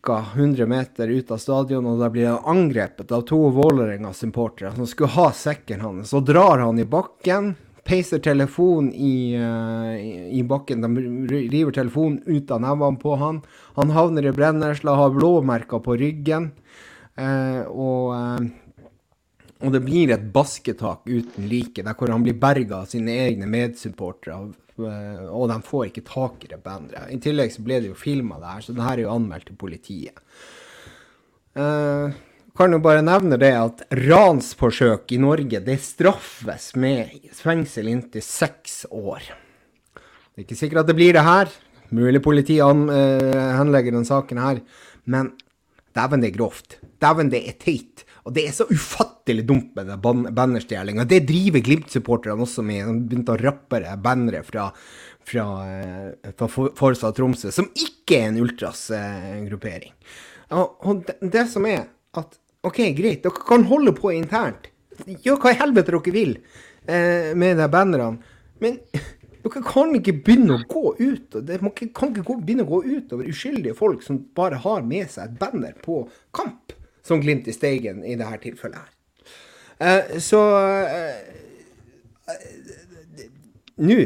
ca. 0.00 0.16
100 0.34 0.66
meter 0.66 1.08
ut 1.08 1.30
av 1.30 1.38
stadion, 1.40 1.86
og 1.88 2.00
da 2.00 2.08
blir 2.12 2.30
han 2.30 2.48
angrepet 2.54 3.12
av 3.12 3.22
to 3.28 3.38
Vålerenga-supportere 3.56 4.74
som 4.76 4.88
skulle 4.88 5.14
ha 5.14 5.30
sekken 5.32 5.84
hans. 5.84 6.10
Så 6.12 6.20
drar 6.20 6.64
han 6.64 6.80
i 6.80 6.84
bakken, 6.84 7.54
peiser 7.84 8.20
telefonen 8.24 8.90
i, 8.92 9.36
uh, 9.36 9.94
i, 10.34 10.42
bakken. 10.48 10.82
De 10.84 11.36
river 11.52 11.72
telefonen 11.72 12.22
ut 12.26 12.50
av 12.50 12.62
nevene 12.64 13.00
på 13.00 13.14
han. 13.20 13.40
Han 13.78 13.94
havner 13.94 14.26
i 14.26 14.34
brennesla, 14.34 14.96
har 14.98 15.14
blåmerker 15.14 15.82
på 15.84 15.96
ryggen. 16.00 16.50
Uh, 17.14 17.62
og, 17.70 18.10
uh, 18.16 18.90
og, 19.60 19.70
det 19.76 19.84
blir 19.84 20.12
et 20.14 20.26
basketak 20.34 21.06
uten 21.06 21.48
like, 21.50 21.84
der 21.84 21.96
hvor 21.98 22.12
han 22.12 22.26
blir 22.26 22.38
berga 22.40 22.82
av 22.82 22.90
sine 22.90 23.14
egne 23.28 23.48
medsupportere. 23.50 24.42
og 25.30 25.48
de 25.48 25.56
får 25.62 25.86
ikke 25.86 26.08
tak 26.08 26.44
i 26.44 26.48
det 26.50 26.62
banneret. 26.64 27.12
I 27.14 27.20
tillegg 27.22 27.52
så 27.54 27.62
ble 27.62 27.80
det 27.80 27.92
jo 27.92 27.98
filma 27.98 28.40
det 28.42 28.54
her, 28.56 28.60
så 28.64 28.74
det 28.74 28.82
her 28.82 28.98
er 28.98 29.06
jo 29.06 29.14
anmeldt 29.14 29.46
til 29.52 29.60
politiet. 29.60 30.18
Uh, 31.54 32.10
kan 32.54 32.70
jo 32.70 32.78
bare 32.78 33.02
nevne 33.02 33.34
det 33.40 33.50
at 33.58 33.80
ransforsøk 33.98 35.10
i 35.16 35.18
Norge 35.18 35.58
det 35.66 35.74
straffes 35.82 36.68
med 36.78 37.30
fengsel 37.34 37.88
inntil 37.90 38.22
seks 38.22 38.84
år. 38.94 39.24
Det 39.26 40.38
er 40.38 40.44
ikke 40.46 40.58
sikkert 40.58 40.84
at 40.84 40.90
det 40.92 40.96
blir 40.98 41.16
det 41.16 41.24
her. 41.26 41.50
Mulig 41.94 42.20
politiet 42.22 42.62
uh, 42.62 43.56
henlegger 43.58 43.94
denne 43.94 44.06
saken 44.06 44.38
her. 44.42 44.60
Men 45.10 45.32
dæven, 45.94 46.22
det 46.22 46.30
er 46.30 46.36
grovt. 46.36 46.76
Dæven, 47.02 47.32
det 47.32 47.40
er 47.50 47.56
teit. 47.58 48.04
Og 48.24 48.36
det 48.38 48.46
er 48.48 48.54
så 48.56 48.68
ufattelig 48.70 49.44
dumt 49.46 49.74
med 49.76 49.90
den 49.90 50.22
bannerstjelinga. 50.34 51.04
Det 51.10 51.24
driver 51.26 51.62
Glimt-supporterne 51.62 52.46
også 52.46 52.62
med. 52.66 52.86
De 52.86 53.10
begynte 53.10 53.34
å 53.34 53.40
rappe 53.42 53.82
bannere 54.02 54.44
fra, 54.46 54.68
fra, 55.26 55.48
uh, 55.66 56.30
fra 56.38 56.50
Forsa 56.54 57.10
Tromsø, 57.18 57.50
som 57.54 57.66
ikke 57.74 58.20
er 58.20 58.30
en 58.30 58.40
ultras-gruppering. 58.46 59.90
Uh, 60.46 60.62
og, 60.62 60.78
og 60.86 61.04
det, 61.10 61.18
det 61.34 61.48
som 61.50 61.66
er 61.66 61.88
at 62.14 62.38
OK, 62.64 62.78
greit, 62.96 63.22
dere 63.24 63.44
kan 63.48 63.66
holde 63.68 63.92
på 63.96 64.12
internt. 64.14 64.70
Gjør 65.24 65.40
hva 65.42 65.52
i 65.52 65.58
helvete 65.58 65.92
dere 65.92 66.14
vil 66.14 66.38
eh, 66.86 67.34
med 67.36 67.58
de 67.60 67.68
bannerne. 67.70 68.22
Men 68.62 68.78
dere 69.44 69.62
kan 69.66 69.92
ikke 69.98 70.16
begynne 70.24 70.56
å 70.56 70.64
gå 70.70 70.94
ut. 71.00 71.36
Man 71.60 71.74
kan 71.76 72.14
ikke 72.14 72.38
begynne 72.40 72.64
å 72.64 72.70
gå 72.70 72.80
ut 72.86 73.12
over 73.12 73.28
uskyldige 73.28 73.76
folk 73.76 74.04
som 74.06 74.22
bare 74.36 74.62
har 74.64 74.84
med 74.86 75.12
seg 75.12 75.28
et 75.28 75.38
banner 75.40 75.76
på 75.84 76.06
kamp, 76.36 76.72
som 77.04 77.20
Glimt 77.20 77.50
i 77.50 77.56
Steigen 77.56 78.00
i 78.04 78.16
dette 78.16 78.40
tilfellet 78.46 78.80
her. 78.80 78.90
Eh, 79.84 80.18
så 80.22 80.42
eh, 80.88 81.16
eh 82.30 82.52
Nå 83.74 83.96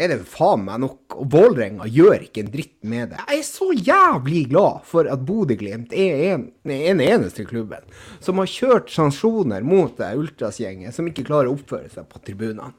er 0.00 0.12
det 0.12 0.18
faen 0.28 0.64
meg 0.66 0.80
nok. 0.82 1.16
Og 1.20 1.28
Vålerenga 1.34 1.86
gjør 1.90 2.26
ikke 2.26 2.44
en 2.44 2.52
dritt 2.52 2.76
med 2.88 3.12
det. 3.12 3.20
Jeg 3.28 3.42
er 3.42 3.46
så 3.46 3.70
jævlig 3.76 4.46
glad 4.52 4.84
for 4.88 5.10
at 5.10 5.24
Bodø-Glimt 5.28 5.94
er 5.96 6.24
en, 6.32 6.48
en 6.64 7.04
eneste 7.04 7.44
klubben 7.48 7.84
som 8.24 8.40
har 8.40 8.50
kjørt 8.50 8.92
sanksjoner 8.92 9.64
mot 9.66 9.96
det 10.00 10.14
ultrasgjengen 10.18 10.94
som 10.94 11.08
ikke 11.10 11.26
klarer 11.28 11.50
å 11.50 11.56
oppføre 11.58 11.92
seg 11.92 12.08
på 12.10 12.22
tribunene. 12.24 12.72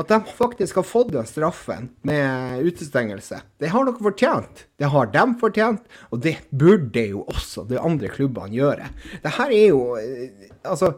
At 0.00 0.08
de 0.08 0.16
faktisk 0.24 0.78
har 0.80 0.86
fått 0.88 1.10
den 1.12 1.26
straffen 1.28 1.90
med 2.08 2.62
utestengelse, 2.64 3.42
det 3.60 3.68
har 3.74 3.84
dere 3.84 4.00
fortjent. 4.00 4.62
Det 4.80 4.88
har 4.88 5.10
de 5.12 5.24
fortjent, 5.40 5.82
og 6.08 6.22
det 6.24 6.38
burde 6.48 7.02
jo 7.10 7.26
også 7.28 7.66
de 7.68 7.76
andre 7.76 8.08
klubbene 8.12 8.56
gjøre. 8.56 8.88
Det 9.20 9.34
her 9.36 9.52
er 9.52 9.66
jo 9.68 9.82
eh, 10.00 10.48
Altså, 10.62 10.94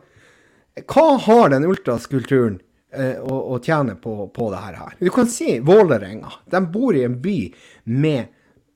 hva 0.90 1.06
har 1.24 1.50
den 1.50 1.66
ultraskulturen 1.66 2.60
eh, 2.96 3.18
å, 3.20 3.40
å 3.54 3.58
tjene 3.62 3.96
på, 4.00 4.28
på 4.34 4.50
det 4.54 4.62
her. 4.66 4.78
Du 5.00 5.10
kan 5.14 5.28
si 5.30 5.58
Vålerenga. 5.64 6.32
De 6.50 6.62
bor 6.70 6.96
i 6.96 7.04
en 7.06 7.18
by 7.22 7.38
med 7.90 8.32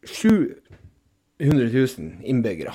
700 0.09 1.71
000 1.73 2.29
innbyggere. 2.29 2.75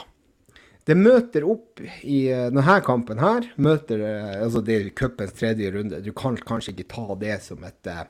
Det 0.83 0.95
møter 0.99 1.45
opp 1.47 1.79
i 2.03 2.25
eh, 2.27 2.49
denne 2.51 2.79
kampen 2.83 3.21
her. 3.23 3.47
møter, 3.55 4.03
eh, 4.03 4.41
altså 4.43 4.61
Det 4.61 4.75
er 4.75 4.89
cupens 4.95 5.35
tredje 5.37 5.71
runde. 5.71 6.01
Du 6.03 6.11
kan 6.11 6.35
kanskje 6.35 6.73
ikke 6.73 6.89
ta 6.91 7.15
det 7.21 7.37
som 7.45 7.63
et, 7.63 7.87
eh, 7.87 8.03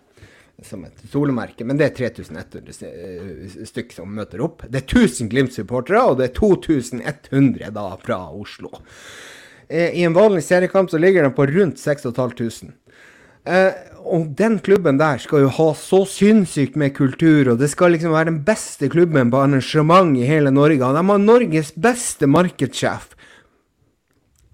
som 0.65 0.86
et 0.86 1.03
solemerke, 1.11 1.65
men 1.65 1.77
det 1.77 1.91
er 1.91 2.09
3100 2.09 3.67
stykk 3.69 3.93
som 3.93 4.09
møter 4.15 4.41
opp. 4.41 4.65
Det 4.69 4.81
er 4.81 4.88
1000 4.88 5.29
Glimt-supportere, 5.29 6.01
og 6.01 6.17
det 6.17 6.31
er 6.31 6.36
2100 6.39 7.69
da 7.77 7.88
fra 8.01 8.19
Oslo. 8.34 8.73
I 9.73 10.03
en 10.03 10.13
vanlig 10.13 10.43
seriekamp 10.43 10.91
så 10.91 10.99
ligger 10.99 11.23
den 11.23 11.34
på 11.34 11.47
rundt 11.49 11.79
6500. 11.79 12.73
Eh, 13.43 13.73
og 14.03 14.33
den 14.39 14.57
klubben 14.63 14.99
der 14.99 15.19
skal 15.23 15.45
jo 15.45 15.51
ha 15.55 15.69
så 15.79 16.03
sinnssykt 16.07 16.75
med 16.79 16.95
kultur, 16.95 17.53
og 17.53 17.59
det 17.59 17.69
skal 17.71 17.95
liksom 17.95 18.13
være 18.15 18.31
den 18.31 18.41
beste 18.47 18.89
klubben 18.91 19.31
på 19.31 19.39
arrangement 19.39 20.17
i 20.19 20.27
hele 20.27 20.51
Norge. 20.51 20.83
Og 20.83 20.95
de 20.95 21.05
har 21.11 21.23
Norges 21.23 21.71
beste 21.75 22.27
markedssjef. 22.27 23.13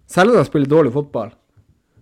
Selv 0.10 0.34
om 0.34 0.40
de 0.40 0.46
spiller 0.48 0.70
dårlig 0.70 0.94
fotball, 0.94 1.34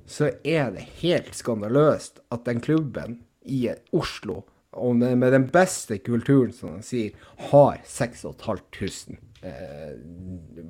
så 0.08 0.30
er 0.48 0.72
det 0.76 0.88
helt 1.02 1.34
skandaløst 1.36 2.22
at 2.32 2.46
den 2.48 2.62
klubben 2.64 3.20
i 3.44 3.66
Oslo, 3.96 4.46
og 4.78 4.96
med 4.96 5.32
den 5.34 5.48
beste 5.52 5.98
kulturen, 6.04 6.54
som 6.56 6.78
de 6.78 6.86
sier, 6.86 7.28
har 7.50 7.82
6500 7.84 9.18
eh, 9.42 9.96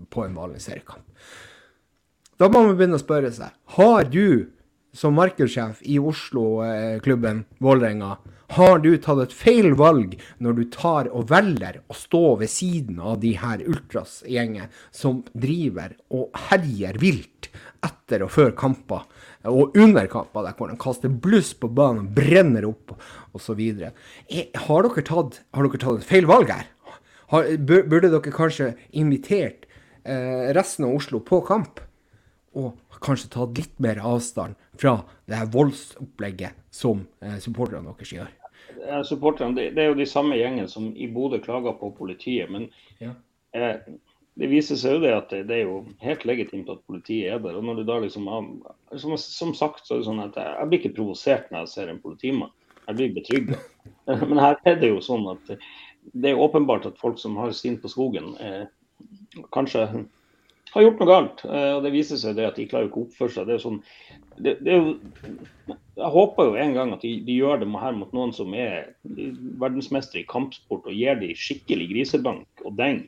på 0.09 0.25
en 0.25 0.37
vanlig 0.37 0.63
seriekamp. 0.65 1.05
Da 2.37 2.49
må 2.49 2.63
man 2.63 2.77
begynne 2.77 2.97
å 2.97 3.01
spørre 3.01 3.33
seg 3.33 3.53
har 3.77 4.09
du 4.13 4.49
som 4.97 5.13
markedssjef 5.17 5.83
i 5.85 5.99
Oslo-klubben 6.01 7.43
Vålerenga, 7.61 8.17
har 8.55 8.79
du 8.79 8.93
tatt 9.03 9.19
et 9.25 9.35
feil 9.35 9.73
valg 9.77 10.15
når 10.43 10.55
du 10.55 10.63
tar 10.71 11.09
og 11.11 11.27
velger 11.29 11.81
å 11.91 11.95
stå 11.97 12.23
ved 12.41 12.49
siden 12.49 13.01
av 13.03 13.19
de 13.21 13.33
her 13.37 13.61
ultras-gjengen 13.61 14.71
som 14.95 15.19
driver 15.35 15.97
og 16.15 16.31
herjer 16.47 16.97
vilt 17.01 17.49
etter 17.83 18.23
og 18.25 18.31
før 18.33 18.55
kamper, 18.57 19.03
og 19.47 19.75
under 19.77 20.07
kamper, 20.09 20.47
der 20.47 20.55
hvor 20.57 20.71
de 20.71 20.79
kaster 20.81 21.11
bluss 21.11 21.51
på 21.59 21.69
banen, 21.69 22.07
brenner 22.15 22.65
opp 22.67 22.95
osv. 23.37 23.59
Har, 23.59 23.67
dere 23.67 23.91
har 24.65 24.87
dere 24.87 25.05
tatt 25.83 25.91
et 25.93 26.07
feil 26.07 26.27
valg 26.29 26.55
her? 26.55 26.65
Har, 27.33 27.51
burde 27.67 28.07
dere 28.07 28.33
kanskje 28.33 28.71
invitert 28.95 29.67
eh, 30.07 30.49
resten 30.55 30.87
av 30.87 30.95
Oslo 30.97 31.21
på 31.23 31.43
kamp? 31.47 31.83
Og 32.57 32.73
kanskje 33.03 33.31
ta 33.33 33.45
litt 33.57 33.77
mer 33.83 34.01
avstand 34.05 34.57
fra 34.79 34.99
det 35.29 35.39
her 35.39 35.49
voldsopplegget 35.53 36.57
som 36.73 37.05
eh, 37.21 37.37
supporterne 37.43 37.93
deres 37.93 38.13
gjør. 38.13 38.33
Supporterne, 39.07 39.55
det, 39.57 39.71
det, 39.75 39.83
er 39.83 39.91
jo 39.91 39.99
de 39.99 40.07
samme 40.09 40.37
gjengene 40.37 40.69
som 40.71 40.89
i 40.95 41.07
Bodø 41.11 41.39
klager 41.43 41.75
på 41.79 41.91
politiet. 41.97 42.51
Men 42.51 42.69
ja. 43.03 43.13
eh, 43.57 43.79
det 44.37 44.49
viser 44.51 44.79
seg 44.79 44.97
jo 44.97 45.03
det 45.03 45.13
at 45.15 45.33
det, 45.33 45.43
det, 45.49 45.57
er 45.57 45.69
jo 45.71 45.79
helt 46.03 46.25
legitimt 46.29 46.69
at 46.71 46.83
politiet 46.89 47.33
er 47.33 47.41
der. 47.43 47.57
og 47.57 47.65
når 47.65 47.81
du 47.81 47.87
da 47.87 47.99
liksom, 48.03 48.29
Som, 48.95 49.17
som 49.17 49.53
sagt, 49.57 49.87
så 49.87 49.95
er 49.95 50.03
det 50.03 50.09
sånn 50.09 50.23
at 50.23 50.37
jeg, 50.37 50.53
jeg 50.59 50.69
blir 50.69 50.81
ikke 50.83 50.95
provosert 50.99 51.51
når 51.51 51.65
jeg 51.65 51.73
ser 51.73 51.91
en 51.91 52.03
politimann. 52.03 52.53
Jeg 52.87 52.99
blir 52.99 53.15
betrygga. 53.17 53.59
Men 54.29 54.39
her 54.39 54.59
er 54.63 54.79
det 54.79 54.93
jo 54.93 55.03
sånn 55.03 55.25
at 55.33 55.57
det 56.13 56.31
er 56.31 56.39
åpenbart 56.39 56.85
at 56.87 56.99
folk 57.01 57.17
som 57.19 57.35
har 57.39 57.51
stint 57.55 57.81
på 57.83 57.91
skogen, 57.91 58.29
eh, 58.39 59.43
kanskje 59.51 59.83
har 60.73 60.85
gjort 60.85 61.01
noe 61.01 61.09
galt. 61.09 61.43
Eh, 61.47 61.71
og 61.77 61.83
Det 61.85 61.93
viser 61.95 62.19
seg 62.21 62.37
det 62.37 62.47
at 62.49 62.57
de 62.59 62.67
klarer 62.69 62.89
ikke 62.89 63.03
å 63.03 63.07
oppføre 63.07 63.33
seg. 63.33 63.47
Det 63.47 63.55
er 63.57 63.63
sånn, 63.63 63.79
det, 64.37 64.57
det 64.65 64.73
er 64.73 64.81
jo, 64.81 64.95
jeg 65.97 66.11
håper 66.13 66.49
jo 66.49 66.57
en 66.61 66.75
gang 66.77 66.93
at 66.93 67.05
de, 67.05 67.13
de 67.25 67.37
gjør 67.39 67.63
det 67.63 67.69
her 67.81 67.95
mot 67.97 68.11
noen 68.15 68.33
som 68.35 68.53
er 68.57 68.91
verdensmester 69.61 70.21
i 70.21 70.27
kampsport, 70.29 70.85
og 70.85 70.93
gir 70.93 71.17
de 71.21 71.31
skikkelig 71.37 71.89
grisebank 71.93 72.67
og 72.67 72.77
deng. 72.79 73.05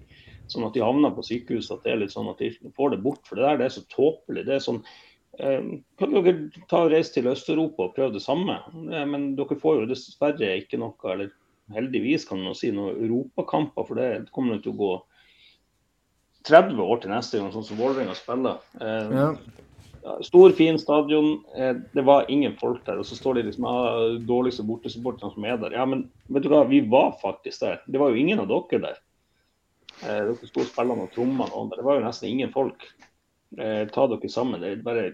Sånn 0.49 0.65
at 0.65 0.73
de 0.73 0.81
havner 0.81 1.13
på 1.13 1.25
sykehus, 1.25 1.69
at 1.73 1.83
det 1.85 1.93
er 1.93 2.01
litt 2.01 2.15
sånn 2.15 2.31
at 2.31 2.41
de 2.41 2.49
får 2.77 2.95
det 2.95 3.03
bort. 3.05 3.21
For 3.27 3.37
det 3.37 3.45
der 3.45 3.61
det 3.61 3.67
er 3.67 3.75
så 3.75 3.85
tåpelig. 3.93 4.47
det 4.47 4.55
er 4.55 4.65
sånn, 4.65 4.81
eh, 5.37 5.61
Kan 6.01 6.15
dere 6.15 6.33
ta 6.71 6.85
og 6.87 6.95
reise 6.95 7.13
til 7.13 7.29
Øst-Europa 7.29 7.85
og 7.85 7.93
prøve 7.97 8.15
det 8.17 8.23
samme? 8.25 8.57
Eh, 8.73 9.05
men 9.05 9.35
dere 9.37 9.59
får 9.59 9.83
jo 9.83 9.91
dessverre 9.91 10.55
ikke 10.63 10.81
noe, 10.81 10.97
eller 11.13 11.29
heldigvis 11.75 12.25
kan 12.25 12.41
man 12.41 12.57
si, 12.57 12.71
noen 12.73 12.97
europakamper. 12.97 13.85
For 13.85 14.01
det 14.01 14.31
kommer 14.33 14.57
til 14.63 14.73
å 14.73 14.79
gå 14.81 14.91
30 16.47 16.79
år 16.81 17.01
til 17.01 17.11
neste 17.11 17.39
gang, 17.39 17.49
sånn 17.53 17.65
som 17.67 17.79
Vålerenga 17.79 18.15
spiller. 18.17 18.61
Eh, 18.79 19.15
ja. 19.15 19.31
Stor, 20.21 20.51
fin 20.51 20.79
stadion. 20.79 21.43
Eh, 21.57 21.75
det 21.93 22.01
var 22.01 22.25
ingen 22.31 22.55
folk 22.57 22.85
der. 22.85 22.99
Og 22.99 23.05
så 23.05 23.15
står 23.15 23.39
de 23.39 23.43
liksom 23.49 23.65
ah, 23.67 24.15
dårligste 24.27 24.63
bortesupporterne 24.67 25.33
som 25.33 25.45
er 25.45 25.59
der. 25.59 25.75
Ja, 25.75 25.85
men 25.89 26.07
vet 26.31 26.45
du 26.45 26.49
hva, 26.53 26.63
vi 26.69 26.81
var 26.87 27.17
faktisk 27.21 27.65
der. 27.65 27.81
Det 27.87 27.99
var 28.01 28.13
jo 28.13 28.21
ingen 28.21 28.39
av 28.41 28.49
dere 28.51 28.81
der. 28.87 29.01
Eh, 30.05 30.21
dere 30.31 30.49
sto 30.49 30.63
og 30.63 30.87
noen 30.87 31.43
og 31.49 31.75
Det 31.75 31.85
var 31.85 31.99
jo 31.99 32.05
nesten 32.05 32.29
ingen 32.31 32.53
folk. 32.55 32.87
Eh, 33.57 33.83
ta 33.91 34.07
dere 34.07 34.31
sammen. 34.31 34.61
Det 34.61 34.71
er 34.71 34.85
bare 34.85 35.09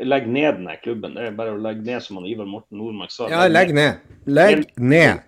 Legg 0.00 0.26
ned 0.28 0.58
denne 0.60 0.78
klubben. 0.82 1.18
Det 1.18 1.28
er 1.28 1.36
bare 1.36 1.54
å 1.54 1.60
legge 1.60 1.84
ned, 1.84 2.00
som 2.02 2.16
han 2.20 2.30
Ivar 2.30 2.48
Morten 2.48 2.80
Nordmark 2.80 3.12
sa. 3.12 3.28
Ja, 3.32 3.44
legg 3.50 3.74
ned. 3.76 4.00
Legg 4.26 4.66
ned. 4.80 5.22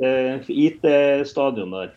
IT-stadion 0.00 1.74
der. 1.74 1.96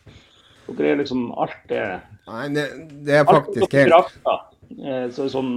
Dere 0.68 0.91
er 0.93 0.99
liksom 0.99 1.30
alt 1.39 1.60
det 1.68 1.84
Nei, 2.30 2.43
det, 2.55 2.65
det 3.03 3.15
er 3.19 3.26
faktisk 3.28 3.74
helt 3.76 4.28
eh, 4.80 5.07
så 5.11 5.26
sånn, 5.32 5.49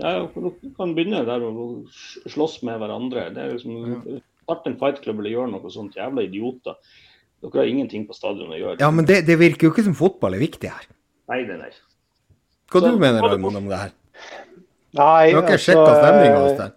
ja, 0.00 0.24
Dere 0.32 0.52
kan 0.78 0.94
begynne 0.96 1.24
der 1.28 1.44
å 1.44 1.66
slåss 2.32 2.62
med 2.64 2.80
hverandre. 2.80 3.28
Det 3.34 3.42
er 3.42 3.56
liksom, 3.56 4.22
Start 4.44 4.66
en 4.68 4.76
fightklubb 4.80 5.20
eller 5.22 5.32
gjør 5.32 5.50
noe 5.52 5.72
sånt. 5.72 5.96
Jævla 5.96 6.24
idioter. 6.26 6.76
Dere 7.44 7.60
har 7.62 7.70
ingenting 7.70 8.06
på 8.08 8.16
stadion 8.16 8.52
å 8.52 8.58
gjøre. 8.60 8.78
Ja, 8.80 8.90
men 8.92 9.08
det, 9.08 9.22
det, 9.28 9.38
virker 9.40 9.68
jo 9.68 9.74
ikke 9.74 9.86
som 9.86 9.96
fotball 9.96 10.36
er 10.36 10.44
viktig 10.44 10.72
her. 10.72 10.88
Nei, 11.32 11.42
det 11.48 11.56
er. 11.56 11.76
Hva 12.72 12.80
så, 12.80 12.90
du 12.90 13.00
mener 13.00 13.24
du 13.24 13.46
om 13.48 13.68
det 13.70 13.80
her? 13.80 13.92
Nei, 14.94 15.30
du 15.30 15.38
har 15.38 15.44
ikke 15.44 15.56
altså, 15.56 15.64
sjekka 15.64 15.94
stemninga 16.00 16.40
hos 16.42 16.58
deg? 16.60 16.74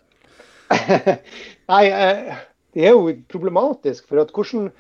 nei, 1.72 1.84
eh, 1.88 2.40
det 2.76 2.88
er 2.88 2.96
jo 2.96 3.16
problematisk. 3.32 4.08
For 4.10 4.24
at 4.24 4.32
hvordan 4.36 4.72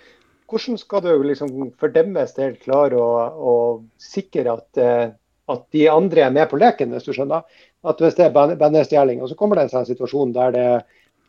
hvordan 0.47 0.79
skal 0.79 1.03
du 1.03 1.11
liksom 1.27 1.71
for 1.79 1.93
deres 1.93 2.35
del 2.37 2.57
klare 2.61 2.99
å, 2.99 3.09
å 3.37 3.55
sikre 4.01 4.53
at, 4.53 4.81
eh, 4.81 5.09
at, 5.51 5.65
de 5.75 5.87
andre 5.91 6.27
er 6.27 6.35
med 6.35 6.49
på 6.51 6.59
leken, 6.61 6.93
hvis 6.95 7.07
du 7.07 7.13
skjønner? 7.15 7.43
At 7.87 8.01
Hvis 8.03 8.17
det 8.17 8.25
er 8.27 8.55
bandestjeling, 8.59 9.21
og 9.21 9.29
så 9.29 9.37
kommer 9.39 9.55
det 9.55 9.67
en 9.67 9.75
sånn 9.77 9.91
situasjon 9.91 10.33
der 10.35 10.55
det 10.55 10.69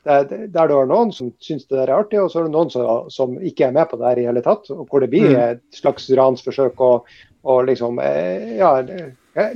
der, 0.09 0.47
der 0.48 0.68
du 0.68 0.74
har 0.74 0.88
noen 0.88 1.10
som 1.12 1.30
syns 1.42 1.66
det 1.68 1.80
er 1.82 1.92
artig, 1.92 2.20
og 2.22 2.30
så 2.32 2.40
er 2.40 2.47
det 2.47 2.55
noen 2.55 2.70
som, 2.72 3.09
som, 3.12 3.34
ikke 3.44 3.66
er 3.66 3.74
med 3.76 3.90
på 3.90 3.98
det 4.01 4.06
her 4.09 4.20
i 4.22 4.26
hele 4.28 4.42
tatt. 4.44 4.70
og 4.72 4.86
Hvor 4.88 5.05
det 5.05 5.10
blir 5.12 5.34
mm. 5.34 5.40
et 5.42 5.80
slags 5.80 6.09
ransforsøk 6.16 6.80
og, 6.84 7.10
og 7.48 7.66
liksom 7.68 8.01
eh, 8.02 8.55
ja, 8.60 8.72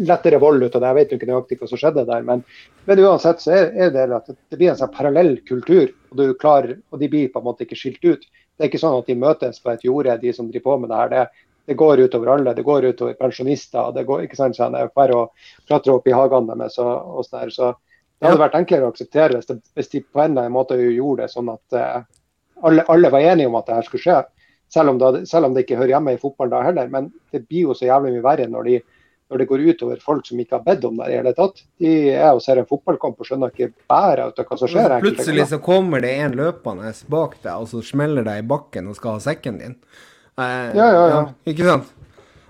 lettere 0.03 0.41
vold 0.43 0.66
ut 0.66 0.77
av 0.77 0.82
det. 0.82 0.91
Jeg 0.91 0.99
vet 0.99 1.12
jo 1.12 1.20
ikke 1.20 1.31
nøyaktig 1.31 1.61
hva 1.61 1.70
som 1.70 1.81
skjedde 1.81 2.07
der, 2.11 2.27
men, 2.28 2.45
men 2.89 3.05
uansett 3.07 3.43
så 3.45 3.55
er, 3.57 3.73
er, 3.73 3.95
det 3.95 4.07
at 4.19 4.31
det 4.32 4.59
blir 4.59 4.73
en 4.74 4.81
sånn 4.82 4.95
parallell 4.95 5.35
kultur, 5.49 5.91
og, 6.12 6.24
klarer, 6.43 6.77
og 6.91 7.01
de 7.01 7.11
blir 7.12 7.32
på 7.32 7.41
en 7.41 7.49
måte 7.49 7.66
ikke 7.66 7.78
skilt 7.78 8.05
ut. 8.05 8.28
Det 8.57 8.66
er 8.66 8.70
ikke 8.70 8.83
sånn 8.83 8.99
at 8.99 9.09
de 9.09 9.16
møtes 9.19 9.62
på 9.62 9.73
et 9.73 9.85
jorde, 9.87 10.19
de 10.20 10.33
som 10.37 10.51
driver 10.51 10.65
på 10.66 10.77
med 10.83 10.93
det 10.93 10.99
her. 11.01 11.12
Det, 11.12 11.49
det 11.70 11.79
går 11.79 12.05
utover 12.05 12.35
alle. 12.35 12.55
Det 12.55 12.65
går 12.66 12.89
utover 12.91 13.16
pensjonister. 13.19 13.93
Det 13.97 14.05
går 14.09 14.27
ikke 14.27 14.39
sant, 14.39 14.59
sånn, 14.59 14.77
bare 14.97 15.16
å 15.16 15.24
klatre 15.69 15.95
opp 15.95 16.09
i 16.09 16.15
hagene 16.16 16.57
deres 16.57 16.79
og, 16.83 17.19
og 17.19 17.27
sånn 17.27 17.53
Så 17.55 17.73
det 18.23 18.29
hadde 18.29 18.43
vært 18.45 18.59
enklere 18.61 18.87
å 18.87 18.93
akseptere 18.93 19.39
hvis, 19.39 19.49
det, 19.49 19.59
hvis, 19.74 19.89
de 19.91 20.01
på 20.05 20.20
en 20.23 20.31
eller 20.31 20.45
annen 20.45 20.55
måte 20.55 20.79
gjorde 20.79 21.24
det 21.24 21.33
sånn 21.33 21.49
at 21.51 21.74
uh, 21.74 22.05
alle, 22.62 22.85
alle, 22.93 23.11
var 23.11 23.24
enige 23.33 23.51
om 23.51 23.57
at 23.59 23.66
det 23.66 23.79
her 23.79 23.89
skulle 23.89 24.05
skje. 24.05 24.19
Selv 24.73 24.93
om, 24.93 25.01
det, 25.01 25.24
selv 25.29 25.49
om 25.49 25.57
det 25.57 25.65
ikke 25.65 25.81
hører 25.81 25.97
hjemme 25.97 26.15
i 26.15 26.20
fotball 26.23 26.53
da 26.53 26.62
heller. 26.62 26.91
Men 26.93 27.11
det 27.35 27.43
blir 27.49 27.66
jo 27.66 27.74
så 27.77 27.89
jævlig 27.89 28.15
mye 28.15 28.24
verre 28.24 28.47
når 28.51 28.69
de 28.69 28.77
når 29.33 29.41
det 29.41 29.49
går 29.49 29.65
utover 29.73 30.03
folk 30.05 30.27
som 30.29 30.41
ikke 30.43 30.59
har 30.59 30.65
bedt 30.67 30.85
om 30.85 30.99
det 31.01 31.09
i 31.09 31.17
hele 31.17 31.33
tatt. 31.37 31.63
De 31.81 31.93
er 32.13 32.29
og 32.31 32.43
ser 32.45 32.61
en 32.61 32.69
fotballkamp 32.69 33.17
og 33.17 33.29
skjønner 33.29 33.53
ikke 33.55 33.73
bæret 33.89 34.43
av 34.43 34.49
hva 34.49 34.59
som 34.61 34.71
skjer. 34.71 34.99
Plutselig 35.01 35.49
så 35.55 35.59
kommer 35.65 36.05
det 36.05 36.13
en 36.21 36.37
løpende 36.37 36.93
bak 37.13 37.39
deg, 37.41 37.55
og 37.57 37.71
så 37.73 37.81
smeller 37.87 38.27
deg 38.29 38.43
i 38.43 38.47
bakken 38.53 38.93
og 38.93 38.99
skal 38.99 39.17
ha 39.17 39.25
sekken 39.25 39.61
din. 39.63 39.79
Eh, 40.37 40.71
ja, 40.77 40.89
ja, 40.93 41.05
ja. 41.15 41.25
Ikke 41.49 41.69
sant? 41.69 41.91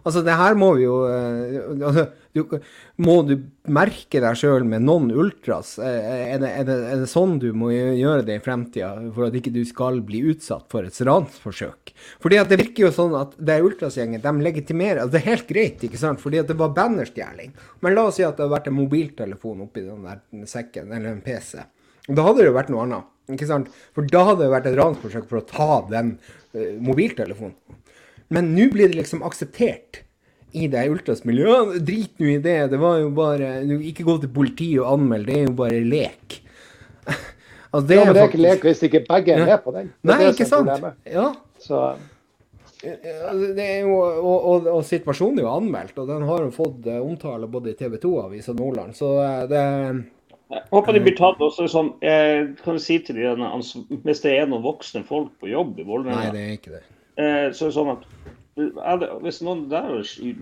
Altså, 0.02 0.22
det 0.26 0.34
her 0.34 0.56
må 0.58 0.72
vi 0.78 0.84
jo 0.84 0.96
eh, 1.06 1.58
altså, 1.86 2.06
du, 2.34 2.56
Må 3.02 3.14
du 3.26 3.34
merke 3.70 4.22
deg 4.22 4.38
sjøl 4.38 4.64
med 4.66 4.82
noen 4.86 5.12
ultras? 5.14 5.76
Eh, 5.78 6.08
er 6.32 6.40
det, 6.42 6.50
er, 6.50 6.66
det, 6.66 6.78
er 6.90 7.02
det, 7.04 7.10
sånn 7.10 7.36
du 7.42 7.50
må 7.56 7.70
gjøre 7.72 8.24
det 8.26 8.38
i 8.40 8.42
fremtida, 8.42 8.90
for 9.14 9.28
at 9.28 9.36
ikke 9.38 9.52
du 9.54 9.62
skal 9.68 10.00
bli 10.06 10.24
utsatt 10.32 10.66
for 10.72 10.88
et 10.88 10.98
ransforsøk? 11.06 11.94
Fordi 12.24 12.40
at 12.42 12.50
det 12.50 12.58
virker 12.64 12.88
jo 12.88 12.94
sånn 12.96 13.14
at 13.18 13.36
det 13.38 13.56
er 13.56 13.68
ultrasgjengen 13.68 14.24
de 14.24 14.34
legitimerer 14.48 15.04
altså 15.04 15.16
Det 15.16 15.22
er 15.22 15.30
helt 15.30 15.48
greit, 15.50 15.86
ikke 15.86 16.00
sant, 16.00 16.22
fordi 16.22 16.42
at 16.42 16.50
det 16.50 16.58
var 16.58 16.74
bannerstjeling. 16.76 17.54
Men 17.84 17.96
la 17.96 18.08
oss 18.08 18.18
si 18.18 18.26
at 18.26 18.34
det 18.36 18.46
hadde 18.46 18.56
vært 18.56 18.72
en 18.72 18.78
mobiltelefon 18.80 19.64
oppi 19.68 19.86
den 19.86 20.08
der 20.08 20.50
sekken, 20.50 20.90
eller 20.90 21.14
en 21.14 21.24
PC. 21.24 21.62
Da 22.08 22.24
hadde 22.26 22.42
det 22.42 22.48
jo 22.50 22.56
vært 22.56 22.72
noe 22.74 22.86
annet. 22.88 23.10
ikke 23.30 23.46
sant? 23.46 23.70
For 23.94 24.08
da 24.08 24.24
hadde 24.26 24.42
det 24.42 24.54
vært 24.56 24.66
et 24.72 24.78
ransforsøk 24.80 25.28
for 25.30 25.38
å 25.38 25.46
ta 25.46 25.70
den 25.92 26.16
uh, 26.18 26.72
mobiltelefonen. 26.82 27.54
Men 28.32 28.52
nå 28.56 28.68
blir 28.72 28.88
det 28.92 28.98
liksom 28.98 29.22
akseptert 29.26 30.02
i 30.52 30.66
det 30.72 30.84
ultrasmiljøet. 30.92 31.78
Drit 31.86 32.18
nå 32.20 32.28
i 32.34 32.38
det. 32.44 32.58
Det 32.72 32.80
var 32.80 32.98
jo 33.00 33.10
bare 33.16 33.52
Ikke 33.88 34.04
gå 34.08 34.18
til 34.20 34.32
politiet 34.34 34.82
og 34.82 34.98
anmelde, 34.98 35.28
det 35.30 35.38
er 35.40 35.46
jo 35.50 35.58
bare 35.62 35.84
lek. 35.84 36.40
Altså, 37.72 37.86
det 37.88 37.96
Ja, 37.96 38.04
men 38.04 38.12
det 38.12 38.20
er 38.20 38.26
faktisk- 38.26 38.34
ikke 38.36 38.42
lek 38.44 38.64
hvis 38.66 38.82
ikke 38.84 38.98
begge 39.08 39.32
er 39.32 39.38
Ja. 39.38 39.44
med 39.46 39.62
på 39.64 39.72
den. 39.72 39.86
Det 39.86 40.10
Nei, 40.10 40.16
det 40.18 40.34
ikke 40.34 40.46
sant? 40.46 40.82
Ja. 41.08 41.28
Så 41.58 41.78
Altså, 42.84 43.54
Det 43.54 43.64
er 43.64 43.80
jo, 43.86 43.94
og, 43.96 44.44
og, 44.44 44.66
og 44.66 44.84
situasjonen 44.84 45.38
er 45.38 45.42
jo 45.46 45.52
anmeldt, 45.56 45.98
og 46.02 46.08
den 46.08 46.24
har 46.26 46.42
jo 46.42 46.50
fått 46.50 46.86
eh, 46.90 46.98
omtale 47.00 47.46
både 47.46 47.70
i 47.70 47.76
TV 47.78 47.96
2 48.02 48.10
og 48.16 48.24
Avisa 48.26 48.52
Nordland. 48.52 48.96
Så 48.98 49.12
eh, 49.22 49.46
det 49.48 49.62
Jeg 50.52 50.62
håper 50.72 50.92
de 50.92 51.00
blir 51.00 51.16
tatt 51.16 51.40
også 51.40 51.68
sånn 51.70 51.92
Jeg 52.02 52.56
kan 52.64 52.78
si 52.82 52.98
til 52.98 53.16
de 53.16 53.30
Hvis 54.02 54.20
det 54.20 54.34
er 54.36 54.46
noen 54.50 54.64
voksne 54.66 55.04
folk 55.08 55.30
på 55.40 55.48
jobb 55.48 55.78
i 55.80 55.84
Nei, 55.84 56.30
det 56.34 56.42
er 56.42 56.56
ikke 56.58 56.74
det. 56.76 56.82
Eh, 57.16 57.48
så 57.52 57.66
er 57.66 57.70
det 57.70 57.76
sånn 57.76 57.94
at 57.94 58.06
hvis 58.52 59.40
noen 59.44 59.64
der, 59.72 59.94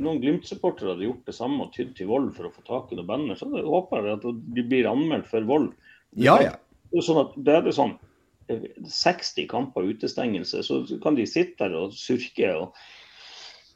noen 0.03 0.19
Glimt-supportere 0.23 0.95
hadde 0.95 1.07
gjort 1.07 1.29
det 1.31 1.35
samme 1.37 1.67
og 1.67 1.75
tydd 1.77 1.93
til 1.99 2.09
vold 2.11 2.33
for 2.35 2.49
å 2.49 2.53
få 2.55 2.65
tak 2.67 2.91
i 2.91 2.99
noen 2.99 3.07
banner, 3.07 3.39
så 3.39 3.47
håper 3.47 4.09
jeg 4.09 4.19
at 4.19 4.25
de 4.57 4.65
blir 4.67 4.89
anmeldt 4.91 5.31
for 5.31 5.47
vold. 5.47 5.71
Ja, 6.19 6.41
ja. 6.43 6.57
Sånn 6.91 7.21
at 7.23 7.37
det 7.39 7.55
er 7.55 7.69
det 7.69 7.77
sånn 7.77 7.95
eh, 8.51 8.67
60 8.83 9.47
kamper 9.51 9.87
utestengelse, 9.93 10.65
så 10.67 10.83
kan 11.05 11.19
de 11.19 11.29
sitte 11.31 11.63
der 11.63 11.77
og 11.79 11.95
surke. 11.95 12.51
og 12.51 12.75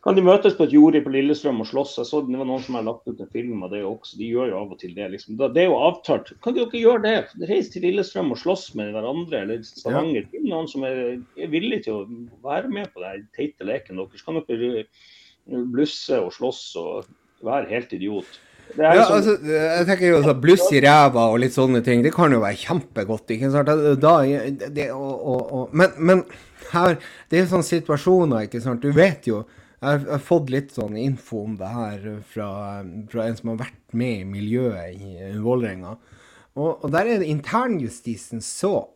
kan 0.05 0.16
de 0.18 0.22
møtes 0.24 0.52
på 0.59 0.66
et 0.66 0.74
jorde 0.76 1.01
på 1.01 1.12
Lillestrøm 1.14 1.62
og 1.64 1.68
slåss? 1.70 1.94
Jeg 1.97 2.09
så 2.10 2.20
det 2.26 2.36
var 2.36 2.48
noen 2.48 2.60
som 2.60 2.76
har 2.76 2.85
lagt 2.85 3.09
ut 3.09 3.22
en 3.24 3.31
film 3.32 3.62
av 3.64 3.72
det 3.72 3.81
også. 3.89 4.18
De 4.20 4.28
gjør 4.28 4.51
jo 4.51 4.59
av 4.60 4.74
og 4.74 4.81
til 4.82 4.93
det. 4.93 5.06
liksom. 5.14 5.39
Det 5.40 5.62
er 5.62 5.70
jo 5.70 5.78
avtalt. 5.81 6.35
Kan 6.44 6.59
dere 6.59 6.76
gjøre 6.82 7.02
det? 7.06 7.47
Reis 7.48 7.70
til 7.72 7.86
Lillestrøm 7.89 8.35
og 8.35 8.40
slåss 8.43 8.66
med 8.76 8.93
hverandre, 8.93 9.40
eller 9.40 9.62
Stavanger. 9.64 10.26
Finn 10.28 10.44
noen 10.51 10.68
som 10.68 10.85
er, 10.85 11.01
er 11.40 11.52
villig 11.52 11.86
til 11.86 12.02
å 12.02 12.05
være 12.44 12.68
med 12.74 12.93
på 12.93 13.01
den 13.01 13.24
teite 13.36 13.64
leken 13.64 14.02
deres. 14.02 14.26
Kan 14.28 14.43
dere 14.44 14.85
eh, 14.85 15.64
blusse 15.72 16.20
og 16.20 16.36
slåss 16.36 16.62
og 16.85 17.09
være 17.48 17.72
helt 17.72 17.97
idiot? 17.97 18.39
Det 18.74 18.85
er 18.85 19.01
Ja, 19.01 19.01
liksom, 19.01 19.16
altså, 19.16 19.56
jeg 19.56 19.89
tenker 19.89 20.09
jo 20.09 20.20
altså, 20.20 20.36
Bluss 20.44 20.68
i 20.72 20.85
ræva 20.85 21.26
og 21.32 21.40
litt 21.40 21.56
sånne 21.56 21.81
ting, 21.85 22.05
det 22.05 22.12
kan 22.12 22.32
jo 22.32 22.44
være 22.44 22.60
kjempegodt. 22.60 23.32
ikke 23.39 23.52
sant? 23.56 23.72
Da, 24.05 24.14
det, 24.68 24.89
og, 24.93 25.12
og, 25.16 25.43
og, 25.48 25.76
men, 25.76 25.97
men 25.97 26.24
her, 26.72 26.97
det 27.32 27.40
er 27.40 27.52
sånne 27.56 27.72
situasjoner, 27.72 28.48
ikke 28.48 28.60
sant. 28.64 28.85
Du 28.85 28.93
vet 28.93 29.32
jo 29.32 29.47
Jeg 29.85 30.05
har, 30.09 30.23
fått 30.24 30.51
litt 30.52 30.73
sånn 30.73 30.97
info 30.97 31.43
om 31.44 31.56
det 31.61 31.69
her 31.69 32.05
fra, 32.31 32.48
fra 33.12 33.27
en 33.28 33.36
som 33.36 33.52
har 33.52 33.62
vært 33.66 33.97
med 33.97 34.23
i 34.23 34.28
miljøet 34.28 34.97
i 34.97 35.32
Vålerenga. 35.44 35.97
Og, 36.55 36.70
og 36.86 36.89
der 36.94 37.11
er 37.11 37.27
internjustisen 37.27 38.40
så 38.44 38.86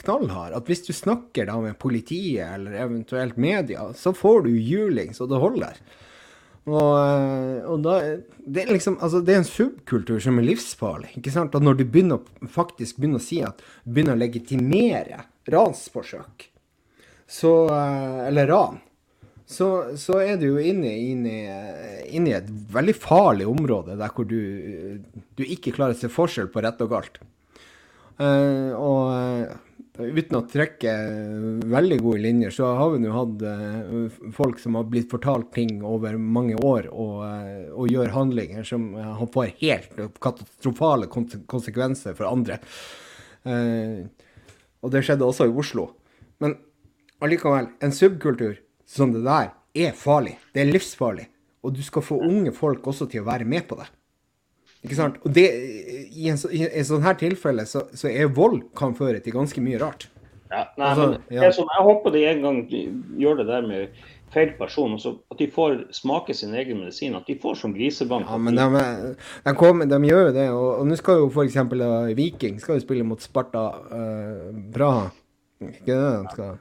knallhard 0.00 0.54
at 0.56 0.70
hvis 0.70 0.84
du 0.86 0.94
snakker 0.96 1.48
da 1.50 1.58
med 1.62 1.76
politiet 1.82 2.46
eller 2.46 2.78
eventuelt 2.86 3.36
media, 3.40 3.90
så 3.94 4.14
får 4.16 4.46
du 4.46 4.54
juling 4.56 5.12
så 5.14 5.28
det 5.30 5.42
holder. 5.42 5.78
Og, 6.64 6.92
eh, 6.96 7.60
og 7.68 7.82
da, 7.84 7.98
det, 8.40 8.64
er 8.64 8.72
liksom, 8.72 8.96
altså 9.04 9.20
det 9.20 9.34
er 9.34 9.42
en 9.42 9.48
subkultur 9.48 10.22
som 10.24 10.40
er 10.40 10.48
livsfarlig. 10.48 11.12
ikke 11.18 11.34
sant? 11.34 11.54
Og 11.56 11.64
når 11.64 11.80
du 11.80 11.84
begynner, 11.84 12.24
faktisk 12.48 13.00
begynner 13.00 13.20
å 13.20 13.26
si 13.26 13.42
at 13.44 13.60
begynner 13.84 14.16
å 14.16 14.22
legitimere 14.22 15.26
ransforsøk, 15.52 16.48
så, 17.28 17.52
eh, 17.74 18.22
eller 18.30 18.48
ran, 18.48 18.80
så, 19.46 19.96
så 20.00 20.18
er 20.24 20.38
du 20.40 20.46
jo 20.54 20.62
inne, 20.62 20.94
i 20.94 22.32
et 22.32 22.48
veldig 22.72 22.94
farlig 22.96 23.46
område 23.50 23.98
der 24.00 24.12
hvor 24.14 24.24
du, 24.28 24.40
du 25.36 25.44
ikke 25.44 25.74
klarer 25.76 25.96
å 25.96 26.00
se 26.00 26.08
forskjell 26.12 26.48
på 26.52 26.64
rett 26.64 26.80
og 26.84 26.92
galt. 26.94 27.20
Uh, 28.14 28.70
og 28.78 29.08
eh, 29.10 29.54
uten 30.14 30.36
å 30.38 30.44
trekke 30.46 30.92
veldig 31.66 31.96
gode 31.98 32.20
linjer, 32.22 32.52
så 32.54 32.68
har 32.78 32.92
vi 32.92 33.00
nå 33.02 33.10
hatt 33.10 33.42
uh, 33.42 34.20
folk 34.36 34.60
som 34.62 34.78
har 34.78 34.86
blitt 34.86 35.10
fortalt 35.10 35.50
ting 35.56 35.80
over 35.82 36.14
mange 36.14 36.54
år 36.54 36.86
og, 36.92 37.16
uh, 37.26 37.72
og 37.74 37.90
gjør 37.90 38.14
handlinger 38.14 38.68
som 38.68 38.92
får 39.34 39.56
helt 39.64 39.98
katastrofale 40.22 41.10
konsekvenser 41.10 42.14
for 42.14 42.30
andre. 42.30 42.60
Og 43.44 44.92
det 44.94 45.02
skjedde 45.04 45.26
også 45.26 45.50
i 45.50 45.56
Oslo. 45.60 45.90
Men 46.40 46.54
allikevel, 47.20 47.66
en 47.84 47.92
subkultur 47.92 48.54
som 48.86 49.12
det 49.14 49.24
der 49.24 49.52
er 49.74 49.92
farlig. 49.98 50.36
Det 50.54 50.62
er 50.64 50.72
livsfarlig. 50.72 51.28
Og 51.64 51.72
du 51.74 51.82
skal 51.82 52.04
få 52.04 52.18
unge 52.20 52.52
folk 52.52 52.86
også 52.86 53.06
til 53.10 53.22
å 53.22 53.28
være 53.28 53.46
med 53.48 53.66
på 53.68 53.78
det. 53.80 53.86
Ikke 54.84 54.98
sant? 54.98 55.14
Og 55.24 55.32
det, 55.32 55.46
i 56.12 56.26
en, 56.28 56.36
i 56.52 56.66
en 56.68 56.84
sånn 56.84 57.04
her 57.06 57.16
tilfelle 57.16 57.64
så, 57.66 57.86
så 57.96 58.10
er 58.10 58.28
vold 58.36 58.66
kan 58.76 58.92
føre 58.96 59.22
til 59.24 59.32
ganske 59.32 59.62
mye 59.64 59.80
rart. 59.80 60.10
Ja, 60.52 60.66
nei, 60.76 60.90
Altså, 60.90 61.06
men 61.14 61.38
ja. 61.38 61.48
sånn, 61.56 61.70
Jeg 61.72 61.86
håper 61.88 62.12
de 62.14 62.24
en 62.28 62.42
gang 62.44 62.58
gjør 63.18 63.40
det 63.40 63.46
der 63.48 63.64
med 63.66 63.96
feil 64.34 64.52
person. 64.58 64.92
Altså, 64.98 65.14
at 65.32 65.40
de 65.40 65.48
får 65.50 65.78
smake 65.96 66.36
sin 66.36 66.52
egen 66.54 66.82
medisin. 66.82 67.16
At 67.16 67.26
de 67.30 67.38
får 67.40 67.56
som 67.62 67.72
grisebank. 67.74 68.28
Ja, 68.28 68.36
men 68.36 68.60
de- 68.60 69.14
de, 69.48 69.54
kommer, 69.56 69.88
de 69.88 69.98
gjør 70.10 70.28
jo 70.28 70.36
det. 70.36 70.46
Og, 70.52 70.84
nå 70.86 71.00
skal 71.00 71.22
jo 71.24 71.30
f.eks. 71.32 71.56
Viking 72.20 72.60
skal 72.60 72.76
jo 72.78 72.84
spille 72.84 73.08
mot 73.08 73.24
Sparta 73.24 73.64
uh, 73.88 74.52
Praha. 74.74 75.08
Ikke 75.64 75.96
det 75.96 75.96
de 75.96 76.36
skal? 76.36 76.54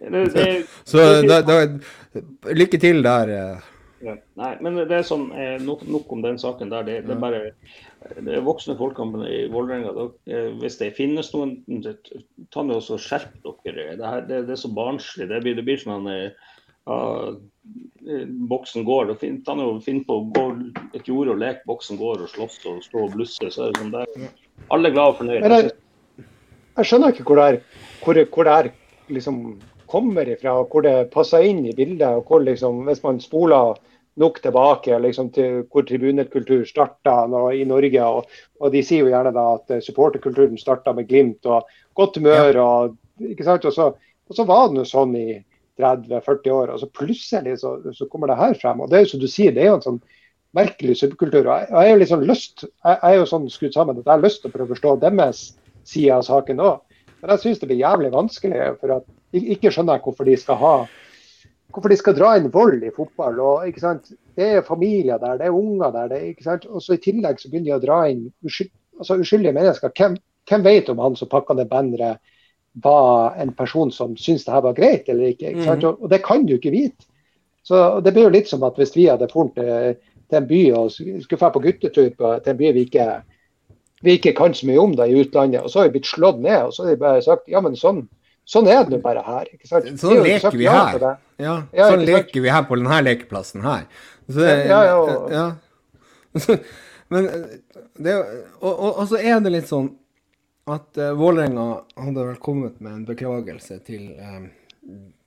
Det, 0.00 0.46
Så 0.90 1.04
da, 1.28 1.40
da, 1.44 1.58
lykke 2.56 2.80
til 2.80 3.02
der. 3.04 3.28
eh. 3.36 3.68
ja, 4.06 4.14
nei, 4.40 4.50
men 4.64 4.78
det 4.80 4.96
er 4.96 5.06
sånn, 5.06 5.28
eh, 5.36 5.58
nok, 5.60 5.84
nok 5.88 6.12
om 6.16 6.22
den 6.24 6.38
saken 6.40 6.72
der. 6.72 6.86
Det, 6.88 7.00
det 7.06 7.16
er 7.16 7.20
bare 7.20 7.42
det 8.16 8.32
er 8.38 8.46
voksne 8.46 8.78
folkene 8.78 9.26
i 9.28 9.42
Vålerenga. 9.52 9.92
eh, 10.26 10.54
Hvis 10.62 10.78
det 10.80 10.94
finnes 10.96 11.28
noen, 11.34 11.58
ta 12.50 12.64
nå 12.64 12.78
også 12.80 12.96
skjerp 12.98 13.34
dere. 13.44 13.96
Det, 14.00 14.06
her, 14.06 14.24
det, 14.28 14.46
det 14.48 14.56
er 14.56 14.62
så 14.62 14.72
barnslig. 14.72 15.28
Det 15.28 15.42
blir, 15.44 15.58
det 15.58 15.66
blir 15.68 15.82
sånn 15.82 16.08
ja, 16.08 17.34
Boksen 18.50 18.84
går. 18.88 19.12
og 19.12 19.20
Finn, 19.20 19.42
ta 19.44 19.54
nå, 19.54 19.66
finn 19.84 20.00
på 20.08 20.16
å 20.16 20.24
gå 20.32 20.44
et 20.96 21.06
jorde 21.08 21.34
og 21.34 21.42
leke 21.42 21.66
boksen 21.68 22.00
går 22.00 22.24
og 22.24 22.32
slåss 22.32 22.56
og 22.70 22.80
stå 22.86 23.04
og 23.04 23.12
blusse. 23.14 23.50
så 23.52 23.66
er 23.66 23.74
det 23.74 23.82
sånn 23.82 23.92
der. 23.94 24.30
Alle 24.72 24.88
er 24.88 24.96
glad 24.96 25.12
og 25.12 25.20
fornøyd. 25.20 25.44
Jeg, 25.44 25.70
jeg 26.80 26.88
skjønner 26.88 27.12
ikke 27.12 27.26
hvor 27.28 27.40
det, 27.40 27.46
er, 27.46 27.60
hvor, 28.04 28.22
hvor 28.32 28.48
det 28.48 28.56
er 28.56 28.70
liksom 29.12 29.42
kommer 29.90 30.28
ifra, 30.28 30.56
hvor 30.70 30.84
det 30.86 31.10
passer 31.14 31.46
inn 31.46 31.64
i 31.66 31.76
bildet. 31.76 32.08
og 32.08 32.28
hvor 32.28 32.44
liksom, 32.46 32.84
Hvis 32.86 33.02
man 33.02 33.20
spoler 33.20 33.74
nok 34.20 34.40
tilbake 34.42 34.98
liksom, 34.98 35.30
til 35.34 35.62
hvor 35.70 35.84
tribunekultur 35.86 36.64
starta 36.68 37.22
i 37.54 37.64
Norge. 37.64 38.06
Og, 38.06 38.40
og 38.60 38.72
De 38.72 38.82
sier 38.84 39.04
jo 39.04 39.12
gjerne 39.12 39.32
da 39.34 39.46
at 39.56 39.76
eh, 39.76 39.84
supporterkulturen 39.84 40.58
starta 40.58 40.94
med 40.96 41.08
Glimt 41.08 41.46
og 41.46 41.68
godt 41.94 42.18
humør. 42.20 42.58
og 42.64 43.30
ikke 43.30 43.44
sant, 43.44 43.64
og 43.68 43.72
så, 43.76 43.90
og 44.28 44.36
så 44.36 44.46
var 44.48 44.70
det 44.70 44.82
jo 44.82 44.88
sånn 44.88 45.14
i 45.18 45.28
30-40 45.80 46.52
år, 46.52 46.72
og 46.74 46.80
så 46.80 46.88
plutselig 46.92 47.58
så, 47.60 47.74
så 47.96 48.08
kommer 48.08 48.30
det 48.30 48.40
her 48.40 48.56
frem. 48.60 48.80
og 48.80 48.90
det 48.90 48.98
er 48.98 49.06
jo 49.06 49.12
som 49.14 49.22
du 49.22 49.28
sier, 49.30 49.54
det 49.56 49.64
er 49.64 49.70
jo 49.70 49.78
en 49.78 49.86
sånn 49.86 50.02
merkelig 50.56 50.98
subkultur. 51.00 51.46
og 51.46 51.52
Jeg, 51.52 51.70
jeg 51.70 51.86
er 51.86 51.90
jo 51.90 52.02
liksom 52.02 52.26
lyst, 52.28 52.64
jeg, 52.66 52.96
jeg 52.96 53.14
er 53.14 53.18
jo 53.20 53.30
sånn 53.32 53.48
skrudd 53.52 53.76
sammen 53.76 53.98
at 53.98 54.04
jeg 54.04 54.12
har 54.12 54.24
lyst 54.24 54.42
til 54.42 54.50
å 54.50 54.56
prøve 54.56 54.68
å 54.68 54.74
forstå 54.74 54.94
deres 55.04 55.42
side 55.88 56.16
av 56.16 56.26
saken 56.26 56.64
òg. 56.64 57.02
Men 57.20 57.34
jeg 57.34 57.44
syns 57.44 57.60
det 57.60 57.68
blir 57.70 57.82
jævlig 57.82 58.12
vanskelig. 58.14 58.60
for 58.80 58.96
at 58.96 59.06
Ikke 59.32 59.70
skjønner 59.70 59.98
jeg 59.98 60.04
hvorfor 60.04 60.26
de 60.26 60.36
skal 60.40 60.58
ha 60.60 60.74
hvorfor 61.70 61.92
de 61.92 61.98
skal 61.98 62.16
dra 62.18 62.32
inn 62.38 62.50
vold 62.52 62.82
i 62.82 62.92
fotball. 62.94 63.38
og 63.40 63.80
Det 64.36 64.46
er 64.46 64.66
familier 64.66 65.18
der, 65.18 65.38
det 65.38 65.46
er 65.46 65.54
unger 65.54 65.90
der. 65.90 66.08
det 66.08 66.66
og 66.68 66.82
så 66.82 66.94
I 66.94 67.02
tillegg 67.04 67.40
så 67.40 67.50
begynner 67.50 67.70
de 67.70 67.76
å 67.76 67.86
dra 67.86 68.08
inn 68.08 68.32
uskyld, 68.44 68.70
altså 68.98 69.20
uskyldige 69.20 69.54
mennesker. 69.54 69.92
Hvem, 69.96 70.16
hvem 70.48 70.64
vet 70.64 70.88
om 70.88 70.98
han 70.98 71.16
som 71.16 71.28
pakka 71.28 71.54
ned 71.54 71.68
banneret 71.68 72.18
var 72.74 73.34
en 73.38 73.52
person 73.52 73.90
som 73.90 74.16
syntes 74.16 74.44
det 74.44 74.54
her 74.54 74.62
var 74.62 74.74
greit 74.74 75.08
eller 75.08 75.32
ikke? 75.32 75.50
ikke 75.50 75.64
sant, 75.64 75.84
og, 75.84 76.02
og 76.02 76.10
det 76.10 76.22
kan 76.22 76.46
du 76.46 76.54
ikke 76.54 76.74
vite. 76.74 77.06
Så 77.62 78.00
Det 78.00 78.12
blir 78.12 78.24
jo 78.28 78.36
litt 78.36 78.48
som 78.48 78.62
at 78.64 78.78
hvis 78.78 78.94
vi 78.96 79.08
hadde 79.10 79.26
dratt 79.28 79.54
til, 79.54 79.96
til 80.30 80.38
en 80.38 80.46
by 80.46 80.62
og 80.78 80.92
skulle 80.92 81.38
dra 81.38 81.50
på 81.50 81.62
guttetur 81.62 82.10
på, 82.16 82.38
til 82.40 82.52
en 82.52 82.60
by 82.60 82.72
vi 82.72 82.86
ikke, 82.86 83.08
vi 84.02 84.16
ikke 84.16 84.32
kan 84.38 84.54
så 84.54 84.66
mye 84.66 84.80
om 84.80 84.94
da 84.96 85.06
i 85.06 85.18
utlandet, 85.20 85.62
og 85.62 85.70
så 85.70 85.80
har 85.80 85.90
vi 85.90 85.98
blitt 85.98 86.08
slått 86.08 86.40
ned, 86.40 86.62
og 86.62 86.72
så 86.72 86.86
har 86.86 86.94
de 86.94 87.02
bare 87.02 87.22
sagt 87.22 87.50
ja, 87.52 87.60
men 87.60 87.76
sånn, 87.76 88.06
sånn 88.50 88.68
er 88.70 88.84
det 88.84 88.96
nå 88.96 89.00
bare 89.04 89.22
her. 89.26 89.50
ikke 89.54 89.68
sant? 89.70 89.88
Sånn 90.00 90.22
leker 90.26 90.56
vi 90.58 90.68
her. 90.68 91.00
Ja, 91.40 91.56
Ja, 91.72 91.90
sånn 91.92 92.04
leker 92.06 92.44
vi 92.44 92.52
her 92.52 92.66
på 92.68 92.78
denne 92.80 93.00
lekeplassen 93.06 93.64
her. 93.66 93.86
Så, 94.30 94.44
Ja, 94.44 94.80
ja, 94.86 94.96
ja. 95.34 95.46
Men 97.10 97.26
det, 97.98 98.12
og, 98.60 98.70
og, 98.70 98.90
og 99.02 99.06
så 99.10 99.18
er 99.18 99.40
det 99.42 99.50
litt 99.50 99.66
sånn 99.66 99.88
at 100.70 100.98
uh, 101.00 101.10
Vålerenga 101.18 101.64
hadde 101.98 102.26
vel 102.28 102.38
kommet 102.42 102.76
med 102.78 102.92
en 102.92 103.06
beklagelse 103.08 103.80
til, 103.86 104.12
um, 104.20 104.46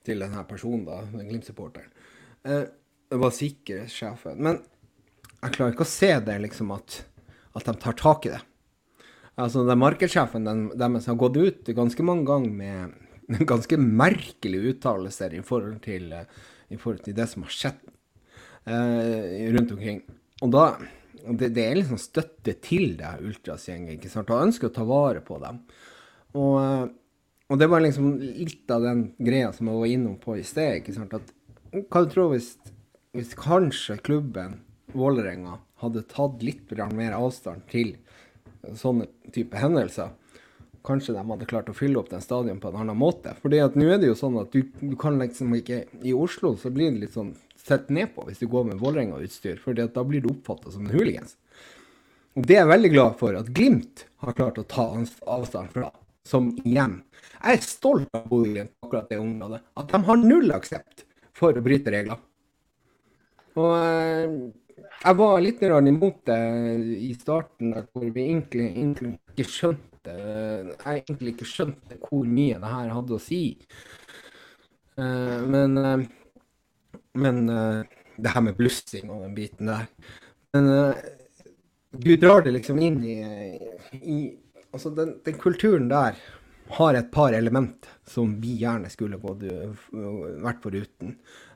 til 0.07 0.23
denne 0.23 0.45
personen, 0.47 0.85
da, 0.87 1.01
den 1.11 1.27
Glimt-supporteren. 1.27 1.91
Uh, 2.47 2.63
det 3.11 3.19
var 3.19 3.35
sikkerhetssjefen. 3.35 4.39
Men 4.39 4.61
jeg 5.41 5.55
klarer 5.57 5.75
ikke 5.75 5.83
å 5.83 5.91
se 5.91 6.13
det, 6.23 6.37
liksom, 6.45 6.71
at, 6.75 7.01
at 7.57 7.67
de 7.67 7.75
tar 7.83 7.99
tak 7.99 8.29
i 8.29 8.33
det. 8.37 8.41
Altså, 9.33 9.65
den 9.67 9.81
Markedssjefen 9.81 10.47
deres 10.77 11.09
har 11.09 11.17
gått 11.19 11.37
ut 11.41 11.73
ganske 11.75 12.05
mange 12.05 12.27
ganger 12.29 12.53
med 12.53 13.02
ganske 13.51 13.79
merkelige 13.79 14.73
uttalelser 14.73 15.37
i 15.37 15.43
forhold 15.45 15.79
til, 15.85 16.11
i 16.69 16.79
forhold 16.79 17.03
til 17.05 17.17
det 17.17 17.29
som 17.31 17.45
har 17.45 17.55
skjedd 17.55 17.79
eh, 18.67 19.47
rundt 19.55 19.73
omkring. 19.75 20.03
Og 20.43 20.51
da 20.53 20.65
det, 21.23 21.53
det 21.55 21.63
er 21.63 21.77
liksom 21.79 21.99
støtte 22.01 22.55
til 22.63 22.97
det 22.99 23.13
ultrasgjengen, 23.23 23.95
ikke 23.95 24.11
sant. 24.11 24.31
Han 24.33 24.49
ønsker 24.49 24.69
å 24.69 24.75
ta 24.75 24.83
vare 24.87 25.23
på 25.23 25.39
dem. 25.43 25.61
Og, 26.35 26.57
eh, 26.59 26.85
og 27.51 27.59
det 27.61 27.69
var 27.71 27.83
liksom 27.83 28.15
litt 28.19 28.71
av 28.73 28.83
den 28.85 29.05
greia 29.21 29.53
som 29.55 29.69
jeg 29.69 29.81
var 29.83 29.93
innom 29.93 30.17
på 30.21 30.37
i 30.39 30.45
sted. 30.47 30.81
ikke 30.81 30.95
sant, 30.97 31.15
at 31.15 31.33
Hva 31.89 32.03
du 32.03 32.11
tror 32.11 32.33
hvis, 32.33 32.53
hvis 33.15 33.33
kanskje 33.37 33.97
klubben 34.03 34.59
Vålerenga 34.93 35.57
hadde 35.81 36.03
tatt 36.05 36.43
litt 36.45 36.69
mer 36.93 37.15
avstand 37.17 37.63
til 37.71 37.95
sånne 38.77 39.07
type 39.33 39.57
hendelser, 39.57 40.11
kanskje 40.83 41.15
de 41.15 41.23
hadde 41.29 41.47
klart 41.49 41.69
å 41.71 41.75
fylle 41.77 41.99
opp 42.01 42.11
den 42.11 42.23
stadion 42.23 42.59
på 42.61 42.71
en 42.71 42.81
annen 42.83 42.99
måte. 42.99 43.35
Fordi 43.41 43.61
at 43.63 43.77
nå 43.79 43.87
er 43.89 44.01
det 44.01 44.09
jo 44.11 44.17
sånn 44.19 44.39
at 44.41 44.51
du, 44.53 44.63
du 44.81 44.95
kan 44.99 45.19
liksom 45.21 45.53
ikke 45.57 45.85
I 46.03 46.15
Oslo 46.15 46.55
så 46.59 46.71
blir 46.73 46.91
det 46.91 47.05
litt 47.05 47.15
sånn 47.15 47.33
sett 47.63 47.89
ned 47.93 48.11
på 48.15 48.25
hvis 48.27 48.41
du 48.43 48.49
går 48.51 48.67
med 48.71 48.81
Vålerenga-utstyr, 48.81 49.61
fordi 49.63 49.87
da 49.95 50.03
blir 50.07 50.23
du 50.23 50.33
oppfatta 50.33 50.73
som 50.73 50.83
en 50.85 50.95
hooligans. 50.95 51.37
Og 52.35 52.47
det 52.49 52.57
er 52.57 52.63
jeg 52.63 52.73
veldig 52.73 52.91
glad 52.95 53.17
for 53.19 53.37
at 53.37 53.51
Glimt 53.55 54.07
har 54.23 54.35
klart 54.35 54.59
å 54.59 54.65
ta 54.67 54.87
avstand 55.35 55.71
fra, 55.71 55.91
som 56.27 56.51
igjen. 56.63 56.99
Jeg 57.37 57.59
er 57.59 57.65
stolt 57.67 58.09
av 58.17 58.27
Bodø-Glimt 58.31 58.73
på 58.73 58.89
akkurat 58.89 59.09
det 59.11 59.21
området. 59.21 59.61
At 59.79 59.93
de 59.93 60.01
har 60.09 60.21
null 60.23 60.55
aksept 60.55 61.05
for 61.37 61.55
å 61.55 61.63
bryte 61.63 61.93
regler. 61.93 62.19
Og 63.59 63.71
eh, 63.77 64.35
jeg 65.03 65.19
var 65.19 65.41
litt 65.43 65.61
imot 65.61 66.21
det 66.25 66.39
i 67.05 67.13
starten, 67.19 67.73
hvor 67.93 68.07
vi 68.07 68.27
egentlig, 68.27 68.69
egentlig 68.71 69.15
ikke 69.33 69.49
skjønte 69.49 69.92
Jeg 70.11 71.03
egentlig 71.03 71.33
ikke 71.33 71.47
skjønte 71.47 71.99
hvor 72.01 72.27
mye 72.27 72.59
det 72.59 72.73
her 72.73 72.91
hadde 72.93 73.15
å 73.15 73.21
si. 73.21 73.43
Eh, 74.99 75.39
men 75.55 75.79
eh, 75.79 76.05
men 77.13 77.45
det 77.45 78.31
her 78.33 78.41
med 78.41 78.55
blussing 78.57 79.05
og 79.13 79.19
den 79.21 79.35
biten 79.37 79.67
der 79.69 79.83
Men 80.53 80.95
du 81.93 82.15
drar 82.17 82.41
det 82.41 82.55
liksom 82.55 82.79
inn 82.81 82.97
i, 83.05 83.17
i 84.01 84.17
Altså, 84.73 84.89
den, 84.97 85.11
den, 85.21 85.35
kulturen 85.37 85.85
der 85.91 86.17
har 86.73 86.97
et 86.97 87.11
par 87.13 87.35
element 87.37 87.85
som 88.09 88.31
vi 88.41 88.55
gjerne 88.63 88.89
skulle 88.89 89.19
gått, 89.21 89.43
vært 89.93 90.63
foruten. 90.63 91.11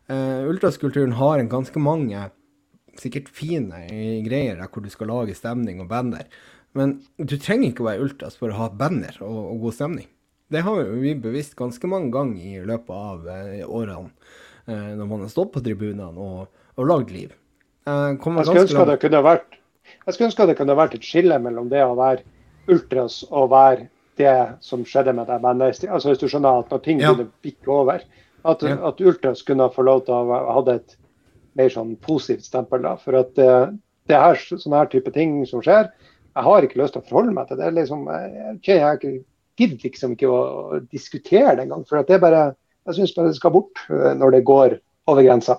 Uh, 0.05 0.45
ultraskulturen 0.45 1.15
har 1.17 1.41
en 1.41 1.49
ganske 1.49 1.81
mange 1.81 2.21
sikkert 3.01 3.31
fine 3.33 3.87
greier 4.25 4.59
der 4.59 4.69
hvor 4.69 4.85
du 4.85 4.91
skal 4.93 5.11
lage 5.11 5.35
stemning 5.37 5.81
og 5.83 5.89
banner. 5.91 6.29
Men 6.77 6.99
du 7.17 7.35
trenger 7.41 7.71
ikke 7.71 7.83
å 7.85 7.89
være 7.89 8.05
ultras 8.05 8.37
for 8.37 8.53
å 8.53 8.59
ha 8.59 8.69
banner 8.69 9.17
og, 9.25 9.37
og 9.53 9.65
god 9.65 9.77
stemning. 9.79 10.07
Det 10.47 10.61
har 10.63 10.91
vi 11.01 11.15
bevisst 11.19 11.57
ganske 11.59 11.89
mange 11.91 12.11
ganger 12.13 12.43
i 12.45 12.63
løpet 12.67 12.93
av 12.95 13.27
eh, 13.33 13.63
årene, 13.65 14.13
eh, 14.69 14.93
når 14.95 15.09
man 15.09 15.25
har 15.25 15.31
stått 15.33 15.51
på 15.55 15.63
tribunene 15.65 16.13
og, 16.13 16.47
og 16.77 16.87
lagd 16.87 17.11
liv. 17.11 17.33
Jeg, 17.87 18.19
jeg 18.19 18.47
skulle 18.47 18.63
ønske 18.67 18.85
det 18.87 18.99
kunne 19.03 19.23
vært 19.23 19.57
jeg 19.87 20.15
skulle 20.15 20.27
ønske 20.29 20.47
det 20.49 20.57
kunne 20.59 20.75
vært 20.77 20.95
et 20.97 21.05
skille 21.05 21.37
mellom 21.39 21.69
det 21.71 21.83
å 21.83 21.95
være 21.97 22.23
ultras 22.71 23.21
og 23.29 23.51
være 23.53 23.87
det 24.19 24.35
som 24.65 24.83
skjedde 24.87 25.13
med 25.15 25.29
deg 25.29 25.43
bandet. 25.43 25.83
Altså 25.87 26.11
hvis 26.11 26.21
du 26.21 26.27
skjønner 26.27 26.63
at 26.63 26.71
når 26.73 26.83
ting 26.83 27.03
ja. 27.03 27.13
kunne 27.13 27.29
bikke 27.45 27.71
over, 27.71 28.03
at, 28.47 28.63
ja. 28.63 28.77
at 28.89 29.03
ultras 29.03 29.43
kunne 29.47 29.69
få 29.73 29.85
lov 29.87 30.05
til 30.07 30.15
å 30.15 30.39
ha 30.47 30.63
et 30.73 30.97
mer 31.57 31.73
sånn 31.73 31.95
positivt 32.03 32.47
stempel. 32.47 32.83
da, 32.85 32.95
For 33.01 33.17
at 33.19 33.33
det, 33.37 33.51
det 34.09 34.19
her, 34.19 34.41
sånne 34.49 34.83
her 34.83 34.91
type 34.91 35.13
ting 35.15 35.39
som 35.49 35.63
skjer, 35.65 35.91
jeg 36.37 36.45
har 36.45 36.65
ikke 36.65 36.79
lyst 36.81 36.93
til 36.95 37.01
å 37.01 37.09
forholde 37.09 37.33
meg 37.33 37.49
til 37.49 37.59
det. 37.59 37.73
Liksom, 37.73 38.07
jeg, 38.13 38.61
jeg 38.69 39.13
gidder 39.57 39.85
liksom 39.89 40.15
ikke 40.15 40.31
å, 40.31 40.79
diskutere 40.93 41.55
det 41.57 41.65
engang. 41.65 41.85
For 41.89 42.05
det 42.05 42.19
bare, 42.21 42.49
jeg 42.87 42.99
syns 42.99 43.15
bare 43.15 43.31
det 43.31 43.39
skal 43.39 43.55
bort 43.55 43.85
eh, 43.89 44.11
når 44.17 44.37
det 44.37 44.47
går 44.47 44.77
over 45.09 45.25
grensa. 45.25 45.57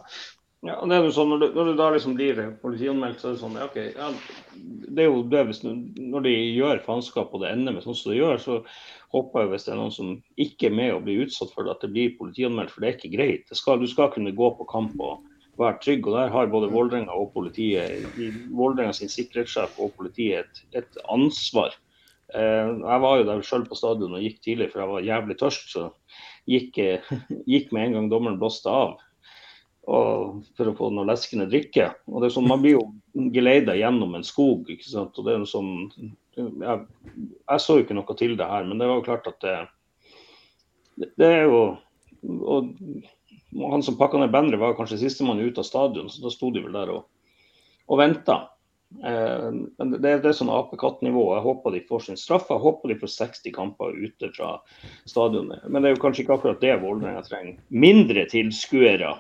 Ja, 0.66 0.74
og 0.82 0.90
det 0.90 0.96
er 0.96 1.04
jo 1.06 1.14
sånn, 1.14 1.28
Når 1.30 1.40
du, 1.40 1.46
når 1.54 1.68
du 1.68 1.72
da 1.78 1.88
liksom 1.94 2.14
blir 2.18 2.38
politianmeldt, 2.62 3.20
så 3.22 3.28
er 3.28 3.34
det 3.36 3.42
sånn 3.44 3.58
ja, 3.60 3.68
ja, 3.94 4.08
det 4.90 5.04
er 5.04 5.06
jo 5.06 5.20
det 5.30 5.44
hvis 5.46 5.60
Når 5.62 6.24
de 6.24 6.32
gjør 6.34 6.80
faenskap 6.82 7.30
og 7.30 7.44
det 7.44 7.52
ender 7.54 7.76
med 7.76 7.84
sånn 7.84 7.94
som 7.94 8.10
det 8.10 8.18
gjør, 8.18 8.40
så 8.42 8.56
håper 9.14 9.44
jeg 9.44 9.52
hvis 9.52 9.68
det 9.68 9.72
er 9.74 9.78
noen 9.78 9.94
som 9.94 10.10
ikke 10.46 10.66
er 10.66 10.74
med 10.74 10.96
og 10.96 11.04
blir 11.06 11.22
utsatt 11.28 11.54
for 11.54 11.62
det, 11.62 11.76
at 11.76 11.86
det 11.86 11.92
blir 11.94 12.16
politianmeldt. 12.18 12.74
For 12.74 12.82
det 12.82 12.90
er 12.90 12.98
ikke 12.98 13.14
greit. 13.14 13.54
Skal, 13.54 13.78
du 13.78 13.86
skal 13.90 14.10
kunne 14.14 14.34
gå 14.34 14.50
på 14.58 14.66
kamp 14.70 14.98
og 14.98 15.22
være 15.58 15.80
trygg. 15.82 16.06
og 16.06 16.16
Der 16.16 16.32
har 16.34 16.52
både 16.52 16.70
Vålerenga 16.72 17.14
og 17.14 17.32
politiet, 17.34 18.06
Vålerenga 18.50 18.92
sin 18.96 19.12
sikkerhetssjef 19.12 19.78
og 19.78 19.92
politiet 19.98 20.46
et, 20.46 20.62
et 20.82 21.02
ansvar. 21.10 21.74
Eh, 22.34 22.70
jeg 22.84 23.02
var 23.04 23.18
jo 23.18 23.26
der 23.26 23.42
selv 23.46 23.68
på 23.68 23.78
stadion 23.78 24.16
og 24.18 24.24
gikk 24.24 24.42
tidlig, 24.44 24.70
for 24.72 24.82
jeg 24.82 24.92
var 24.92 25.06
jævlig 25.06 25.38
tørst. 25.40 25.70
Så 25.72 25.88
gikk, 26.48 26.78
eh, 26.78 27.12
gikk 27.52 27.72
med 27.72 27.88
en 27.88 27.98
gang 27.98 28.10
dommeren 28.12 28.40
blåste 28.40 28.72
av. 28.72 28.98
for 29.88 30.68
å 30.68 30.74
få 30.76 30.90
noe 30.92 31.08
leskende 31.08 31.46
drikke. 31.48 31.86
Og 32.12 32.20
det 32.20 32.28
er 32.28 32.32
sånn, 32.34 32.48
Man 32.48 32.60
blir 32.60 32.74
jo 32.74 33.30
geleida 33.32 33.72
gjennom 33.72 34.18
en 34.18 34.26
skog. 34.26 34.68
ikke 34.68 34.84
sant? 34.84 35.16
og 35.16 35.24
det 35.24 35.32
er 35.32 35.46
sånn, 35.48 35.88
jeg, 36.36 36.82
jeg, 37.16 37.60
så 37.64 37.78
jo 37.78 37.86
ikke 37.86 37.96
noe 37.96 38.16
til 38.18 38.36
det 38.36 38.50
her, 38.50 38.68
men 38.68 38.76
det 38.76 38.86
var 38.90 39.00
jo 39.00 39.06
klart 39.06 39.30
at 39.32 39.40
det, 39.40 39.54
det 41.16 41.30
er 41.38 41.48
jo 41.48 41.62
og 42.20 42.74
han 43.56 43.82
som 43.82 43.96
pakka 43.98 44.20
ned 44.20 44.32
banneret, 44.34 44.60
var 44.60 44.76
kanskje 44.76 45.00
sistemann 45.00 45.40
ut 45.40 45.58
av 45.58 45.66
stadion, 45.66 46.10
så 46.10 46.22
da 46.24 46.32
sto 46.32 46.50
de 46.52 46.62
vel 46.64 46.76
der 46.76 46.92
og, 46.92 47.06
og 47.88 48.00
venta. 48.00 48.42
Eh, 49.04 49.48
det, 49.78 49.98
det 50.00 50.30
er 50.30 50.36
sånn 50.36 50.52
apekattnivå. 50.52 51.24
Jeg 51.36 51.44
håper 51.44 51.74
de 51.76 51.82
får 51.88 52.06
sin 52.06 52.20
straff. 52.20 52.48
Jeg 52.50 52.62
håper 52.62 52.92
de 52.92 52.98
får 53.00 53.12
60 53.14 53.54
kamper 53.54 53.96
ute 53.96 54.30
fra 54.36 54.54
stadionet. 55.08 55.66
Men 55.68 55.82
det 55.82 55.90
er 55.90 55.96
jo 55.96 56.02
kanskje 56.04 56.24
ikke 56.24 56.38
akkurat 56.38 56.62
det 56.64 56.76
Vålerenga 56.82 57.24
trenger. 57.26 57.58
Mindre 57.68 58.24
tilskuere. 58.30 59.14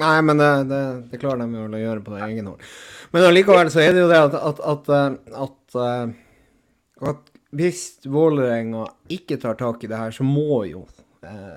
Nei, 0.00 0.16
men 0.26 0.40
det, 0.40 0.50
det, 0.70 0.82
det, 1.12 1.22
klarer 1.22 1.44
de 1.44 1.62
vel 1.62 1.78
å 1.78 1.84
gjøre 1.84 2.04
på 2.04 2.16
det 2.16 2.24
egen 2.28 2.50
hånd. 2.52 2.66
Men 3.14 3.28
allikevel 3.28 3.70
så 3.72 3.84
er 3.84 3.94
det 3.94 4.04
jo 4.04 4.10
det 4.10 4.20
at, 4.26 4.36
at, 4.50 4.60
at, 4.74 4.92
eh, 4.98 5.86
eh, 5.86 7.08
at 7.12 7.32
hvis 7.54 7.84
Vålerenga 8.10 8.88
ikke 9.14 9.38
tar 9.40 9.56
tak 9.60 9.84
i 9.84 9.90
det 9.90 9.98
her, 9.98 10.14
så 10.14 10.26
må 10.26 10.64
jo 10.66 10.84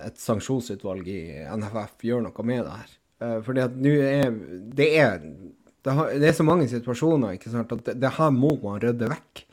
et 0.07 0.21
sanksjonsutvalg 0.21 1.07
i 1.11 1.21
NFF 1.57 2.05
gjør 2.07 2.23
noe 2.25 2.47
med 2.47 2.63
det 2.65 2.77
her. 2.77 2.95
Eh, 3.23 3.37
fordi 3.45 3.63
at 3.63 3.77
nå 3.81 3.93
er 4.05 4.33
det 4.77 4.89
er 5.01 5.19
det, 5.21 5.93
har, 5.93 6.09
det, 6.11 6.27
er 6.27 6.35
så 6.35 6.43
mange 6.43 6.67
situasjoner 6.67 7.37
ikke 7.37 7.51
sant, 7.53 7.71
at 7.71 7.85
det, 7.85 7.95
det 8.01 8.15
her 8.17 8.33
må 8.35 8.51
man 8.63 8.81
rydde 8.83 9.07
vekk. 9.07 9.43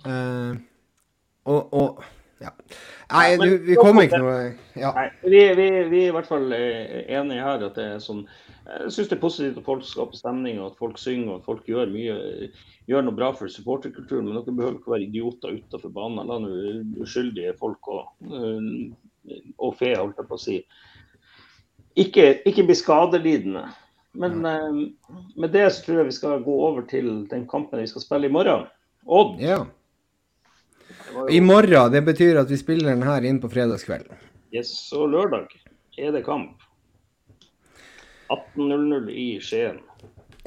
Uh, 0.00 0.56
og, 1.44 1.74
og, 1.76 2.04
ja. 2.40 2.50
Nei, 3.12 3.26
du, 3.36 3.50
vi 3.66 3.76
kommer 3.76 4.06
ikke 4.06 4.20
noe 4.22 4.38
ja. 4.72 4.94
Nei, 4.96 5.04
vi, 5.26 5.42
vi, 5.58 5.66
vi, 5.90 6.00
er 6.06 6.08
i 6.08 6.14
hvert 6.14 6.28
fall 6.30 6.46
enige 6.48 7.44
her 7.44 7.66
at 7.66 7.76
det 7.76 7.84
er 7.84 8.00
sånn 8.00 8.22
Jeg 8.70 8.92
syns 8.94 9.08
det 9.10 9.16
er 9.16 9.22
positivt 9.22 9.58
at 9.58 9.66
folk 9.66 9.82
skaper 9.86 10.18
stemning, 10.18 10.60
og 10.60 10.70
at 10.70 10.78
folk 10.78 10.98
synger 11.00 11.32
og 11.32 11.40
at 11.40 11.48
folk 11.48 11.66
gjør 11.66 11.90
mye 11.90 12.16
gjør 12.90 13.06
noe 13.06 13.16
bra 13.16 13.30
for 13.36 13.50
supporterkulturen. 13.50 14.28
Men 14.28 14.38
dere 14.38 14.56
behøver 14.56 14.78
ikke 14.78 14.94
være 14.94 15.06
idioter 15.08 15.56
utenfor 15.58 15.94
banen. 15.94 16.30
La 16.30 16.38
nå 16.42 16.50
uskyldige 17.02 17.56
folk 17.58 17.90
og, 17.90 18.08
øh, 18.30 19.42
og 19.58 19.76
fe, 19.78 19.94
holdt 19.96 20.20
jeg 20.22 20.30
på 20.30 20.38
å 20.38 20.42
si, 20.42 20.58
ikke, 22.00 22.26
ikke 22.46 22.66
bli 22.68 22.78
skadelidende. 22.78 23.66
Men 24.18 24.40
uh, 24.42 24.80
med 25.38 25.52
det 25.54 25.68
så 25.70 25.84
tror 25.84 26.00
jeg 26.00 26.08
vi 26.08 26.16
skal 26.16 26.42
gå 26.42 26.54
over 26.66 26.86
til 26.90 27.10
den 27.30 27.44
kampen 27.50 27.78
vi 27.78 27.90
skal 27.90 28.02
spille 28.02 28.30
i 28.30 28.32
morgen. 28.32 28.66
Odd. 29.06 29.38
Ja. 29.42 29.60
I 31.30 31.38
morgen, 31.42 31.92
det 31.94 32.02
betyr 32.06 32.40
at 32.42 32.50
vi 32.50 32.58
spiller 32.58 32.90
den 32.90 33.06
her 33.06 33.26
inn 33.26 33.38
på 33.42 33.50
fredagskvelden. 33.50 34.18
Yes, 34.54 34.72
og 34.96 35.12
lørdag 35.14 35.46
er 35.98 36.10
det 36.14 36.24
kamp. 36.26 36.58
18.00 38.30 39.10
i 39.12 39.28
Skien. 39.44 39.80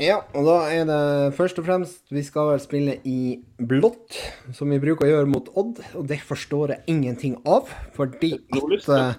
Ja, 0.01 0.23
og 0.34 0.47
da 0.47 0.55
er 0.73 0.88
det 0.89 1.35
først 1.38 1.60
og 1.61 1.68
fremst 1.68 2.10
Vi 2.10 2.23
skal 2.26 2.47
vel 2.49 2.61
spille 2.64 2.95
i 3.05 3.38
blått, 3.61 4.18
som 4.57 4.72
vi 4.73 4.81
bruker 4.81 5.05
å 5.05 5.11
gjøre 5.11 5.30
mot 5.30 5.51
Odd. 5.53 5.84
Og 5.99 6.07
det 6.10 6.18
forstår 6.26 6.73
jeg 6.73 6.95
ingenting 6.95 7.38
av, 7.45 7.69
fordi 7.93 8.34
at 8.57 8.89
uh, 8.89 9.14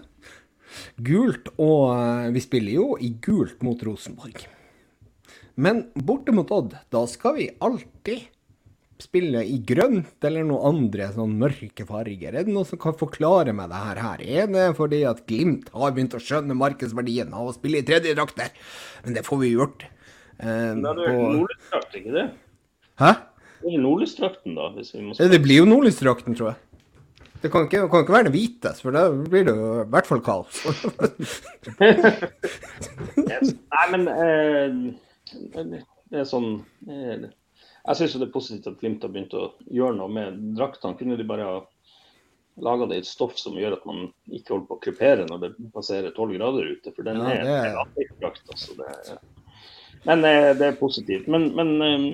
Gult 1.06 1.52
og 1.54 1.94
uh, 1.94 2.26
Vi 2.34 2.42
spiller 2.42 2.74
jo 2.74 2.88
i 2.98 3.12
gult 3.22 3.62
mot 3.62 3.78
Rosenborg. 3.86 4.48
Men 5.54 5.84
borte 5.94 6.34
mot 6.34 6.50
Odd, 6.50 6.74
da 6.90 7.04
skal 7.06 7.36
vi 7.38 7.52
alltid 7.62 8.26
spille 9.04 9.42
i 9.46 9.58
grønt 9.66 10.26
eller 10.26 10.46
noen 10.48 10.72
andre 10.72 11.10
sånn 11.14 11.36
mørke 11.40 11.86
farger. 11.88 12.32
Er 12.32 12.46
det 12.46 12.54
noen 12.54 12.68
som 12.68 12.80
kan 12.80 12.96
forklare 12.98 13.54
meg 13.56 13.70
det 13.72 13.82
her? 13.84 14.24
Er 14.24 14.50
det 14.50 14.66
fordi 14.78 15.02
at 15.08 15.24
Glimt 15.28 15.70
har 15.74 15.94
begynt 15.94 16.16
å 16.16 16.22
skjønne 16.22 16.56
markedsverdien 16.58 17.34
av 17.36 17.50
å 17.50 17.56
spille 17.56 17.82
i 17.82 17.86
tredje 17.86 18.16
drakter? 18.16 18.52
Men 19.04 19.18
det 19.18 19.26
får 19.26 19.42
vi 19.42 19.54
gjort. 19.54 19.86
Um, 20.40 20.82
det 20.82 20.90
er 20.90 21.00
på... 21.04 21.14
nordlysdrakt, 21.38 21.96
ikke 22.00 22.16
det? 22.16 22.26
Hæ? 23.00 23.14
Det 23.64 23.72
er 23.72 23.84
nordlysdrakten, 23.84 24.58
da. 24.58 24.70
Hvis 24.76 24.94
vi 24.96 25.06
må 25.06 25.16
det 25.16 25.42
blir 25.44 25.62
jo 25.62 25.68
nordlysdrakten, 25.68 26.36
tror 26.36 26.52
jeg. 26.52 26.60
Det 27.44 27.50
kan 27.52 27.66
ikke, 27.66 27.86
kan 27.92 28.04
ikke 28.04 28.14
være 28.14 28.28
den 28.30 28.32
hvite, 28.32 28.70
for 28.80 28.96
da 28.96 29.02
blir 29.12 29.44
det 29.44 29.52
jo 29.52 29.70
i 29.82 29.88
hvert 29.92 30.06
fall 30.08 30.22
kaos. 30.24 30.62
yes. 33.20 33.52
Nei, 33.52 33.84
men 33.92 34.06
eh, 34.08 34.78
det 35.60 36.22
er 36.22 36.28
sånn 36.28 36.48
eh, 36.88 37.26
Jeg 37.84 37.98
syns 37.98 38.16
det 38.16 38.28
er 38.28 38.32
positivt 38.32 38.68
at 38.70 38.80
Glimt 38.80 39.02
har 39.04 39.12
begynt 39.12 39.34
å 39.36 39.50
gjøre 39.68 39.98
noe 39.98 40.12
med 40.12 40.40
draktene. 40.56 40.96
Kunne 40.96 41.18
de 41.20 41.26
bare 41.28 41.48
ha 41.48 41.56
laga 42.64 42.86
det 42.86 42.96
i 42.96 43.02
et 43.02 43.08
stoff 43.08 43.34
som 43.38 43.56
gjør 43.58 43.76
at 43.76 43.86
man 43.88 44.06
ikke 44.30 44.54
holder 44.54 44.66
på 44.68 44.76
å 44.76 44.82
krypere 44.86 45.26
når 45.28 45.40
det 45.42 45.50
passerer 45.74 46.14
tolv 46.16 46.36
grader 46.38 46.70
ute? 46.70 46.92
For 46.94 47.06
den 47.06 47.20
ja, 47.20 47.84
det 47.96 48.06
er 48.06 48.12
drakt, 48.22 48.44
altså. 48.48 48.76
Det 48.78 48.88
er, 48.88 49.22
men 50.08 50.24
eh, 50.28 50.50
det 50.56 50.68
er 50.70 50.80
positivt. 50.80 51.28
Men, 51.30 51.50
men 51.56 51.74
um, 51.82 52.08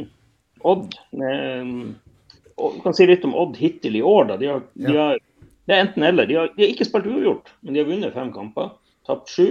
Odd 0.71 0.95
Du 1.15 2.81
kan 2.85 2.97
si 2.97 3.07
litt 3.09 3.25
om 3.25 3.37
Odd 3.39 3.59
hittil 3.61 3.99
i 3.99 4.05
år. 4.05 4.33
De 4.41 4.51
har, 4.51 4.63
de 4.75 4.97
har, 4.97 5.19
det 5.67 5.77
er 5.77 5.85
enten 5.87 6.07
eller. 6.07 6.29
De 6.29 6.39
har, 6.39 6.55
de 6.57 6.65
har 6.65 6.73
ikke 6.75 6.87
spilt 6.89 7.09
uavgjort, 7.11 7.53
men 7.61 7.77
de 7.77 7.83
har 7.83 7.91
vunnet 7.91 8.17
fem 8.17 8.33
kamper. 8.35 8.73
Tapt 9.09 9.33
sju. 9.33 9.47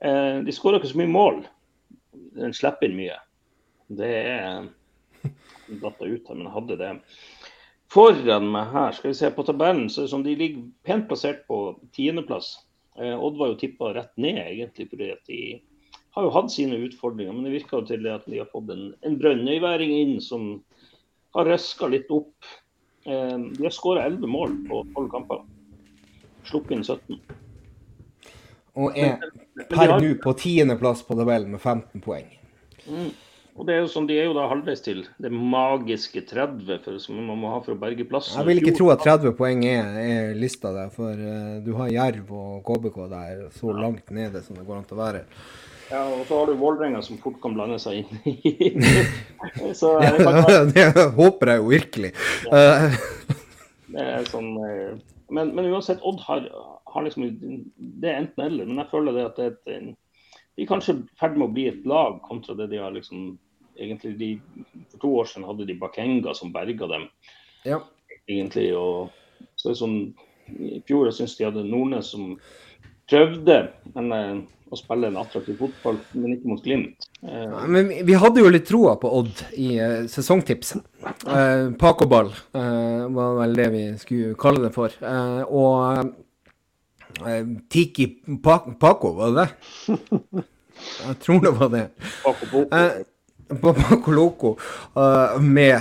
Eh, 0.00 0.36
de 0.46 0.54
skårer 0.54 0.80
ikke 0.80 0.92
så 0.94 1.00
mye 1.02 1.12
mål. 1.12 1.42
Den 2.38 2.54
slipper 2.56 2.88
inn 2.88 2.98
mye. 2.98 3.18
Det 4.00 4.10
er 4.20 4.68
datt 5.82 6.02
ut 6.02 6.28
her, 6.28 6.36
men 6.36 6.52
hadde 6.54 6.76
det. 6.80 6.92
foran 7.90 8.50
meg 8.52 8.70
her, 8.70 8.92
skal 8.94 9.10
vi 9.10 9.18
se 9.18 9.30
på 9.34 9.42
tabellen, 9.42 9.88
så 9.90 10.02
er 10.02 10.06
det 10.06 10.12
sånn 10.12 10.26
de 10.26 10.36
ligger 10.38 10.68
pent 10.86 11.08
plassert 11.10 11.46
på 11.48 11.78
tiendeplass. 11.96 12.52
Eh, 12.98 13.16
Odd 13.16 13.38
var 13.38 13.50
jo 13.50 13.58
tippa 13.58 13.94
rett 13.94 14.12
ned, 14.16 14.38
egentlig, 14.44 14.86
fordi 14.92 15.10
at 15.10 15.26
de 15.26 15.40
har 16.14 16.26
jo 16.26 16.32
hatt 16.34 16.50
sine 16.52 16.78
utfordringer. 16.86 17.34
Men 17.34 17.46
det 17.46 17.54
virker 17.58 17.80
jo 17.80 17.88
til 17.90 18.08
at 18.10 18.26
de 18.30 18.40
har 18.42 18.50
fått 18.50 18.70
en, 18.74 18.90
en 19.06 19.18
brønnøyværing 19.18 19.94
inn 20.00 20.16
som 20.24 20.52
har 21.36 21.50
røska 21.50 21.90
litt 21.90 22.10
opp. 22.14 22.50
Eh, 23.06 23.36
de 23.38 23.66
har 23.66 23.74
skåra 23.74 24.06
11 24.06 24.26
mål 24.30 24.58
på 24.68 24.82
12 24.94 25.08
kamper. 25.14 25.44
Sluppet 26.48 26.76
inn 26.76 26.84
17. 26.86 27.20
Og 28.80 28.98
er 28.98 29.18
per 29.70 29.96
nå 30.00 30.14
på 30.22 30.34
tiendeplass 30.38 31.02
på 31.06 31.16
tabellen 31.18 31.50
med 31.52 31.60
15 31.60 32.02
poeng. 32.04 32.30
Mm. 32.86 33.10
Og 33.60 33.66
det 33.68 33.74
er 33.74 33.82
jo 33.82 33.88
sånn, 33.92 34.06
De 34.08 34.16
er 34.16 34.24
jo 34.24 34.32
da 34.32 34.46
halvveis 34.48 34.80
til 34.80 35.02
det 35.20 35.28
magiske 35.36 36.22
30 36.24 36.78
for, 36.80 36.96
som 37.02 37.18
man 37.20 37.36
må 37.42 37.50
ha 37.52 37.58
for 37.60 37.74
å 37.74 37.80
berge 37.80 38.06
plassen. 38.08 38.38
Jeg 38.40 38.48
vil 38.48 38.60
ikke 38.62 38.72
tro 38.78 38.86
at 38.94 39.02
30 39.04 39.34
poeng 39.36 39.66
er, 39.68 39.98
er 40.00 40.30
lista 40.32 40.70
der, 40.72 40.88
for 40.94 41.12
uh, 41.12 41.58
du 41.60 41.74
har 41.76 41.90
Jerv 41.92 42.30
og 42.32 42.62
KBK 42.64 42.96
der 43.10 43.42
så 43.52 43.74
langt 43.76 44.08
nede 44.16 44.40
som 44.46 44.56
det 44.56 44.64
går 44.64 44.78
an 44.78 44.86
til 44.88 44.96
å 44.96 45.00
være. 45.02 45.20
Ja, 45.90 46.06
og 46.06 46.22
så 46.24 46.38
har 46.38 46.48
du 46.48 46.54
Vålerenga 46.56 47.02
som 47.04 47.18
fort 47.20 47.36
kan 47.42 47.52
blande 47.58 47.76
seg 47.82 48.00
inn 48.00 48.22
i 48.30 48.70
Så 49.80 49.92
det 49.98 50.22
kan 50.22 50.70
det 50.76 50.86
håper 51.18 51.52
jeg 51.52 51.60
jo 51.60 51.68
virkelig. 51.74 52.12
Ja. 52.46 52.88
det 53.92 54.06
er 54.06 54.28
sånn 54.30 54.54
eh, 54.64 54.96
men, 55.34 55.52
men 55.52 55.68
uansett, 55.68 56.00
Odd 56.06 56.22
har, 56.24 56.46
har 56.94 57.04
liksom 57.04 57.28
Det 57.76 58.08
er 58.08 58.22
enten 58.22 58.46
eller. 58.46 58.70
Men 58.70 58.86
jeg 58.86 58.92
føler 58.94 59.18
det 59.18 59.28
at 59.28 59.36
det 59.36 59.50
er 59.50 59.54
et 59.76 59.92
De 59.92 60.64
er 60.64 60.70
kanskje 60.70 60.96
i 60.96 61.06
ferd 61.20 61.36
med 61.36 61.50
å 61.50 61.54
bli 61.58 61.68
et 61.74 61.84
lag 61.90 62.22
kontra 62.24 62.56
det 62.56 62.70
de 62.72 62.80
har 62.80 62.96
liksom 62.96 63.34
egentlig 63.80 64.14
de, 64.20 64.28
For 64.92 65.02
to 65.02 65.12
år 65.22 65.30
siden 65.30 65.48
hadde 65.48 65.66
de 65.68 65.78
Bakenga 65.80 66.34
som 66.36 66.52
berga 66.54 66.86
dem, 66.90 67.08
ja. 67.64 67.80
egentlig. 68.28 68.70
og 68.76 69.10
så 69.56 69.70
er 69.70 69.74
det 69.74 69.80
sånn 69.80 69.98
I 70.60 70.80
fjor 70.86 71.06
jeg 71.10 71.14
syns 71.20 71.36
de 71.38 71.44
hadde 71.46 71.64
Nordnes 71.68 72.08
som 72.12 72.32
prøvde 73.10 73.58
men, 73.94 74.12
eh, 74.14 74.40
å 74.70 74.78
spille 74.78 75.08
en 75.10 75.16
attraktiv 75.18 75.56
fotball, 75.58 75.96
men 76.14 76.36
ikke 76.36 76.46
mot 76.52 76.60
Glimt. 76.62 77.06
Eh, 77.26 77.66
Men 77.66 77.88
vi- 78.06 78.14
hadde 78.14 78.38
jo 78.38 78.48
litt 78.50 78.66
troa 78.68 78.96
på 79.02 79.10
Odd 79.18 79.42
i 79.58 79.72
eh, 79.82 80.04
sesongtipset. 80.06 80.82
Uh, 81.26 81.72
Pacoball 81.78 82.30
eh, 82.54 83.06
var 83.10 83.34
vel 83.40 83.54
det 83.58 83.68
vi 83.74 83.82
skulle 83.98 84.34
kalle 84.38 84.62
det 84.68 84.72
for. 84.74 84.94
Eh, 85.02 85.42
og 85.50 86.14
Tiki 87.68 88.06
pa 88.42 88.58
Paco, 88.80 89.12
var 89.18 89.34
det 89.34 89.42
det? 89.42 90.44
Jeg 91.06 91.16
tror 91.20 91.40
det 91.44 91.50
var 91.58 91.68
det. 91.74 91.86
Paco 92.22 92.62
og 92.62 92.70
Eh, 93.50 93.72
Paco 93.82 94.14
Loco 94.14 94.56
eh, 94.96 95.40
med 95.40 95.80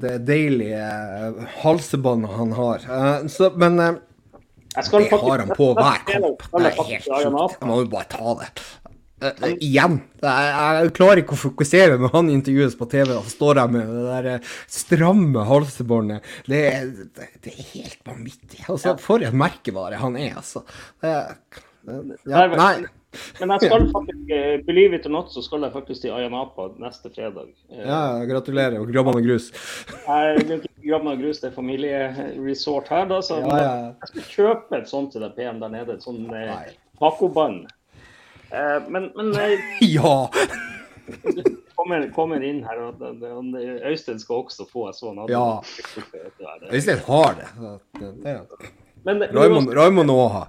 det 0.00 0.18
deilige 0.24 0.78
uh, 0.80 1.40
halsebåndet 1.60 2.30
han 2.38 2.52
har. 2.56 2.84
Uh, 2.88 3.26
så, 3.28 3.50
men 3.58 3.78
uh, 3.80 3.90
det 3.94 4.84
faktisk- 4.86 5.18
har 5.26 5.42
han 5.42 5.50
på 5.56 5.72
hver 5.74 6.04
kamp. 6.06 6.46
Det 6.46 6.70
er 6.70 6.78
helt 6.78 7.04
sjukt. 7.04 7.58
Jeg 7.60 7.68
må 7.68 7.80
jo 7.82 7.90
bare 7.92 8.08
ta 8.08 8.36
det. 8.38 8.52
Eh, 9.24 9.32
eh, 9.48 9.54
igjen. 9.62 9.98
Er, 10.24 10.80
jeg 10.82 10.94
klarer 10.96 11.22
ikke 11.22 11.36
å 11.36 11.40
fokusere 11.44 11.98
når 12.00 12.12
han 12.16 12.32
intervjues 12.32 12.74
på 12.78 12.88
TV 12.90 13.14
og 13.16 13.28
står 13.30 13.60
der 13.60 13.70
med 13.76 13.92
det 13.92 14.02
der 14.08 14.28
eh, 14.34 14.50
stramme 14.70 15.44
halsebåndet. 15.48 16.26
Det, 16.48 16.64
det, 17.14 17.28
det 17.44 17.54
er 17.54 17.70
helt 17.74 18.00
vanvittig. 18.08 18.64
Altså, 18.68 18.96
For 19.00 19.24
en 19.24 19.38
merkevare 19.40 20.00
han 20.02 20.18
er, 20.20 20.34
altså. 20.42 20.64
Uh, 21.04 21.30
ja, 22.26 22.44
nei. 22.50 22.74
Men 23.40 23.54
jeg 23.54 23.68
skal 23.68 23.86
faktisk, 23.92 24.30
eh, 24.36 24.56
believe 24.66 24.98
it 24.98 25.06
or 25.06 25.14
not, 25.14 25.32
så 25.32 25.42
skal 25.44 25.66
jeg 25.66 25.72
faktisk 25.74 26.04
til 26.04 26.14
Ayanapa 26.16 26.70
neste 26.82 27.10
fredag. 27.14 27.52
Eh, 27.70 27.84
Ja, 27.86 28.24
gratulerer. 28.28 28.80
Og 28.80 28.90
Grabban 28.92 29.16
og 29.20 29.26
grus. 29.26 29.50
Grabban 30.84 31.08
meg 31.08 31.22
grus, 31.22 31.40
det 31.40 31.48
er 31.50 31.54
familieresort 31.56 32.88
her, 32.92 33.06
da. 33.08 33.20
Så 33.24 33.40
Ja, 33.40 33.56
ja. 33.56 33.92
jeg 34.02 34.08
skal 34.10 34.22
kjøpe 34.34 34.78
et 34.82 34.88
sånt 34.90 35.12
til 35.12 35.24
deg 35.24 35.34
PM 35.36 35.60
der 35.60 35.72
nede. 35.72 35.96
Et 35.96 36.04
sånn 36.04 36.26
eh, 36.28 36.50
Nei. 36.52 37.66
Eh, 38.52 38.80
men 38.88 39.10
men 39.16 39.32
eh, 39.40 39.58
Ja! 39.96 40.28
kommer, 41.74 42.08
kommer 42.14 42.42
inn 42.44 42.62
her, 42.64 42.78
og, 42.80 43.02
og, 43.02 43.22
og 43.22 43.58
Øystein 43.90 44.18
skal 44.20 44.44
også 44.44 44.66
få 44.70 44.88
en 44.88 44.96
sånn. 44.96 45.20
Ja. 45.28 45.60
Øystein 46.72 47.02
har 47.06 47.36
det. 47.40 47.48
det, 48.00 48.12
Det, 48.24 48.38
det. 48.50 48.72
men, 49.04 49.22
Raymond 49.32 50.10
òg 50.10 50.16
må 50.16 50.28
ha. 50.32 50.46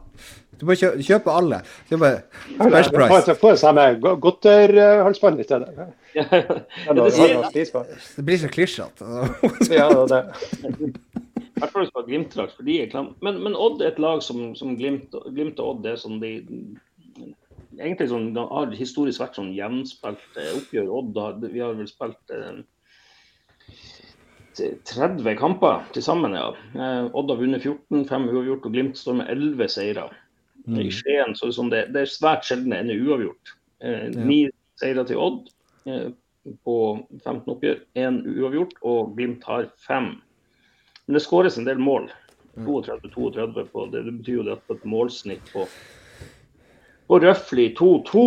Du 0.60 0.65
bare 0.69 0.77
kjø, 0.80 0.90
kjøpe 1.03 1.34
alle. 1.36 1.60
Det 1.90 1.98
er 1.98 2.02
bare 2.02 2.22
Få 2.57 2.91
price. 2.95 3.36
få 3.41 3.52
det 3.56 3.60
samme 3.61 3.86
godterhalsbånd 4.23 5.40
i 5.44 5.48
stedet. 5.48 5.73
Det 6.15 6.26
er 6.32 6.48
det. 6.95 7.06
Det 8.15 8.26
blir 8.26 8.38
så 8.40 8.52
klisjete. 8.53 9.10
Ja, 9.76 9.90
det. 10.10 10.22
I 11.56 11.61
hvert 11.61 11.72
fall 11.72 11.86
hvis 11.86 11.91
det 11.91 11.99
var 11.99 12.07
Glimt-lag, 12.10 12.49
for 12.52 12.68
de 12.68 12.73
er 12.84 12.90
klam. 12.91 13.14
Men, 13.23 13.38
men 13.44 13.56
Odd 13.56 13.80
er 13.84 13.94
et 13.94 13.99
lag 14.03 14.23
som, 14.23 14.49
som 14.60 14.73
Glimt, 14.80 15.15
Glimt 15.32 15.60
og 15.64 15.69
Odd 15.76 15.86
det 15.86 15.94
er 15.95 16.02
sånn 16.02 16.19
de 16.23 16.34
Egentlig 17.76 18.07
sånn, 18.07 18.30
det 18.36 18.44
har 18.48 18.72
historisk 18.76 19.19
vært 19.19 19.36
sånn 19.36 19.49
jevnspilte 19.56 20.44
oppgjør. 20.56 20.91
Odd 20.95 21.18
har, 21.19 21.34
vi 21.44 21.60
har 21.60 21.73
vel 21.76 21.88
spilt 21.90 22.32
eh, 22.32 22.61
30 24.56 25.36
kamper 25.40 25.82
til 25.95 26.03
sammen, 26.06 26.38
ja. 26.40 26.53
Eh, 26.76 27.10
Odd 27.11 27.34
har 27.34 27.41
vunnet 27.41 27.64
14, 27.65 28.06
5 28.07 28.30
uavgjort, 28.32 28.68
og 28.69 28.76
Glimt 28.77 28.99
står 28.99 29.18
med 29.19 29.32
11 29.34 29.73
seire. 29.76 30.06
I 30.65 30.91
Skien 30.91 31.36
så 31.36 31.49
liksom 31.49 31.69
det 31.69 31.88
det, 31.94 32.06
er 32.06 32.11
svært 32.11 32.45
sjelden 32.48 32.73
det 32.73 32.80
ender 32.84 33.02
uavgjort. 33.06 33.56
Eh, 33.86 34.07
Ni 34.15 34.40
seire 34.80 35.06
til 35.06 35.19
Odd 35.22 35.49
eh, 35.86 36.07
på 36.65 36.77
15 37.23 37.52
oppgjør, 37.53 37.82
én 37.98 38.22
uavgjort, 38.26 38.73
og 38.86 39.15
Glimt 39.18 39.44
har 39.49 39.69
fem. 39.82 40.15
Men 41.06 41.18
det 41.18 41.23
skåres 41.26 41.57
en 41.57 41.68
del 41.68 41.82
mål. 41.82 42.10
32-32 42.56 43.65
på 43.72 43.86
det. 43.91 44.06
Det 44.07 44.14
betyr 44.22 44.40
jo 44.40 44.45
det 44.48 44.56
at 44.56 44.72
et 44.77 44.86
målsnitt 44.88 45.49
på, 45.52 45.65
på 47.10 47.19
røftlig 47.19 47.73
2-2. 47.77 48.23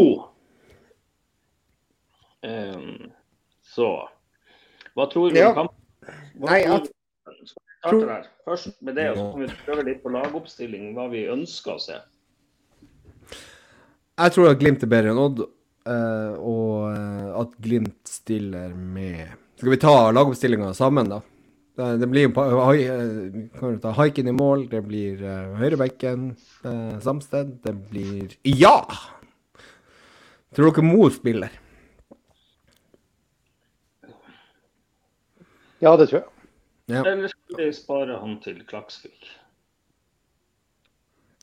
Um, 2.44 3.08
så 3.66 3.88
hva 4.98 5.06
tror 5.10 5.34
Ja. 5.36 5.48
om 5.50 5.54
kampen? 5.54 6.88
Først 8.44 8.82
med 8.82 8.94
det, 8.94 9.10
og 9.10 9.16
så 9.16 9.32
kan 9.32 9.40
vi 9.40 9.48
prøve 9.64 9.84
litt 9.86 10.02
på 10.02 10.10
lagoppstilling, 10.10 10.92
hva 10.96 11.06
vi 11.12 11.26
ønsker 11.30 11.76
å 11.76 11.82
se. 11.82 11.98
Jeg 14.18 14.34
tror 14.34 14.50
at 14.50 14.58
Glimt 14.58 14.82
er 14.82 14.90
bedre 14.90 15.12
enn 15.12 15.20
Odd, 15.22 15.44
eh, 15.86 16.38
og 16.42 16.88
eh, 16.90 17.26
at 17.38 17.52
Glimt 17.62 18.10
stiller 18.10 18.72
med 18.74 19.28
Skal 19.60 19.74
vi 19.74 19.82
ta 19.82 19.92
lagoppstillinga 20.14 20.72
sammen, 20.74 21.10
da? 21.12 21.20
Det, 21.78 21.92
det 22.02 22.08
blir 22.10 22.26
jo 22.26 22.32
eh, 22.72 23.36
Kan 23.54 23.78
ta 23.82 23.92
Haiken 23.94 24.30
i 24.30 24.34
mål, 24.34 24.66
det 24.72 24.82
blir 24.88 25.22
høyrebekken, 25.60 26.32
Samsted, 27.04 27.60
det 27.62 27.76
blir 27.92 28.34
Ja! 28.42 28.80
Tror 30.56 30.72
dere 30.72 30.86
Mo 30.88 31.06
spiller? 31.14 31.54
Ja, 35.78 35.92
det 35.94 36.08
tror 36.10 36.24
jeg. 36.24 36.30
Ja. 36.90 37.04
Eller 37.04 37.30
skal 37.30 37.60
vi 37.60 37.68
spare 37.76 38.16
han 38.18 38.38
til 38.42 38.64
Klaksvik? 38.66 39.28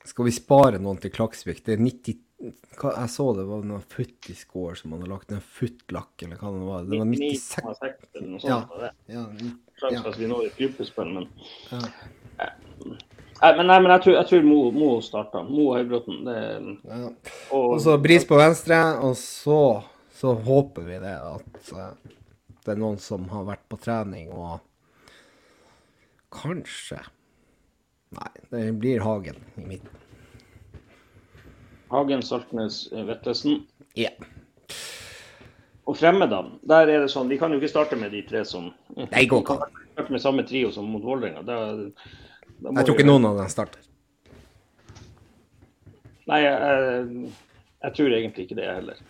Skal 0.04 0.28
vi 0.28 0.34
spare 0.36 0.82
noen 0.82 1.00
til 1.00 1.14
Klaksvik? 1.14 1.62
Det 1.64 1.78
er 1.78 1.86
90 1.86 2.25
hva, 2.25 2.25
Jeg 2.42 3.10
så 3.10 3.26
det 3.38 3.46
var 3.48 3.64
noe 3.64 3.80
foot 3.90 4.30
i 4.30 4.36
score 4.36 4.76
som 4.76 4.92
han 4.92 5.02
hadde 5.02 5.12
lagt 5.14 5.32
ned 5.32 5.44
footlakk, 5.56 6.26
eller 6.26 6.42
hva 6.42 6.52
det 6.52 6.66
var. 6.68 6.88
Det 6.90 7.00
var 7.00 7.08
96 7.08 7.64
99,6 7.64 8.18
eller 8.20 8.30
noe 8.34 8.44
sånt. 8.44 8.76
Ja, 8.76 8.90
ja, 9.16 9.26
Ja. 9.92 10.02
at 10.02 10.20
vi 10.20 10.28
når 10.28 10.50
et 10.50 10.60
gruppespill, 10.60 11.14
men 11.16 11.30
ja. 11.72 11.82
Nei, 13.36 13.52
men, 13.58 13.68
nei, 13.68 13.80
men 13.84 13.92
jeg 13.92 14.04
tror, 14.06 14.14
jeg 14.16 14.28
tror 14.30 14.46
Mo, 14.48 14.60
Mo 14.72 14.90
starta. 15.04 15.42
Mo 15.44 15.70
Høybråten. 15.76 16.22
Det, 16.28 16.38
ja. 16.88 17.10
og, 17.52 17.66
Og 17.76 17.82
så 17.84 17.98
Bris 18.02 18.28
på 18.28 18.40
venstre, 18.40 18.80
og 19.04 19.18
så, 19.20 19.60
så 20.16 20.36
håper 20.46 20.88
vi 20.88 21.00
det 21.04 21.16
at 21.20 21.74
uh, 21.76 22.14
det 22.66 22.74
er 22.76 22.80
noen 22.80 23.00
som 23.04 23.28
har 23.32 23.44
vært 23.48 23.68
på 23.72 23.80
trening 23.82 24.32
og 24.34 24.64
kanskje 26.36 27.00
Nei, 28.16 28.32
det 28.52 28.62
blir 28.80 29.02
Hagen 29.04 29.40
i 29.60 29.66
midten. 29.66 30.05
Hagen, 31.92 32.22
Saltnes, 32.26 32.88
Vettesen. 32.92 33.64
Ja. 33.96 34.10
Og 35.86 35.98
fremmedene. 36.00 36.58
Der 36.66 36.88
er 36.90 37.04
det 37.06 37.12
sånn, 37.14 37.30
Vi 37.30 37.38
kan 37.38 37.52
jo 37.54 37.60
ikke 37.60 37.70
starte 37.70 37.96
med 38.00 38.12
de 38.12 38.24
tre 38.26 38.42
som 38.46 38.72
Nei, 38.98 39.26
går 39.30 39.44
ikke 39.44 39.58
an. 39.60 39.76
Starte 39.94 40.12
med 40.16 40.22
samme 40.24 40.46
trio 40.48 40.72
som 40.74 40.86
mot 40.90 41.04
Vålerenga. 41.06 41.44
Jeg 41.46 41.94
tror 42.86 42.86
vi- 42.86 42.94
ikke 42.96 43.06
noen 43.06 43.26
av 43.30 43.38
dem 43.38 43.48
starter. 43.54 43.82
Nei, 46.28 46.40
jeg, 46.42 46.58
jeg, 46.60 47.32
jeg 47.86 47.94
tror 47.94 48.14
egentlig 48.18 48.46
ikke 48.48 48.58
det 48.58 48.66
heller. 48.66 49.02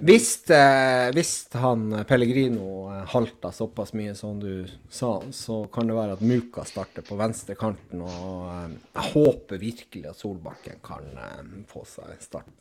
Hvis, 0.00 0.28
eh, 0.50 1.08
hvis 1.12 1.32
han 1.60 1.82
Pellegrino 2.08 2.86
eh, 2.88 3.02
halter 3.12 3.52
såpass 3.52 3.92
mye 3.96 4.14
som 4.16 4.38
du 4.40 4.64
sa, 4.88 5.18
så 5.30 5.64
kan 5.72 5.90
det 5.90 5.96
være 5.98 6.16
at 6.16 6.24
Muka 6.24 6.64
starter 6.64 7.04
på 7.04 7.18
venstre 7.20 7.56
kanten. 7.60 8.00
Og 8.00 8.48
eh, 8.48 8.76
jeg 8.94 9.12
håper 9.12 9.60
virkelig 9.60 10.10
at 10.10 10.20
Solbakken 10.20 10.80
kan 10.84 11.10
eh, 11.20 11.42
få 11.70 11.84
seg 11.88 12.14
en 12.14 12.22
start 12.24 12.50
nå. 12.50 12.60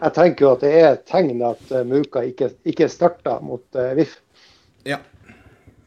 Jeg 0.00 0.14
tenker 0.16 0.46
jo 0.46 0.52
at 0.56 0.62
det 0.64 0.70
er 0.74 0.86
et 0.94 1.02
tegn 1.06 1.42
at 1.46 1.72
Muka 1.86 2.22
ikke, 2.26 2.48
ikke 2.66 2.88
starta 2.90 3.36
mot 3.44 3.62
uh, 3.76 3.92
VIF. 3.94 4.16
Ja. 4.88 4.96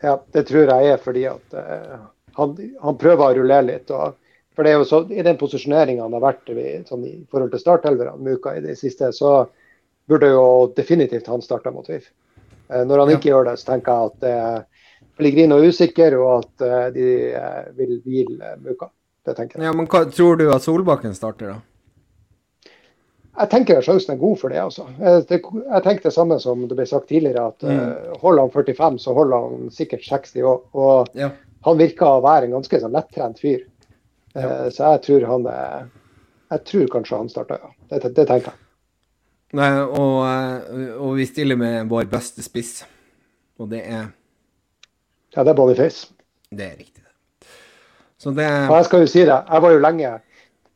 Ja, 0.04 0.14
det 0.36 0.46
tror 0.48 0.70
jeg 0.70 0.92
er 0.94 1.02
fordi 1.02 1.24
at 1.28 1.56
uh, 1.58 2.06
han, 2.38 2.54
han, 2.84 3.00
prøver 3.02 3.26
å 3.26 3.36
rullere 3.40 3.66
litt. 3.68 3.92
Og, 3.92 4.16
for 4.56 4.66
det 4.66 4.74
er 4.74 4.82
jo 4.82 4.88
så, 4.88 5.02
I 5.10 5.26
den 5.26 5.40
posisjoneringa 5.40 6.06
han 6.06 6.14
har 6.18 6.24
vært 6.24 6.52
sånn, 6.88 7.06
i 7.08 7.16
forhold 7.32 7.54
til 7.54 7.62
startelverne 7.62 8.22
Muka 8.22 8.54
i 8.58 8.62
det 8.64 8.78
siste, 8.80 9.10
så 9.16 9.44
burde 10.10 10.30
jo 10.34 10.46
definitivt 10.76 11.30
han 11.32 11.42
starta 11.42 11.72
mot 11.74 11.88
VIF. 11.90 12.10
Uh, 12.70 12.84
når 12.86 13.04
han 13.04 13.14
ja. 13.14 13.18
ikke 13.18 13.32
gjør 13.32 13.50
det, 13.50 13.58
så 13.62 13.72
tenker 13.72 13.98
jeg 13.98 14.12
at 14.12 14.30
uh, 14.30 14.84
Pellegrino 15.18 15.60
er 15.60 15.70
usikker, 15.70 16.16
og 16.18 16.32
at 16.40 16.64
eh, 16.66 16.88
de 16.96 17.10
vil 17.78 18.00
hvile 18.02 18.56
Muka. 18.64 18.90
Det 19.24 19.36
tenker 19.38 19.60
jeg. 19.60 19.68
Ja, 19.68 19.74
men 19.78 19.86
hva, 19.86 20.04
Tror 20.10 20.40
du 20.40 20.48
at 20.52 20.66
Solbakken 20.66 21.14
starter, 21.16 21.54
da? 21.54 22.72
Jeg 23.34 23.50
tenker 23.50 23.80
at 23.80 23.86
sjansen 23.86 24.14
er 24.14 24.20
god 24.22 24.40
for 24.42 24.54
det. 24.54 24.60
altså. 24.62 24.88
Jeg, 24.98 25.26
det, 25.30 25.40
jeg 25.44 25.86
tenker 25.86 26.08
det 26.08 26.16
samme 26.16 26.40
som 26.42 26.66
det 26.70 26.78
ble 26.78 26.86
sagt 26.90 27.08
tidligere, 27.10 27.46
at 27.54 27.66
mm. 27.66 27.78
uh, 27.78 28.18
holder 28.22 28.48
han 28.48 28.56
45, 28.56 29.00
så 29.06 29.16
holder 29.18 29.48
han 29.48 29.72
sikkert 29.74 30.06
60 30.06 30.50
òg. 30.50 30.66
Og 30.82 31.18
ja. 31.18 31.30
han 31.70 31.80
virker 31.80 32.10
å 32.10 32.26
være 32.26 32.50
en 32.50 32.58
ganske 32.58 32.82
sånn 32.82 32.98
lettrent 32.98 33.42
fyr. 33.42 33.64
Ja. 34.34 34.72
Så 34.74 34.96
jeg 34.96 35.02
tror 35.06 35.26
han 35.30 35.44
Jeg 36.50 36.64
tror 36.70 36.88
kanskje 36.90 37.18
han 37.18 37.30
starter, 37.30 37.62
ja. 37.62 37.70
Det, 37.90 38.16
det, 38.16 38.26
tenker 38.26 38.52
jeg. 38.52 38.60
Nei, 39.54 39.70
og, 39.84 40.16
eh, 40.26 40.94
og, 40.98 41.14
vi 41.20 41.26
stiller 41.30 41.58
med 41.58 41.90
vår 41.90 42.08
beste 42.10 42.42
spiss, 42.46 42.84
og 43.62 43.70
det 43.70 43.84
er 43.86 44.08
Ja, 45.36 45.44
det 45.44 45.50
er 45.52 45.58
Boniface. 45.58 46.10
Det 46.50 46.66
er 46.66 46.78
riktig, 46.78 47.04
det. 47.04 47.48
Så 48.18 48.32
det 48.34 48.48
Og 48.70 48.76
jeg 48.78 48.86
skal 48.86 49.04
jo 49.06 49.12
si 49.12 49.26
det, 49.26 49.38
jeg 49.38 49.66
var 49.66 49.74
jo 49.74 49.82
lenge 49.82 50.14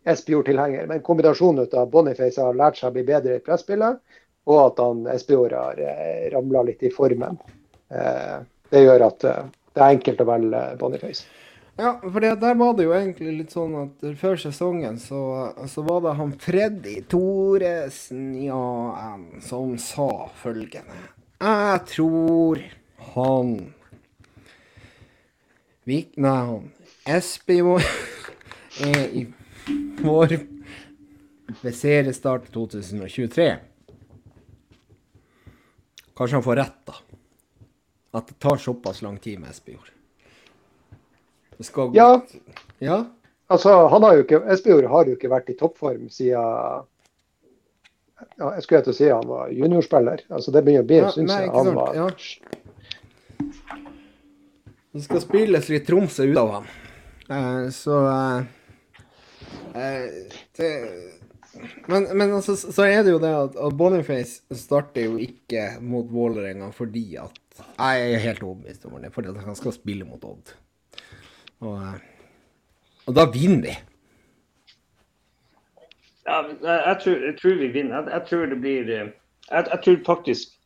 Espejord-tilhenger. 0.07 0.87
Men 0.87 1.01
kombinasjonen 1.05 1.67
av 1.73 1.89
Boniface 1.91 2.41
har 2.41 2.57
lært 2.57 2.79
seg 2.79 2.91
å 2.91 2.95
bli 2.95 3.05
bedre 3.07 3.37
i 3.37 3.43
presspillet, 3.43 3.99
og 4.47 4.59
at 4.61 4.79
han 4.79 5.03
Espejord 5.11 5.55
har 5.57 5.81
eh, 5.83 6.29
ramla 6.33 6.63
litt 6.69 6.85
i 6.87 6.93
formen. 6.93 7.39
Eh, 7.89 8.37
det 8.71 8.83
gjør 8.85 9.07
at 9.09 9.27
eh, 9.27 9.49
det 9.73 9.83
er 9.83 9.97
enkelt 9.97 10.23
å 10.23 10.29
velge 10.29 10.63
Boniface. 10.79 11.25
Ja, 11.77 11.99
for 12.01 12.19
der 12.19 12.55
var 12.57 12.73
det 12.73 12.87
jo 12.87 12.93
egentlig 12.97 13.33
litt 13.37 13.51
sånn 13.53 13.75
at 13.77 14.05
før 14.17 14.39
sesongen 14.41 14.97
så, 14.97 15.19
så 15.69 15.83
var 15.85 16.01
det 16.07 16.13
han 16.17 16.31
Freddy 16.41 16.95
Thoresen 17.05 18.31
ja, 18.41 19.13
som 19.45 19.75
sa 19.77 20.09
følgende 20.41 20.97
Jeg 21.37 21.83
tror 21.93 22.63
han 23.13 23.53
Vik... 25.87 26.15
Nei, 26.17 26.37
han 26.49 26.71
Espejord 27.07 27.85
er 28.89 29.03
i 29.13 29.27
vår 30.01 30.33
ved 31.61 31.75
seriestart 31.75 32.49
2023. 32.51 33.45
Kanskje 36.17 36.35
han 36.35 36.43
får 36.43 36.59
rett, 36.59 36.81
da. 36.89 36.97
At 38.19 38.27
det 38.27 38.35
tar 38.43 38.59
såpass 38.59 39.01
lang 39.05 39.15
tid 39.23 39.39
med 39.39 39.53
Espejord. 39.53 39.93
Skal... 41.59 41.95
Ja. 41.95 42.21
ja. 42.79 43.05
Altså, 43.47 43.87
han 43.87 44.03
har 44.03 44.17
jo 44.17 44.25
ikke, 44.25 44.41
Espejord 44.53 44.89
har 44.91 45.09
jo 45.09 45.15
ikke 45.17 45.31
vært 45.31 45.49
i 45.49 45.55
toppform 45.57 46.09
siden 46.11 46.85
ja, 48.37 48.49
Jeg 48.57 48.65
skulle 48.65 48.81
til 48.85 48.93
å 48.93 48.97
si 48.97 49.07
han 49.09 49.27
var 49.29 49.53
juniorspiller. 49.53 50.25
Altså, 50.27 50.51
det 50.53 50.63
begynner 50.65 50.85
å 50.85 50.89
bli, 50.89 50.99
ja, 50.99 51.11
syns 51.13 51.33
jeg. 51.33 51.51
Han 51.53 51.71
var... 51.77 51.95
Ja. 51.95 52.07
Det 54.97 55.03
skal 55.05 55.21
spilles 55.21 55.69
litt 55.69 55.85
Tromsø 55.87 56.25
ut 56.25 56.39
av 56.41 56.53
han. 56.55 56.69
Uh, 57.27 57.65
så 57.75 57.97
uh, 58.07 58.39
uh, 59.75 60.05
det, 60.57 60.69
men, 61.87 62.07
men 62.17 62.33
altså, 62.33 62.55
så 62.57 62.85
er 62.87 63.03
det 63.05 63.13
jo 63.13 63.19
det 63.21 63.33
at, 63.35 63.57
at 63.67 63.75
Boniface 63.77 64.57
starter 64.57 65.07
jo 65.07 65.17
ikke 65.21 65.77
mot 65.83 66.07
Vålerenga 66.11 66.71
fordi 66.75 67.09
at 67.21 67.37
Jeg 67.57 68.13
er 68.13 68.23
helt 68.25 68.43
overbevist 68.45 68.85
om 68.89 68.97
det, 69.01 69.11
fordi 69.13 69.31
at 69.33 69.43
han 69.45 69.57
skal 69.57 69.75
spille 69.75 70.07
mot 70.07 70.23
Odd. 70.27 70.53
Og, 71.59 71.99
og 73.07 73.15
da 73.15 73.25
vinner 73.33 73.61
vi. 73.65 73.75
Ja, 76.27 76.41
jeg 76.63 76.97
tror, 77.03 77.15
jeg 77.25 77.37
tror 77.41 77.55
vi 77.61 77.71
vinner. 77.71 77.95
Jeg, 78.01 78.11
jeg, 78.13 78.25
tror 78.29 78.45
det 78.51 78.59
blir 78.61 78.91
eh, 78.91 79.13
jeg, 79.51 79.65
jeg 79.71 79.79
tror 79.85 80.03
faktisk 80.05 80.57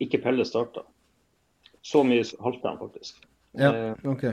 ikke 0.00 0.22
Pelle 0.24 0.44
starter. 0.48 0.88
Så 1.82 2.02
mye 2.06 2.24
halter 2.42 2.68
han 2.68 2.80
faktisk. 2.80 3.20
Ja, 3.58 3.70
eh, 3.74 4.08
ok. 4.08 4.24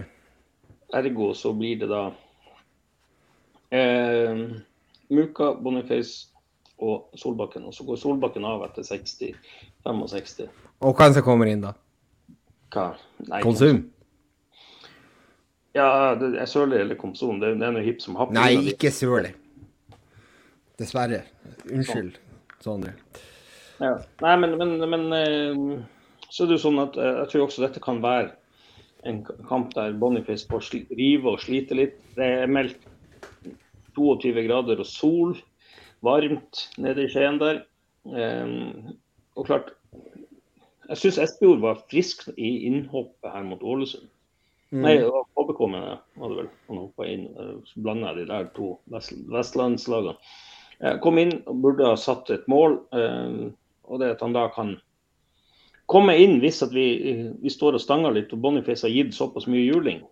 Ergo 0.94 1.34
så 1.34 1.54
blir 1.54 1.80
det 1.84 1.90
da 1.92 2.08
Eh, 3.70 4.38
Muka, 5.10 5.54
Boniface 5.54 6.28
og 6.78 7.10
Solbakken. 7.16 7.64
Og 7.64 7.74
så 7.74 7.84
går 7.84 7.96
Solbakken 7.96 8.46
av 8.46 8.64
etter 8.66 8.84
60, 8.84 9.36
65. 9.86 10.50
Og 10.80 10.96
hvem 10.98 11.14
som 11.14 11.26
kommer 11.26 11.50
inn 11.52 11.62
da? 11.64 11.76
Hva? 12.74 12.92
Nei, 13.28 13.42
Konsum? 13.46 13.84
Ja, 15.78 16.16
det 16.18 16.48
Sørli 16.50 16.80
eller 16.82 16.98
Komson, 16.98 17.40
Det, 17.40 17.54
er 17.54 17.74
noe 17.76 17.86
hipp 17.86 18.02
som 18.02 18.18
happ. 18.18 18.34
Nei, 18.34 18.56
ikke 18.72 18.92
Sørli. 18.94 19.32
Dessverre. 20.80 21.22
Unnskyld, 21.70 22.18
Sondre. 22.64 22.96
Ja. 23.80 23.94
Nei, 24.24 24.36
men, 24.42 24.58
men, 24.60 24.76
men, 24.90 25.06
eh, 25.16 26.24
så 26.30 26.44
er 26.44 26.50
det 26.50 26.58
jo 26.58 26.64
sånn 26.66 26.82
at 26.82 26.98
eh, 27.00 27.18
jeg 27.22 27.32
tror 27.32 27.46
også 27.46 27.64
dette 27.66 27.84
kan 27.84 28.02
være 28.04 28.32
en 29.08 29.22
kamp 29.48 29.74
der 29.76 29.96
Boniface 30.00 30.48
får 30.50 30.72
rive 30.98 31.36
og 31.36 31.44
slite 31.44 31.78
litt. 31.78 32.00
Det 32.18 32.28
er 32.42 32.52
meldt 32.52 32.82
22 33.96 34.34
grader 34.48 34.82
og 34.82 34.88
sol. 34.88 35.38
Varmt 36.06 36.66
nede 36.80 37.06
i 37.06 37.12
Skien 37.12 37.40
der. 37.40 37.64
Um, 38.10 38.96
og 39.36 39.48
klart, 39.48 39.74
jeg 40.90 41.00
syns 41.00 41.20
Espejord 41.22 41.62
var 41.64 41.82
frisk 41.92 42.26
i 42.36 42.52
innhoppet 42.68 43.32
her 43.34 43.46
mot 43.48 43.64
Ålesund. 43.64 44.08
Mm. 44.72 44.84
Nei, 44.86 44.98
det 45.02 45.10
var 45.10 45.26
KBK, 45.34 45.62
mener 45.66 45.88
jeg. 45.90 46.02
Var 46.22 46.36
vel. 46.38 46.50
Han 46.70 46.82
hoppa 46.84 47.08
inn. 47.10 47.26
Så 47.66 47.82
blanda 47.82 48.12
jeg 48.12 48.22
de 48.22 48.26
der 48.30 48.52
to 48.54 48.76
vest 48.94 49.16
vestlandslagene. 49.34 50.14
Jeg 50.80 51.02
kom 51.04 51.18
inn 51.20 51.34
og 51.50 51.64
burde 51.64 51.90
ha 51.90 51.98
satt 52.00 52.30
et 52.32 52.46
mål. 52.52 52.78
Um, 52.94 53.56
og 53.90 54.00
det 54.00 54.14
at 54.14 54.22
han 54.24 54.36
da 54.36 54.46
kan 54.54 54.76
komme 55.90 56.14
inn 56.22 56.38
hvis 56.44 56.62
at 56.62 56.76
vi, 56.76 56.86
vi 57.42 57.50
står 57.50 57.80
og 57.80 57.82
stanger 57.82 58.14
litt 58.14 58.34
og 58.36 58.44
Boniface 58.44 58.86
har 58.86 58.94
gitt 58.94 59.18
såpass 59.18 59.50
mye 59.50 59.66
juling. 59.66 60.04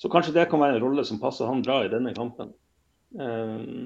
Så 0.00 0.08
kanskje 0.08 0.32
det 0.38 0.48
kan 0.48 0.62
være 0.62 0.78
en 0.78 0.86
rolle 0.86 1.04
som 1.04 1.20
passer 1.20 1.44
han 1.44 1.60
bra 1.66 1.82
i 1.84 1.92
denne 1.92 2.16
kampen. 2.16 2.54
Um, 3.12 3.84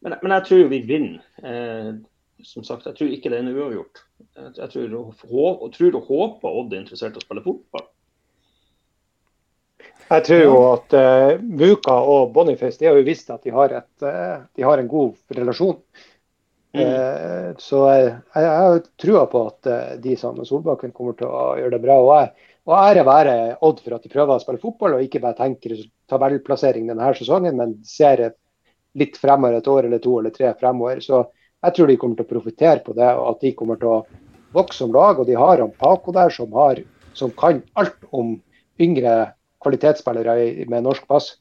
men, 0.00 0.16
men, 0.16 0.32
jeg 0.38 0.48
tror 0.48 0.72
vi 0.72 0.80
vinner. 0.88 2.00
Som 2.42 2.64
sagt, 2.66 2.88
jeg 2.88 2.96
tror 2.98 3.10
ikke 3.12 3.30
det 3.30 3.36
er 3.38 3.44
en 3.44 3.52
uavgjort. 3.52 4.00
Jeg, 4.56 4.68
tror, 4.72 4.94
og, 4.98 5.60
og 5.62 6.06
håper 6.08 6.48
Odd 6.48 6.72
er 6.72 6.80
interessert 6.80 7.14
i 7.14 7.20
å 7.20 7.22
spille 7.22 7.44
fotball. 7.44 7.84
Jeg 10.12 10.24
tror 10.26 10.40
jo 10.42 10.56
at 10.68 10.94
uh, 10.98 11.40
Muka 11.40 11.94
og 11.96 12.32
Boniface 12.34 12.80
de 12.80 12.88
har 12.90 12.98
jo 12.98 13.06
visst 13.06 13.30
at 13.32 13.44
de 13.46 13.52
har, 13.54 13.72
et, 13.80 14.04
uh, 14.04 14.44
de 14.56 14.64
har 14.66 14.80
en 14.80 14.90
god 14.90 15.38
relasjon. 15.38 15.78
Mm. 16.72 16.82
Uh, 16.82 17.48
så 17.60 17.82
jeg, 17.92 18.10
jeg 18.36 18.50
har 18.64 18.80
trua 19.00 19.26
på 19.32 19.44
at 19.48 19.70
de 20.04 20.16
sammen 20.20 20.42
med 20.42 20.48
Solbakken 20.48 20.92
kommer 20.96 21.16
til 21.16 21.28
å 21.28 21.54
gjøre 21.60 21.76
det 21.76 21.84
bra. 21.84 21.98
og 22.00 22.12
jeg 22.16 22.50
og 22.62 22.76
ære 22.78 23.02
være 23.06 23.34
Odd 23.66 23.80
for 23.82 23.96
at 23.96 24.04
de 24.04 24.12
prøver 24.12 24.36
å 24.36 24.42
spille 24.42 24.62
fotball 24.62 24.96
og 24.96 25.02
ikke 25.02 25.20
bare 25.22 25.38
tenker 25.40 25.74
tabellplassering 26.10 26.86
denne 26.90 27.08
sesongen, 27.18 27.56
men 27.58 27.74
ser 27.86 28.28
litt 28.98 29.16
fremover 29.18 29.58
et 29.58 29.70
år 29.70 29.88
eller 29.88 30.02
to 30.02 30.18
eller 30.20 30.34
tre 30.34 30.52
fremover. 30.60 31.00
Så 31.02 31.24
jeg 31.62 31.74
tror 31.74 31.90
de 31.90 31.96
kommer 31.98 32.20
til 32.20 32.28
å 32.28 32.32
profitere 32.34 32.84
på 32.84 32.94
det, 32.94 33.08
og 33.18 33.32
at 33.32 33.42
de 33.42 33.54
kommer 33.58 33.80
til 33.80 33.90
å 33.90 33.98
vokse 34.54 34.84
som 34.84 34.94
lag. 34.94 35.18
Og 35.18 35.26
de 35.26 35.38
har 35.38 35.62
han 35.62 35.74
Paco 35.74 36.14
der 36.14 36.30
som, 36.34 36.52
har, 36.54 36.78
som 37.18 37.32
kan 37.34 37.62
alt 37.78 37.98
om 38.14 38.36
yngre 38.82 39.16
kvalitetsspillere 39.62 40.66
med 40.70 40.86
norsk 40.86 41.06
pass. 41.10 41.36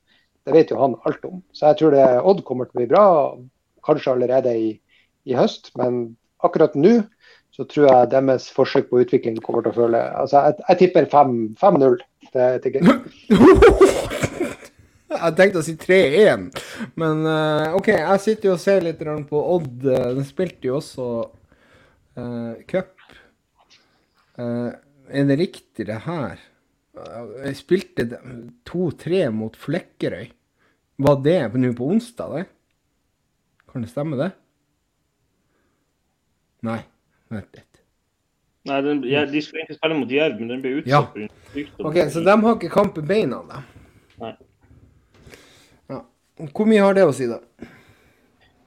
Det 0.45 0.55
vet 0.55 0.71
jo 0.73 0.79
han 0.81 0.97
alt 1.05 1.25
om. 1.27 1.41
Så 1.53 1.69
jeg 1.69 1.81
tror 1.81 1.95
det 1.95 2.05
Odd 2.21 2.43
kommer 2.47 2.69
til 2.69 2.75
å 2.75 2.81
bli 2.81 2.89
bra, 2.89 3.05
kanskje 3.85 4.15
allerede 4.15 4.53
i, 4.57 4.71
i 5.29 5.37
høst. 5.37 5.73
Men 5.77 6.15
akkurat 6.45 6.77
nå 6.77 7.01
så 7.51 7.65
tror 7.67 7.89
jeg 7.89 8.11
deres 8.13 8.47
forsøk 8.55 8.87
på 8.89 9.01
utvikling 9.03 9.41
kommer 9.43 9.65
til 9.65 9.73
å 9.73 9.79
føle 9.81 10.01
Altså, 10.15 10.39
jeg, 10.39 10.61
jeg 10.69 10.79
tipper 10.85 11.09
5-0 11.11 11.97
til, 12.31 12.61
til 12.63 12.71
Jeg 15.11 15.35
tenkte 15.35 15.59
å 15.59 15.65
si 15.65 15.73
3-1, 15.75 16.45
men 16.95 17.25
uh, 17.27 17.75
OK. 17.75 17.89
Jeg 17.91 18.21
sitter 18.23 18.47
jo 18.47 18.53
og 18.55 18.61
ser 18.63 18.85
litt 18.85 19.01
på 19.27 19.41
Odd. 19.57 19.83
Den 19.83 20.23
spilte 20.23 20.69
jo 20.69 20.77
også 20.77 21.07
uh, 22.15 22.53
cup. 22.71 22.95
Uh, 24.39 24.71
er 25.11 25.27
det 25.27 25.37
riktig, 25.41 25.89
det 25.89 25.99
her? 26.07 26.39
Jeg 27.45 27.57
spilte 27.59 28.05
2-3 28.69 29.23
mot 29.35 29.57
Flekkerøy. 29.57 30.29
Var 31.01 31.19
det 31.25 31.37
nå 31.57 31.73
på 31.77 31.87
onsdag, 31.93 32.35
det? 32.37 32.45
Kan 33.71 33.85
det 33.85 33.91
stemme, 33.91 34.19
det? 34.19 34.31
Nei. 36.67 36.81
Vent 37.31 37.55
litt. 37.55 37.81
Nei, 38.69 38.79
den, 38.85 39.03
ja, 39.09 39.25
De 39.25 39.41
skulle 39.41 39.63
egentlig 39.63 39.79
spille 39.79 39.97
mot 39.97 40.11
Jerv, 40.11 40.39
men 40.39 40.51
den 40.51 40.61
ble 40.61 40.73
utsatt. 40.81 41.15
Ja. 41.17 41.67
Ok, 41.81 41.97
Så 42.13 42.21
de 42.25 42.35
har 42.43 42.57
ikke 42.57 42.73
kamp 42.73 42.99
i 43.01 43.05
beina, 43.05 43.41
de? 43.49 43.61
Nei. 44.21 44.33
Ja. 45.89 46.01
Hvor 46.51 46.69
mye 46.69 46.83
har 46.83 46.97
det 46.97 47.07
å 47.07 47.15
si, 47.15 47.29
da? 47.31 47.39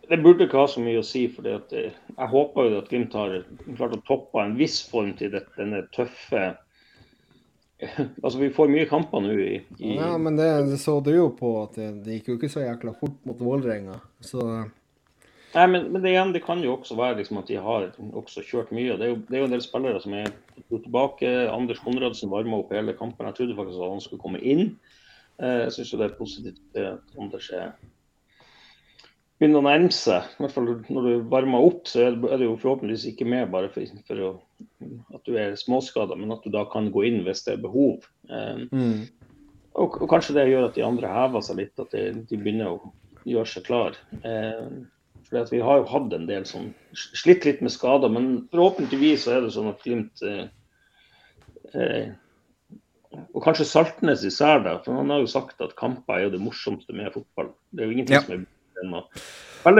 Det 0.04 0.18
burde 0.24 0.48
ikke 0.48 0.58
ha 0.60 0.66
så 0.68 0.82
mye 0.84 1.00
å 1.00 1.06
si. 1.06 1.26
for 1.32 1.46
eh, 1.48 1.92
Jeg 1.94 2.30
håper 2.32 2.68
jo 2.70 2.80
at 2.82 2.90
Glimt 2.90 3.14
har 3.16 3.38
klart 3.76 3.94
å 3.96 4.02
toppe 4.08 4.42
en 4.42 4.56
viss 4.58 4.80
form 4.90 5.14
til 5.20 5.32
denne 5.32 5.84
tøffe 5.94 6.42
Altså, 8.22 8.38
vi 8.38 8.50
får 8.54 8.70
mye 8.72 8.86
kamper 8.90 9.24
nå 9.24 9.34
i, 9.40 9.58
i 9.78 9.96
Ja, 9.98 10.14
men 10.18 10.36
det, 10.38 10.48
det 10.70 10.78
så 10.82 10.98
du 11.04 11.12
jo 11.14 11.28
på 11.36 11.50
at 11.62 11.76
det, 11.80 11.90
det 12.06 12.18
gikk 12.18 12.32
jo 12.32 12.38
ikke 12.38 12.52
så 12.52 12.64
jækla 12.64 12.94
fort 12.98 13.20
mot 13.28 13.40
Vålerenga. 13.40 14.00
Så 14.24 14.44
Nei, 15.54 15.68
men, 15.70 15.84
men 15.94 16.02
det, 16.02 16.10
igjen, 16.10 16.32
det 16.34 16.42
kan 16.42 16.62
jo 16.64 16.72
også 16.74 16.96
være 16.98 17.20
liksom, 17.20 17.38
at 17.38 17.46
de 17.46 17.60
har 17.62 17.84
også 18.18 18.42
kjørt 18.42 18.72
mye. 18.74 18.96
Det 18.98 19.06
er, 19.06 19.12
jo, 19.12 19.18
det 19.28 19.36
er 19.36 19.44
jo 19.44 19.46
en 19.46 19.52
del 19.54 19.62
spillere 19.62 20.00
som 20.02 20.16
er 20.18 20.32
tilbake. 20.72 21.30
Anders 21.52 21.78
Konradsen 21.84 22.32
varma 22.32 22.58
opp 22.58 22.72
hele 22.74 22.96
kampen. 22.98 23.28
Jeg 23.30 23.36
trodde 23.38 23.54
faktisk 23.60 23.78
at 23.78 23.92
han 23.92 24.02
skulle 24.02 24.24
komme 24.24 24.40
inn. 24.42 24.64
Eh, 25.38 25.60
Jeg 25.68 25.76
syns 25.76 25.92
det 25.94 26.08
er 26.08 26.16
positivt 26.18 26.80
at 26.80 27.14
Anders 27.22 27.46
er 27.54 27.70
begynner 29.44 29.60
å 29.60 29.66
nærme 29.66 29.92
seg. 29.92 30.24
I 30.24 30.44
hvert 30.44 30.54
fall 30.56 30.70
når 30.72 31.06
du 31.06 31.28
varmer 31.32 31.66
opp, 31.68 31.84
så 31.90 32.06
er 32.08 32.16
det 32.16 32.46
jo 32.46 32.56
forhåpentligvis 32.62 33.04
ikke 33.12 33.28
med 33.28 33.52
bare 33.52 33.68
for, 33.74 34.00
for 34.08 34.24
å, 34.24 34.30
at 35.14 35.28
du 35.28 35.36
er 35.40 35.58
småskada, 35.60 36.16
men 36.16 36.32
at 36.32 36.46
du 36.46 36.52
da 36.54 36.64
kan 36.72 36.88
gå 36.94 37.04
inn 37.10 37.20
hvis 37.26 37.44
det 37.46 37.58
er 37.58 37.62
behov. 37.64 38.08
Eh, 38.30 38.64
mm. 38.72 39.04
og, 39.76 40.00
og, 40.00 40.08
kanskje 40.10 40.38
det 40.38 40.48
gjør 40.48 40.70
at 40.70 40.78
de 40.78 40.86
andre 40.86 41.12
hever 41.12 41.44
seg 41.44 41.60
litt, 41.60 41.76
at 41.76 41.92
de, 41.92 42.08
de 42.24 42.40
begynner 42.40 42.72
å 42.72 42.94
gjøre 43.28 43.52
seg 43.52 43.68
klar. 43.68 44.00
Eh, 44.24 44.66
for 45.28 45.52
Vi 45.52 45.62
har 45.64 45.80
jo 45.80 45.88
hatt 45.88 46.12
en 46.16 46.26
del 46.28 46.44
sånn 46.48 46.72
slitt 46.96 47.46
litt 47.48 47.62
med 47.64 47.72
skader, 47.72 48.12
men 48.12 48.44
forhåpentligvis 48.52 49.24
så 49.26 49.36
er 49.36 49.44
det 49.44 49.54
sånn 49.54 49.70
at 49.72 49.84
Glimt 49.84 50.24
eh, 50.24 50.44
eh, 51.74 52.12
Og 53.32 53.40
kanskje 53.44 53.66
Saltnes 53.68 54.24
især, 54.26 54.60
da, 54.64 54.78
for 54.84 54.98
han 54.98 55.12
har 55.12 55.22
jo 55.22 55.30
sagt 55.30 55.62
at 55.64 55.76
kamper 55.78 56.18
er 56.18 56.26
jo 56.26 56.34
det 56.34 56.42
morsomste 56.42 56.96
med 56.96 57.12
fotball. 57.14 57.52
Det 57.70 57.84
er 57.84 57.90
jo 57.90 57.96
ingenting 57.96 58.18
Ja. 58.18 58.24
som 58.26 58.36
er 58.36 58.44
enn 58.82 58.94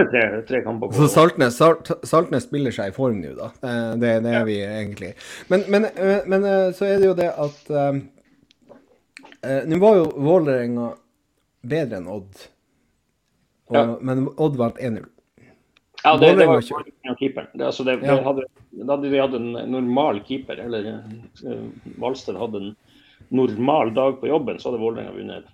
tre, 0.09 0.23
tre 0.47 0.61
kamper 0.65 0.87
på 0.89 0.93
Så 0.93 1.07
Saltnes, 1.13 1.57
Salt, 1.57 1.91
Saltnes 2.07 2.47
spiller 2.47 2.73
seg 2.73 2.91
i 2.91 2.95
form 2.95 3.19
nå, 3.21 3.33
da. 3.37 3.49
Det, 3.99 4.13
det 4.25 4.33
er 4.33 4.45
vi 4.47 4.59
egentlig. 4.65 5.13
Men, 5.51 5.65
men, 5.69 5.85
eh, 5.93 6.25
men 6.25 6.45
eh, 6.49 6.69
så 6.75 6.87
er 6.89 7.01
det 7.01 7.09
jo 7.11 7.17
det 7.17 7.31
at 7.31 7.69
eh, 7.69 7.99
Nå 9.69 9.77
var 9.77 9.99
jo 9.99 10.05
Vålerenga 10.25 10.87
bedre 11.65 11.99
enn 12.01 12.07
Odd. 12.09 12.45
Og, 13.69 13.75
Ja. 13.75 13.83
Men 14.01 14.27
Odd 14.37 14.57
vant 14.57 14.79
1-0. 14.81 15.05
Ja, 16.05 16.15
det, 16.21 16.31
det 16.37 16.47
var 16.49 16.61
jo 16.61 17.15
keeperen. 17.19 17.47
Det, 17.53 17.65
altså 17.65 17.85
det, 17.85 17.99
Ja. 18.05 18.17
hadde, 18.25 18.45
da 18.77 18.93
hadde 18.93 19.09
vi 19.09 19.21
hatt 19.21 19.37
en 19.37 19.53
normal 19.73 20.19
keeper, 20.25 20.59
eller 20.65 21.03
Valsted 22.01 22.37
hadde 22.37 22.61
en 22.61 22.75
normal 23.33 23.93
dag 23.93 24.19
på 24.21 24.29
jobben, 24.29 24.59
så 24.59 24.69
hadde 24.69 24.81
Vålerenga 24.81 25.13
vunnet 25.15 25.45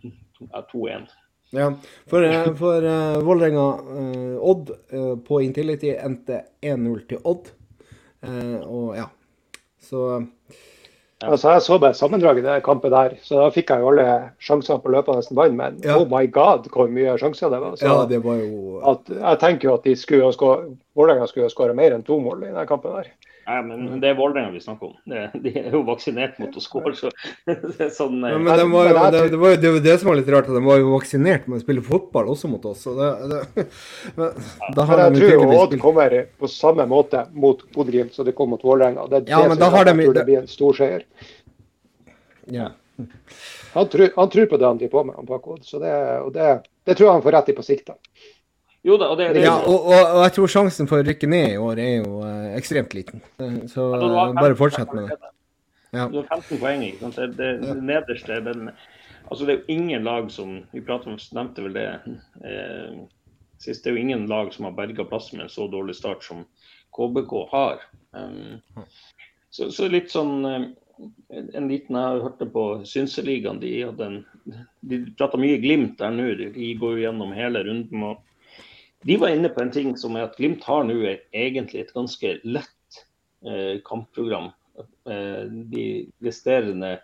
2-1. 0.72 1.08
Ja, 1.52 1.68
for, 2.08 2.24
eh, 2.24 2.54
for 2.56 2.84
uh, 2.84 3.18
eh, 3.20 4.36
Odd 4.40 4.70
uh, 4.94 5.16
på 5.28 5.42
Intility 5.44 5.92
endte 5.98 6.46
1-0 6.64 7.02
til 7.10 7.20
Odd. 7.28 7.52
Eh, 8.24 8.60
og 8.62 8.96
ja, 8.96 9.10
så 9.82 10.22
Altså, 11.22 11.52
jeg 11.52 11.62
så 11.62 11.76
bare 11.78 11.94
sammendraget 11.94 12.42
i 12.42 12.48
den 12.48 12.62
kampen 12.66 12.90
der, 12.90 13.12
så 13.22 13.44
da 13.44 13.50
fikk 13.54 13.70
jeg 13.70 13.84
jo 13.84 13.92
alle 13.92 14.06
sjansene 14.42 14.82
på 14.82 14.90
løpende 14.90 15.36
bånd. 15.38 15.54
Men 15.54 15.78
Ja. 15.84 16.00
oh 16.00 16.08
my 16.10 16.26
god, 16.32 16.66
hvor 16.74 16.90
mye 16.90 17.14
sjanser 17.22 17.52
det 17.54 17.60
var. 17.62 17.76
Så 17.78 17.86
Ja, 17.86 18.06
det 18.10 18.24
var 18.24 18.40
jo 18.42 18.80
at, 18.82 19.10
jeg 19.10 19.40
tenker 19.40 19.70
jo 19.70 19.74
at 19.76 19.84
de 19.84 19.96
skulle 19.96 20.32
Vålerenga 20.96 21.28
skulle 21.28 21.50
skåre 21.50 21.76
mer 21.76 21.94
enn 21.94 22.04
to 22.04 22.20
mål 22.20 22.44
i 22.44 22.54
den 22.54 22.68
kampen 22.68 22.96
der. 22.96 23.12
Nei, 23.52 23.58
men 23.68 24.00
det 24.00 24.08
er 24.12 24.16
Vålerenga 24.16 24.54
vi 24.54 24.62
snakker 24.64 24.92
om. 24.92 24.94
De 25.44 25.52
er 25.60 25.74
jo 25.74 25.82
vaksinert 25.88 26.38
mot 26.40 26.56
å 26.56 26.62
skåre, 26.64 26.94
så 26.96 27.10
det 27.50 27.88
er 27.88 27.90
sånn 27.92 28.22
eh, 28.24 28.32
Ja, 28.36 28.40
men 28.40 28.60
de 28.62 28.68
var 28.72 28.88
jo, 28.88 29.02
det, 29.16 29.24
det 29.34 29.40
var 29.42 29.56
jo 29.56 29.60
det, 29.64 29.72
var 29.76 29.84
det 29.88 29.96
som 30.00 30.12
var 30.12 30.20
litt 30.22 30.32
rart, 30.32 30.48
at 30.52 30.56
de 30.56 30.64
var 30.66 30.80
jo 30.80 30.94
vaksinert 30.94 31.50
med 31.52 31.60
å 31.60 31.64
spille 31.66 31.84
fotball 31.86 32.32
også 32.32 32.52
mot 32.52 32.68
oss. 32.72 32.86
Så 32.88 32.96
det, 32.96 33.10
det, 33.34 33.66
men, 34.20 34.40
da 34.78 34.88
har 34.88 35.04
Men 35.04 35.18
de 35.18 35.22
jeg 35.22 35.22
tror 35.22 35.34
jo 35.36 35.42
tydeligvis 35.42 35.64
Odd 35.66 35.78
kommer 35.84 36.18
på 36.46 36.52
samme 36.56 36.88
måte 36.92 37.26
mot 37.34 37.66
Bodø-Glimt 37.76 38.16
som 38.16 38.28
de 38.30 38.36
kom 38.38 38.54
mot 38.56 38.64
Vålerenga. 38.64 39.08
Det 39.12 39.24
er 39.24 39.34
Ja, 39.36 39.42
det 39.44 39.56
som 39.58 39.64
da 39.66 39.72
har 39.76 39.90
de- 39.90 39.96
jeg 39.98 40.08
tror 40.08 40.20
det 40.22 40.28
blir 40.32 40.42
en 40.44 40.52
stor 40.56 40.78
seier. 40.80 41.08
ja. 42.48 42.70
Han 43.74 43.88
tror, 43.88 44.10
han 44.16 44.30
tror 44.30 44.46
på 44.52 44.58
det 44.60 44.66
han 44.68 44.78
driver 44.78 44.92
på 44.92 45.04
med, 45.08 45.16
han 45.16 45.26
Paco. 45.30 45.58
Så 45.64 45.80
det, 45.80 45.92
og 46.22 46.34
det, 46.36 46.48
det 46.86 46.96
tror 46.98 47.08
jeg 47.08 47.14
han 47.16 47.24
får 47.24 47.36
rett 47.38 47.50
i 47.50 47.56
på 47.58 47.64
sikt. 47.66 47.88
da. 47.88 47.96
Jo 48.84 48.96
da, 48.98 49.12
og 49.14 49.20
det, 49.20 49.28
det, 49.36 49.44
ja 49.46 49.60
og, 49.60 49.84
og, 49.92 50.00
og 50.00 50.24
jeg 50.26 50.34
tror 50.38 50.50
sjansen 50.50 50.88
for 50.90 51.02
å 51.02 51.06
rykke 51.06 51.28
ned 51.30 51.52
i 51.54 51.60
år 51.62 51.82
er 51.84 51.92
jo 52.00 52.24
eh, 52.26 52.48
ekstremt 52.58 52.96
liten. 52.98 53.22
Så 53.70 53.92
Ja, 53.94 54.08
eh, 54.08 54.34
bare 54.34 54.56
15 54.56 54.58
fortsett 54.58 54.96
med 54.98 55.12
det. 55.12 55.20
Ja. 55.92 56.08
Du 56.10 56.18
har 56.22 56.28
15 56.40 56.58
poeng. 56.58 56.86
ikke? 56.88 57.12
Det, 57.18 57.28
det, 57.38 57.52
det 57.62 57.78
nederste 57.84 58.40
er 58.40 58.48
den 58.48 58.72
Altså, 59.32 59.46
det 59.46 59.54
er 59.54 59.60
jo 59.62 59.76
ingen 59.78 60.04
lag 60.04 60.32
som 60.32 60.58
Vi 60.74 60.82
pratet 60.84 61.08
om, 61.08 61.20
nevnte 61.38 61.64
vel 61.64 61.76
det 61.78 61.86
eh, 62.44 62.98
sist. 63.62 63.84
Det 63.84 63.92
er 63.92 63.96
jo 63.96 64.02
ingen 64.02 64.26
lag 64.28 64.50
som 64.54 64.68
har 64.68 64.76
berga 64.76 65.06
plassen 65.08 65.40
med 65.40 65.46
en 65.48 65.54
så 65.54 65.70
dårlig 65.72 65.96
start 65.96 66.26
som 66.26 66.42
KBK 66.98 67.36
har. 67.54 67.86
Um, 68.12 68.60
så, 69.54 69.70
så 69.72 69.88
litt 69.88 70.12
sånn 70.12 70.42
eh, 70.50 70.66
en 71.56 71.70
liten 71.70 71.96
Jeg 71.96 72.26
hørte 72.26 72.50
på 72.52 72.66
Synseligaen. 72.88 73.62
De 73.62 73.72
hadde 73.86 74.10
en 74.10 74.20
De 74.82 75.00
prata 75.16 75.40
mye 75.40 75.62
Glimt 75.62 75.96
der 76.02 76.12
nå. 76.12 76.28
De 76.42 76.74
går 76.82 76.98
jo 76.98 77.06
gjennom 77.06 77.32
hele 77.38 77.64
runden. 77.70 78.04
og 78.10 78.28
de 79.08 79.18
var 79.18 79.34
inne 79.34 79.50
på 79.50 79.64
en 79.64 79.72
ting 79.74 79.94
som 79.98 80.16
er 80.18 80.28
at 80.28 80.38
Glimt 80.38 80.64
har 80.68 80.84
nå 80.86 80.98
egentlig 81.08 81.82
et 81.82 81.94
ganske 81.96 82.36
lett 82.44 83.00
eh, 83.46 83.80
kampprogram. 83.88 84.52
Eh, 85.10 85.44
de 85.74 85.86
resterende 86.26 87.00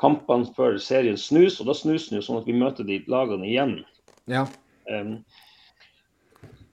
kampene 0.00 0.48
før 0.56 0.76
serien 0.82 1.16
snus, 1.16 1.60
og 1.60 1.70
da 1.70 1.74
snus 1.76 2.10
den 2.10 2.20
jo 2.20 2.26
sånn 2.26 2.42
at 2.42 2.48
vi 2.48 2.56
møter 2.58 2.84
de 2.84 3.00
lagene 3.10 3.48
igjen. 3.48 3.78
ja. 4.28 4.46
Um, 4.86 5.24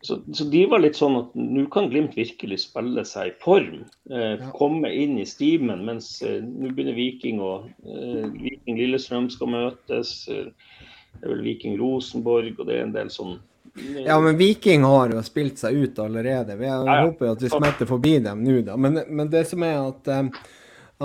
så, 0.03 0.19
så 0.35 0.43
de 0.51 0.65
var 0.67 0.81
litt 0.83 0.97
sånn 0.99 1.15
at 1.15 1.35
nå 1.39 1.63
kan 1.71 1.87
Glimt 1.89 2.17
virkelig 2.19 2.57
spille 2.65 3.05
seg 3.07 3.29
i 3.29 3.35
form. 3.39 3.85
Eh, 4.11 4.33
Ja. 4.41 4.49
Komme 4.51 4.91
inn 4.91 5.15
i 5.21 5.25
stimen, 5.25 5.85
mens 5.87 6.17
eh, 6.21 6.41
nå 6.43 6.73
begynner 6.75 6.97
Viking 6.97 7.39
og 7.39 7.69
eh, 7.87 8.25
Viking 8.35 8.81
Lillestrøm 8.81 9.29
skal 9.31 9.53
møtes. 9.53 10.11
Eh, 10.27 10.51
det 11.15 11.23
er 11.23 11.31
vel 11.31 11.45
Viking 11.45 11.77
Rosenborg, 11.79 12.59
og 12.59 12.67
det 12.67 12.75
er 12.75 12.83
en 12.89 12.95
del 12.95 13.09
sånn 13.13 13.37
Ja, 14.05 14.19
men 14.21 14.37
Viking 14.37 14.83
har 14.85 15.09
jo 15.09 15.21
spilt 15.25 15.57
seg 15.57 15.73
ut 15.73 15.99
allerede. 15.99 16.55
Vi 16.59 16.65
Ja, 16.67 16.81
ja. 16.85 16.97
håper 17.07 17.25
jo 17.25 17.31
at 17.33 17.41
vi 17.41 17.49
smetter 17.49 17.87
forbi 17.89 18.19
dem 18.21 18.43
nå, 18.45 18.59
da. 18.67 18.75
Men, 18.77 18.99
men 19.09 19.29
det 19.33 19.47
som 19.49 19.63
er 19.65 19.79
at, 19.81 20.07
eh, 20.13 20.27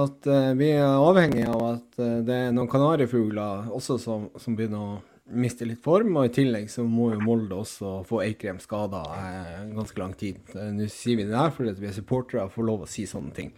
at 0.04 0.26
eh, 0.28 0.50
vi 0.58 0.68
er 0.76 0.84
avhengig 0.84 1.46
av 1.48 1.62
at 1.74 2.02
eh, 2.02 2.18
det 2.28 2.34
er 2.48 2.52
noen 2.52 2.68
kanarifugler 2.68 3.70
også 3.72 3.96
som, 4.02 4.26
som 4.36 4.56
begynner 4.58 4.82
å 4.84 4.98
miste 5.32 5.64
litt 5.68 5.80
form. 5.84 6.14
Og 6.20 6.28
i 6.28 6.34
tillegg 6.42 6.68
så 6.72 6.84
må 6.84 7.10
jo 7.14 7.22
Molde 7.24 7.56
også 7.56 8.02
få 8.08 8.20
Eikrem 8.26 8.60
skada 8.60 9.00
eh, 9.16 9.64
ganske 9.76 10.00
lang 10.04 10.12
tid. 10.20 10.38
Nå 10.52 10.90
sier 10.92 11.16
vi 11.22 11.24
det 11.28 11.32
der 11.36 11.50
fordi 11.56 11.72
vi 11.80 11.88
er 11.88 11.96
supportere 11.96 12.44
og 12.44 12.52
får 12.52 12.68
lov 12.68 12.84
å 12.84 12.90
si 12.90 13.06
sånne 13.08 13.32
ting. 13.36 13.50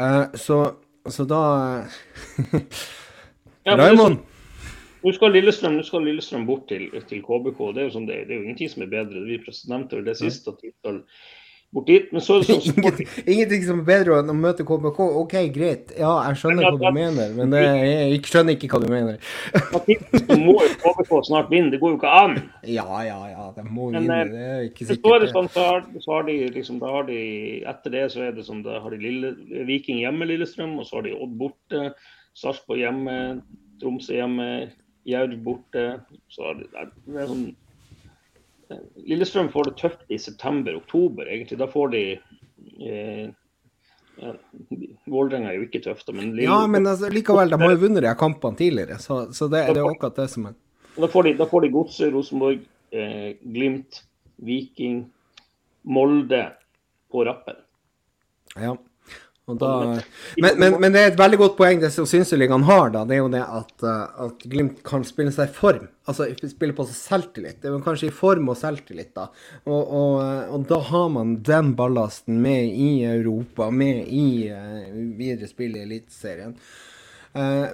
Eh, 0.00 0.24
så, 0.40 0.62
så 1.04 1.28
da 1.28 1.42
Raymond. 3.68 4.18
Sånn- 4.98 5.08
Nå 5.08 5.14
skal 5.14 5.32
Lillestrøm, 5.32 5.76
nå 5.78 5.84
skal 5.86 6.04
Lillestrøm 6.04 6.46
bort 6.46 6.68
til, 6.68 6.88
til 7.08 7.22
KBK. 7.22 7.58
Det 7.74 7.82
er 7.82 7.88
jo 7.90 7.96
sånn, 7.98 8.06
det, 8.10 8.22
det 8.28 8.34
er 8.34 8.40
jo 8.40 8.46
ingenting 8.48 8.68
som 8.74 8.82
er 8.82 8.94
bedre. 8.98 9.24
Vi 9.26 9.38
nevnte 9.70 9.96
vel 10.00 10.04
det 10.04 10.16
sist, 10.18 10.48
at 10.48 10.58
de 10.62 10.72
skal 10.74 11.04
bort 11.70 11.86
dit. 11.86 12.06
Men 12.12 12.22
så 12.24 12.38
er 12.38 12.40
det 12.40 12.48
sånn 12.48 12.78
Ingenting, 12.80 13.08
ingenting 13.28 13.62
som 13.66 13.80
er 13.82 13.86
bedre 13.90 14.18
enn 14.22 14.32
å 14.32 14.34
møte 14.34 14.64
KBK. 14.66 14.98
OK, 15.22 15.34
greit. 15.54 15.92
Ja, 16.00 16.14
jeg 16.30 16.40
skjønner 16.40 16.64
hva 16.66 16.78
du 16.80 16.96
mener, 16.96 17.34
men 17.36 17.50
det, 17.52 17.60
jeg 17.62 18.22
skjønner 18.26 18.56
ikke 18.56 18.70
hva 18.72 18.80
du 18.82 18.88
mener. 18.90 19.18
Nå 20.32 20.38
må 20.42 20.54
jo 20.64 20.72
KBK 20.82 21.12
snart 21.28 21.50
vinne. 21.52 21.70
Det 21.74 21.80
går 21.82 21.94
jo 21.94 22.00
ikke 22.00 22.14
an. 22.24 22.36
Ja, 22.64 22.88
ja, 23.06 23.18
ja. 23.34 23.46
De 23.54 23.66
må 23.68 23.90
Men, 23.92 24.02
vinne. 24.08 24.18
eh, 24.24 24.32
Det 24.32 24.48
er 24.56 24.66
ikke 24.70 24.88
Så 24.90 25.14
er 25.14 25.20
det 25.26 25.30
sånn, 25.34 25.50
så 25.54 25.66
har, 25.68 25.86
så 26.00 26.16
har 26.16 26.26
de 26.28 26.38
liksom, 26.56 26.80
da 26.82 26.90
har 26.96 27.06
de, 27.08 27.20
etter 27.68 27.94
det 27.94 28.06
så 28.16 28.24
er 28.26 28.32
det 28.36 28.48
sånn, 28.48 28.64
da 28.66 28.80
har 28.82 28.90
de 28.96 28.98
Lille, 29.04 29.34
Viking 29.68 30.00
hjemme, 30.02 30.26
Lillestrøm, 30.32 30.78
og 30.80 30.88
så 30.88 30.98
har 30.98 31.06
de 31.10 31.14
Odd 31.20 31.36
borte, 31.38 31.92
Sarpsborg 32.38 32.80
hjemme, 32.80 33.14
Tromsø 33.82 34.16
hjemme, 34.16 34.48
Jerv 35.08 35.34
borte. 35.44 35.88
Så 36.32 36.54
det 36.60 36.68
er 36.76 37.28
sånn, 37.30 37.48
eh, 38.70 38.86
Lillestrøm 39.08 39.50
får 39.52 39.70
det 39.70 39.76
tøft 39.82 40.06
i 40.12 40.20
september-oktober, 40.20 41.28
egentlig. 41.28 41.60
Da 41.60 41.68
får 41.72 41.92
de 41.96 42.04
eh, 42.84 43.26
ja, 44.18 44.32
Vålerenga 45.06 45.52
er 45.52 45.60
jo 45.60 45.66
ikke 45.68 45.82
tøft, 45.84 46.08
men, 46.12 46.32
Lille, 46.34 46.48
Ja, 46.50 46.62
men 46.70 46.86
altså, 46.90 47.10
likevel, 47.12 47.52
de 47.52 47.60
har 47.60 47.76
jo 47.76 47.84
vunnet 47.84 48.04
de 48.04 48.14
kampene 48.18 48.58
tidligere, 48.58 48.98
så, 49.02 49.28
så 49.32 49.46
det, 49.50 49.68
det 49.72 49.80
er 49.80 49.90
akkurat 49.92 50.18
det 50.18 50.26
som 50.32 50.50
er 50.50 50.56
da 50.98 51.08
får 51.08 51.22
de, 51.22 51.34
da 51.38 51.46
får 51.46 51.60
de 51.62 51.68
Godset, 51.68 52.12
Rosenborg, 52.12 52.60
eh, 52.90 53.36
Glimt, 53.42 54.02
Viking, 54.36 55.04
Molde 55.82 56.42
på 57.12 57.24
rappen. 57.24 57.60
Ja. 58.56 58.74
Da, 59.56 60.00
men, 60.36 60.58
men, 60.60 60.74
men 60.80 60.92
det 60.92 61.00
er 61.00 61.10
et 61.12 61.20
veldig 61.20 61.38
godt 61.40 61.54
poeng 61.56 61.78
det 61.80 61.88
som 61.94 62.04
Synseligaen 62.08 62.66
har, 62.68 62.90
da. 62.92 63.04
Det 63.08 63.16
er 63.16 63.22
jo 63.22 63.30
det 63.32 63.40
at, 63.40 63.72
eh, 63.80 64.24
at 64.26 64.42
Glimt 64.52 64.82
kan 64.84 65.06
spille 65.08 65.32
seg 65.32 65.48
i 65.48 65.56
form. 65.56 65.86
Altså 66.08 66.26
spille 66.50 66.76
på 66.76 66.84
seg 66.88 66.98
selvtillit. 66.98 67.62
Det 67.62 67.70
er 67.70 67.76
jo 67.76 67.80
kanskje 67.84 68.10
i 68.10 68.14
form 68.14 68.50
og 68.52 68.58
selvtillit, 68.60 69.14
da. 69.16 69.28
Og, 69.64 69.80
og, 69.80 70.12
eh, 70.20 70.52
og 70.52 70.66
da 70.68 70.82
har 70.90 71.08
man 71.14 71.38
den 71.46 71.72
ballasten 71.78 72.42
med 72.44 72.68
i 72.68 72.90
Europa, 73.08 73.70
med 73.72 74.04
i 74.12 74.28
eh, 74.52 74.92
videre 75.16 75.48
spill 75.48 75.78
i 75.78 75.84
Eliteserien. 75.86 76.56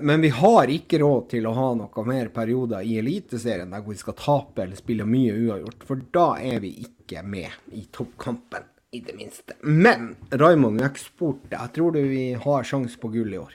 Men 0.05 0.21
vi 0.21 0.29
har 0.35 0.69
ikke 0.69 0.99
råd 1.01 1.29
til 1.31 1.47
å 1.47 1.53
ha 1.57 1.69
noe 1.79 2.03
mer 2.05 2.29
perioder 2.35 2.85
i 2.85 2.99
Eliteserien 3.01 3.71
der 3.73 3.85
vi 3.87 3.95
skal 3.97 4.17
tape 4.19 4.65
eller 4.65 4.77
spille 4.77 5.07
mye 5.09 5.33
uavgjort, 5.47 5.87
for 5.87 6.03
da 6.13 6.27
er 6.43 6.59
vi 6.61 6.73
ikke 6.83 7.23
med 7.23 7.55
i 7.79 7.85
toppkampen, 7.95 8.67
i 8.95 9.03
det 9.05 9.17
minste. 9.19 9.57
Men 9.61 10.15
Raymond, 10.31 10.79
vi 10.79 10.87
har 10.87 10.93
ikke 10.95 11.05
spurt 11.05 11.45
deg. 11.49 11.59
Jeg 11.59 11.75
tror 11.77 11.95
du 11.97 12.01
vi 12.07 12.25
har 12.47 12.67
sjanse 12.69 12.99
på 13.01 13.11
gull 13.15 13.35
i 13.35 13.41
år? 13.43 13.55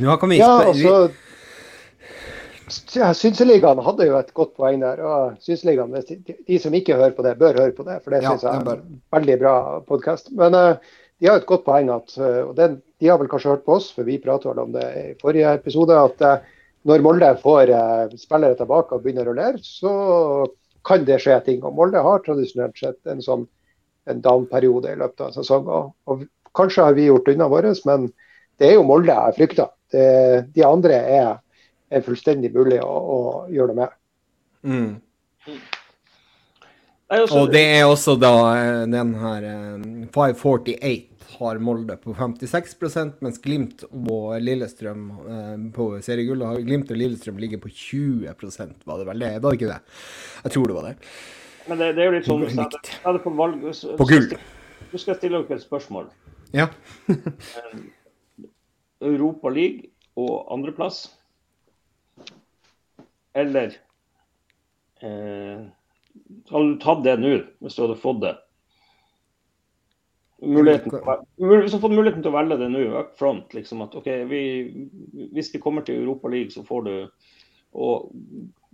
Nå 0.00 0.16
kan 0.20 0.32
vi 0.32 0.40
Ja, 0.40 0.52
altså 0.70 1.10
ja, 2.94 3.10
Synseligaen 3.14 3.80
hadde 3.84 4.06
jo 4.08 4.16
et 4.16 4.32
godt 4.36 4.54
poeng 4.56 4.80
der. 4.80 5.00
og 5.04 5.38
Synseligaen, 5.44 5.92
de, 5.92 6.36
de 6.48 6.58
som 6.60 6.74
ikke 6.74 6.96
hører 6.96 7.14
på 7.16 7.24
det, 7.26 7.36
bør 7.40 7.58
høre 7.60 7.74
på 7.76 7.84
det. 7.86 8.00
For 8.04 8.14
det 8.14 8.22
Ja, 8.22 8.32
synes 8.32 8.46
jeg 8.46 8.54
er 8.54 8.72
en 8.72 9.00
veldig 9.12 9.38
bra 9.42 9.54
podkast. 9.88 10.30
Men 10.32 10.56
uh, 10.56 10.76
de 11.20 11.28
har 11.28 11.40
et 11.40 11.46
godt 11.46 11.64
poeng, 11.66 11.90
at, 11.92 12.16
eh, 12.18 12.40
og 12.42 12.56
den, 12.58 12.80
de 13.00 13.08
har 13.08 13.20
vel 13.20 13.28
kanskje 13.30 13.52
hørt 13.52 13.64
på 13.66 13.76
oss, 13.76 13.90
for 13.94 14.06
vi 14.08 14.18
pratet 14.18 14.50
vel 14.50 14.62
om 14.64 14.72
det 14.74 14.86
i 14.98 15.04
forrige 15.20 15.52
episode, 15.60 15.94
at 15.94 16.24
uh, 16.24 16.48
når 16.88 17.04
Molde 17.04 17.30
får 17.42 17.70
uh, 17.72 18.16
spillere 18.18 18.58
tilbake 18.58 18.96
og 18.96 19.04
begynner 19.04 19.30
å 19.30 19.36
lære, 19.36 19.60
så 19.62 19.92
kan 20.84 21.04
det 21.06 21.20
skje 21.22 21.38
ting. 21.46 21.62
Og 21.64 21.76
Molde 21.76 22.02
har 22.02 22.24
tradisjonelt 22.24 22.80
sett 22.80 23.12
en 23.12 23.22
sånn 23.24 23.46
en 24.10 24.20
down-periode 24.24 24.92
i 24.92 24.98
løpet 25.00 25.22
av 25.22 25.30
en 25.30 25.36
sesong. 25.38 25.70
Og, 25.70 25.94
og 26.10 26.26
kanskje 26.56 26.88
har 26.88 26.96
vi 26.96 27.08
gjort 27.08 27.30
unna 27.32 27.48
vårt, 27.50 27.86
men 27.88 28.10
det 28.60 28.70
er 28.70 28.76
jo 28.78 28.86
Molde 28.86 29.14
jeg 29.14 29.38
frykter. 29.38 29.72
Det, 29.94 30.04
de 30.54 30.66
andre 30.66 30.98
er, 31.20 31.32
er 31.90 32.04
fullstendig 32.04 32.50
mulig 32.54 32.80
å, 32.82 32.92
å 32.92 33.18
gjøre 33.52 33.72
det 33.72 33.80
med. 33.80 33.96
mm. 35.46 35.56
Og 37.14 37.50
det 37.52 37.62
er 37.76 37.84
også 37.86 38.14
da 38.18 38.36
eh, 38.56 38.84
den 38.90 39.12
her 39.20 39.44
eh, 39.46 39.82
548 40.14 41.14
har 41.34 41.58
Molde 41.62 41.96
på 42.00 42.14
56% 42.16 43.20
mens 43.24 43.40
Glimt 43.42 43.84
og 43.90 44.34
Lillestrøm 44.42 45.04
eh, 45.12 45.54
på 45.74 45.88
seriegullet 46.04 46.64
Glimt 46.66 46.90
og 46.90 46.98
Lillestrøm 46.98 47.38
ligger 47.42 47.60
på 47.62 47.70
20 47.70 48.24
var 48.86 49.00
det 49.00 49.08
vel 49.10 49.24
det? 49.26 49.32
Var 49.36 49.48
det 49.50 49.60
ikke 49.60 49.72
det? 49.72 49.80
Jeg 50.46 50.56
tror 50.56 50.70
det 50.70 50.78
var 50.78 50.88
det. 50.88 50.96
Men 51.68 51.78
det, 51.80 51.92
det 51.96 52.02
er 52.04 52.10
jo 52.10 52.14
litt 52.18 52.26
sånn 52.28 52.42
hvis 52.44 52.54
jeg 52.54 52.64
hadde- 52.64 52.90
jeg 52.92 53.02
hadde 53.06 53.22
fått 53.24 53.36
valg 53.38 53.62
hvis- 53.64 53.84
På 53.98 54.06
gull. 54.08 54.26
Nå 54.92 54.98
skal 55.00 55.14
jeg 55.14 55.18
stille 55.22 55.40
dere 55.42 55.56
et 55.58 55.64
spørsmål. 55.64 56.10
Ja. 56.54 56.68
Europa 59.00 59.48
League 59.50 59.90
og 60.16 60.46
andreplass. 60.54 61.06
Eller 63.34 63.74
eh, 65.02 65.64
Hadde 66.50 66.68
du 66.70 66.76
tatt 66.78 67.02
det 67.04 67.16
nå, 67.18 67.32
hvis 67.64 67.74
du 67.74 67.82
hadde 67.82 67.98
fått 68.00 68.20
det? 68.22 68.34
Muligheten, 70.44 70.92
hvis 70.92 71.72
du 71.72 71.76
hadde 71.76 71.80
fått 71.82 71.94
muligheten 71.96 72.22
til 72.22 72.30
å 72.30 72.36
velge 72.36 72.58
det 72.60 72.68
nå, 72.70 72.82
up 73.00 73.14
front, 73.18 73.54
liksom 73.56 73.82
at 73.82 73.94
OK, 73.98 74.06
vi, 74.30 74.40
hvis 75.34 75.50
vi 75.54 75.60
kommer 75.62 75.82
til 75.86 76.02
Europa 76.02 76.28
League, 76.28 76.52
så 76.54 76.62
får 76.66 76.84
du 76.86 76.94
Og 77.74 78.10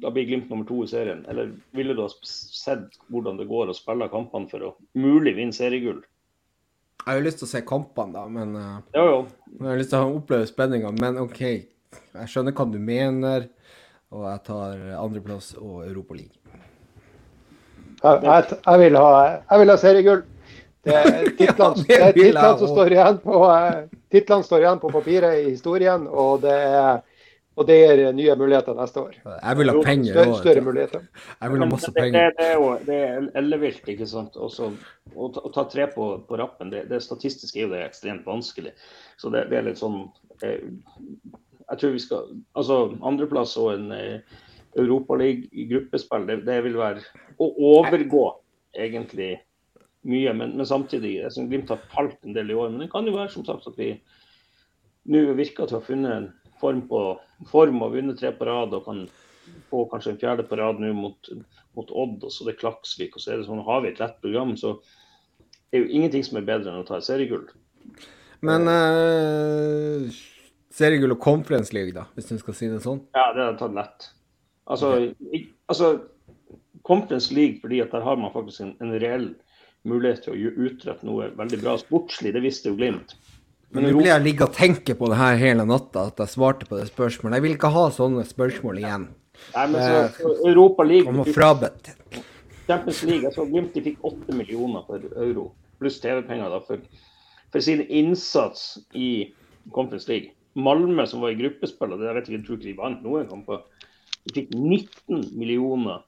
da 0.00 0.12
blir 0.12 0.28
Glimt 0.28 0.48
nummer 0.52 0.64
to 0.68 0.82
i 0.84 0.88
serien. 0.88 1.24
Eller 1.28 1.52
ville 1.76 1.96
du 1.96 2.02
ha 2.04 2.08
sett 2.24 2.96
hvordan 3.12 3.40
det 3.40 3.48
går 3.50 3.72
å 3.72 3.76
spille 3.76 4.08
kampene 4.12 4.48
for 4.50 4.64
å 4.64 4.72
mulig 4.96 5.34
vinne 5.36 5.56
seriegull? 5.56 6.00
Jeg 7.00 7.08
har 7.08 7.20
jo 7.20 7.24
lyst 7.24 7.40
til 7.40 7.48
å 7.48 7.50
se 7.54 7.62
kampene, 7.64 8.12
da, 8.12 8.26
men 8.28 8.56
eh, 8.60 8.80
Jo, 8.96 9.04
jo. 9.08 9.20
jeg 9.56 9.68
har 9.70 9.78
lyst 9.80 9.92
til 9.94 10.04
å 10.04 10.16
oppleve 10.18 10.48
spenninga. 10.48 10.90
Men 11.00 11.20
OK, 11.22 11.40
jeg 11.40 12.32
skjønner 12.32 12.56
hva 12.56 12.66
du 12.68 12.76
mener, 12.76 13.46
og 14.12 14.26
jeg 14.28 14.42
tar 14.50 14.82
andreplass 14.98 15.54
og 15.56 15.86
Europaligaen. 15.86 16.36
Jeg, 18.00 18.20
jeg, 18.24 18.44
jeg, 18.64 18.80
vil, 18.80 18.96
ha, 18.96 19.24
jeg 19.44 19.62
vil 19.62 19.72
ha 19.72 19.78
seriegull. 19.80 20.20
Det 20.84 20.96
er 20.96 21.26
titlene, 21.40 21.84
Ja, 21.84 21.96
det 21.96 22.00
er 22.00 22.14
titlene 22.16 22.60
som 22.60 22.70
står 22.72 22.94
igjen 22.96 23.18
på 23.24 23.40
eh, 23.48 23.80
titlene 24.12 24.46
står 24.46 24.64
igjen 24.64 24.80
på 24.82 24.92
papiret 24.94 25.40
i 25.42 25.50
historien, 25.50 26.06
og 26.08 26.44
det, 26.44 26.56
er, 26.56 27.02
og 27.58 27.66
det 27.66 27.76
gir 27.76 28.00
nye 28.14 28.34
muligheter 28.38 28.76
neste 28.78 29.02
år. 29.02 29.16
Jeg 29.26 29.58
vil 29.58 29.72
ha 29.72 29.82
penger 29.84 30.12
Større, 30.14 30.30
òg. 30.30 30.38
større 30.40 30.62
muligheter. 30.64 31.06
Jeg 31.40 31.52
vil 31.52 31.64
ha 31.64 31.68
masse 31.68 31.92
penger. 31.96 32.14
det, 32.14 32.28
det, 32.38 32.46
penger. 32.46 32.84
det 32.86 32.98
er 33.00 33.24
det 33.24 33.30
er 33.34 33.40
ellevilt, 33.42 33.88
ikke 33.94 34.06
sant. 34.08 34.38
Også, 34.38 34.70
å, 35.14 35.30
ta, 35.34 35.42
å 35.44 35.50
ta 35.56 35.64
tre 35.72 35.88
på, 35.90 36.06
på 36.28 36.38
rappen, 36.40 36.70
det, 36.72 36.84
det 36.92 37.02
statistisk 37.04 37.58
er 37.58 37.66
jo 37.66 37.72
det 37.74 37.82
ekstremt 37.88 38.28
vanskelig. 38.28 38.72
Så 39.20 39.32
det, 39.34 39.48
det 39.50 39.58
er 39.58 39.66
litt 39.66 39.80
sånn 39.82 40.04
eh, 40.46 40.70
Jeg 41.66 41.80
tror 41.82 41.92
vi 41.94 42.02
skal 42.02 42.30
Altså 42.58 42.78
andreplass 43.06 43.56
og 43.60 43.72
en 43.74 43.90
eh, 43.98 44.38
europaliga-gruppespill, 44.78 46.26
det, 46.30 46.40
det 46.46 46.60
vil 46.64 46.78
være 46.78 47.02
å 47.42 47.50
overgå 47.74 48.24
egentlig 48.78 49.32
mye. 50.06 50.32
Men, 50.32 50.54
men 50.54 50.68
samtidig, 50.68 51.16
jeg 51.24 51.34
syns 51.34 51.50
Glimt 51.50 51.72
har 51.74 51.82
falt 51.92 52.18
en 52.24 52.36
del 52.36 52.52
i 52.52 52.56
år. 52.56 52.70
Men 52.70 52.86
det 52.86 52.92
kan 52.94 53.08
jo 53.08 53.16
være 53.16 53.34
som 53.34 53.46
sagt 53.48 53.66
at 53.66 53.80
vi 53.80 53.96
nå 55.10 55.24
virker 55.34 55.66
til 55.66 55.78
å 55.78 55.80
ha 55.80 55.86
funnet 55.86 56.14
en 56.14 56.30
form 56.60 56.84
på 56.88 57.02
form 57.48 57.82
og 57.82 57.94
vunnet 57.94 58.18
tre 58.20 58.32
på 58.36 58.44
rad 58.48 58.74
og 58.76 58.84
kan 58.84 59.04
få 59.70 59.84
kanskje 59.90 60.12
en 60.14 60.18
fjerde 60.20 60.44
på 60.48 60.58
rad 60.60 60.80
nå 60.82 60.92
mot, 60.94 61.30
mot 61.76 61.90
Odd, 61.90 62.24
og 62.26 62.32
så 62.34 62.44
det 62.46 62.54
er 62.56 62.60
Klaksvik. 62.60 63.16
og 63.16 63.22
så 63.22 63.32
er 63.32 63.40
det 63.40 63.46
sånn, 63.48 63.64
Har 63.64 63.80
vi 63.82 63.88
et 63.88 64.00
lett 64.02 64.20
program, 64.20 64.56
så 64.56 64.76
det 65.70 65.78
er 65.78 65.84
jo 65.84 65.90
ingenting 66.00 66.24
som 66.26 66.36
er 66.40 66.46
bedre 66.48 66.70
enn 66.72 66.82
å 66.82 66.86
ta 66.86 66.98
et 66.98 67.06
seriegull. 67.06 67.46
Men 68.42 68.66
uh, 68.66 70.08
seriegull 70.74 71.12
og 71.14 71.20
Conference 71.22 71.74
League, 71.76 71.92
da, 71.94 72.06
hvis 72.14 72.30
du 72.30 72.38
skal 72.40 72.56
si 72.56 72.70
det 72.72 72.80
sånn? 72.84 73.02
Ja, 73.14 73.28
det 73.34 73.42
har 73.44 73.52
jeg 73.52 73.60
tatt 73.60 73.76
lett. 73.76 74.08
Altså, 74.70 74.90
ik- 75.32 75.52
altså 75.70 75.92
Conference 76.86 77.34
League, 77.34 77.60
fordi 77.62 77.80
at 77.84 77.92
der 77.92 78.02
har 78.06 78.16
man 78.16 78.32
faktisk 78.32 78.60
en, 78.64 78.74
en 78.80 78.94
reell 79.02 79.34
mulighet 79.88 80.24
til 80.24 80.34
å 80.34 80.54
utrette 80.68 81.06
noe 81.08 81.30
veldig 81.36 81.60
bra 81.62 81.76
sportslig. 81.80 82.32
Det 82.36 82.42
visste 82.44 82.70
jo 82.72 82.76
Glimt. 82.78 83.14
Men 83.70 83.86
nå 83.86 84.00
blir 84.00 84.10
jeg 84.10 84.24
ligge 84.24 84.46
og 84.48 84.54
tenke 84.56 84.96
på 84.98 85.08
det 85.12 85.18
her 85.20 85.36
hele 85.38 85.64
natta, 85.68 86.08
at 86.10 86.18
jeg 86.18 86.32
svarte 86.32 86.66
på 86.66 86.78
det 86.80 86.88
spørsmålet. 86.88 87.38
Jeg 87.38 87.44
vil 87.44 87.54
ikke 87.54 87.70
ha 87.70 87.84
sånne 87.94 88.24
spørsmål 88.26 88.80
igjen. 88.82 89.04
Nei, 89.54 89.66
men 89.70 89.78
så, 89.78 90.00
så 90.16 90.32
Europa 90.50 90.84
Jeg 90.88 91.06
League, 91.06 91.34
frabedt. 91.36 91.92
Champions 92.66 93.02
League, 93.06 93.22
jeg 93.24 93.36
så 93.36 93.46
Glimt 93.46 93.74
de 93.74 93.84
fikk 93.84 94.02
8 94.06 94.34
millioner 94.36 94.82
for 94.88 95.06
euro, 95.22 95.46
pluss 95.78 96.00
TV-penger 96.02 96.50
da, 96.52 96.60
for, 96.66 96.82
for 97.54 97.64
sin 97.64 97.84
innsats 97.86 98.66
i 98.98 99.30
Conference 99.74 100.10
League. 100.10 100.34
Malmö, 100.58 101.06
som 101.06 101.22
var 101.22 101.30
i 101.30 101.38
gruppespill, 101.38 101.94
og 101.94 102.02
det 102.02 102.10
jeg 102.10 102.18
vet 102.18 102.28
ikke, 102.28 102.38
jeg 102.40 102.46
tror 102.46 102.58
ikke 102.58 102.68
de 102.68 102.78
vant 102.82 103.04
noen 103.06 103.30
kamper, 103.30 103.62
de 104.26 104.34
fikk 104.34 104.54
19 104.54 105.28
millioner 105.38 106.02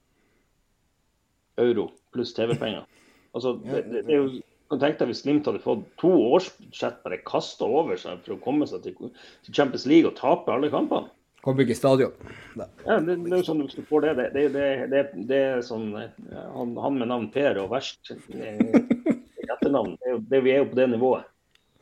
euro 1.62 1.93
pluss 2.12 2.34
TV-penger. 2.34 2.89
Altså, 3.32 3.55
det, 3.62 3.84
det, 3.86 4.02
det 4.09 4.16
er 4.16 4.24
jo 4.24 4.32
kan 4.73 4.81
tenke 4.82 5.03
deg 5.03 5.12
Hvis 5.12 5.24
Glimt 5.27 5.49
hadde 5.49 5.62
fått 5.62 5.85
to 6.01 6.11
årsbudsjett 6.32 7.03
bare 7.05 7.20
kasta 7.28 7.69
over 7.69 7.99
seg 8.01 8.23
for 8.24 8.36
å 8.36 8.43
komme 8.44 8.69
seg 8.69 8.86
til, 8.86 9.11
Champions 9.51 9.85
League 9.90 10.09
og 10.09 10.16
tape 10.19 10.53
alle 10.53 10.73
kampene. 10.73 11.12
Og 11.43 11.57
bygge 11.59 11.74
stadion. 11.74 12.12
Ja, 12.55 13.01
det, 13.03 13.16
det 13.24 13.32
er 13.32 13.40
jo 13.40 13.47
sånn 13.49 13.65
Hvis 13.65 13.74
du 13.74 13.82
får 13.89 14.05
det 14.05 14.28
Det, 14.36 14.44
det, 14.55 15.01
det, 15.27 15.39
er 15.39 15.65
sånn 15.66 15.89
eh, 15.99 16.12
han, 16.55 16.77
han 16.78 17.01
med 17.01 17.11
navn 17.11 17.27
Per 17.35 17.59
og 17.65 17.73
verst 17.73 18.12
etternavn. 18.12 19.97
Det 19.99 20.20
det, 20.31 20.43
vi 20.47 20.55
er 20.55 20.62
jo 20.62 20.70
på 20.70 20.78
det 20.78 20.86
nivået. 20.93 21.27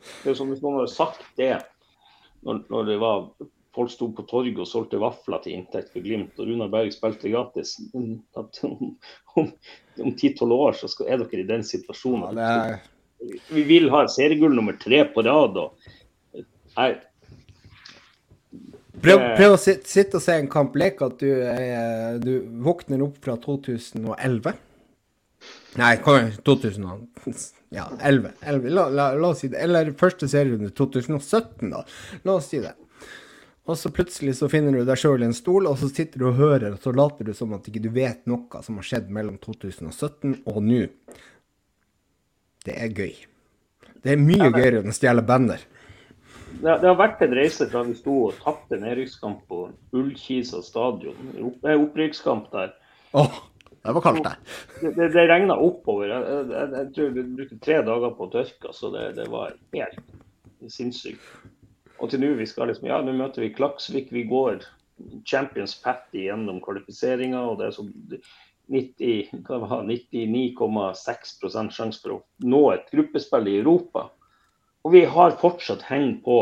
Det 0.01 0.31
er 0.31 0.33
jo 0.33 0.39
sånn 0.39 0.49
hvis 0.53 0.63
noen 0.63 0.79
hadde 0.79 0.93
sagt 0.95 1.21
det 1.37 1.53
når, 2.41 2.63
når 2.73 2.89
det 2.89 2.97
var 3.03 3.27
folk 3.75 3.91
sto 3.93 4.09
på 4.15 4.25
torget 4.27 4.59
og 4.59 4.67
solgte 4.67 4.99
vafler 5.01 5.41
til 5.43 5.55
inntekt 5.55 5.93
for 5.93 6.03
Glimt, 6.03 6.33
og 6.39 6.49
Runar 6.49 6.71
Berg 6.73 6.91
spilte 6.95 7.31
gratis. 7.31 7.77
At 8.39 8.59
om 8.67 8.95
om, 9.35 9.51
om 9.99 10.15
10-12 10.15 10.51
år 10.51 10.73
så 10.73 10.89
skal, 10.91 11.07
er 11.07 11.21
dere 11.21 11.43
i 11.43 11.47
den 11.47 11.63
situasjonen. 11.67 12.39
Ja, 12.39 12.51
er, 12.73 13.37
Vi 13.51 13.63
vil 13.67 13.89
ha 13.93 14.03
seriegull 14.11 14.55
nummer 14.57 14.75
tre 14.81 15.03
på 15.13 15.23
rad. 15.25 15.59
og 15.61 16.41
Nei, 16.77 16.89
prøv, 19.03 19.23
prøv 19.37 19.55
å 19.55 19.61
sitte, 19.61 19.89
sitte 19.89 20.19
og 20.19 20.25
se 20.25 20.37
en 20.39 20.51
kamp. 20.51 20.75
Lek 20.79 21.01
at 21.05 21.21
du, 21.21 21.29
er, 21.31 22.19
du 22.23 22.33
våkner 22.65 23.03
opp 23.07 23.19
fra 23.23 23.37
2011. 23.41 24.53
Nei, 25.79 25.95
hva 26.03 26.17
er 26.19 26.33
det? 26.35 27.35
ja, 27.71 27.85
11. 28.03 28.33
11. 28.43 28.73
La, 28.75 28.89
la, 28.91 29.05
la 29.15 29.31
oss 29.31 29.45
si 29.45 29.51
det. 29.51 29.61
Eller 29.63 29.93
første 29.97 30.27
serierunde 30.27 30.73
2017, 30.75 31.69
da. 31.71 31.85
La 32.27 32.35
oss 32.35 32.49
si 32.51 32.59
det. 32.63 32.73
Og 33.71 33.77
så 33.79 33.87
plutselig 33.93 34.35
så 34.35 34.49
finner 34.51 34.75
du 34.75 34.83
deg 34.83 34.99
sjøl 34.99 35.23
i 35.23 35.29
en 35.29 35.35
stol, 35.35 35.69
og 35.69 35.77
så 35.79 35.87
sitter 35.87 36.19
du 36.19 36.25
og 36.27 36.39
hører, 36.39 36.73
og 36.75 36.81
så 36.83 36.91
later 36.91 37.29
du 37.29 37.33
som 37.35 37.53
at 37.55 37.67
ikke 37.69 37.83
du 37.85 37.91
vet 37.95 38.25
noe 38.27 38.63
som 38.65 38.79
har 38.81 38.87
skjedd 38.87 39.11
mellom 39.15 39.37
2017 39.39 40.41
og 40.51 40.57
nå. 40.65 40.81
Det 42.67 42.75
er 42.75 42.91
gøy. 42.91 43.13
Det 44.03 44.11
er 44.11 44.19
mye 44.19 44.49
gøyere 44.51 44.81
enn 44.81 44.91
å 44.91 44.95
stjele 44.95 45.23
bander. 45.23 45.63
Det, 46.51 46.73
det 46.81 46.89
har 46.89 46.97
vært 46.99 47.23
en 47.23 47.37
reise 47.37 47.69
fra 47.71 47.85
vi 47.87 47.95
sto 47.95 48.17
og 48.25 48.41
tapte 48.43 48.75
nedrykkskamp 48.81 49.45
på 49.47 49.61
Ullkisa 49.95 50.59
stadion. 50.65 51.31
Det 51.31 51.71
er 51.71 51.79
opprykkskamp 51.79 52.51
der. 52.51 52.75
Åh, 53.15 53.39
det 53.71 53.95
var 53.95 54.03
kaldt 54.03 54.27
der. 54.27 54.43
Det, 54.81 54.91
det, 54.97 55.09
det 55.15 55.25
regna 55.31 55.55
oppover. 55.55 56.11
Jeg, 56.11 56.27
jeg, 56.27 56.51
jeg, 56.51 56.75
jeg 56.75 56.91
tror 56.97 57.15
vi 57.15 57.25
brukte 57.39 57.61
tre 57.63 57.79
dager 57.87 58.19
på 58.19 58.27
å 58.27 58.35
tørke, 58.35 58.75
så 58.75 58.91
det, 58.91 59.07
det 59.21 59.31
var 59.31 59.55
helt 59.77 60.03
sinnssykt. 60.75 61.23
Og 62.01 62.09
til 62.11 62.21
nå 62.23 62.31
vi 62.39 62.47
skal 62.49 62.71
liksom 62.71 62.87
Ja, 62.89 63.01
nå 63.05 63.13
møter 63.17 63.43
vi 63.45 63.51
Klaksvik. 63.53 64.11
Vi 64.13 64.23
går 64.29 64.63
Champions 65.25 65.75
Patty 65.81 66.27
gjennom 66.27 66.59
kvalifiseringa, 66.61 67.41
og 67.51 67.59
det 67.59 67.67
er 67.69 67.75
så 67.77 67.85
90 68.71 69.45
hva 69.47 69.57
var 69.65 69.85
det, 69.87 69.97
99,6% 70.13 71.73
sjanse 71.75 72.01
for 72.03 72.15
å 72.15 72.19
nå 72.47 72.61
et 72.75 72.89
gruppespill 72.93 73.49
i 73.51 73.57
Europa. 73.59 74.07
Og 74.85 74.93
vi 74.95 75.03
har 75.05 75.35
fortsatt 75.41 75.83
heng 75.89 76.15
på 76.25 76.37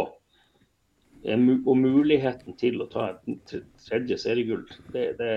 eh, 1.25 1.39
og 1.39 1.75
muligheten 1.79 2.55
til 2.59 2.79
å 2.83 2.89
ta 2.91 3.09
et 3.15 3.55
tredje 3.87 4.19
seriegull. 4.21 4.65
Det, 4.93 5.13
det, 5.19 5.33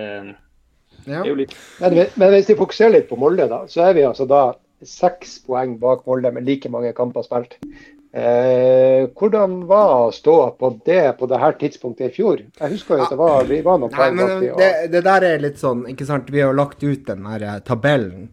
det 1.07 1.15
Ja. 1.15 1.23
er 1.23 1.31
jo 1.33 1.39
litt 1.39 1.55
Men, 1.81 2.03
men 2.21 2.35
hvis 2.37 2.51
vi 2.53 2.59
fokuserer 2.59 2.93
litt 2.99 3.09
på 3.09 3.17
Molde, 3.19 3.49
da, 3.51 3.63
så 3.71 3.89
er 3.89 3.97
vi 3.97 4.05
altså 4.07 4.27
da 4.29 4.43
seks 4.87 5.39
poeng 5.47 5.79
bak 5.81 6.05
Molde 6.07 6.31
med 6.35 6.47
like 6.47 6.69
mange 6.71 6.93
kamper 6.95 7.23
spilt. 7.27 7.57
Eh, 8.13 9.07
hvordan 9.17 9.63
var 9.65 10.11
ståa 10.13 10.51
på 10.61 10.69
det 10.85 11.15
på 11.17 11.25
det 11.31 11.39
her 11.41 11.55
tidspunktet 11.57 12.11
i 12.11 12.15
fjor? 12.19 12.43
Jeg 12.61 12.73
husker 12.75 12.99
jo 12.99 13.05
at 13.07 13.13
det 13.15 13.17
var, 13.17 13.45
vi 13.49 13.61
var 13.65 13.79
noen 13.81 13.95
Nei, 13.97 14.09
men 14.13 14.27
bak 14.27 14.43
og- 14.53 14.59
det, 14.61 14.69
det 14.93 15.01
der 15.07 15.25
er 15.31 15.39
litt 15.41 15.57
sånn, 15.63 15.87
ikke 15.89 16.05
sant. 16.05 16.29
Vi 16.29 16.43
har 16.45 16.53
lagt 16.53 16.83
ut 16.85 17.07
den 17.09 17.23
der 17.25 17.43
eh, 17.49 17.61
tabellen 17.65 18.27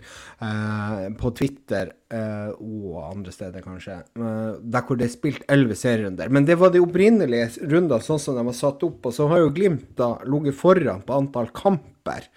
eh, 0.44 1.06
på 1.22 1.32
Twitter 1.40 1.94
eh, 2.12 2.50
og 2.60 2.98
andre 3.14 3.32
steder, 3.32 3.64
kanskje, 3.64 3.96
eh, 4.20 4.50
der 4.60 4.84
hvor 4.84 5.00
det 5.00 5.08
er 5.08 5.14
spilt 5.16 5.46
elleve 5.48 5.78
serierunder. 5.80 6.28
Men 6.30 6.44
det 6.50 6.58
var 6.60 6.74
de 6.76 6.82
opprinnelige 6.84 7.64
runder, 7.72 8.04
sånn 8.04 8.20
som 8.20 8.36
de 8.36 8.44
var 8.50 8.58
satt 8.60 8.84
opp. 8.84 9.00
Og 9.08 9.16
så 9.16 9.30
har 9.32 9.46
jo 9.46 9.54
Glimt 9.56 9.94
da 9.96 10.18
ligget 10.28 10.60
foran 10.60 11.06
på 11.08 11.16
antall 11.22 11.48
kamper. 11.56 12.28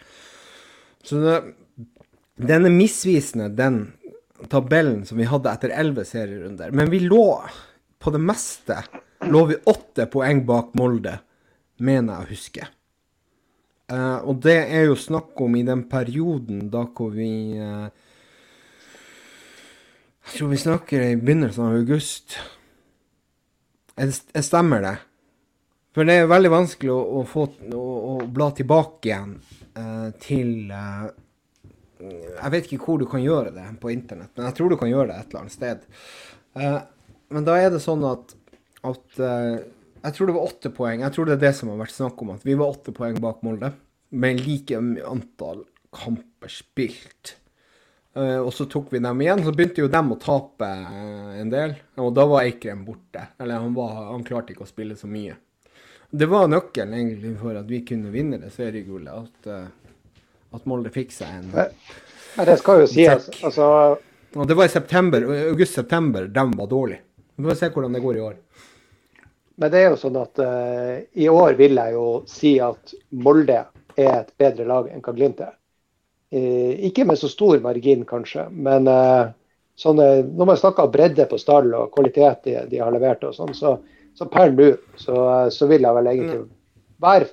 Så 1.03 1.19
det, 1.27 1.41
den 2.39 2.71
er 2.71 2.75
misvisende, 2.79 3.51
den 3.59 3.83
tabellen 4.51 5.05
som 5.07 5.21
vi 5.21 5.29
hadde 5.29 5.53
etter 5.53 5.75
elleve 5.75 6.05
serierunder. 6.09 6.73
Men 6.75 6.91
vi 6.91 7.03
lå 7.05 7.27
på 8.03 8.11
det 8.11 8.21
meste 8.23 8.81
lå 9.31 9.45
vi 9.47 9.59
åtte 9.71 10.07
poeng 10.11 10.43
bak 10.47 10.73
Molde, 10.79 11.19
mener 11.83 12.15
jeg 12.15 12.25
å 12.25 12.31
huske. 12.31 12.69
Eh, 13.93 14.19
og 14.27 14.41
det 14.45 14.59
er 14.65 14.89
jo 14.89 14.99
snakk 14.99 15.39
om 15.43 15.57
i 15.59 15.67
den 15.67 15.85
perioden 15.91 16.69
da 16.73 16.87
hvor 16.89 17.13
vi 17.15 17.59
eh, 17.59 17.87
Jeg 20.23 20.37
tror 20.39 20.53
vi 20.53 20.61
snakker 20.63 21.03
i 21.03 21.17
begynnelsen 21.19 21.65
av 21.67 21.81
august. 21.81 22.37
Jeg, 23.99 24.15
er 24.33 24.45
stemmer 24.47 24.85
det? 24.85 24.95
For 25.93 26.09
det 26.09 26.15
er 26.15 26.31
veldig 26.31 26.53
vanskelig 26.53 26.93
å, 26.95 27.01
å 27.19 27.25
få 27.29 27.49
å, 27.75 27.83
å 28.13 28.15
bla 28.31 28.53
tilbake 28.57 29.11
igjen 29.11 29.35
eh, 29.77 30.09
til 30.23 30.71
eh, 30.73 31.11
Jeg 32.03 32.53
vet 32.55 32.67
ikke 32.69 32.87
hvor 32.87 33.01
du 33.01 33.07
kan 33.11 33.23
gjøre 33.23 33.53
det 33.55 33.65
på 33.83 33.93
internett, 33.93 34.33
men 34.37 34.49
jeg 34.49 34.59
tror 34.59 34.73
du 34.73 34.79
kan 34.81 34.91
gjøre 34.91 35.11
det 35.11 35.19
et 35.19 35.29
eller 35.29 35.43
annet 35.45 35.55
sted. 35.55 35.85
Uh, 36.59 36.81
men 37.33 37.47
da 37.47 37.57
er 37.59 37.71
det 37.73 37.83
sånn 37.83 38.03
at, 38.05 38.35
at 38.85 39.21
uh, 39.23 39.63
Jeg 40.03 40.17
tror 40.17 40.29
det 40.29 40.35
var 40.37 40.49
åtte 40.49 40.73
poeng. 40.75 41.05
Jeg 41.05 41.15
tror 41.15 41.29
det 41.29 41.37
er 41.37 41.45
det 41.45 41.53
som 41.57 41.71
har 41.73 41.79
vært 41.85 41.95
snakk 41.95 42.25
om, 42.25 42.35
at 42.35 42.43
vi 42.47 42.57
var 42.59 42.75
åtte 42.75 42.95
poeng 42.97 43.21
bak 43.23 43.45
Molde. 43.47 43.71
Med 44.13 44.43
like 44.45 44.77
antall 45.09 45.63
kamper 45.95 46.51
spilt. 46.53 47.37
Uh, 48.17 48.43
og 48.43 48.51
så 48.53 48.67
tok 48.69 48.91
vi 48.93 49.01
dem 49.01 49.23
igjen. 49.23 49.45
Så 49.47 49.55
begynte 49.55 49.85
jo 49.85 49.93
dem 49.93 50.11
å 50.13 50.19
tape 50.21 50.69
en 51.39 51.53
del. 51.55 51.77
Og 52.03 52.11
da 52.19 52.27
var 52.29 52.49
Eikrem 52.49 52.83
borte. 52.89 53.29
Eller 53.39 53.63
han, 53.63 53.73
var, 53.79 53.95
han 54.11 54.27
klarte 54.27 54.57
ikke 54.57 54.67
å 54.67 54.73
spille 54.73 54.99
så 54.99 55.09
mye. 55.09 55.39
Det 56.13 56.27
var 56.29 56.51
nøkkelen 56.51 56.99
egentlig 56.99 57.37
for 57.41 57.57
at 57.57 57.71
vi 57.71 57.81
kunne 57.89 58.11
vinne 58.13 58.43
det 58.43 58.51
seriegullet. 58.53 59.31
At, 59.47 59.82
at 60.53 60.67
Molde 60.69 60.93
fikk 60.93 61.13
seg 61.15 61.39
en 61.41 61.53
Nei, 61.53 62.45
det 62.49 62.57
skal 62.63 62.83
jo 62.83 62.89
sies. 62.89 63.29
Altså, 63.45 63.67
Og 64.33 64.47
det 64.49 64.57
var 64.57 64.69
i 64.69 64.73
september, 64.73 65.27
august-september 65.51 66.31
de 66.33 66.45
var 66.57 66.69
dårlige. 66.71 67.03
Vi 67.37 67.45
får 67.45 67.59
se 67.59 67.69
hvordan 67.75 67.93
det 67.93 68.01
går 68.05 68.17
i 68.17 68.23
år. 68.25 68.39
men 69.57 69.71
det 69.71 69.83
er 69.83 69.91
jo 69.93 69.99
sånn 70.01 70.17
at 70.17 70.41
uh, 70.41 70.95
i 71.13 71.29
år 71.29 71.59
vil 71.59 71.77
jeg 71.77 71.93
jo 71.93 72.07
si 72.27 72.55
at 72.61 72.95
Molde 73.11 73.59
er 73.97 74.15
et 74.15 74.33
bedre 74.41 74.65
lag 74.67 74.89
enn 74.89 75.05
hva 75.05 75.13
Glimt 75.13 75.43
er. 75.45 75.53
Uh, 76.33 76.73
ikke 76.89 77.05
med 77.05 77.21
så 77.21 77.29
stor 77.29 77.61
margin, 77.61 78.07
kanskje, 78.09 78.47
men 78.51 78.89
uh, 78.89 79.29
sånne, 79.77 80.09
når 80.33 80.51
man 80.55 80.61
snakker 80.61 80.91
bredde 80.93 81.29
på 81.29 81.41
stall 81.41 81.69
og 81.77 81.93
kvalitet 81.93 82.49
de, 82.49 82.57
de 82.73 82.81
har 82.81 82.93
levert, 82.95 83.29
og 83.29 83.37
sånn, 83.37 83.53
så, 83.55 83.77
så 84.17 84.29
per 84.33 84.57
nå 84.57 84.73
så, 84.97 85.51
så 85.53 85.69
vil 85.69 85.85
jeg 85.85 85.99
vel 86.01 86.11
egentlig 86.15 86.43
være 87.03 87.29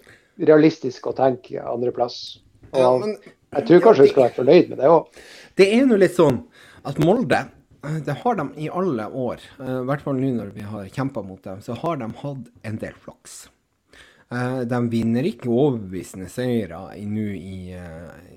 realistisk 0.49 1.07
og 1.09 1.17
tenke 1.19 1.63
andreplass. 1.63 2.39
Og 2.73 2.79
Ja, 2.79 2.97
men- 2.97 3.17
jeg 3.55 3.65
tror 3.67 3.79
kanskje 3.87 4.03
vi 4.03 4.09
skal 4.13 4.23
være 4.23 4.35
fornøyd 4.39 4.69
med 4.69 4.77
det 4.77 4.85
òg. 4.89 5.07
Det 5.55 5.67
er 5.73 5.85
nå 5.85 5.97
litt 5.99 6.15
sånn 6.15 6.43
at 6.85 6.97
Molde, 6.99 7.49
eh, 7.83 7.99
det 8.05 8.15
har 8.23 8.35
de 8.35 8.43
i 8.57 8.69
alle 8.69 9.05
år, 9.11 9.39
eh, 9.59 9.81
i 9.81 9.85
hvert 9.85 10.01
fall 10.01 10.15
nå 10.15 10.33
når 10.35 10.51
vi 10.53 10.61
har 10.61 10.85
kjempa 10.85 11.23
mot 11.25 11.41
dem, 11.41 11.59
så 11.61 11.75
har 11.77 11.97
de 11.97 12.07
hatt 12.07 12.47
en 12.63 12.77
del 12.77 12.93
flaks. 12.93 13.49
Eh, 14.31 14.63
De 14.65 14.75
vinner 14.89 15.23
ikke 15.23 15.49
overbevisende 15.49 16.29
seire 16.29 16.95
i, 16.95 17.05
nå 17.05 17.33
i, 17.33 17.73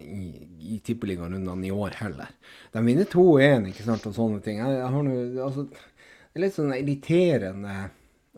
i, 0.01 0.49
i 0.77 0.79
tippeligarundene 0.81 1.67
i 1.67 1.71
år 1.71 1.91
heller. 2.01 2.29
De 2.73 2.79
vinner 2.81 3.05
2-1 3.05 3.67
ikke 3.69 3.85
sant, 3.85 4.07
og 4.07 4.15
sånne 4.15 4.43
ting. 4.43 4.57
Jeg, 4.59 4.79
jeg 4.79 4.89
har 4.89 5.03
nå, 5.03 5.17
altså, 5.45 5.67
det 5.69 6.37
er 6.41 6.41
litt 6.47 6.55
sånn 6.57 6.73
irriterende 6.73 7.91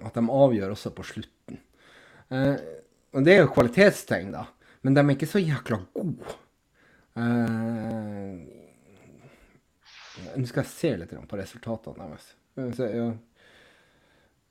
at 0.05 0.15
de 0.15 0.21
avgjør 0.27 0.73
også 0.75 0.91
på 0.97 1.05
slutten. 1.07 1.59
Eh, 2.35 2.57
og 3.15 3.23
Det 3.25 3.33
er 3.37 3.45
jo 3.45 3.53
kvalitetstegn, 3.55 4.33
da, 4.33 4.47
men 4.85 4.97
de 4.97 5.03
er 5.03 5.15
ikke 5.17 5.31
så 5.31 5.43
jækla 5.43 5.81
gode. 5.97 6.37
Uh, 7.15 8.45
nå 10.39 10.47
skal 10.49 10.63
jeg 10.63 10.71
se 10.71 10.91
litt 11.01 11.15
på 11.31 11.39
resultatene 11.39 12.09
deres. 12.09 12.27
Se, 12.77 12.87
ja. 12.87 13.09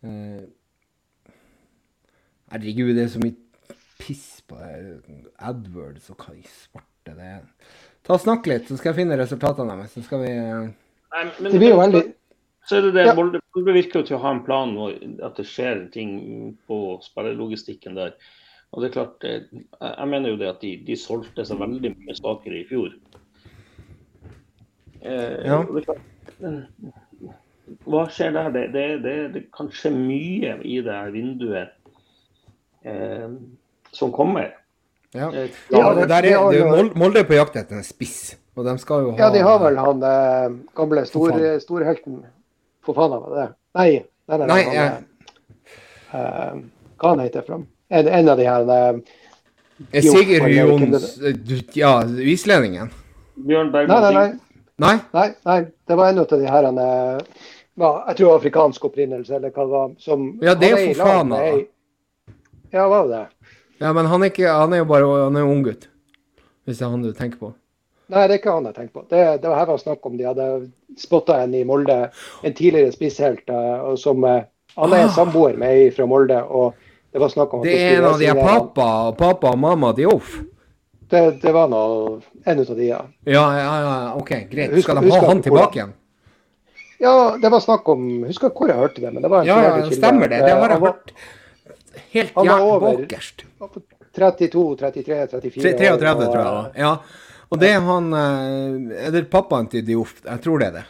Eh, 0.03 0.41
herregud, 2.51 2.91
det 2.97 3.05
er 3.05 3.13
så 3.13 3.21
mye 3.23 3.77
piss 4.01 4.41
på 4.47 4.59
det. 4.59 5.21
AdWords 5.39 6.09
og 6.11 6.25
hva 6.25 6.35
i 6.35 6.43
svarte 6.43 7.15
det 7.15 7.29
er. 7.37 7.45
Ta 8.03 8.17
og 8.17 8.23
Snakk 8.23 8.49
litt, 8.51 8.67
så 8.67 8.79
skal 8.79 8.91
jeg 8.91 9.03
finne 9.03 9.19
resultatene 9.19 9.77
deres. 9.77 9.95
Så 9.95 10.03
skal 10.07 10.25
vi 10.25 10.33
eh, 10.33 10.67
Nei, 11.13 11.23
men, 11.39 11.51
Det 11.53 11.59
blir 11.61 11.71
jo 11.71 11.79
veldig 11.79 12.03
Så 12.67 12.77
er 12.79 12.87
det 12.87 12.93
det, 12.97 13.07
Ja. 13.07 13.15
Molde 13.15 13.75
virker 13.75 14.01
jo 14.01 14.07
til 14.07 14.17
å 14.17 14.23
ha 14.23 14.31
en 14.33 14.43
plan 14.43 14.71
og 14.81 15.03
at 15.23 15.37
det 15.39 15.45
skjer 15.47 15.85
ting 15.93 16.13
på 16.67 16.79
spillerlogistikken 17.05 17.95
der. 17.99 18.15
Og 18.73 18.81
det 18.81 18.89
er 18.89 18.93
klart, 18.95 19.23
eh, 19.29 19.43
jeg, 19.81 20.07
mener 20.09 20.29
jo 20.33 20.37
det 20.41 20.47
at 20.49 20.61
de, 20.63 20.71
de 20.87 20.95
solgte 20.97 21.45
seg 21.45 21.59
veldig 21.61 21.91
mye 21.93 22.15
svakere 22.17 22.57
i 22.63 22.65
fjor. 22.69 22.95
Eh, 25.03 25.45
Ja. 25.45 25.59
det 25.67 25.83
er 25.83 25.85
klart, 25.85 26.31
eh, 26.41 26.91
hva 27.85 28.03
skjer 28.11 28.31
der? 28.35 28.49
Det, 28.55 28.63
det, 28.73 28.85
det, 29.03 29.15
det 29.35 29.43
kan 29.55 29.69
skje 29.73 29.91
mye 29.93 30.55
i 30.65 30.79
det 30.83 30.93
her 30.95 31.11
vinduet 31.13 31.73
eh, 32.85 33.29
som 33.93 34.11
kommer. 34.15 34.53
Ja. 35.13 35.29
Eh, 35.29 35.49
Ja, 35.71 35.93
det 35.93 36.07
der 36.09 36.25
er, 36.31 36.49
det 36.51 36.61
er 36.63 36.95
Molde 36.97 37.21
er 37.21 37.27
på 37.29 37.37
jakt 37.37 37.55
etter 37.59 37.77
en 37.77 37.85
spiss, 37.85 38.35
og 38.57 38.65
de 38.65 38.73
skal 38.81 39.05
jo 39.05 39.11
ha 39.13 39.27
Ja, 39.27 39.29
de 39.33 39.43
har 39.45 39.59
vel 39.61 39.77
han 39.77 40.01
eh, 40.09 40.57
gamle 40.75 41.05
stor, 41.05 41.35
storhelten 41.61 42.23
Fofana, 42.83 43.19
var 43.21 43.35
det? 43.37 43.45
Nei, 43.77 43.91
nei, 44.27 44.37
nei, 44.37 44.47
Nei, 44.47 44.63
han, 44.63 44.73
jeg- 44.73 45.03
eh, 46.13 46.63
hva 46.97 47.13
han 47.13 47.21
heter 47.23 47.45
fra? 47.45 47.61
En, 47.93 48.07
en 48.09 48.29
av 48.33 48.39
de 48.39 48.45
her 48.47 48.71
Jo, 49.93 50.13
Sigurd 50.15 50.49
Jons 50.53 51.75
Ja, 51.77 51.91
islendingen. 52.33 52.89
Bjørn 53.35 53.71
Bergman 53.73 54.01
nei, 54.05 54.13
nei. 54.13 54.29
Nei? 54.83 54.93
nei, 55.13 55.27
nei 55.45 55.59
det 55.89 55.97
var 55.99 56.09
en 56.13 56.21
av 56.23 56.27
de 56.31 56.47
her 56.49 56.67
han, 56.69 56.79
var, 57.77 58.03
Jeg 58.09 58.17
tror 58.19 58.35
afrikansk 58.37 58.85
opprinnelse, 58.89 59.35
eller 59.37 59.53
hva 59.53 59.65
det 59.65 59.73
var. 59.73 59.89
Som, 60.01 60.27
Ja, 60.45 60.53
det 60.57 60.69
er 60.71 60.85
for 60.93 61.03
faen 61.05 61.33
ei- 61.37 61.65
Ja, 62.73 62.87
var 62.89 63.07
det 63.07 63.17
det? 63.17 63.25
Ja, 63.81 63.91
men 63.93 64.05
han 64.09 64.23
er, 64.23 64.31
ikke, 64.31 64.47
han 64.49 64.73
er 64.73 64.81
jo 64.83 64.85
bare 64.89 65.09
han 65.25 65.35
er 65.35 65.43
jo 65.45 65.51
unggutt. 65.51 65.87
Hvis 66.65 66.79
det 66.79 66.85
er 66.85 66.93
han 66.93 67.03
du 67.03 67.11
tenker 67.13 67.37
på. 67.41 67.51
Nei, 68.13 68.27
det 68.27 68.35
er 68.35 68.39
ikke 68.39 68.53
han 68.53 68.65
jeg 68.69 68.75
tenker 68.77 68.93
på. 69.01 69.03
Det, 69.09 69.21
det 69.41 69.49
var 69.49 69.57
her 69.59 69.67
var 69.73 69.81
snakk 69.81 70.05
om 70.05 70.15
de 70.17 70.25
hadde 70.29 70.47
spotta 71.01 71.39
en 71.43 71.53
i 71.57 71.63
Molde, 71.67 71.97
en 72.45 72.53
tidligere 72.55 72.93
spisshelt, 72.93 73.43
uh, 73.49 73.93
som 73.99 74.23
uh, 74.23 74.41
Han 74.77 74.93
er 74.93 75.03
Ah. 75.05 75.11
samboer 75.13 75.57
med 75.57 75.69
ei 75.69 75.89
fra 75.93 76.05
Molde, 76.09 76.39
og 76.43 76.73
det 77.13 77.19
var 77.21 77.29
snakk 77.29 77.53
om 77.53 77.59
at 77.61 77.65
Det 77.69 77.75
er 77.79 77.97
en 77.99 78.05
av 78.09 78.19
de 78.19 78.33
pappa, 78.33 78.87
pappa 79.17 79.51
og 79.53 79.59
mamma 79.61 79.91
Dioff. 79.93 80.39
Det, 81.13 81.41
det 81.43 81.51
var 81.53 81.67
nå 81.69 81.81
en 82.45 82.59
av 82.63 82.71
de, 82.75 82.85
ja. 82.87 83.01
Ja, 83.29 83.43
ja, 83.57 83.73
ja, 83.83 84.13
OK, 84.17 84.29
greit. 84.49 84.71
Husker- 84.73 84.81
Skal 84.81 84.95
de 84.95 85.05
husker 85.05 85.19
ha 85.21 85.27
han 85.27 85.37
ikke 85.37 85.49
tilbake 85.51 85.77
igjen? 85.79 85.93
Ja, 87.03 87.13
det 87.41 87.49
var 87.51 87.59
snakk 87.59 87.87
om 87.91 88.23
Husker 88.25 88.49
hvor 88.55 88.69
jeg 88.71 88.77
hørte 88.79 89.01
det, 89.03 89.11
men 89.13 89.21
det 89.21 89.29
var 89.29 89.41
en 89.43 89.47
Ja, 89.47 89.57
ja, 89.61 89.73
kilde. 89.81 89.95
stemmer 89.97 90.29
det. 90.31 90.39
Det 90.41 90.49
Eh, 90.49 90.57
har 90.59 90.69
jeg 90.69 90.81
var- 90.81 90.87
hørt. 90.93 91.11
Helt 92.13 92.31
han 92.35 92.47
var 92.47 92.57
jævlig 92.59 92.71
over- 92.73 92.97
bakerst. 92.97 93.43
var 93.59 93.67
på 93.67 93.81
32, 94.13 94.77
33, 94.77 95.27
34 95.27 95.77
33, 95.77 96.25
tror 96.25 96.41
jeg 96.41 96.45
da. 96.45 96.71
Ja. 96.77 96.97
Og 97.51 97.59
det 97.59 97.69
er 97.69 97.79
han 97.81 98.13
eh, 98.13 99.05
Er 99.07 99.11
det 99.11 99.29
pappaen 99.29 99.67
til 99.69 99.85
Dioff? 99.85 100.15
Jeg 100.25 100.41
tror 100.41 100.57
det 100.59 100.67
er 100.67 100.71
det. 100.71 100.85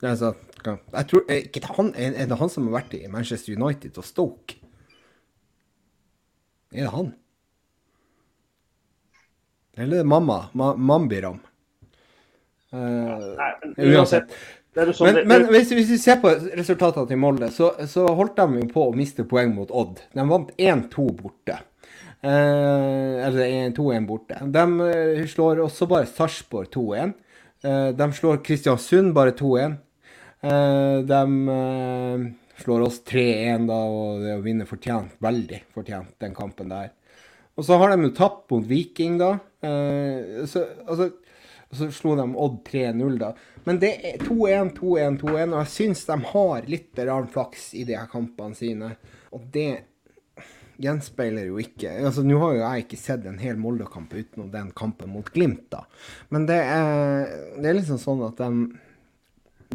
det 0.00 0.10
er 0.10 0.14
så, 0.16 0.34
jeg 0.64 1.06
tror, 1.08 1.22
er, 1.28 1.34
ikke 1.44 1.60
det 1.60 1.70
han, 1.76 1.92
er 1.96 2.12
er 2.16 2.26
det 2.26 2.38
han 2.38 2.48
som 2.48 2.68
har 2.72 2.80
vært 2.80 2.94
i 2.94 3.06
Manchester 3.08 3.52
United 3.56 3.98
og 3.98 4.04
Stoke? 4.04 4.54
Er 6.72 6.84
det 6.86 6.92
han? 6.94 7.12
Eller 9.80 10.00
er 10.00 10.04
det 10.04 10.10
mamma? 10.10 10.38
Ma, 10.52 10.72
Mambiram? 10.76 11.38
Eh, 12.72 12.78
Nei, 12.78 13.50
men 13.64 13.94
uansett. 13.96 14.34
Er 14.78 14.92
sånn, 14.94 15.06
Men, 15.08 15.14
det- 15.16 15.26
men 15.26 15.46
hvis, 15.50 15.72
hvis 15.74 15.88
vi 15.90 15.98
ser 15.98 16.20
på 16.22 16.30
resultatene 16.56 17.08
til 17.10 17.18
Molde, 17.18 17.48
så, 17.50 17.72
så 17.90 18.04
holdt 18.14 18.36
de 18.38 18.60
jo 18.60 18.68
på 18.70 18.84
å 18.90 18.94
miste 18.94 19.24
poeng 19.26 19.54
mot 19.56 19.70
Odd. 19.74 19.98
De 20.14 20.26
vant 20.28 20.52
1-2 20.58 21.08
borte. 21.18 21.56
Eh, 22.22 23.26
eller 23.26 23.46
1-2-1 23.72 24.06
borte. 24.06 24.38
De 24.52 24.64
eh, 24.86 25.24
slår 25.26 25.64
også 25.64 25.88
bare 25.90 26.06
Sarpsborg 26.06 26.70
2-1. 26.70 27.14
Eh, 27.64 27.88
de 27.98 28.10
slår 28.14 28.42
Kristiansund 28.46 29.14
bare 29.16 29.32
2-1. 29.38 29.74
Eh, 30.42 31.00
de 31.08 31.22
eh, 31.56 32.28
slår 32.60 32.86
oss 32.86 33.00
3-1 33.08 33.66
da, 33.70 33.78
og 33.88 34.24
det 34.24 34.36
å 34.38 34.44
vinne 34.44 34.68
fortjent, 34.68 35.16
veldig 35.22 35.62
fortjent, 35.74 36.14
den 36.22 36.36
kampen 36.36 36.72
der. 36.72 36.92
Og 37.58 37.66
så 37.66 37.76
har 37.80 37.92
de 37.92 38.06
jo 38.06 38.14
tapt 38.16 38.46
mot 38.52 38.64
Viking, 38.66 39.18
da. 39.20 39.34
Eh, 39.66 40.44
så, 40.48 40.64
altså, 40.86 41.10
så 41.76 41.90
slo 41.94 42.14
de 42.18 42.26
Odd 42.30 42.60
3-0, 42.68 43.18
da. 43.20 43.34
Men 43.66 43.80
det 43.82 43.92
er 44.06 44.22
2-1, 44.22 44.74
2-1, 44.78 45.20
2-1, 45.20 45.52
og 45.52 45.60
jeg 45.60 45.72
syns 45.74 46.06
de 46.08 46.18
har 46.32 46.68
litt 46.70 47.04
flaks 47.34 47.70
i 47.76 47.84
de 47.88 47.98
her 47.98 48.08
kampene 48.10 48.56
sine. 48.56 48.94
Og 49.34 49.44
det 49.52 49.84
gjenspeiler 50.80 51.50
jo 51.50 51.58
ikke 51.60 51.92
altså 52.08 52.22
Nå 52.24 52.38
har 52.40 52.54
jo 52.54 52.60
jeg 52.62 52.84
ikke 52.86 52.98
sett 53.00 53.26
en 53.28 53.40
hel 53.42 53.58
Molde-kamp 53.60 54.14
utenom 54.14 54.48
den 54.52 54.70
kampen 54.76 55.12
mot 55.12 55.28
Glimt, 55.34 55.66
da. 55.72 55.84
Men 56.32 56.46
det 56.48 56.60
er, 56.64 57.26
det 57.60 57.68
er 57.68 57.76
liksom 57.76 58.00
sånn 58.00 58.24
at 58.30 58.40
de, 58.40 58.70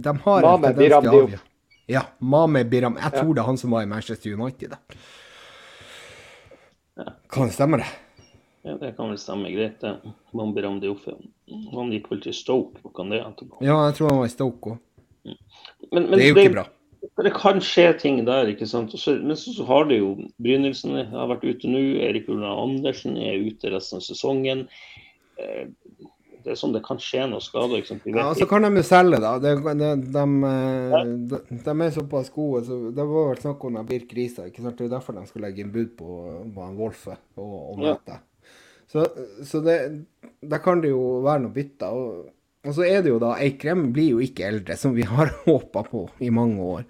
de 0.02 0.16
har 0.26 0.48
Mame 0.50 0.74
Biram 0.78 1.06
Diop. 1.06 1.38
Ja, 1.86 2.02
Mame 2.20 2.64
Biram. 2.66 2.98
Jeg 2.98 3.12
tror 3.14 3.34
det 3.36 3.44
er 3.44 3.50
han 3.50 3.60
som 3.62 3.74
var 3.76 3.84
i 3.86 3.90
Manchester 3.90 4.34
United. 4.34 4.74
Da. 4.74 4.78
Kan 7.30 7.50
det 7.50 7.54
stemme, 7.54 7.78
det? 7.78 7.90
Ja, 8.66 8.78
det 8.82 8.96
kan 8.98 9.12
vel 9.12 9.20
stemme 9.22 9.52
greit, 9.54 9.78
det. 9.84 10.14
Mame 10.34 10.56
Biram 10.56 10.80
Diop. 10.82 11.04
Han 11.76 11.92
gikk 11.94 12.10
vel 12.10 12.24
til 12.24 12.34
Stoke, 12.34 12.82
hva 12.82 12.94
kan 12.98 13.14
det 13.14 13.22
etterpå? 13.22 13.62
Ja, 13.66 13.78
jeg 13.86 13.98
tror 14.00 14.10
han 14.10 14.22
var 14.24 14.32
i 14.32 14.34
Stoke 14.34 14.74
òg. 14.74 14.82
Men, 15.26 15.36
men 16.10 16.18
Det 16.18 16.24
er 16.24 16.32
jo 16.32 16.42
ikke 16.42 16.56
bra. 16.58 16.66
Det 17.22 17.32
kan 17.36 17.62
skje 17.62 17.86
ting 18.02 18.18
der, 18.26 18.50
ikke 18.50 18.66
sant. 18.70 18.94
Også, 18.98 19.20
men 19.22 19.38
så, 19.38 19.54
så 19.54 19.66
har 19.70 19.86
det 19.90 20.00
jo 20.00 20.16
Brynildsen 20.42 20.98
har 21.12 21.30
vært 21.30 21.46
ute 21.46 21.70
nå. 21.70 21.82
Erik 22.02 22.26
Ulland 22.32 22.50
Andersen 22.50 23.20
er 23.22 23.38
ute 23.46 23.70
resten 23.74 24.02
av 24.02 24.06
sesongen. 24.08 24.66
Eh, 25.38 25.70
Det 26.46 26.54
er 26.54 26.58
sånn 26.60 26.76
det 26.76 26.84
kan 26.86 27.00
skje 27.02 27.24
noe 27.32 27.42
skade. 27.42 27.80
Liksom. 27.80 28.00
vet 28.04 28.20
Ja, 28.20 28.28
og 28.30 28.38
så 28.38 28.46
kan 28.50 28.68
de 28.68 28.70
jo 28.78 28.86
selge, 28.86 29.18
da. 29.24 29.32
De, 29.42 29.56
de, 29.66 29.88
de, 30.14 30.26
de, 31.32 31.40
de 31.66 31.74
er 31.74 31.96
såpass 31.96 32.30
gode. 32.36 32.62
Så 32.68 32.78
det 32.94 33.06
var 33.10 33.32
vel 33.32 33.42
snakk 33.42 33.66
om 33.66 33.80
Birk 33.90 34.14
Risa. 34.14 34.46
ikke 34.46 34.62
sant? 34.62 34.78
Det 34.78 34.86
er 34.86 34.94
derfor 34.94 35.18
de 35.18 35.26
skulle 35.26 35.50
legge 35.50 35.64
inn 35.66 35.74
bud 35.74 35.96
på, 35.98 36.20
på 36.54 36.68
en 36.68 36.78
Wolfe 36.78 37.18
og, 37.42 37.58
og 37.74 37.84
Ja. 37.88 37.98
Så, 38.86 39.02
så 39.44 39.60
det, 39.66 39.76
der 40.46 40.62
kan 40.62 40.84
det 40.84 40.92
jo 40.92 41.02
være 41.26 41.48
noe 41.48 41.56
bytte. 41.56 41.90
Og, 41.90 42.28
og 42.62 42.76
så 42.78 42.86
er 42.86 43.02
det 43.02 43.10
jo 43.10 43.22
da 43.24 43.34
Eikrem 43.42 43.88
blir 43.96 44.14
jo 44.14 44.22
ikke 44.22 44.46
eldre, 44.46 44.78
som 44.78 44.94
vi 44.94 45.08
har 45.10 45.34
håpa 45.48 45.82
på 45.90 46.06
i 46.22 46.30
mange 46.30 46.62
år. 46.78 46.86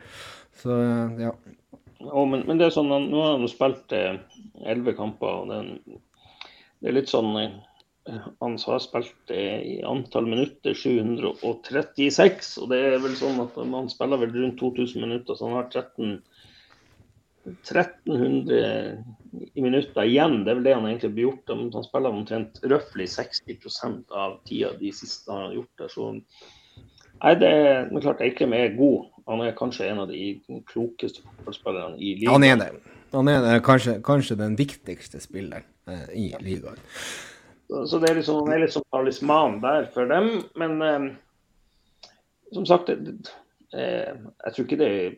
Så 0.59 0.75
ja. 1.21 1.31
Oh, 2.11 2.25
men, 2.27 2.43
men 2.43 2.59
det 2.59 2.67
er 2.67 2.75
sånn, 2.75 2.91
nå 2.91 3.23
har 3.23 3.39
han 3.39 3.47
spilt 3.49 3.95
eh, 3.95 4.19
elleve 4.67 4.93
kamper. 4.99 5.39
og 5.45 5.49
det, 5.49 5.61
er 5.63 6.03
det 6.83 6.91
er 6.91 6.99
litt 6.99 7.09
sånn 7.09 7.31
eh, 7.39 7.55
Han 8.05 8.57
har 8.61 8.81
spilt 8.83 9.31
i 9.33 9.79
antall 9.87 10.27
minutter 10.29 10.75
736, 10.77 12.51
og 12.61 12.69
det 12.69 12.81
er 12.91 12.99
vel 13.01 13.15
sånn 13.17 13.39
at 13.41 13.57
han 13.57 13.89
spiller 13.89 14.21
vel 14.21 14.35
rundt 14.35 14.59
2000 14.61 15.01
minutter, 15.01 15.37
så 15.37 15.49
han 15.49 15.57
har 15.57 15.71
13 15.71 16.19
1300 17.45 19.03
i 19.53 19.61
minutter 19.61 20.03
igjen. 20.03 20.39
Det 20.45 20.51
er 20.51 20.57
vel 20.57 20.65
det 20.65 20.73
han 20.73 20.87
egentlig 20.89 21.11
blir 21.13 21.27
gjort. 21.27 21.51
Han 21.53 21.85
spiller 21.85 22.13
omtrent 22.13 22.61
røftlig 22.65 23.05
60 23.11 24.07
av 24.09 24.39
tida 24.49 24.71
de 24.79 24.93
siste 24.95 25.31
han 25.31 25.49
har 25.49 25.57
gjort 25.59 25.83
der. 25.83 25.91
Så 25.93 26.13
Nei, 27.23 27.31
det 27.39 27.47
er, 27.47 27.85
men 27.91 28.03
klart 28.03 28.21
Eikrem 28.21 28.53
er 28.57 28.73
god. 28.75 29.05
Han 29.29 29.41
er 29.45 29.55
kanskje 29.57 29.87
en 29.87 30.01
av 30.03 30.09
de 30.11 30.35
klokeste 30.67 31.23
fotballspillerne 31.23 31.95
i 31.97 32.17
ligaen. 32.19 32.33
Han 32.35 32.43
er 32.43 32.59
det. 32.59 32.95
Han 33.13 33.29
er 33.31 33.39
det, 33.45 33.53
kanskje, 33.63 33.95
kanskje 34.03 34.35
den 34.41 34.57
viktigste 34.59 35.21
spilleren 35.23 35.63
eh, 35.87 36.09
i 36.11 36.25
ligaen. 36.43 36.81
Så 37.69 37.99
det 37.99 38.11
er 38.11 38.19
liksom, 38.19 38.43
han 38.45 38.53
er 38.55 38.65
litt 38.65 38.75
som 38.75 38.85
talisman 38.93 39.59
der 39.63 39.87
for 39.93 40.09
dem. 40.11 40.43
Men 40.59 40.81
eh, 40.85 41.07
som 42.53 42.65
sagt, 42.69 42.91
eh, 42.91 44.11
jeg 44.11 44.53
tror 44.53 44.65
ikke 44.65 44.79
det 44.81 44.89
er 44.91 45.15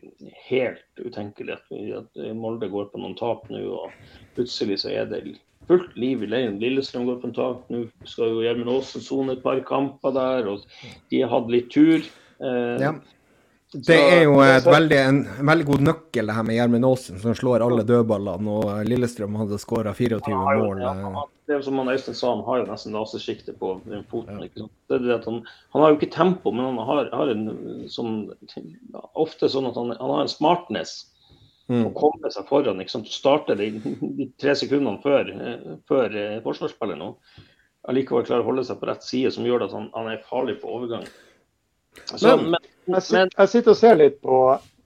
helt 0.48 1.02
utenkelig 1.04 1.58
at, 1.58 1.76
at 2.00 2.22
Molde 2.38 2.70
går 2.72 2.88
på 2.92 3.02
noen 3.02 3.18
tap 3.18 3.44
nå. 3.52 3.60
Og 3.68 3.92
plutselig 4.38 4.80
så 4.84 4.94
er 4.94 5.10
det 5.12 5.22
fullt 5.68 5.92
liv 6.00 6.24
i 6.24 6.30
leiren. 6.30 6.56
Lillestrøm 6.62 7.04
går 7.08 7.20
på 7.20 7.30
en 7.30 7.36
tap. 7.36 7.68
Nå 7.72 7.84
skal 8.08 8.32
jo 8.32 8.42
Gjermund 8.46 8.72
Aasen 8.72 9.04
sone 9.04 9.36
et 9.36 9.44
par 9.44 9.60
kamper 9.68 10.16
der, 10.16 10.48
og 10.48 10.64
de 11.12 11.22
har 11.22 11.32
hatt 11.34 11.52
litt 11.52 11.70
tur. 11.74 12.00
Eh, 12.40 12.74
Ja. 12.80 12.96
Det 13.72 13.96
er 14.00 14.22
jo 14.24 14.36
veldig, 14.40 14.96
en, 14.96 15.16
en 15.40 15.48
veldig 15.50 15.64
god 15.68 15.82
nøkkel, 15.84 16.26
det 16.30 16.34
her 16.38 16.44
med 16.48 16.56
Gjermund 16.56 16.86
Aasen, 16.88 17.18
som 17.20 17.34
slår 17.36 17.60
alle 17.66 17.82
dødballene. 17.84 18.48
Og 18.48 18.86
Lillestrøm 18.88 19.34
hadde 19.36 19.58
skåra 19.60 19.92
24 19.92 20.22
Han 20.24 20.62
mål. 20.62 20.80
ja, 20.80 20.92
eh. 20.94 21.02
han- 21.04 21.34
det 21.48 21.54
er 21.54 21.60
jo 21.60 21.64
som 21.64 21.78
han 21.80 21.88
Øystein 21.88 22.14
sa, 22.16 22.30
han 22.34 22.44
har 22.44 22.58
jo 22.58 22.64
nesten 22.68 22.92
lasersjikte 22.92 23.54
på 23.56 23.74
foten. 24.10 24.40
Sant? 24.56 24.72
Det 24.88 24.98
det 25.04 25.24
han, 25.24 25.38
han 25.72 25.82
har 25.82 25.90
jo 25.92 25.96
ikke 25.98 26.10
tempo, 26.12 26.50
men 26.52 26.64
han 26.76 26.86
har, 26.86 27.08
har 27.12 27.28
en 27.32 27.44
sånn 27.88 28.30
Ofte 29.16 29.48
sånn 29.48 29.68
at 29.70 29.74
han, 29.80 29.94
han 29.96 30.10
har 30.16 30.20
en 30.26 30.28
smartness 30.32 31.06
å 31.68 31.72
Mm. 31.72 31.92
komme 31.92 32.30
seg 32.32 32.46
foran. 32.48 32.78
ikke 32.80 32.90
sant? 32.94 33.08
Starte 33.12 33.54
de, 33.56 33.66
de 34.00 34.26
tre 34.40 34.54
sekundene 34.56 35.02
før, 35.02 35.28
eh, 35.28 35.76
før 35.88 36.14
eh, 36.16 36.40
forsvarsspilleren 36.40 37.02
og 37.02 37.18
allikevel 37.88 38.24
klarer 38.24 38.40
å 38.40 38.48
holde 38.48 38.64
seg 38.64 38.78
på 38.80 38.88
rett 38.88 39.02
side, 39.04 39.32
som 39.34 39.44
gjør 39.44 39.66
at 39.66 39.72
han, 39.76 39.90
han 39.94 40.08
er 40.08 40.22
farlig 40.30 40.54
på 40.62 40.68
overgang. 40.72 41.04
Så, 42.06 42.36
Men- 42.36 42.56
men, 42.86 43.00
Jeg, 43.10 43.28
jeg 43.38 43.48
sitter 43.48 43.70
og 43.70 43.76
ser 43.76 43.94
litt 44.00 44.20
på, 44.22 44.36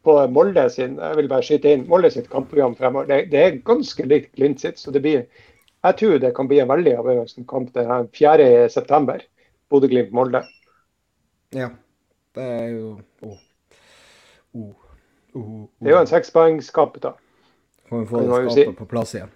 på 0.05 0.15
Molde 0.35 0.65
sin 0.71 0.97
jeg 0.99 1.17
vil 1.17 1.29
bare 1.31 1.43
skyte 1.47 1.71
inn, 1.73 1.85
Molde 1.89 2.11
sitt 2.11 2.29
kampprogram 2.31 2.75
fremover. 2.77 3.07
Det, 3.07 3.31
det 3.31 3.39
er 3.45 3.61
ganske 3.65 4.07
likt 4.07 4.33
Glimt 4.37 4.61
sitt. 4.61 4.79
så 4.79 4.91
det 4.91 5.03
blir, 5.03 5.27
Jeg 5.85 5.97
tror 5.99 6.19
det 6.19 6.35
kan 6.35 6.49
bli 6.49 6.59
en 6.61 6.69
veldig 6.69 6.97
avgjørende 6.99 7.47
kamp 7.49 7.73
den 7.75 7.87
her 7.87 8.05
4.9. 8.15 9.21
Bodø-Glimt-Molde. 9.71 10.43
Ja. 11.55 11.69
Det 12.35 12.43
er 12.43 12.69
jo 12.69 13.01
oh. 13.23 13.39
Oh. 14.55 14.75
Oh. 15.35 15.67
Det 15.81 15.89
er 15.89 15.95
jo 15.97 16.01
en 16.01 16.07
sekspoengskamp. 16.07 16.99
da. 17.03 17.13
Kan 17.89 18.01
vi 18.01 18.07
få 18.07 18.21
det 18.21 18.29
skapet 18.29 18.53
si. 18.53 18.65
på 18.79 18.85
plass 18.85 19.15
igjen. 19.15 19.31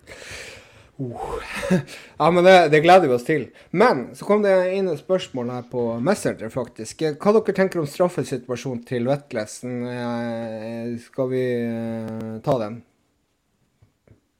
Oh. 0.98 1.40
Ja, 2.18 2.30
men 2.30 2.44
det, 2.44 2.68
det 2.72 2.80
gleder 2.80 3.08
vi 3.08 3.14
oss 3.14 3.26
til. 3.26 3.46
Men 3.76 4.06
så 4.16 4.24
kom 4.24 4.44
det 4.44 4.54
inn 4.72 4.88
et 4.88 5.00
spørsmål 5.02 5.50
her 5.52 5.64
på 5.68 5.82
Messenger, 6.00 6.48
faktisk. 6.52 7.02
Hva 7.20 7.34
dere 7.36 7.56
tenker 7.56 7.82
om 7.82 7.88
straffesituasjonen 7.90 8.84
til 8.88 9.08
Vetlesen? 9.10 9.74
Eh, 9.90 10.94
Skal 11.04 11.28
vi 11.32 11.42
eh, 11.60 12.30
ta 12.46 12.56
den? 12.62 12.78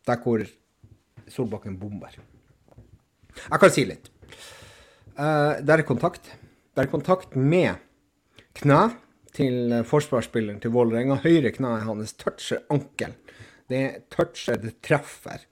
Der 0.07 0.23
hvor 0.23 0.45
Solbakken 1.29 1.77
bomber. 1.81 2.15
Jeg 3.37 3.61
kan 3.61 3.73
si 3.75 3.85
litt. 3.89 4.09
Eh, 5.17 5.59
der 5.61 5.83
er 5.83 5.89
kontakt. 5.89 6.31
Det 6.73 6.87
er 6.87 6.93
kontakt 6.93 7.37
med 7.37 7.83
kne 8.57 8.81
til 9.37 9.83
forsvarsspilleren 9.85 10.63
til 10.63 10.73
Vålerenga. 10.73 11.19
Høyre 11.21 11.53
kne 11.53 11.75
hans 11.85 12.17
toucher 12.17 12.65
ankel. 12.73 13.13
Det 13.69 14.09
toucher, 14.15 14.57
det 14.63 14.79
treffer. 14.87 15.45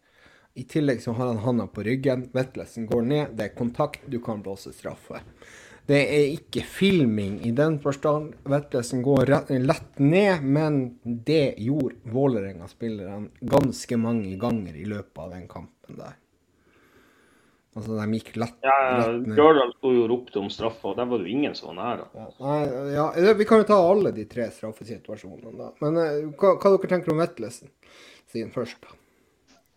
I 0.55 0.65
tillegg 0.71 1.03
så 1.03 1.13
har 1.13 1.27
han 1.27 1.43
handa 1.43 1.67
på 1.67 1.83
ryggen. 1.83 2.29
Vettlesen 2.33 2.87
går 2.87 3.03
ned. 3.03 3.35
Det 3.35 3.49
er 3.49 3.55
kontakt, 3.59 4.05
du 4.07 4.21
kan 4.23 4.43
blåse 4.43 4.71
straffe. 4.73 5.23
Det 5.87 5.99
er 6.01 6.31
ikke 6.33 6.63
filming 6.65 7.41
i 7.45 7.51
den 7.53 7.81
forstand. 7.83 8.37
Vettlesen 8.49 9.03
går 9.05 9.27
rett, 9.29 9.51
lett 9.51 9.99
ned, 9.99 10.47
men 10.47 10.79
det 11.03 11.57
gjorde 11.61 11.99
Vålerenga-spillerne 12.15 13.51
ganske 13.51 13.99
mange 14.01 14.39
ganger 14.41 14.79
i 14.79 14.87
løpet 14.89 15.21
av 15.27 15.35
den 15.35 15.45
kampen 15.51 15.99
der. 15.99 16.15
Altså, 17.75 17.99
de 17.99 18.07
gikk 18.15 18.37
lett, 18.39 18.57
ja, 18.63 18.79
lett 19.03 19.27
ned. 19.27 19.35
Bjørdal 19.35 19.75
sto 19.75 19.93
jo 19.93 20.07
og 20.07 20.11
ropte 20.15 20.39
om 20.41 20.49
straffa, 20.55 20.93
og 20.93 20.99
der 21.01 21.11
var 21.11 21.19
det 21.21 21.27
jo 21.27 21.37
ingen 21.37 21.59
som 21.59 21.73
var 21.73 21.81
nær. 21.83 22.05
da. 22.05 22.23
Ja, 22.23 22.33
nei, 22.47 22.93
ja, 22.95 23.35
vi 23.43 23.47
kan 23.51 23.65
jo 23.65 23.67
ta 23.75 23.81
alle 23.83 24.15
de 24.15 24.25
tre 24.31 24.47
straffesituasjonene, 24.55 25.57
da. 25.59 25.73
Men 25.83 25.99
eh, 25.99 26.21
hva, 26.39 26.55
hva 26.55 26.77
dere 26.77 26.93
tenker 26.95 27.13
om 27.13 27.21
Vettlesen 27.21 27.75
sin 28.31 28.55
først? 28.55 28.79
da? 28.87 29.01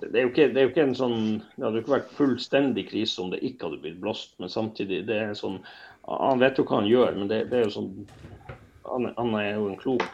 Det 0.04 0.14
er, 0.14 0.28
ikke, 0.30 0.50
det 0.54 0.60
er 0.60 0.68
jo 0.68 0.72
ikke 0.72 0.84
en 0.86 0.98
sånn 0.98 1.22
Det 1.56 1.64
hadde 1.64 1.80
jo 1.80 1.84
ikke 1.84 1.96
vært 1.96 2.12
fullstendig 2.14 2.84
krise 2.92 3.22
om 3.24 3.32
det 3.34 3.40
ikke 3.42 3.66
hadde 3.66 3.80
blitt 3.82 4.02
blåst, 4.02 4.36
men 4.38 4.52
samtidig 4.54 5.00
det 5.08 5.18
er 5.24 5.32
sånn 5.38 5.58
Han 6.06 6.44
vet 6.44 6.60
jo 6.60 6.66
hva 6.68 6.84
han 6.84 6.90
gjør, 6.90 7.18
men 7.18 7.32
det, 7.32 7.40
det 7.50 7.58
er 7.58 7.66
jo 7.66 7.74
sånn 7.80 7.90
han, 8.88 9.34
er 9.36 9.58
jo 9.58 9.66
en 9.68 9.80
klok, 9.80 10.06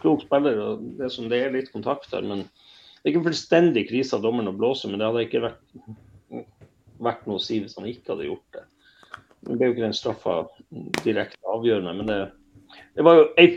klok 0.00 0.22
spiller, 0.24 0.56
og 0.62 0.84
det 0.96 1.04
er, 1.04 1.12
sånn, 1.12 1.28
det 1.32 1.40
er 1.42 1.52
litt 1.52 1.68
kontakt 1.68 2.08
der. 2.12 2.24
Men 2.24 2.46
det 2.46 3.04
er 3.04 3.12
ikke 3.12 3.20
en 3.20 3.28
fullstendig 3.28 3.82
krise 3.90 4.16
av 4.16 4.24
dommeren 4.24 4.48
å 4.48 4.56
blåse, 4.56 4.88
men 4.88 5.02
det 5.02 5.08
hadde 5.08 5.26
ikke 5.26 5.42
vært, 5.44 5.60
vært 7.04 7.28
noe 7.28 7.40
å 7.40 7.44
si 7.44 7.60
hvis 7.60 7.76
han 7.78 7.90
ikke 7.90 8.14
hadde 8.14 8.30
gjort 8.30 8.56
det. 8.56 8.64
Det 9.46 9.58
er 9.60 9.68
jo 9.68 9.76
ikke 9.76 9.84
den 9.84 9.98
straffa 10.00 10.38
direkte 11.04 11.52
avgjørende, 11.52 11.94
men 12.00 12.08
det, 12.10 12.18
det 12.96 13.06
var 13.06 13.20
jo 13.20 13.28
ei 13.38 13.50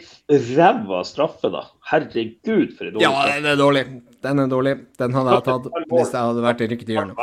ræva 0.51 1.01
straffe, 1.07 1.49
da. 1.53 1.63
Herregud, 1.89 2.75
for 2.75 2.89
en 2.89 2.99
dårlig 2.99 3.07
Ja, 3.07 3.39
det 3.39 3.55
er 3.55 3.63
dårlig. 3.63 3.85
Den 4.25 4.43
er 4.43 4.49
dårlig. 4.51 4.75
Den 4.99 5.15
hadde 5.15 5.37
jeg 5.37 5.45
tatt 5.47 5.69
hvis 5.91 6.11
jeg 6.11 6.19
hadde 6.19 6.43
vært 6.43 6.65
i 6.65 6.67
riktig 6.73 6.97
hjørne. 6.97 7.15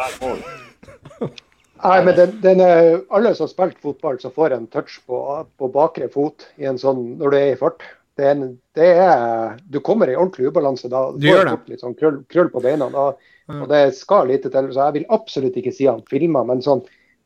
Nei, 1.85 1.99
men 2.07 2.17
den, 2.17 2.33
den 2.41 2.63
er, 2.65 2.87
Alle 3.15 3.35
som 3.37 3.45
har 3.45 3.53
spilt 3.53 3.79
fotball, 3.85 4.17
som 4.23 4.33
får 4.35 4.55
en 4.57 4.67
touch 4.73 4.97
på, 5.07 5.21
på 5.61 5.69
bakre 5.75 6.09
fot 6.13 6.49
i 6.57 6.69
en 6.69 6.81
sånn, 6.81 7.03
når 7.21 7.35
du 7.35 7.39
er 7.39 7.51
i 7.53 7.61
fart 7.61 7.85
det 8.17 8.25
er, 8.25 8.33
en, 8.33 8.53
det 8.77 8.87
er, 8.97 9.59
Du 9.69 9.81
kommer 9.85 10.09
i 10.09 10.17
ordentlig 10.17 10.49
ubalanse 10.49 10.89
da. 10.89 11.11
Du 11.13 11.27
gjør 11.29 11.51
det. 11.51 11.57
Litt 11.75 11.83
sånn 11.85 11.97
krøll, 11.99 12.23
krøll 12.33 12.49
på 12.53 12.63
beina. 12.65 12.89
Da, 12.93 13.11
og 13.53 13.67
det 13.69 13.83
skal 13.99 14.31
lite 14.33 14.49
til. 14.53 14.71
så 14.73 14.87
Jeg 14.89 14.97
vil 14.97 15.11
absolutt 15.13 15.59
ikke 15.61 15.75
si 15.77 15.89
han 15.89 16.01
filma, 16.09 16.45
men 16.49 16.65
sånn 16.65 16.81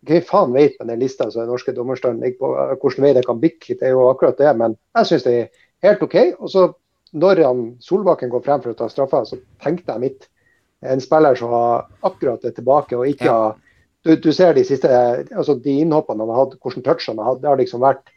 hva 0.08 0.18
faen 0.24 0.54
vet 0.56 0.78
med 0.80 0.88
den 0.88 1.02
lista 1.02 1.26
som 1.28 1.42
den 1.42 1.50
norske 1.52 1.74
dommerstanden 1.76 2.24
ligger 2.24 2.40
på, 2.40 2.50
hvordan 2.80 3.04
vei 3.04 3.12
det 3.18 3.24
kan 3.26 3.40
bikke. 3.40 3.76
Det 3.76 3.86
er 3.86 3.92
jo 3.92 4.06
akkurat 4.08 4.38
det. 4.40 4.52
Men 4.56 4.76
jeg 4.96 5.10
syns 5.10 5.26
det 5.26 5.34
er 5.36 5.66
helt 5.86 6.04
OK. 6.06 6.16
Og 6.40 6.50
så 6.50 6.66
når 7.12 7.42
han 7.46 7.64
Solbakken 7.82 8.30
går 8.30 8.44
frem 8.44 8.62
for 8.62 8.72
å 8.74 8.78
ta 8.78 8.88
straffa, 8.92 9.24
så 9.26 9.40
tenkte 9.62 9.92
jeg 9.96 10.00
mitt. 10.04 10.28
En 10.82 11.00
spiller 11.02 11.36
som 11.36 11.50
har 11.52 11.88
akkurat 12.06 12.40
det 12.42 12.54
tilbake 12.56 12.96
og 12.96 13.08
ikke 13.10 13.28
har 13.28 13.58
du, 14.06 14.14
du 14.16 14.30
ser 14.32 14.54
de 14.56 14.62
siste 14.64 14.88
altså 14.88 15.58
de 15.60 15.74
innhoppene 15.82 16.24
han 16.24 16.30
har 16.32 16.46
hatt, 16.46 16.54
hvordan 16.62 16.84
touch 16.86 17.08
han 17.10 17.18
har 17.20 17.34
hatt. 17.34 17.42
Det 17.42 17.50
har 17.52 17.60
liksom 17.60 17.82
vært 17.84 18.08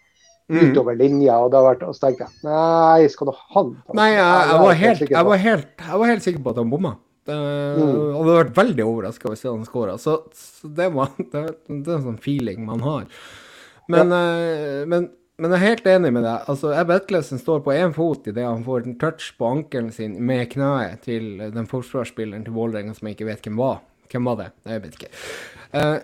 Mm. 0.52 0.60
utover 0.74 0.96
linja. 1.00 1.38
Og 1.40 1.52
det 1.52 1.56
har 1.56 1.66
vært, 1.70 1.84
og 1.88 1.96
så 1.96 2.02
tenkte 2.04 2.26
jeg 2.26 2.44
nei, 2.44 3.08
skal 3.08 3.30
du 3.30 3.34
han 3.54 3.70
ta 3.88 3.94
Nei, 3.96 4.10
jeg, 4.12 4.50
jeg, 4.50 4.60
var 4.60 4.74
helt, 4.82 5.04
jeg, 5.08 5.26
var 5.30 5.38
helt, 5.40 5.70
jeg 5.80 6.00
var 6.02 6.10
helt 6.12 6.26
sikker 6.26 6.44
på 6.44 6.52
at 6.52 6.60
han 6.60 6.74
bomma. 6.74 6.92
Det, 7.24 7.38
Mm. 7.80 7.94
Hadde 8.18 8.34
vært 8.36 8.58
veldig 8.58 8.84
overraska 8.84 9.30
hvis 9.32 9.46
han 9.48 9.64
skåra. 9.64 9.96
Så, 9.98 10.18
så 10.36 10.68
det, 10.68 10.90
var, 10.92 11.14
det, 11.18 11.44
det 11.70 11.88
er 11.88 11.96
en 11.96 12.08
sånn 12.10 12.20
feeling 12.20 12.66
man 12.68 12.84
har. 12.84 13.06
Men, 13.88 14.12
ja. 14.12 14.84
men, 14.92 15.08
men 15.42 15.50
jeg 15.50 15.58
er 15.58 15.64
helt 15.64 15.88
enig 15.90 16.12
med 16.14 16.26
deg. 16.28 16.44
Altså, 16.52 16.74
Ebb 16.78 16.92
Etlesen 16.94 17.40
står 17.42 17.64
på 17.66 17.74
én 17.74 17.94
fot 17.96 18.28
idet 18.30 18.46
han 18.46 18.66
får 18.66 18.86
en 18.86 18.98
touch 19.02 19.32
på 19.40 19.48
ankelen 19.50 19.90
sin 19.96 20.14
med 20.22 20.46
kneet 20.52 21.02
til 21.08 21.40
den 21.56 21.70
forsvarsspilleren 21.70 22.46
til 22.46 22.54
Vålerenga 22.54 22.94
som 22.94 23.10
jeg 23.10 23.18
ikke 23.18 23.32
vet 23.32 23.48
hvem 23.48 23.58
var. 23.62 23.80
Hvem 24.14 24.30
var 24.30 24.38
det? 24.38 24.52
Nei, 24.62 24.76
jeg 24.76 24.84
vet 24.84 25.00
ikke. 25.00 25.10
Uh, 25.74 25.98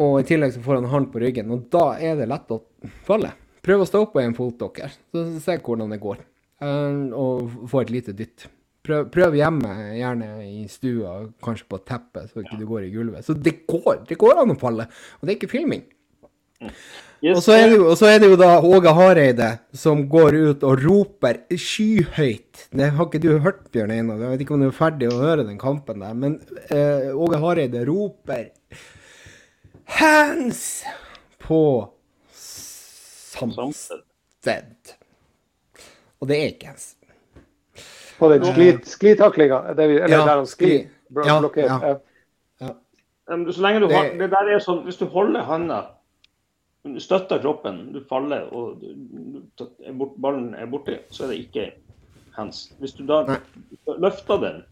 og 0.00 0.14
i 0.22 0.26
tillegg 0.30 0.54
så 0.54 0.62
får 0.64 0.80
han 0.80 0.88
hånd 0.88 1.10
på 1.12 1.20
ryggen, 1.20 1.50
og 1.52 1.66
da 1.72 1.84
er 2.00 2.16
det 2.16 2.30
lett 2.30 2.54
å 2.54 2.62
falle. 3.04 3.34
Prøv 3.60 3.84
å 3.84 3.88
stå 3.90 4.00
på 4.08 4.22
én 4.22 4.32
fot, 4.38 4.56
dere, 4.62 4.88
så 5.12 5.26
se 5.44 5.58
hvordan 5.60 5.92
det 5.92 6.00
går. 6.00 6.24
Uh, 6.64 7.12
og 7.12 7.68
få 7.68 7.84
et 7.84 7.92
lite 7.92 8.16
dytt. 8.16 8.46
Prøv, 8.86 9.10
prøv 9.12 9.36
hjemme, 9.36 9.74
gjerne 9.98 10.30
i 10.46 10.64
stua, 10.72 11.18
kanskje 11.44 11.68
på 11.68 11.82
teppet, 11.82 12.30
teppe, 12.30 12.32
så 12.32 12.40
ikke 12.46 12.56
du 12.62 12.64
går 12.70 12.86
i 12.86 12.94
gulvet. 12.94 13.26
Så 13.28 13.36
det 13.36 13.58
går, 13.68 14.06
det 14.08 14.16
går 14.20 14.40
an 14.40 14.54
å 14.54 14.58
falle, 14.60 14.88
og 15.20 15.26
det 15.26 15.34
er 15.34 15.40
ikke 15.42 15.52
filming. 15.52 15.84
Yes, 17.22 17.36
Og 17.36 17.42
så 17.44 17.52
er 17.52 17.66
det 17.68 17.76
jo, 17.76 17.88
og 17.90 17.96
så 18.00 18.06
er 18.08 18.18
det 18.22 18.30
jo 18.30 18.36
da 18.40 18.60
Åge 18.64 18.92
Hareide 18.96 19.48
som 19.76 20.06
går 20.08 20.36
ut 20.50 20.62
og 20.64 20.78
roper 20.86 21.42
skyhøyt. 21.52 22.68
Det 22.72 22.86
har 22.96 23.04
ikke 23.10 23.20
du 23.20 23.38
hørt, 23.44 23.66
Bjørn 23.74 23.90
Einar. 23.92 24.16
Jeg 24.22 24.30
vet 24.30 24.40
ikke 24.46 24.54
om 24.56 24.60
du 24.64 24.68
er 24.70 24.76
ferdig 24.78 25.10
å 25.12 25.18
høre 25.20 25.44
den 25.44 25.58
kampen 25.60 26.00
der. 26.00 26.14
Men 26.16 26.38
eh, 26.72 27.10
Åge 27.12 27.36
Hareide 27.42 27.82
roper 27.88 28.46
hands 30.00 30.62
på 31.44 31.60
Samsted. 33.30 34.94
Og 36.20 36.28
det 36.28 36.36
er 36.40 36.48
ikke 36.54 36.66
hands. 36.72 36.94
På 38.20 38.28
den 38.32 38.42
skli- 38.44 38.80
sklitaklinga, 38.84 39.62
eller 39.72 39.84
Ja, 40.00 40.06
der 40.08 40.36
han 40.40 40.46
sklir. 40.46 40.88
skli. 40.88 41.24
Ja, 41.26 41.40
ja. 41.56 41.94
Ja. 42.60 42.72
Um, 43.32 43.46
Så 43.52 43.60
lenge 43.62 43.80
du 43.80 43.88
Det- 43.88 43.96
har, 43.96 44.04
det 44.18 44.30
der 44.30 44.54
er 44.54 44.58
sånn, 44.58 44.84
Hvis 44.84 44.96
du 44.98 45.04
holder 45.06 45.42
handa, 45.42 45.80
du 46.82 47.00
støtter 47.00 47.40
kroppen, 47.42 47.80
du 47.92 48.00
faller 48.08 48.48
og 48.56 48.80
du, 48.80 49.64
er 49.84 49.92
bort, 49.96 50.16
ballen 50.22 50.52
er 50.56 50.68
borte, 50.70 51.00
så 51.12 51.26
er 51.26 51.34
det 51.34 51.40
ikke 51.44 51.66
hands. 52.36 52.70
Hvis 52.80 52.96
du 52.96 53.04
da 53.08 53.22
Nei. 53.28 53.38
løfter 54.00 54.40
den, 54.40 54.62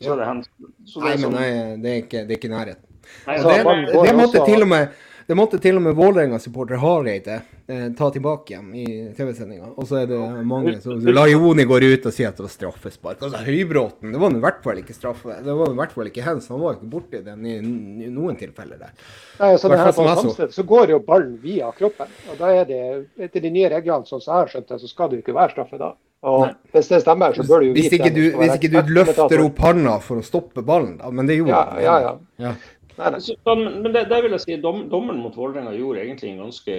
så 0.00 0.14
er 0.14 0.22
det 0.22 0.28
hands. 0.30 0.50
Så 0.86 1.00
det 1.00 1.04
Nei, 1.04 1.12
men 1.12 1.24
sånn, 1.26 1.36
nei, 1.36 1.50
det 1.82 1.92
er 1.92 2.00
ikke, 2.04 2.22
det 2.24 2.36
er 2.36 2.40
ikke 2.40 2.52
nærhet. 2.52 2.80
nei, 3.26 3.36
Og 3.36 3.50
det, 3.50 3.58
det, 3.92 4.14
måtte 4.16 4.44
til 4.48 4.66
og 4.66 4.70
med 4.72 4.96
det 5.26 5.34
måtte 5.34 5.58
til 5.62 5.78
og 5.78 5.82
med 5.82 5.96
Vålerenga-supporter 5.98 6.78
Hareide 6.78 7.40
eh, 7.66 7.86
ta 7.98 8.10
tilbake 8.14 8.52
igjen 8.54 8.68
i 8.78 8.84
TV-sendinga. 9.16 9.72
Og 9.74 9.88
så 9.88 9.98
er 10.04 10.06
det 10.10 10.20
mange 10.46 10.76
som 10.80 11.00
så 11.02 11.14
Lajoni 11.16 11.66
går 11.66 11.86
ut 11.88 12.06
og 12.06 12.14
sier 12.14 12.30
at 12.30 12.38
det 12.38 12.46
var 12.46 12.52
straffespark. 12.54 13.24
Altså 13.26 13.42
Høybråten, 13.48 14.14
det 14.14 14.22
var 14.22 14.36
i 14.38 14.42
hvert 14.46 14.62
fall 14.62 14.80
ikke 14.84 14.94
straffe. 14.94 15.40
Det 15.42 15.58
var 15.58 15.74
i 15.74 15.78
hvert 15.82 15.96
fall 15.98 16.12
ikke 16.12 16.26
hands. 16.28 16.48
Han 16.54 16.62
var 16.62 16.76
jo 16.76 16.78
ikke 16.80 16.92
borti 16.94 17.24
den 17.26 17.42
i, 17.46 17.58
i 18.06 18.10
noen 18.12 18.38
tilfeller 18.38 18.78
der. 18.86 18.94
Nei, 19.42 19.52
så 19.58 19.72
det 19.72 19.82
her 19.82 19.92
på 19.92 20.06
så. 20.06 20.16
Samsted, 20.22 20.54
så 20.54 20.66
går 20.66 20.94
jo 20.94 21.02
ballen 21.10 21.36
via 21.42 21.74
kroppen. 21.76 22.12
og 22.30 22.38
da 22.40 22.54
er 22.62 22.70
det, 22.70 22.82
Etter 23.26 23.42
de 23.42 23.50
nye 23.50 23.70
reglene 23.72 24.06
sånn 24.06 24.22
som 24.22 24.32
jeg 24.32 24.44
har 24.44 24.52
skjønt 24.54 24.68
det, 24.74 24.82
så 24.84 24.90
skal 24.94 25.10
det 25.10 25.18
jo 25.18 25.26
ikke 25.26 25.38
være 25.42 25.56
straffe 25.58 25.82
da. 25.82 25.94
Og 26.26 26.46
Hvis 26.72 26.88
det 26.90 27.02
stemmer, 27.04 27.34
så 27.36 27.44
bør 27.46 27.60
du 27.60 27.66
jo 27.68 27.74
Hvis 27.76 27.92
ikke 27.92 28.08
du, 28.10 28.22
hvis 28.40 28.54
ikke 28.56 28.70
du 28.72 28.94
løfter 28.96 29.42
opp 29.44 29.58
handa 29.62 29.98
for 30.02 30.18
å 30.22 30.24
stoppe 30.26 30.62
ballen, 30.66 30.96
da. 30.98 31.10
Men 31.14 31.28
det 31.28 31.36
gjorde 31.36 31.52
Ja, 31.52 31.60
han. 31.70 31.82
ja, 31.84 31.96
ja. 32.00 32.14
ja. 32.46 32.52
Nei, 32.96 33.10
nei. 33.12 33.20
Så, 33.20 33.34
sånn, 33.44 33.64
men 33.84 33.92
det, 33.92 34.06
det 34.08 34.18
vil 34.24 34.32
jeg 34.36 34.40
si, 34.44 34.56
dom, 34.62 34.86
Dommeren 34.92 35.20
mot 35.20 35.34
Vålerenga 35.36 35.74
gjorde 35.76 36.00
egentlig 36.04 36.30
en 36.32 36.44
ganske 36.46 36.76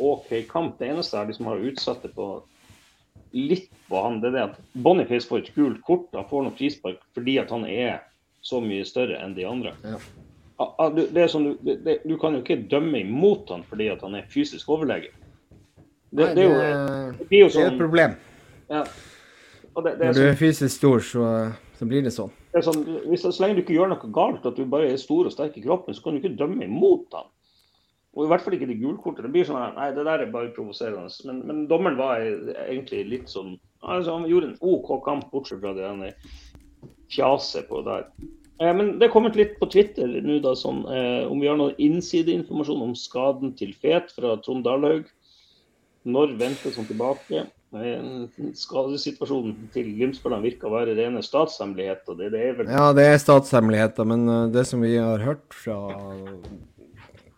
OK 0.00 0.30
kamp. 0.48 0.78
Det 0.80 0.88
eneste 0.88 1.18
er 1.20 1.26
de 1.28 1.36
som 1.36 1.50
har 1.50 1.60
utsatt 1.70 2.02
det 2.06 2.14
på 2.16 2.28
litt 3.36 3.66
på 3.90 4.00
han, 4.00 4.20
det 4.22 4.30
er 4.30 4.36
det 4.38 4.44
at 4.46 4.60
Boniface 4.80 5.28
får 5.28 5.42
et 5.42 5.50
gult 5.56 5.82
kort. 5.84 6.06
Han 6.16 6.24
får 6.30 6.46
noe 6.46 6.56
frispark 6.56 7.02
fordi 7.16 7.34
at 7.42 7.50
han 7.52 7.66
er 7.68 7.98
så 8.40 8.62
mye 8.64 8.86
større 8.88 9.18
enn 9.20 9.34
de 9.36 9.44
andre. 9.44 9.74
Ja. 9.84 9.98
Du- 10.96 11.06
Det 11.12 11.28
sånn, 11.30 11.50
du, 11.62 11.74
det, 11.84 11.98
du 12.08 12.16
kan 12.18 12.34
jo 12.34 12.40
ikke 12.42 12.62
dømme 12.70 13.02
imot 13.04 13.50
han 13.52 13.62
fordi 13.68 13.90
at 13.92 14.00
han 14.02 14.16
er 14.18 14.24
fysisk 14.32 14.70
overlegen. 14.74 15.12
Det, 16.10 16.32
det, 16.34 16.40
er 16.40 16.48
jo, 16.48 16.56
det, 16.56 17.18
det 17.18 17.28
blir 17.28 17.42
jo 17.44 17.48
det 17.52 17.54
er 17.60 17.66
et 17.66 17.68
sånn 17.68 17.78
problem. 17.78 18.16
ja. 18.72 18.84
Og 19.76 19.84
det, 19.84 19.92
det 20.00 20.06
Når 20.08 20.14
du 20.16 20.18
sånn, 20.18 20.30
er 20.32 20.38
fysisk 20.40 20.72
stor, 20.74 21.02
så, 21.04 21.26
så 21.78 21.86
blir 21.86 22.02
det 22.02 22.12
sånn. 22.14 22.32
det 22.54 22.64
sånn 22.66 22.80
hvis, 23.06 23.22
Så 23.22 23.38
lenge 23.42 23.58
du 23.58 23.62
ikke 23.62 23.76
gjør 23.76 23.92
noe 23.92 24.12
galt, 24.14 24.46
at 24.46 24.58
du 24.58 24.64
bare 24.66 24.90
er 24.90 25.00
stor 25.00 25.28
og 25.28 25.34
sterk 25.34 25.58
i 25.58 25.64
kroppen, 25.64 25.94
så 25.94 26.02
kan 26.04 26.16
du 26.16 26.22
ikke 26.22 26.38
dømme 26.38 26.66
imot 26.66 27.14
ham. 27.14 27.28
Og 28.16 28.24
i 28.24 28.30
hvert 28.32 28.42
fall 28.42 28.56
ikke 28.56 28.66
det 28.70 28.80
gulkortet. 28.80 29.26
Det 29.26 29.30
blir 29.34 29.46
sånn 29.46 29.60
her, 29.60 29.74
Nei, 29.76 29.92
det 29.94 30.06
der 30.08 30.24
er 30.24 30.32
bare 30.32 30.50
provoserende. 30.56 31.12
Men, 31.28 31.42
men 31.46 31.66
dommeren 31.70 31.98
var 32.00 32.24
egentlig 32.66 33.04
litt 33.06 33.30
sånn 33.30 33.56
altså 33.78 34.16
Han 34.16 34.26
gjorde 34.26 34.48
en 34.48 34.56
OK 34.66 34.88
kamp, 35.04 35.28
bortsett 35.30 35.60
fra 35.62 35.70
det 35.76 35.84
ene 35.86 36.10
fjaset 37.14 37.68
på 37.68 37.84
der. 37.86 38.08
Eh, 38.58 38.72
men 38.74 38.96
det 38.98 39.06
er 39.06 39.12
kommet 39.12 39.38
litt 39.38 39.54
på 39.60 39.68
Twitter 39.70 40.10
nå, 40.18 40.40
da, 40.42 40.56
sånn, 40.58 40.82
eh, 40.90 41.28
om 41.30 41.38
vi 41.38 41.46
har 41.46 41.60
noe 41.60 41.76
innsideinformasjon 41.78 42.82
om 42.88 42.96
skaden 42.98 43.54
til 43.60 43.70
Fet 43.78 44.10
fra 44.16 44.34
Trond 44.42 44.66
Dalhaug. 44.66 45.06
Når 46.08 46.34
ventes 46.40 46.78
han 46.78 46.88
tilbake? 46.88 47.44
Eh, 47.68 48.52
Skadesituasjonen 48.56 49.68
til 49.74 49.90
Glimt-spillerne 49.92 50.46
virker 50.46 50.70
å 50.70 50.72
være 50.72 50.94
rene 50.96 51.20
statshemmeligheter. 51.24 52.16
Det, 52.16 52.30
det 52.32 52.44
er 52.46 52.54
vel 52.56 52.70
Ja, 52.72 52.86
det 52.96 53.04
er 53.04 53.18
statshemmeligheter, 53.20 54.08
men 54.08 54.24
uh, 54.24 54.44
det 54.52 54.64
som 54.70 54.80
vi 54.80 54.94
har 54.96 55.20
hørt 55.20 55.52
fra 55.52 55.76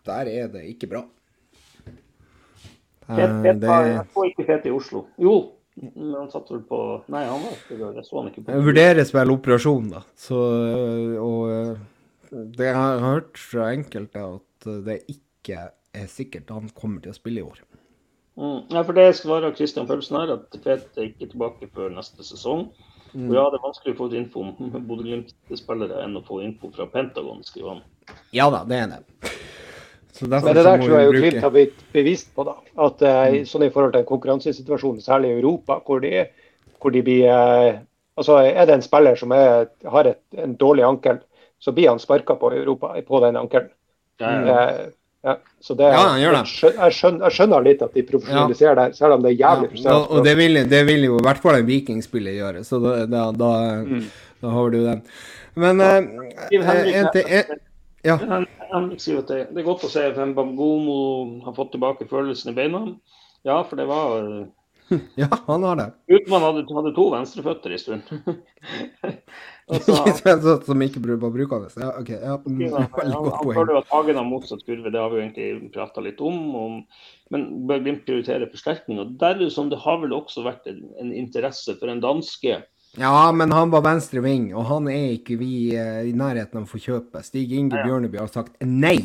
Der 0.07 0.29
er 0.31 0.47
det 0.53 0.63
ikke 0.71 0.87
bra. 0.93 1.01
Fet, 3.11 3.17
Eh, 3.17 3.41
fet, 3.43 3.59
det, 3.59 3.67
Jeg 3.67 4.05
så 4.13 4.23
ikke 4.29 4.45
Fet 4.47 4.69
i 4.69 4.71
Oslo. 4.71 5.01
Jo, 5.19 5.33
men 5.81 6.13
han 6.15 6.29
satt 6.31 6.47
vel 6.53 6.61
på 6.69 6.79
Nei, 7.11 7.25
han 7.27 7.43
var 7.43 7.57
ikke 7.57 7.79
der. 7.81 7.97
Jeg 7.99 8.07
så 8.07 8.21
han 8.21 8.31
ikke 8.31 8.45
på 8.45 8.53
det 8.53 8.69
vurderes 8.69 9.11
vel 9.17 9.33
operasjon, 9.35 9.91
da. 9.97 10.05
Så, 10.15 10.39
og 11.19 12.31
det 12.31 12.69
jeg 12.69 12.77
har 12.77 13.03
hørt 13.03 13.41
fra 13.41 13.67
enkelte, 13.75 14.23
at 14.39 14.71
det 14.87 15.01
ikke 15.11 15.67
er 15.91 16.07
sikkert 16.07 16.55
han 16.55 16.71
kommer 16.71 17.03
til 17.03 17.11
å 17.11 17.17
spille 17.19 17.43
i 17.43 17.47
år. 17.49 17.59
Mm. 18.39 18.63
Ja, 18.71 18.83
for 18.83 18.95
det 18.95 19.09
svarer 19.19 19.53
Christian 19.55 19.87
Pølsen 19.89 20.17
her, 20.21 20.33
at 20.37 20.63
Fet 20.63 20.97
er 20.97 21.09
ikke 21.09 21.27
tilbake 21.33 21.67
før 21.75 21.91
neste 21.93 22.23
sesong. 22.25 22.69
Mm. 23.11 23.27
Og 23.27 23.35
ja, 23.35 23.45
det 23.51 23.59
er 23.59 23.65
vanskelig 23.65 23.95
å 23.95 23.99
få 23.99 24.09
info 24.15 24.45
om 24.45 24.71
Bodø-Glimt-spillere 24.87 26.03
enn 26.05 26.19
å 26.19 26.23
få 26.27 26.41
info 26.45 26.71
fra 26.75 26.87
Pentagon, 26.91 27.43
skriver 27.47 27.75
han. 27.75 27.83
Ja 28.35 28.47
da, 28.53 28.63
det 28.67 28.79
er 28.79 28.93
det. 28.95 29.01
Men 30.21 30.43
det 30.43 30.63
der 30.63 30.81
tror 30.81 30.95
jeg 30.97 31.07
jo 31.07 31.13
Glimt 31.15 31.43
har 31.43 31.53
blitt 31.53 31.83
bevisst 31.93 32.33
på. 32.35 32.45
da, 32.47 32.57
at 32.85 33.03
mm. 33.03 33.41
sånn 33.49 33.65
i 33.67 33.71
forhold 33.73 33.95
til 33.95 34.03
en 34.03 34.09
konkurransesituasjon, 34.09 35.01
særlig 35.03 35.31
i 35.31 35.39
Europa, 35.39 35.79
hvor 35.85 36.03
de, 36.03 36.25
hvor 36.79 36.93
de 36.93 37.03
blir 37.05 37.27
eh, 37.31 37.81
altså 38.19 38.37
Er 38.43 38.65
det 38.67 38.75
en 38.75 38.85
spiller 38.85 39.15
som 39.17 39.31
er, 39.35 39.69
har 39.87 40.09
et, 40.09 40.21
en 40.37 40.55
dårlig 40.59 40.85
ankel, 40.85 41.21
så 41.61 41.71
blir 41.71 41.89
han 41.89 42.01
sparka 42.01 42.35
på 42.35 42.51
i 42.53 42.59
Europa 42.59 42.93
på 43.07 43.21
den 43.25 43.37
ankelen. 43.39 43.71
Ja, 44.21 44.31
ja. 44.31 44.57
Eh, 44.57 44.89
ja, 45.23 45.35
så 45.61 45.75
det, 45.77 45.89
Ja, 45.93 46.01
han 46.09 46.21
gjør 46.21 46.35
det. 46.37 46.43
Jeg, 46.49 46.93
skjønner, 46.97 47.23
jeg, 47.27 47.35
skjønner, 47.37 47.65
litt 47.67 47.81
at 47.85 47.93
de 47.93 48.03
profesjonaliserer 48.07 48.79
det, 48.79 48.85
selv 48.97 49.17
om 49.17 49.25
det 49.25 49.31
er 49.33 49.37
jævlig 49.41 49.69
frustrerende. 49.73 50.07
og 50.09 50.25
det, 50.25 50.35
vil, 50.39 50.61
det 50.71 50.81
vil 50.87 51.03
jo 51.05 51.19
i 51.19 51.25
hvert 51.27 51.41
fall 51.43 51.59
en 51.59 51.67
vikingspiller 51.67 52.37
gjøre, 52.39 52.63
så 52.65 52.79
da, 52.81 52.95
da, 53.05 53.25
da, 53.31 53.51
Mm. 53.85 54.07
da 54.41 54.55
har 54.55 54.69
du 54.73 54.79
den. 54.85 55.03
Men 55.61 55.81
eh, 55.81 55.99
Henrik, 56.51 56.95
en 56.95 57.11
til 57.13 57.23
en, 57.27 57.59
Ja. 58.03 58.17
Det, 58.17 59.27
det 59.27 59.61
er 59.61 59.67
godt 59.67 59.83
å 59.85 59.89
se 59.91 60.07
at 60.09 60.17
Mbamgomo 60.17 61.43
har 61.45 61.53
fått 61.53 61.73
tilbake 61.75 62.07
følelsen 62.09 62.49
i 62.49 62.55
beina. 62.57 62.79
Ja, 63.45 63.61
for 63.67 63.77
det 63.77 63.85
var 63.89 64.17
eh, 64.17 64.47
ja, 65.21 65.27
han 65.47 65.63
har 65.63 65.79
det. 65.79 65.87
Gutmann 66.11 66.45
hadde, 66.45 66.65
hadde 66.75 66.93
to 66.95 67.05
venstreføtter 67.13 67.75
en 67.75 67.81
stund. 67.81 68.11
sånn 69.85 70.63
som- 70.65 70.83
ikke 70.85 71.03
var 71.21 71.31
brukende. 71.31 71.71
Ja, 71.79 71.93
OK. 71.99 72.11
Ja, 72.11 72.35
mm, 72.43 72.59
han, 72.73 72.89
veldig 72.97 73.15
han, 73.15 73.31
han 73.37 73.53
føler 73.55 73.73
jo 73.75 73.79
at 73.81 73.93
Hagen 73.93 74.19
har 74.19 74.27
motsatt 74.27 74.65
kurve, 74.67 74.91
det 74.91 74.99
har 74.99 75.13
vi 75.13 75.19
jo 75.19 75.23
egentlig 75.25 75.71
prata 75.75 76.03
litt 76.03 76.21
om. 76.21 76.39
om 76.55 76.77
men 77.31 77.47
bør 77.69 77.83
Glimt 77.85 78.03
prioritere 78.07 78.49
forsterkning? 78.51 78.99
Og 78.99 79.15
der 79.21 79.39
er 79.39 79.69
det 79.71 79.81
har 79.85 80.01
vel 80.03 80.13
også 80.17 80.43
vært 80.43 80.67
en, 80.67 80.83
en 80.99 81.13
interesse 81.15 81.77
for 81.79 81.91
en 81.91 82.03
danske. 82.03 82.59
Ja, 82.99 83.31
men 83.31 83.53
han 83.55 83.71
var 83.71 83.85
venstre 83.85 84.19
ving, 84.19 84.49
og 84.51 84.65
han 84.67 84.89
er 84.91 85.13
ikke 85.15 85.37
vi 85.39 85.71
eh, 85.79 86.09
i 86.09 86.15
nærheten 86.17 86.59
av 86.59 86.65
å 86.65 86.71
få 86.71 86.81
kjøpe. 86.83 87.21
Stig 87.23 87.53
Inge 87.55 87.77
Ja, 87.77 87.85
ja. 87.85 87.87
Bjørneby 87.87 88.19
har 88.19 88.31
sagt 88.33 88.57
nei. 88.67 88.97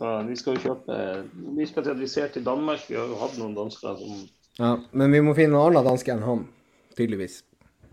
Så 0.00 0.10
vi 0.24 0.36
skal 0.38 0.56
jo 0.56 0.60
kjøpe 0.64 0.98
Vi 1.58 1.66
vi 2.00 2.06
ser 2.08 2.28
til 2.32 2.44
Danmark, 2.44 2.86
vi 2.88 2.96
har 2.96 3.04
jo 3.04 3.18
hatt 3.20 3.36
noen 3.38 3.54
danskere 3.54 3.98
som 3.98 4.20
Ja, 4.58 4.74
men 4.92 5.12
vi 5.12 5.20
må 5.20 5.34
finne 5.36 5.52
noen 5.54 5.70
annen 5.74 5.92
danske 5.92 6.12
enn 6.12 6.24
han, 6.24 6.46
tydeligvis. 6.96 7.42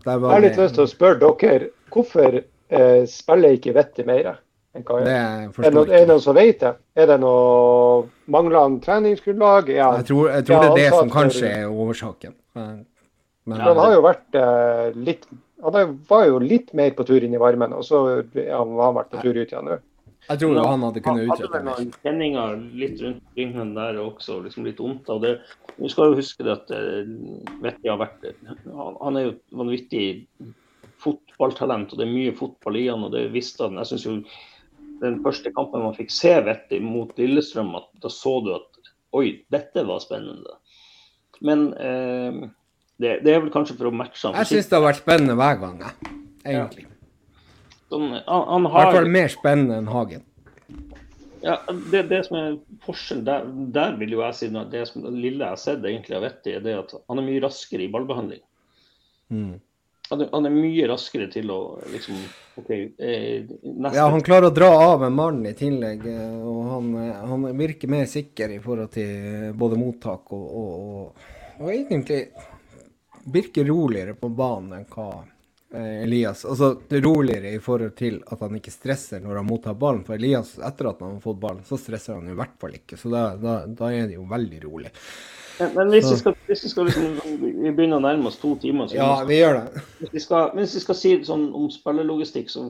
Der 0.04 0.16
Jeg 0.16 0.32
har 0.32 0.40
litt 0.40 0.56
lyst 0.56 0.74
til 0.78 0.86
å 0.86 0.90
spørre 0.90 1.32
dere, 1.40 1.70
hvorfor 1.92 2.40
eh, 2.40 3.02
spiller 3.08 3.58
ikke 3.58 3.74
Vetti 3.76 4.06
mer? 4.08 4.38
enn 4.76 4.84
hva 4.84 5.00
det 5.04 5.12
Er 5.12 5.66
er 5.66 5.98
det 6.00 6.08
noen 6.08 6.22
som 6.22 6.36
vet 6.36 6.60
det? 6.60 6.72
Er 6.96 7.10
det 7.10 7.18
noe 7.20 8.06
manglende 8.26 8.80
treningsgrunnlag? 8.84 9.68
Ja, 9.74 9.90
Jeg 9.98 10.08
tror, 10.10 10.30
jeg 10.32 10.46
tror 10.46 10.56
Ja, 10.56 10.62
det 10.62 10.70
er 10.70 10.80
det 10.80 10.94
som 10.94 11.10
kanskje 11.10 11.50
er 11.50 11.68
årsaken. 11.68 12.34
Men, 12.54 12.86
Men 13.44 13.60
Han 13.60 13.76
har 13.76 13.92
jo 13.94 14.00
vært 14.04 14.34
eh, 14.34 14.96
litt 14.96 15.28
Han 15.64 15.98
var 16.08 16.26
jo 16.26 16.38
litt 16.38 16.72
mer 16.72 16.90
på 16.96 17.04
tur 17.04 17.24
inn 17.24 17.34
i 17.34 17.40
varmen, 17.42 17.72
og 17.72 17.84
så 17.84 18.22
ja, 18.34 18.58
han 18.58 18.76
har 18.78 18.84
han 18.92 18.98
vært 19.00 19.10
på 19.10 19.22
tur 19.22 19.36
ut 19.36 19.52
igjen 19.52 19.64
nå. 19.66 19.78
Jeg 20.28 20.40
tror 20.42 20.58
han 20.68 20.82
hadde 20.84 21.00
kunnet 21.04 21.30
utrette 21.32 21.60
mer. 21.64 21.78
kjenninger 22.04 22.56
litt 22.76 23.00
rundt 23.00 23.22
omkring 23.32 23.74
der 23.78 24.00
også, 24.02 24.42
liksom 24.44 24.66
litt 24.68 24.80
vondt 24.82 25.08
av 25.14 25.22
det. 25.24 25.34
Vi 25.78 25.88
skal 25.88 26.10
jo 26.12 26.18
huske 26.18 26.44
det 26.44 26.52
at 26.52 26.70
eh, 26.76 27.08
Vetti 27.64 27.88
har 27.88 27.96
vært 28.02 28.26
han- 28.68 29.16
er 29.16 29.24
jo 29.24 29.30
et 29.36 29.42
vanvittig 29.62 30.04
fotballtalent, 30.98 31.92
og 31.92 31.98
det 32.00 32.06
er 32.08 32.12
mye 32.12 32.34
fotball 32.36 32.76
i 32.80 32.86
han, 32.90 33.04
og 33.06 33.12
det 33.14 33.28
visste 33.32 33.64
han. 33.68 33.78
Jeg 33.80 33.86
synes 33.92 34.04
jo 34.04 34.14
den 35.00 35.20
første 35.22 35.52
kampen 35.54 35.84
man 35.86 35.94
fikk 35.96 36.10
se 36.10 36.34
Vetti 36.44 36.80
mot 36.82 37.12
Lillestrøm, 37.16 37.74
at 37.78 37.88
da 38.02 38.10
så 38.12 38.34
du 38.44 38.52
at 38.56 38.92
oi, 39.16 39.44
dette 39.50 39.84
var 39.86 40.02
spennende. 40.04 40.58
Men 41.40 41.68
eh, 41.78 42.48
det, 42.98 43.20
det 43.24 43.32
er 43.34 43.40
vel 43.44 43.52
kanskje 43.54 43.78
for 43.78 43.88
å 43.92 43.94
matche 43.94 44.26
han. 44.26 44.34
Jeg 44.42 44.50
syns 44.58 44.68
det 44.72 44.76
har 44.80 44.86
vært 44.90 45.02
spennende 45.04 45.38
hver 45.38 45.60
gang. 45.62 45.82
Egentlig. 46.44 46.86
Sånn, 47.88 48.10
han, 48.12 48.42
han 48.52 48.66
I 48.66 48.72
hvert 48.72 48.90
har 48.90 48.98
fall 48.98 49.12
mer 49.14 49.30
spennende 49.32 49.78
enn 49.80 49.92
Hagen. 49.92 50.24
Ja, 51.40 51.60
det, 51.92 52.02
det 52.10 52.24
som 52.26 52.36
er 52.36 52.58
forskjellen 52.82 53.24
der, 53.26 53.46
der 53.74 53.94
vil 54.00 54.16
jo 54.16 54.24
jeg 54.24 54.36
si 54.36 54.48
det 54.50 54.82
som 54.90 55.04
det 55.06 55.14
lille 55.14 55.44
jeg 55.44 55.54
har 55.54 55.62
sett 55.62 55.86
egentlig 55.86 56.18
av 56.18 56.26
Vetti, 56.26 56.56
er 56.58 56.64
det 56.64 56.74
at 56.80 56.94
han 56.98 57.20
er 57.20 57.26
mye 57.28 57.42
raskere 57.44 57.86
i 57.86 57.90
ballbehandling. 57.92 58.42
Mm. 59.30 59.56
Han 60.10 60.22
er, 60.24 60.28
han 60.32 60.48
er 60.48 60.54
mye 60.54 60.88
raskere 60.88 61.28
til 61.30 61.50
å 61.52 61.60
liksom 61.92 62.16
OK, 62.58 62.70
eh, 62.72 63.44
neste 63.44 63.96
Ja, 63.98 64.06
han 64.08 64.24
klarer 64.24 64.48
å 64.48 64.56
dra 64.56 64.70
av 64.88 65.04
en 65.04 65.16
mann 65.16 65.42
i 65.46 65.52
tillegg, 65.56 66.06
eh, 66.08 66.36
og 66.48 66.60
han, 66.72 66.92
eh, 67.02 67.24
han 67.32 67.48
virker 67.58 67.92
mer 67.92 68.08
sikker 68.08 68.56
i 68.56 68.60
forhold 68.64 68.94
til 68.96 69.52
både 69.58 69.78
mottak 69.78 70.32
og, 70.32 70.46
og, 70.62 70.70
og, 70.88 71.34
og 71.60 71.74
egentlig 71.74 72.22
virker 73.28 73.68
roligere 73.68 74.16
på 74.16 74.32
banen 74.32 74.78
enn 74.80 74.88
hva 74.88 75.10
eh, 75.20 75.34
Elias 75.74 76.44
Altså 76.48 76.78
roligere 76.90 77.50
i 77.52 77.58
forhold 77.60 77.96
til 77.98 78.22
at 78.26 78.40
han 78.40 78.56
ikke 78.56 78.72
stresser 78.72 79.20
når 79.20 79.40
han 79.42 79.48
mottar 79.48 79.76
ballen. 79.78 80.04
For 80.06 80.16
Elias, 80.16 80.54
etter 80.64 80.90
at 80.92 81.02
han 81.04 81.16
har 81.16 81.24
fått 81.24 81.40
ballen, 81.42 81.64
så 81.68 81.76
stresser 81.80 82.16
han 82.16 82.30
i 82.30 82.36
hvert 82.38 82.56
fall 82.60 82.76
ikke. 82.78 82.96
Så 82.96 83.12
da, 83.12 83.24
da, 83.36 83.58
da 83.66 83.90
er 83.92 84.08
det 84.08 84.16
jo 84.16 84.26
veldig 84.30 84.62
rolig. 84.64 84.92
Men, 85.58 85.74
men 85.74 85.90
hvis 85.92 86.06
vi 86.12 86.18
skal, 86.20 86.36
hvis 86.46 86.64
vi 86.64 86.70
skal 86.70 86.86
liksom, 86.88 87.16
vi 87.34 87.72
begynner 87.72 87.98
å 87.98 88.04
nærme 88.04 88.30
oss 88.30 88.38
to 88.40 88.54
timer, 88.62 88.88
så 88.88 88.96
Ja, 88.96 89.10
vi 89.26 89.40
gjør 89.40 89.58
det. 89.58 89.82
hvis, 89.98 90.12
vi 90.14 90.22
skal, 90.22 90.52
hvis 90.54 90.76
vi 90.78 90.84
skal 90.84 90.98
si 91.00 91.16
sånn 91.26 91.48
om 91.50 91.66
spillerlogistikk, 91.74 92.52
så 92.52 92.68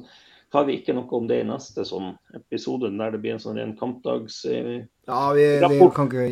tar 0.53 0.65
vi 0.65 0.79
ikke 0.79 0.95
noe 0.97 1.12
om 1.19 1.27
det 1.29 1.43
i 1.43 1.47
neste 1.47 1.85
sånn 1.85 2.15
episode, 2.35 2.89
der 2.97 3.12
det 3.12 3.20
blir 3.20 3.37
en 3.37 3.43
sånn 3.43 3.61
ren 3.61 3.77
kampdags... 3.77 4.41
Eh, 4.49 4.87
Ja, 5.09 5.20
vi, 5.37 5.45
vi 5.61 5.85
kan 5.97 6.09
ikke 6.09 6.25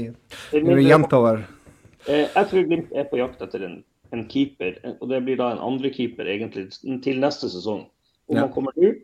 det 0.52 0.64
er 0.64 0.80
gjenta 0.84 1.20
hver 1.20 1.44
Eh, 2.06 2.28
jeg 2.30 2.48
tror 2.51 2.66
Glimt 2.68 2.93
er 2.94 3.06
på 3.10 3.18
jakt 3.18 3.40
etter 3.43 3.64
en, 3.66 3.80
en 4.12 4.26
keeper, 4.30 4.78
og 5.00 5.08
det 5.10 5.22
blir 5.26 5.38
da 5.40 5.52
en 5.54 5.64
andre 5.64 5.90
keeper 5.94 6.28
egentlig 6.30 6.68
til 7.04 7.20
neste 7.22 7.50
sesong. 7.52 7.86
Om 8.28 8.36
Ja. 8.36 8.46
han 8.46 8.52
kommer 8.52 8.72
nå, 8.76 8.94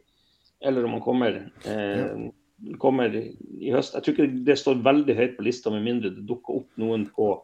eller 0.63 0.85
om 0.85 0.97
han 0.99 1.01
kommer, 1.01 1.39
eh, 1.65 2.31
kommer 2.79 3.15
i 3.15 3.71
høst. 3.71 3.95
Jeg 3.95 4.03
tror 4.03 4.15
ikke 4.15 4.45
det 4.45 4.59
står 4.59 4.83
veldig 4.83 5.17
høyt 5.17 5.37
på 5.37 5.47
lista, 5.47 5.71
med 5.71 5.83
mindre 5.83 6.15
det 6.15 6.27
dukker 6.27 6.63
opp 6.63 6.69
noen 6.77 7.07
på 7.07 7.41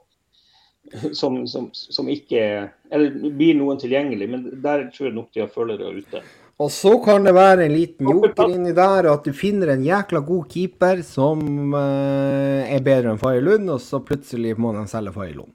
som, 1.12 1.46
som, 1.46 1.70
som 1.72 2.08
ikke 2.08 2.70
Eller 2.90 3.10
blir 3.36 3.56
noen 3.58 3.80
tilgjengelig, 3.80 4.28
men 4.30 4.44
der 4.62 4.86
tror 4.94 5.10
jeg 5.10 5.16
nok 5.16 5.32
de 5.34 5.42
har 5.42 5.50
følgere 5.52 5.90
ute. 5.98 6.22
Og 6.58 6.70
så 6.74 6.96
kan 7.04 7.22
det 7.22 7.34
være 7.36 7.68
en 7.68 7.74
liten 7.76 8.08
joker 8.08 8.48
inni 8.50 8.72
der, 8.74 9.06
og 9.06 9.20
at 9.20 9.28
du 9.28 9.36
finner 9.36 9.74
en 9.74 9.84
jækla 9.84 10.24
god 10.26 10.48
keeper 10.50 11.04
som 11.06 11.74
eh, 11.78 12.72
er 12.74 12.82
bedre 12.82 13.12
enn 13.12 13.20
Faye 13.20 13.44
Lund, 13.44 13.70
og 13.70 13.78
så 13.84 14.00
plutselig 14.02 14.56
må 14.58 14.72
de 14.74 14.82
selge 14.90 15.12
Faye 15.14 15.36
Lund. 15.36 15.52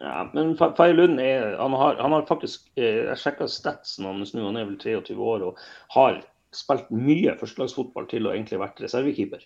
Ja, 0.00 0.28
men 0.34 0.52
Fa- 0.58 0.70
Faye 0.78 0.92
Lund 0.94 1.18
er, 1.20 1.56
han 1.58 1.72
har, 1.74 1.96
han 1.98 2.12
har 2.14 2.22
faktisk 2.28 2.68
eh, 2.78 3.08
Jeg 3.08 3.16
sjekka 3.18 3.48
statsen 3.50 4.06
hans 4.06 4.30
nå, 4.34 4.44
han 4.46 4.56
er 4.60 4.68
vel 4.68 4.76
23 4.78 5.16
år 5.18 5.42
og 5.48 5.58
har 5.96 6.20
spilt 6.54 6.86
mye 6.94 7.34
førstelagsfotball 7.40 8.06
til 8.08 8.28
å 8.28 8.32
egentlig 8.32 8.60
vært 8.62 8.78
reservekeeper. 8.80 9.42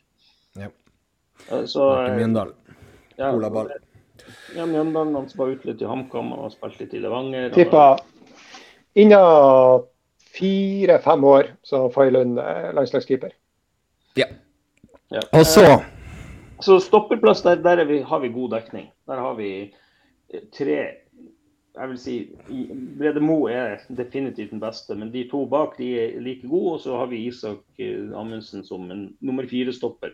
Ja. 0.60 0.68
Mjøndal, 1.48 1.64
Så, 1.72 1.86
Martin 1.88 2.18
Mjøndalen. 2.20 2.76
ja, 3.18 3.30
Ola 3.34 3.50
Ball. 3.50 3.72
Ja, 4.54 4.66
Mjøndalen 4.68 5.16
han 5.16 5.26
var 5.40 5.50
ute 5.54 5.70
litt 5.72 5.82
i 5.82 5.88
HamKam, 5.88 6.30
og 6.36 6.52
spilte 6.52 6.76
spilt 6.76 6.84
litt 6.84 6.94
i 6.94 7.02
Levanger. 7.02 7.48
Tippa 7.56 7.86
innen 8.94 9.88
fire-fem 10.32 11.24
år 11.24 11.50
så 11.66 11.86
Faye 11.92 12.12
Lund 12.14 12.38
eh, 12.40 12.68
landslagskeeper. 12.76 13.32
Ja. 14.20 14.28
Ja. 15.12 15.20
Og 15.32 15.46
så 15.46 15.64
Så 16.62 16.76
stoppeplass, 16.80 17.42
der, 17.42 17.56
der 17.58 17.80
er 17.82 17.84
vi, 17.88 18.02
har 18.06 18.20
vi 18.22 18.28
god 18.30 18.50
dekning. 18.54 18.90
Der 19.10 19.18
har 19.18 19.34
vi 19.34 19.48
eh, 19.64 19.78
tre 20.54 20.78
jeg 21.72 21.88
vil 21.88 21.98
si, 21.98 22.14
Brede 23.00 23.20
Mo 23.24 23.46
er 23.48 23.80
definitivt 23.88 24.50
den 24.52 24.60
beste, 24.60 24.92
men 24.94 25.08
de 25.12 25.22
to 25.30 25.46
bak 25.48 25.78
de 25.78 25.86
er 26.02 26.18
like 26.20 26.44
gode. 26.44 26.74
Og 26.74 26.82
så 26.84 26.98
har 27.00 27.08
vi 27.08 27.22
Isak 27.30 27.62
eh, 27.80 28.12
Amundsen 28.12 28.60
som 28.64 28.90
en 28.92 29.06
nummer 29.24 29.48
fire-stopper. 29.48 30.12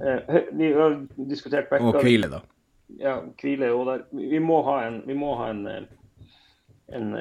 Eh, 0.00 0.38
vi 0.56 0.72
har 0.72 1.02
diskutert 1.28 1.68
Og 1.80 2.00
Kvile, 2.00 2.30
da. 2.32 2.40
Ja, 2.96 3.18
Kvile 3.36 3.74
og 3.76 3.86
der. 3.90 4.06
Vi 4.12 4.40
må 4.40 4.62
ha 4.64 4.80
en, 4.86 5.02
vi 5.04 5.14
må 5.14 5.34
ha 5.36 5.50
en, 5.52 5.66
eh, 5.66 5.84
en 6.96 7.12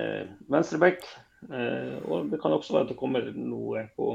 venstreback. 0.47 1.03
Eh, 1.51 1.97
og 2.07 2.31
det 2.31 2.39
kan 2.41 2.55
også 2.55 2.73
være 2.73 2.87
at 2.87 2.93
det 2.93 2.99
kommer 2.99 3.27
noe 3.35 3.83
på 3.97 4.13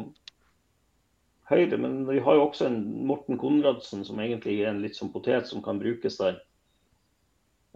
høyre, 1.51 1.77
men 1.79 2.03
vi 2.09 2.19
har 2.23 2.39
jo 2.39 2.47
også 2.49 2.67
en 2.67 2.81
Morten 3.07 3.39
Konradsen 3.39 4.07
som 4.07 4.21
egentlig 4.23 4.63
er 4.63 4.73
en 4.73 4.83
litt 4.83 4.97
som 4.99 5.13
potet 5.13 5.47
som 5.51 5.63
kan 5.63 5.81
brukes 5.83 6.19
der. 6.19 6.41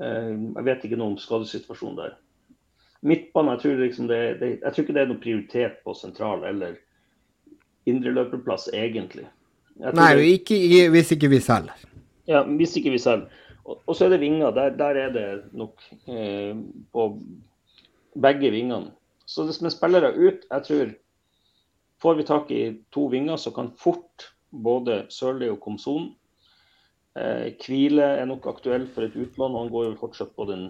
Eh, 0.02 0.32
jeg 0.56 0.64
vet 0.66 0.84
ikke 0.84 0.98
noe 1.00 1.14
om 1.14 1.18
skadesituasjonen 1.20 1.96
der. 2.00 2.16
Midtbane, 3.06 3.54
jeg 3.54 3.60
tror, 3.62 3.80
liksom 3.84 4.08
det, 4.10 4.20
det, 4.40 4.50
jeg 4.62 4.72
tror 4.72 4.84
ikke 4.84 4.94
det 4.96 5.02
er 5.02 5.10
noe 5.12 5.22
prioritet 5.22 5.78
på 5.84 5.94
sentral 5.94 6.44
eller 6.48 6.76
indreløperplass, 7.86 8.68
egentlig. 8.74 9.26
Nei, 9.78 10.14
det- 10.16 10.28
ikke, 10.40 10.88
hvis 10.90 11.12
ikke 11.12 11.28
vi 11.30 11.40
selger. 11.40 11.74
ja, 12.26 12.42
hvis 12.42 12.76
ikke 12.76 12.90
vi 12.90 12.98
selger. 12.98 13.26
Og, 13.64 13.82
og 13.86 13.96
så 13.96 14.04
er 14.06 14.08
det 14.14 14.20
vinger. 14.20 14.50
Der, 14.50 14.70
der 14.76 14.94
er 15.06 15.10
det 15.12 15.42
nok 15.52 15.82
eh, 16.08 16.56
på 16.92 17.06
begge 18.22 18.50
vingene. 18.50 18.92
Så 19.26 19.44
det 19.46 19.54
som 19.54 19.66
er 19.66 19.74
spillere 19.74 20.14
ut, 20.14 20.46
jeg 20.50 20.62
tror 20.68 20.94
Får 22.02 22.14
vi 22.14 22.22
tak 22.28 22.50
i 22.52 22.76
to 22.92 23.06
vinger, 23.08 23.36
så 23.40 23.50
kan 23.50 23.70
fort 23.80 24.26
både 24.52 25.06
Sørli 25.08 25.48
og 25.48 25.60
Komson 25.64 26.10
eh, 27.16 27.48
Hvile 27.62 28.06
er 28.20 28.28
nok 28.28 28.46
aktuell 28.52 28.86
for 28.92 29.06
et 29.06 29.16
utlån. 29.16 29.54
og 29.54 29.60
Han 29.64 29.72
går 29.72 29.84
jo 29.88 29.98
fortsatt 30.00 30.34
på 30.36 30.46
den, 30.50 30.68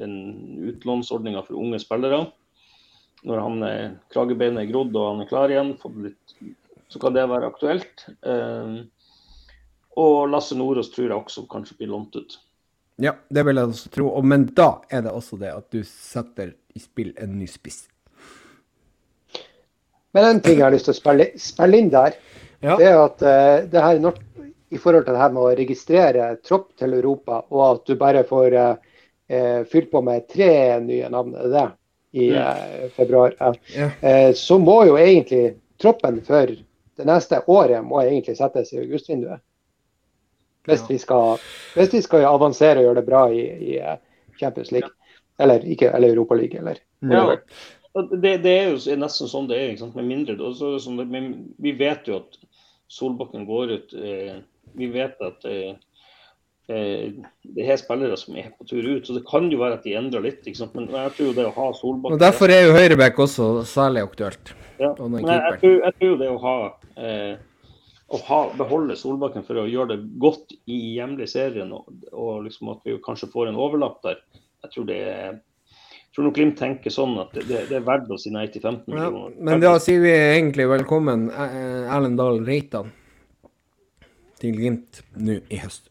den 0.00 0.14
utlånsordninga 0.72 1.44
for 1.46 1.60
unge 1.60 1.80
spillere. 1.82 2.24
Når 3.26 3.40
han 3.42 3.62
er, 3.66 3.86
kragebeinet 4.14 4.62
er 4.62 4.70
grodd 4.72 4.94
og 4.96 5.08
han 5.12 5.24
er 5.24 5.30
klar 5.30 5.50
igjen, 5.50 5.72
litt, 6.04 6.36
så 6.88 7.00
kan 7.02 7.16
det 7.16 7.26
være 7.28 7.48
aktuelt. 7.50 8.06
Eh, 8.22 8.76
og 9.98 10.28
Lasse 10.30 10.54
Nordås 10.54 10.92
tror 10.94 11.08
jeg 11.08 11.18
også 11.18 11.46
kanskje 11.50 11.78
blir 11.80 11.90
lånt 11.90 12.14
ut. 12.16 12.38
Ja, 12.98 13.12
det 13.30 13.44
vil 13.46 13.58
jeg 13.58 13.70
også 13.70 13.90
tro. 13.94 14.08
Men 14.26 14.46
da 14.54 14.80
er 14.90 15.02
det 15.06 15.12
også 15.14 15.38
det 15.38 15.52
at 15.54 15.68
du 15.74 15.82
setter 15.86 16.52
i 16.74 16.82
spill 16.82 17.12
en 17.18 17.36
ny 17.38 17.46
spiss. 17.50 17.84
Men 20.16 20.24
en 20.24 20.40
ting 20.42 20.56
jeg 20.58 20.64
har 20.64 20.72
lyst 20.74 20.88
til 20.88 20.94
å 20.96 20.98
spille, 20.98 21.26
spille 21.38 21.78
inn 21.82 21.90
der, 21.92 22.16
Ja. 22.62 22.74
det 22.78 22.86
er 22.88 22.96
at 23.04 23.22
eh, 23.22 23.66
det 23.70 23.82
her 23.82 23.98
når, 24.02 24.16
i 24.70 24.78
forhold 24.78 25.04
til 25.06 25.14
det 25.16 25.20
her 25.22 25.32
med 25.32 25.42
å 25.42 25.56
registrere 25.56 26.28
tropp 26.44 26.70
til 26.76 26.94
Europa, 26.98 27.42
og 27.50 27.62
at 27.70 27.86
du 27.88 27.94
bare 27.96 28.24
får 28.28 28.56
eh, 28.58 29.64
fylt 29.70 29.90
på 29.90 30.02
med 30.04 30.26
tre 30.28 30.80
nye 30.84 31.08
navn, 31.12 31.34
er 31.34 31.48
det 31.54 31.66
i 32.12 32.28
eh, 32.36 32.88
februar, 32.96 33.34
ja. 33.40 33.52
Ja. 33.76 33.90
eh, 34.00 34.32
så 34.36 34.58
må 34.58 34.82
jo 34.88 34.96
egentlig 35.00 35.54
troppen 35.80 36.20
for 36.26 36.46
det 36.98 37.06
neste 37.06 37.38
året 37.46 37.84
må 37.86 38.00
egentlig 38.02 38.36
settes 38.36 38.72
i 38.74 38.80
augustvinduet. 38.82 39.40
Hvis, 40.68 40.80
Ja. 40.80 40.86
vi 40.88 40.98
skal, 40.98 41.38
hvis 41.76 41.92
vi 41.94 42.00
skal 42.02 42.24
avansere 42.28 42.80
og 42.80 42.84
gjøre 42.88 43.00
det 43.00 43.06
bra 43.06 43.20
i, 43.32 43.44
i 43.72 43.76
eh, 43.80 43.96
Champions 44.40 44.72
League. 44.72 44.90
Eller, 45.38 45.62
ikke, 45.64 45.92
eller 45.94 46.08
Europa 46.12 46.34
League, 46.34 46.58
eller 46.58 46.80
Ja, 47.00 47.08
whatever. 47.08 47.42
det, 48.20 48.32
det 48.42 48.52
er 48.58 48.68
jo 48.72 48.96
nesten 48.98 49.28
sånn 49.30 49.46
det 49.48 49.56
er. 49.56 49.68
ikke 49.70 49.84
sant? 49.84 49.94
Med 49.96 50.08
mindre, 50.10 50.34
og 50.42 50.56
så 50.58 50.74
er 50.74 50.82
sånn, 50.82 50.98
det- 50.98 51.06
men 51.08 51.54
Vi 51.58 51.72
vet 51.78 52.08
jo 52.10 52.16
at 52.16 52.36
Solbakken 52.88 53.46
går 53.46 53.70
ut. 53.76 53.94
Eh, 53.94 54.40
vi 54.74 54.88
vet 54.92 55.20
at 55.24 55.44
eh, 55.48 55.76
eh, 56.68 57.16
det 57.42 57.66
er 57.66 57.80
spillere 57.80 58.16
som 58.20 58.36
er 58.38 58.50
på 58.56 58.66
tur 58.68 58.84
ut. 58.84 59.06
Så 59.06 59.16
det 59.16 59.24
kan 59.28 59.48
jo 59.52 59.60
være 59.62 59.78
at 59.78 59.86
de 59.86 59.96
endrer 59.98 60.24
litt. 60.24 60.46
Men 60.74 60.88
jeg 60.92 61.14
tror 61.16 61.30
jo 61.30 61.36
det 61.36 61.48
å 61.48 61.54
ha 61.56 61.68
Solbakken 61.76 62.16
Og 62.16 62.22
Derfor 62.22 62.54
er 62.54 62.66
jo 62.66 62.76
høyreback 62.76 63.20
også 63.26 63.50
særlig 63.68 64.06
aktuelt. 64.08 64.54
Ja, 64.78 64.92
men 65.00 65.26
jeg, 65.26 65.58
tror, 65.62 65.78
jeg 65.82 65.96
tror 65.98 66.18
det 66.20 66.30
å 66.30 66.38
ha, 66.44 66.56
eh, 67.02 67.34
å 68.14 68.22
ha 68.28 68.42
beholde 68.60 68.98
Solbakken 68.98 69.46
for 69.46 69.58
å 69.58 69.66
gjøre 69.68 69.96
det 69.96 70.04
godt 70.22 70.54
i 70.70 70.78
hjemlig 70.98 71.26
serien, 71.32 71.74
og, 71.74 71.90
og 72.12 72.44
liksom 72.46 72.70
at 72.76 72.86
vi 72.86 72.94
kanskje 73.04 73.30
får 73.32 73.50
en 73.50 73.58
overlapp 73.58 73.98
der, 74.06 74.22
jeg 74.64 74.74
tror 74.74 74.88
det 74.88 75.02
er 75.08 75.36
jeg 76.08 76.24
tror 76.24 76.26
nok 76.32 76.38
Glimt 76.38 76.56
tenker 76.58 76.90
sånn 76.90 77.12
at 77.22 77.34
det, 77.36 77.60
det 77.68 77.76
er 77.78 77.82
verdt 77.86 78.08
å 78.10 78.16
si 78.18 78.32
nei 78.34 78.48
til 78.50 78.64
15 78.64 78.96
Ja, 78.96 79.10
men 79.38 79.60
da 79.62 79.76
sier 79.78 80.00
vi 80.02 80.10
egentlig 80.10 80.64
velkommen 80.66 81.28
Erlend 81.30 82.18
Dahl 82.18 82.40
Reitan 82.42 82.88
til 84.40 84.54
Glimt 84.56 85.02
nå 85.16 85.40
i 85.50 85.60
høst. 85.62 85.88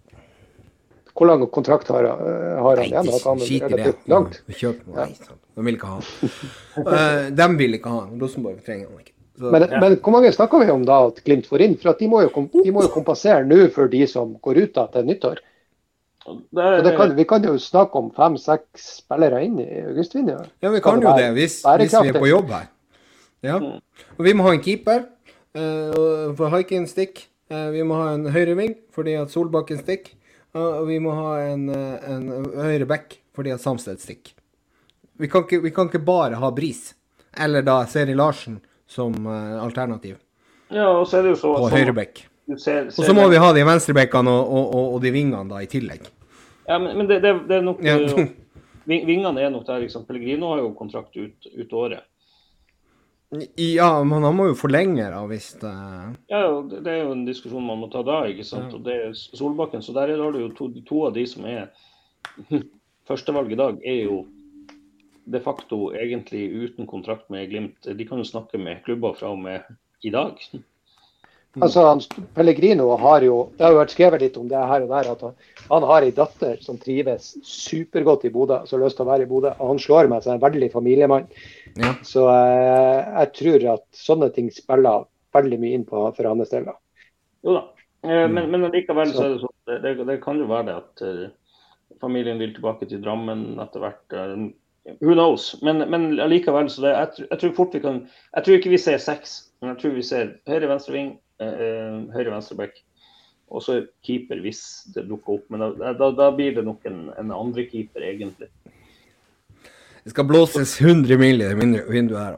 Hvor 1.17 1.29
lang 1.29 1.41
kontrakt 1.49 1.89
har, 1.89 2.05
eh, 2.05 2.61
har 2.61 2.77
han 2.77 2.85
igjen? 2.85 3.11
Han 3.25 3.39
skit 3.41 3.55
i 3.55 3.59
det. 3.59 3.69
relativt 3.73 4.09
langt? 4.13 4.39
Kjøp, 4.53 4.83
nei, 4.93 5.07
ja. 5.09 5.37
de 5.57 5.65
vil 5.65 5.77
ikke 5.79 5.91
ha 5.91 5.99
han. 5.99 6.33
Eh, 6.77 7.29
de 7.33 7.47
vil 7.57 7.77
ikke 7.79 7.93
ha 7.93 8.01
han. 8.03 8.19
Rosenborg 8.21 8.59
trenger 8.65 8.91
han 8.91 8.99
ikke. 9.01 9.15
Så, 9.37 9.51
Men, 9.53 9.65
men 9.81 9.95
hvor 10.01 10.13
mange 10.13 10.31
snakker 10.33 10.61
vi 10.61 10.71
om 10.73 10.85
da 10.85 10.99
at 11.07 11.23
Glimt 11.25 11.49
får 11.49 11.63
inn? 11.65 11.75
For 11.81 11.91
at 11.93 11.99
de, 12.01 12.09
må 12.09 12.21
jo, 12.25 12.45
de 12.53 12.73
må 12.73 12.85
jo 12.85 12.93
kompensere 12.93 13.45
nå 13.45 13.67
for 13.73 13.89
de 13.89 14.05
som 14.09 14.35
går 14.41 14.61
ut 14.63 14.73
da 14.77 14.87
til 14.93 15.09
nyttår. 15.09 15.41
Det 16.27 16.63
er, 16.63 16.81
det 16.83 16.95
kan, 16.97 17.13
vi 17.15 17.25
kan 17.25 17.45
jo 17.45 17.53
snakke 17.61 17.97
om 17.97 18.09
fem-seks 18.13 18.87
spillere 19.01 19.43
inn 19.45 19.61
i 19.63 19.67
augustvinduet. 19.87 20.49
ja, 20.61 20.71
vi 20.73 20.81
kan 20.83 21.01
jo 21.01 21.13
det 21.17 21.29
hvis, 21.37 21.61
hvis 21.63 21.93
vi 22.03 22.11
er 22.11 22.17
på 22.19 22.29
jobb 22.29 22.49
her. 22.51 22.65
Ja. 23.45 23.59
Mm. 23.61 23.77
Og 24.17 24.25
vi 24.25 24.33
må 24.35 24.43
ha 24.45 24.57
en 24.57 24.61
keeper 24.61 25.05
Uh, 25.57 26.35
for 26.37 26.51
Haikin 26.53 26.85
stikker. 26.87 27.25
Eh, 27.49 27.69
vi 27.73 27.83
må 27.87 27.95
ha 28.01 28.11
en 28.15 28.27
høyreving 28.33 28.75
fordi 28.95 29.15
at 29.19 29.31
Solbakken 29.33 29.79
stikker. 29.81 30.13
Og 30.57 30.87
vi 30.87 30.97
må 31.03 31.11
ha 31.13 31.33
en, 31.51 31.67
eh, 31.69 32.11
en 32.11 32.29
høyre 32.55 32.87
back 32.89 33.19
fordi 33.35 33.51
at 33.53 33.61
Samsted 33.61 33.99
stikker. 34.01 34.33
Vi 35.17 35.27
vi 35.27 35.71
kan 35.71 35.89
ikke 35.89 36.05
bare 36.05 36.35
ha 36.35 36.51
Bris, 36.51 36.95
eller 37.37 37.61
da 37.61 37.85
Seri 37.85 38.13
Larsen, 38.13 38.59
som 38.87 39.13
eh, 39.25 39.63
alternativ 39.63 40.17
ja, 40.69 40.87
og 40.89 41.07
så 41.07 41.19
er 41.19 41.27
det 41.27 41.29
jo 41.35 41.39
så 41.39 41.53
på 41.55 41.69
høyre 41.71 41.93
back. 41.95 42.25
Og 42.51 42.59
så 42.59 43.13
må 43.15 43.27
vi 43.31 43.39
ha 43.39 43.51
de 43.55 43.63
venstrebekkene 43.67 44.31
og, 44.31 44.51
og, 44.51 44.75
og, 44.75 44.93
og 44.95 45.01
de 45.03 45.11
vingene 45.15 45.47
da 45.51 45.61
i 45.63 45.69
tillegg. 45.71 46.09
Ja, 46.67 46.77
men, 46.79 46.97
men 46.99 47.07
det, 47.07 47.21
det, 47.23 47.33
det 47.47 47.59
er 47.59 47.65
nok 47.65 47.83
Ja. 47.85 47.97
Vingene 48.87 49.41
er 49.43 49.49
nok 49.51 49.65
der. 49.67 49.81
liksom. 49.83 50.05
Pellegrino 50.07 50.53
har 50.53 50.61
jo 50.61 50.69
kontrakt 50.75 51.15
ut, 51.19 51.47
ut 51.51 51.73
året. 51.75 52.05
Ja, 53.59 53.89
men 54.07 54.23
han 54.23 54.35
må 54.37 54.45
jo 54.47 54.55
forlenge 54.55 55.09
da, 55.11 55.19
hvis 55.27 55.49
det 55.59 55.71
Ja, 56.31 56.43
det 56.71 56.87
er 56.87 57.01
jo 57.01 57.11
en 57.11 57.25
diskusjon 57.27 57.65
man 57.67 57.81
må 57.81 57.89
ta 57.91 57.99
da. 58.07 58.21
ikke 58.31 58.45
sant? 58.47 58.71
Og 58.77 58.85
det 58.85 58.95
er 58.95 59.17
Solbakken. 59.17 59.83
Så 59.83 59.95
der 59.95 60.13
har 60.15 60.31
du 60.31 60.39
jo 60.45 60.53
to, 60.55 60.69
to 60.87 61.03
av 61.09 61.15
de 61.17 61.25
som 61.27 61.47
er 61.49 61.67
Førstevalg 63.07 63.51
i 63.51 63.59
dag 63.59 63.83
er 63.87 64.01
jo 64.07 64.21
de 65.27 65.39
facto 65.43 65.89
egentlig 65.95 66.45
uten 66.55 66.87
kontrakt 66.87 67.29
med 67.31 67.49
Glimt. 67.51 67.83
De 67.83 68.07
kan 68.07 68.19
jo 68.19 68.27
snakke 68.27 68.59
med 68.59 68.83
klubber 68.85 69.15
fra 69.15 69.33
og 69.35 69.39
med 69.43 69.67
i 70.07 70.11
dag. 70.11 70.39
Altså, 71.57 71.83
Pellegrino 72.35 72.89
har 73.01 73.23
jo 73.25 73.49
Det 73.57 73.65
har 73.65 73.73
jo 73.73 73.79
vært 73.81 73.95
skrevet 73.95 74.23
litt 74.23 74.37
om 74.37 74.47
det 74.47 74.59
her 74.71 74.85
og 74.85 74.91
der. 74.91 75.11
at 75.11 75.21
Han, 75.21 75.35
han 75.69 75.83
har 75.89 76.05
ei 76.05 76.11
datter 76.15 76.57
som 76.63 76.77
trives 76.81 77.33
supergodt 77.47 78.25
i 78.27 78.31
Bodø, 78.33 78.61
som 78.65 78.79
har 78.79 78.87
lyst 78.87 78.97
til 78.99 79.05
å 79.05 79.09
være 79.11 79.25
i 79.27 79.29
Bodø. 79.31 79.51
Og 79.59 79.73
han 79.73 79.79
slår 79.83 80.09
meg 80.11 80.23
som 80.25 80.35
en 80.35 80.43
veldig 80.43 80.69
familiemann. 80.73 81.25
Ja. 81.77 81.93
Så 82.07 82.27
eh, 82.31 83.01
jeg 83.21 83.33
tror 83.39 83.65
at 83.77 83.85
sånne 83.95 84.29
ting 84.35 84.51
spiller 84.53 85.07
veldig 85.35 85.59
mye 85.61 85.77
inn 85.77 85.83
på 85.87 86.05
for 86.15 86.29
hans 86.29 86.53
del. 86.53 86.69
Jo 87.45 87.57
da. 87.59 87.65
Eh, 88.07 88.27
Men, 88.31 88.47
men 88.53 88.69
likevel 88.71 89.11
så 89.11 89.25
er 89.25 89.33
det 89.35 89.41
sånn 89.43 89.55
det, 89.67 89.81
det, 89.83 89.97
det 90.07 90.21
kan 90.23 90.39
jo 90.39 90.47
være 90.47 90.69
det 90.69 90.77
at 90.79 91.03
uh, 91.03 91.27
familien 92.01 92.39
vil 92.39 92.53
tilbake 92.55 92.87
til 92.87 93.01
Drammen 93.03 93.57
etter 93.59 93.83
hvert. 93.83 94.15
Uh, 94.15 94.47
who 95.01 95.13
knows? 95.17 95.49
Men, 95.65 95.83
men 95.91 96.13
likevel, 96.31 96.69
så 96.71 96.85
det, 96.85 96.93
jeg, 96.95 97.13
tror- 97.17 97.27
jeg 97.33 97.41
tror 97.41 97.55
fort 97.57 97.75
vi 97.75 97.81
kan 97.83 97.97
Jeg 98.07 98.45
tror 98.45 98.59
ikke 98.61 98.71
vi 98.71 98.79
ser 98.79 99.01
seks, 99.03 99.37
men 99.61 99.73
jeg 99.73 99.81
tror 99.81 99.97
vi 99.97 100.05
ser 100.05 100.35
høyre 100.47 100.69
venstre 100.71 100.95
ving, 100.95 101.09
eh, 101.43 101.57
eh, 101.67 101.97
høyre 102.15 102.31
venstre 102.37 102.55
back. 102.61 102.79
Og 103.47 103.63
så 103.63 103.77
keeper 104.03 104.41
hvis 104.43 104.61
det 104.95 105.05
dukker 105.07 105.37
opp. 105.37 105.45
Men 105.53 105.63
da, 105.79 105.93
da, 105.95 106.11
da 106.11 106.31
blir 106.35 106.57
det 106.57 106.65
nok 106.67 106.83
en, 106.89 107.05
en 107.17 107.31
andre 107.31 107.63
keeper, 107.69 108.03
egentlig. 108.03 108.49
Det 110.03 110.11
skal 110.15 110.27
blåses 110.27 110.77
100 110.81 111.17
mil 111.19 111.41
i 111.41 111.47
det 111.47 111.55
vinduet 111.87 112.19
her. 112.19 112.37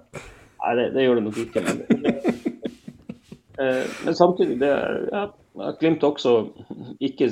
Nei, 0.59 0.75
det, 0.77 0.85
det 0.93 1.05
gjør 1.07 1.19
det 1.19 1.25
nok 1.29 1.41
ikke. 1.47 1.65
Men, 1.65 2.19
Eh, 3.59 3.83
men 4.05 4.15
samtidig, 4.15 4.59
det 4.59 4.67
er, 4.71 5.01
ja, 5.11 5.25
Glimt 5.79 6.03
også 6.07 6.31
ikke 7.03 7.25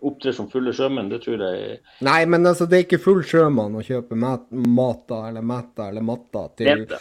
opptrer 0.00 0.32
som 0.32 0.46
fulle 0.48 0.72
sjømenn, 0.72 1.10
det 1.12 1.18
tror 1.24 1.42
jeg 1.44 1.74
Nei, 2.06 2.22
men 2.24 2.46
altså, 2.48 2.64
det 2.64 2.78
er 2.78 2.86
ikke 2.86 3.00
full 3.02 3.20
sjømann 3.28 3.76
å 3.76 3.82
kjøpe 3.84 4.16
mat, 4.16 4.46
mata 4.48 5.18
eller 5.28 5.44
mata 5.44 5.90
eller 5.90 6.06
matta 6.06 6.46
til 6.56 6.70
Mete. 6.70 7.00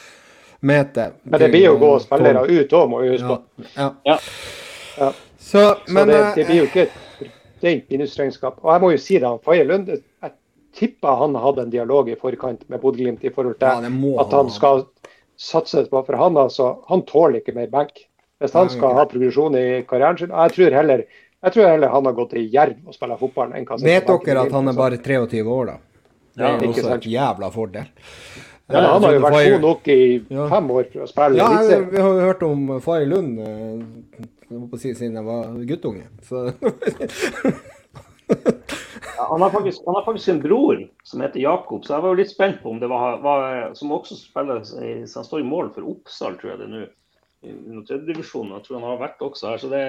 mete. 0.60 1.06
Men 1.24 1.40
det 1.40 1.50
blir 1.54 1.66
jo 1.70 1.78
gå 1.80 1.94
spillere 2.04 2.44
ut 2.50 2.76
òg, 2.82 2.90
må 2.92 3.00
vi 3.06 3.14
huske 3.14 3.32
på. 3.32 3.68
ja. 3.78 3.88
Ja. 4.12 4.18
Ja. 5.00 5.14
Så, 5.44 5.64
Så 5.86 5.94
men 5.94 6.08
det, 6.08 6.20
eh, 6.20 6.36
det 6.38 6.46
blir 6.48 6.62
jo 6.62 6.68
ikke 6.70 6.86
et 6.88 7.34
rent 7.64 7.90
minusregnskap. 7.92 8.62
Og 8.64 8.72
jeg 8.74 8.84
må 8.84 8.92
jo 8.94 9.02
si 9.02 9.18
det, 9.20 9.28
han 9.28 9.42
Faye 9.44 9.66
Lund 9.68 9.92
Jeg 9.92 10.32
tipper 10.74 11.20
han 11.20 11.36
hadde 11.38 11.66
en 11.68 11.74
dialog 11.74 12.10
i 12.10 12.16
forkant 12.20 12.64
med 12.72 12.82
Bodø-Glimt 12.82 13.24
i 13.28 13.32
forhold 13.34 13.60
til 13.60 13.68
ja, 13.68 13.76
at 13.78 13.84
han 13.84 14.40
han 14.40 14.50
ha. 14.50 14.56
skal 14.56 14.86
satse 15.38 15.84
på 15.92 16.02
For 16.08 16.18
han 16.18 16.40
altså, 16.40 16.72
han 16.90 17.04
tåler 17.10 17.42
ikke 17.42 17.56
mer 17.58 17.68
benk. 17.74 18.06
Hvis 18.42 18.56
han 18.58 18.72
skal 18.72 18.96
ha 18.98 19.06
progresjon 19.08 19.56
i 19.60 19.84
karrieren 19.88 20.18
sin 20.20 20.34
Jeg 20.34 20.56
tror 20.56 20.80
heller 20.80 21.06
jeg 21.44 21.52
tror 21.58 21.68
heller 21.68 21.92
han 21.92 22.06
har 22.08 22.14
gått 22.16 22.30
til 22.32 22.46
Jerv 22.54 22.88
og 22.88 22.96
spiller 22.96 23.20
fotball. 23.20 23.50
enn 23.52 23.66
hva 23.68 23.76
vet 23.84 24.08
dere 24.08 24.46
at 24.46 24.54
han 24.56 24.68
er 24.72 24.78
bare 24.78 24.98
23 24.98 25.42
år, 25.44 25.66
da? 25.74 25.76
Det 26.34 26.46
er 26.46 26.54
ja, 26.54 26.68
også 26.70 26.84
sant. 26.86 27.04
et 27.04 27.12
jævla 27.12 27.50
fordel. 27.52 27.90
Ja, 28.72 28.80
han 28.94 29.04
har 29.04 29.14
jo 29.14 29.20
vært 29.26 29.50
god 29.52 29.66
nok 29.66 29.88
i 29.92 29.98
Ja. 30.32 30.46
fem 30.50 30.72
år 30.72 30.86
for 30.94 31.04
å 31.04 31.08
spille 31.12 31.36
Ja, 31.38 31.50
vi 31.92 32.00
har 32.00 32.14
jo 32.16 32.22
hørt 32.24 32.44
om 32.48 32.80
Fay 32.80 33.06
Lund 33.06 33.42
må 34.62 34.70
på 34.72 34.80
å 34.80 34.82
si, 34.82 34.94
siden 34.98 35.20
jeg 35.20 35.28
var 35.28 35.56
guttunge. 35.70 36.10
Så 36.28 36.48
Ja, 39.14 39.28
han, 39.30 39.42
har 39.42 39.52
faktisk, 39.54 39.82
han 39.86 39.96
har 39.96 40.06
faktisk 40.06 40.28
en 40.34 40.42
bror 40.42 40.80
som 41.04 41.22
heter 41.22 41.40
Jakob, 41.40 41.86
så 41.86 41.94
jeg 41.94 42.04
var 42.04 42.14
jo 42.14 42.20
litt 42.20 42.32
spent 42.32 42.62
på 42.64 42.72
om 42.74 42.80
det 42.82 42.90
var, 42.92 43.20
var 43.24 43.72
Som 43.78 43.94
også 43.96 44.18
spiller 44.20 44.64
så 44.66 44.80
Han 44.82 45.28
står 45.28 45.44
i 45.44 45.48
mål 45.48 45.72
for 45.76 45.88
Oppsal, 45.88 46.36
tror 46.40 46.54
jeg 46.54 46.62
det 46.64 46.70
nå. 46.72 46.84
I 47.44 47.54
tredjedivisjon. 47.88 48.54
Jeg 48.56 48.64
tror 48.66 48.80
han 48.80 48.88
har 48.88 49.02
vært 49.02 49.24
også 49.26 49.50
her. 49.52 49.60
så 49.60 49.70
det 49.72 49.84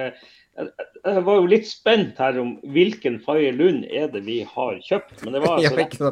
jeg, 0.55 0.69
jeg 1.03 1.23
var 1.27 1.39
jo 1.39 1.47
litt 1.51 1.67
spent 1.67 2.19
her 2.21 2.37
om 2.39 2.53
hvilken 2.71 3.17
Faye 3.23 3.51
Lund 3.55 3.83
er 3.91 4.07
det 4.11 4.21
vi 4.27 4.37
har 4.47 4.77
kjøpt. 4.83 5.23
Men 5.23 5.35
det 5.35 5.41
var 5.43 5.59
altså, 5.59 6.11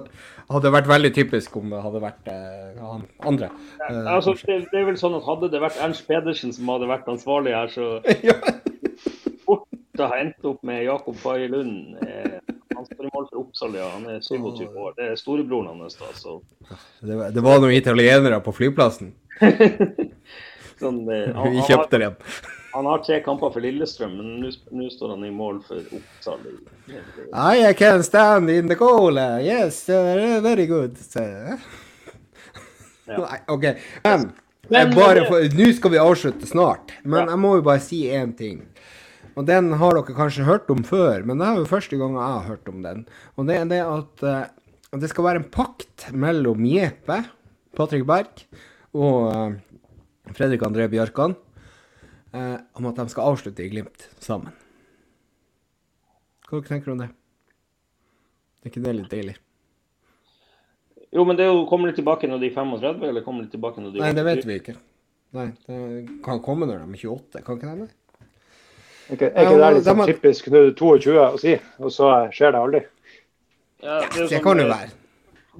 hadde 0.52 0.72
vært 0.74 0.88
veldig 0.92 1.12
typisk 1.16 1.56
om 1.58 1.70
det 1.72 1.82
hadde 1.84 2.02
vært 2.04 2.28
eh, 2.32 2.82
andre. 3.28 3.50
Eh, 3.90 4.00
altså 4.16 4.34
det, 4.42 4.58
det 4.72 4.80
er 4.82 4.88
vel 4.90 4.98
sånn 5.00 5.16
at 5.18 5.26
Hadde 5.28 5.50
det 5.54 5.62
vært 5.64 5.80
Ernst 5.84 6.08
Pedersen 6.08 6.52
som 6.56 6.68
hadde 6.74 6.90
vært 6.92 7.08
ansvarlig 7.12 7.54
her, 7.56 7.72
så 7.72 7.88
ja. 8.30 8.36
fort 9.46 9.68
å 10.04 10.10
ha 10.12 10.20
endt 10.24 10.46
opp 10.50 10.64
med 10.68 10.84
Jakob 10.88 11.16
Faye 11.22 11.48
Lund. 11.52 11.98
Eh, 12.04 12.40
han 12.74 12.88
står 12.90 13.06
i 13.08 13.12
mål 13.14 13.28
for 13.30 13.44
Oppsal, 13.44 13.76
ja. 13.78 13.88
Han 13.94 14.08
er 14.10 14.20
27 14.26 14.66
år. 14.74 14.96
Det 14.98 15.12
er 15.12 15.20
storebroren 15.22 15.70
hans, 15.84 15.96
da. 16.02 16.10
så 16.18 16.40
det, 17.06 17.14
var- 17.16 17.32
det 17.36 17.44
var 17.46 17.62
noen 17.64 17.78
italienere 17.78 18.42
på 18.44 18.54
flyplassen. 18.58 19.14
Sånn, 20.82 21.04
eh, 21.14 21.30
han, 21.38 21.54
Vi 21.54 21.64
kjøpte 21.70 22.00
dem. 22.02 22.16
Han 22.74 22.86
har 22.90 23.02
tre 23.06 23.20
kamper 23.26 23.52
for 23.54 23.62
Lillestrøm, 23.64 24.16
men 24.18 24.42
nå 24.44 24.88
står 24.92 25.14
han 25.14 25.26
i 25.28 25.32
mål 25.34 25.60
for 25.68 25.78
Oppsal. 25.98 26.40
i- 26.90 27.70
I 27.70 27.74
can 27.74 28.04
stand 28.04 28.50
in 28.50 28.68
the 28.68 28.76
goal. 28.76 29.18
Yes, 29.18 29.88
uh, 29.90 30.40
very 30.42 30.66
good. 30.66 30.98
Ja. 33.08 33.18
Nei, 33.20 33.40
OK. 33.52 33.64
Eh, 33.66 34.24
for, 34.96 35.20
Nå 35.58 35.74
skal 35.76 35.92
vi 35.92 35.98
avslutte 36.00 36.48
snart, 36.48 36.94
men 37.04 37.28
jeg 37.28 37.38
må 37.42 37.56
jo 37.58 37.62
bare 37.66 37.82
si 37.84 38.06
én 38.08 38.32
ting. 38.38 38.62
Og 39.36 39.46
den 39.50 39.72
har 39.74 39.92
dere 39.98 40.16
kanskje 40.16 40.46
hørt 40.48 40.70
om 40.72 40.84
før, 40.88 41.24
men 41.26 41.38
det 41.42 41.48
er 41.48 41.56
jo 41.60 41.66
første 41.66 41.98
gang 42.00 42.14
jeg 42.16 42.30
har 42.38 42.44
hørt 42.48 42.70
om 42.70 42.82
den. 42.86 43.06
Og 43.38 43.48
det 43.50 43.58
er 43.60 43.66
det 43.66 43.82
at 43.84 44.24
uh, 44.24 45.00
det 45.02 45.10
skal 45.12 45.26
være 45.26 45.42
en 45.42 45.50
pakt 45.52 46.08
mellom 46.14 46.64
Jeppe, 46.70 47.24
Patrick 47.76 48.06
Berg, 48.08 48.46
og 48.94 49.36
uh, 49.36 49.52
Fredrik 50.38 50.62
André 50.62 50.88
Bjørkan 50.88 51.36
eh, 52.34 52.58
om 52.80 52.90
at 52.90 53.00
de 53.02 53.08
skal 53.14 53.32
avslutte 53.34 53.64
i 53.64 53.70
Glimt 53.72 54.08
sammen. 54.24 54.54
Hva 56.48 56.60
dere 56.60 56.70
tenker 56.70 56.92
dere 56.92 56.96
om 56.98 57.04
det? 57.04 57.10
Er 58.64 58.72
ikke 58.72 58.84
det 58.84 58.96
litt 58.98 59.12
deilig? 59.12 59.36
Jo, 61.14 61.26
men 61.30 61.38
det 61.38 61.46
er 61.46 61.52
jo, 61.52 61.66
kommer 61.70 61.92
de 61.92 61.98
tilbake 62.00 62.30
når 62.30 62.42
de 62.42 62.50
er 62.50 62.56
35, 62.56 63.04
eller 63.10 63.26
kommer 63.26 63.46
de 63.46 63.54
tilbake 63.54 63.82
når 63.82 63.94
de 63.94 64.00
er 64.00 64.08
Nei, 64.08 64.14
det 64.18 64.26
vet 64.26 64.48
vi 64.50 64.56
ikke. 64.62 64.74
Nei, 65.34 65.50
det 65.68 65.78
kan 66.26 66.42
komme 66.46 66.66
når 66.70 66.82
de 66.82 66.98
er 66.98 67.06
28, 67.10 67.44
kan 67.46 67.60
ikke 67.60 67.76
det? 67.84 67.92
Er 69.04 69.18
ikke, 69.18 69.30
er 69.30 69.46
ikke 69.46 69.60
det 69.60 69.70
litt 69.76 69.88
sånn 69.90 70.02
typisk 70.08 70.50
nå 70.54 70.62
er 70.64 70.76
22 70.80 71.16
å 71.20 71.40
si, 71.42 71.54
og 71.84 71.92
så 71.94 72.12
skjer 72.34 72.54
det 72.56 72.62
aldri? 72.66 72.82
Ja, 73.84 73.98
det 74.00 74.08
er 74.08 74.22
jo 74.24 74.28
Det 74.30 74.30
sånn, 74.38 74.46
kan 74.46 74.62
jo 74.64 74.68
være. 74.72 74.94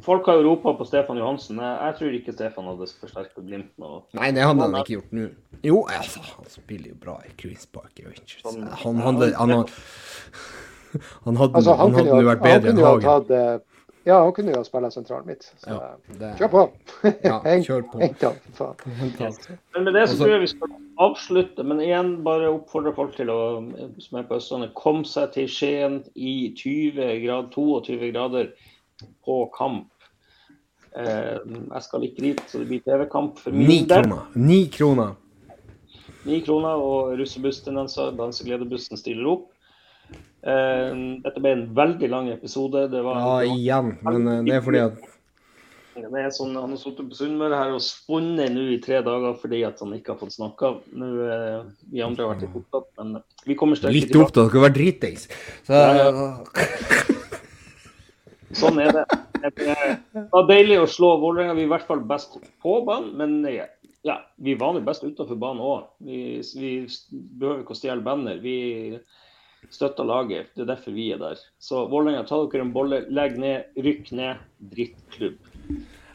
Folk 0.02 0.26
har 0.26 0.40
jo 0.40 0.44
ropa 0.48 0.74
på 0.74 0.86
Stefan 0.90 1.18
Johansen. 1.18 1.60
Jeg, 1.62 1.96
tror 2.00 2.16
ikke 2.18 2.34
Stefan 2.34 2.66
hadde 2.66 2.88
forsterka 3.00 3.42
Glimt 3.46 3.70
nå. 3.78 4.04
Nei, 4.18 4.32
det 4.34 4.42
hadde 4.42 4.66
han 4.66 4.74
ikke 4.80 4.96
gjort 4.98 5.12
nå. 5.14 5.28
Jo, 5.64 5.84
altså, 5.86 6.20
han 6.34 6.50
spiller 6.50 6.90
jo 6.90 6.96
bra 7.04 7.20
i 7.28 7.30
Queens 7.38 7.68
Park 7.70 8.02
Rangers. 8.02 8.40
Han, 8.48 8.64
Han 8.84 9.04
hadde 9.06 9.30
Han 9.38 9.54
hadde, 9.54 9.72
han 11.26 11.38
hadde, 11.38 11.54
Altså, 11.56 11.76
han, 11.76 11.80
han 11.80 11.94
kunne 11.94 12.10
hadde 12.10 12.24
jo, 12.24 12.32
vært 12.32 12.44
bedre 12.48 12.74
enn 12.74 12.82
Hagen. 12.84 13.38
eh, 13.38 13.60
Ja, 14.06 14.18
han 14.24 14.34
kunne 14.36 14.52
jo 14.52 14.64
spille 14.68 14.90
sentralen 14.92 15.28
mitt. 15.30 15.46
Så 15.62 15.70
Ja, 15.78 15.92
det, 16.20 16.34
kjør 16.42 16.50
på. 16.52 16.64
Ja, 17.24 17.38
kjør 17.68 17.86
på. 17.94 18.02
Men 19.74 19.84
med 19.84 19.94
det 19.94 20.08
så 20.10 20.12
Altså- 20.12 20.18
tror 20.24 20.34
jeg 20.34 20.42
vi 20.42 20.48
skal 20.48 20.74
avslutte. 21.00 21.64
Men 21.64 21.80
igjen 21.80 22.24
bare 22.26 22.50
oppfordre 22.52 22.94
folk 22.96 23.16
til 23.16 23.30
å, 23.32 23.40
som 24.02 24.20
er 24.20 24.24
på 24.28 24.36
Østlandet, 24.42 24.74
komme 24.76 25.06
seg 25.08 25.32
til 25.38 25.48
Skien 25.48 26.02
i 26.16 26.52
20 26.58 27.22
grad, 27.26 27.52
22 27.56 28.12
grader 28.12 28.52
på 29.26 29.38
kamp. 29.58 29.88
Eh, 30.96 31.40
jeg 31.42 31.82
skal 31.88 32.04
ikke 32.06 32.22
dit, 32.22 32.42
så 32.50 32.60
det 32.62 32.68
blir 32.70 32.84
TV-kamp 32.86 33.40
for 33.42 33.52
min 33.56 33.68
Ni 33.68 33.80
kroner. 33.90 34.28
Ni 34.36 34.60
kroner. 34.70 35.16
Ni 36.24 36.38
kroner, 36.46 36.78
og 36.80 37.18
russebussen, 37.20 37.76
dansegledebussen, 37.76 39.00
stiller 39.02 39.32
opp. 39.34 39.50
Eh, 40.44 40.92
dette 41.24 41.42
ble 41.42 41.56
en 41.56 41.66
veldig 41.76 42.10
lang 42.12 42.30
episode. 42.32 42.86
Det 42.92 43.02
var, 43.04 43.20
Ja, 43.20 43.56
igjen. 43.56 43.98
Men 44.04 44.28
eh, 44.28 44.44
det 44.44 44.56
er 44.60 44.62
fordi 44.62 44.84
at 44.86 45.02
Det 45.94 46.10
er 46.10 46.32
sånn, 46.34 46.56
Han 46.58 46.72
har 46.74 46.78
sittet 46.82 47.06
på 47.06 47.14
Sunnmøre 47.20 47.54
her 47.54 47.74
og 47.76 47.82
spunnet 47.86 48.50
nå 48.50 48.64
i 48.74 48.80
tre 48.82 49.04
dager 49.06 49.36
fordi 49.38 49.60
at 49.68 49.78
han 49.80 49.92
ikke 49.94 50.16
har 50.16 50.18
fått 50.18 50.34
snakka. 50.34 50.72
Nå, 50.98 51.10
Vi 51.92 52.02
andre 52.02 52.26
har 52.26 52.32
vært 52.34 52.48
litt 52.48 52.56
opptatt, 52.58 52.88
men 52.98 53.20
vi 53.46 53.54
kommer 53.60 53.78
sterkt 53.78 53.94
Litt 53.94 54.10
tilbake. 54.10 54.26
opptatt 54.32 54.50
Dere 54.50 54.62
har 54.62 54.70
vært 54.70 54.80
dritings. 54.80 55.28
Så 55.68 57.13
Sånn 58.58 58.80
er 58.84 58.92
det. 58.94 59.06
Det 59.44 59.68
er- 59.74 60.28
var 60.32 60.46
deilig 60.48 60.78
å 60.80 60.88
slå 60.88 61.14
Vålerenga. 61.22 61.56
Vi 61.58 61.64
er 61.66 61.68
i 61.68 61.72
hvert 61.74 61.88
fall 61.88 62.00
best 62.08 62.38
på 62.64 62.78
banen, 62.88 63.12
men 63.18 63.46
eh, 63.50 63.66
ja, 64.06 64.18
vi 64.40 64.54
er 64.54 64.62
vanlig 64.62 64.86
best 64.86 65.04
utenfor 65.04 65.36
banen 65.40 65.62
òg. 65.64 65.88
Vi, 66.06 66.42
vi 66.60 66.72
behøver 67.40 67.64
ikke 67.64 67.76
å 67.76 67.80
stjele 67.80 68.04
banner. 68.06 68.40
Vi 68.44 69.00
støtter 69.74 70.04
laget. 70.08 70.50
Det 70.56 70.64
er 70.66 70.72
derfor 70.76 70.96
vi 70.96 71.10
er 71.16 71.20
der. 71.22 71.40
Så 71.60 71.86
Vålerenga, 71.92 72.26
ta 72.28 72.40
dere 72.46 72.66
en 72.68 72.74
bolle, 72.76 73.04
legg 73.10 73.38
ned, 73.42 73.70
rykk 73.80 74.12
ned. 74.16 74.42
Drittklubb. 74.74 75.38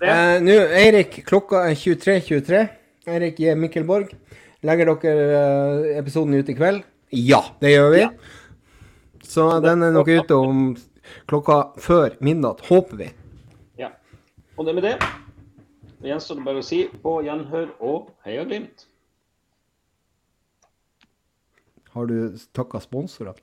Eh, 0.01 0.37
Nå, 0.45 0.59
Eirik, 0.79 1.23
klokka 1.27 1.65
er 1.69 1.75
23.23. 1.75 2.69
Eirik 3.09 3.41
J. 3.41 3.55
Mikkelborg. 3.59 4.13
Legger 4.67 4.91
dere 5.03 5.25
eh, 5.39 5.99
episoden 6.01 6.35
ut 6.39 6.49
i 6.51 6.55
kveld? 6.59 6.85
Ja, 7.15 7.41
det 7.63 7.73
gjør 7.73 7.93
vi. 7.95 8.05
Så 9.29 9.49
den 9.65 9.83
er 9.87 9.93
nok 9.95 10.09
ute 10.09 10.37
om 10.37 10.69
klokka 11.31 11.59
før 11.81 12.17
midnatt, 12.25 12.65
håper 12.69 13.01
vi. 13.01 13.09
Ja. 13.81 13.93
Og 14.57 14.67
det 14.67 14.75
med 14.77 14.87
det, 14.89 14.95
gjenstår 16.05 16.41
det 16.41 16.47
bare 16.47 16.63
å 16.63 16.67
si 16.67 16.85
på 17.03 17.19
gjenhør 17.27 17.75
og 17.79 18.13
heia 18.27 18.47
Glimt. 18.49 18.87
Har 21.95 22.07
du 22.11 22.39
takka 22.55 22.81
sponsorene? 22.83 23.39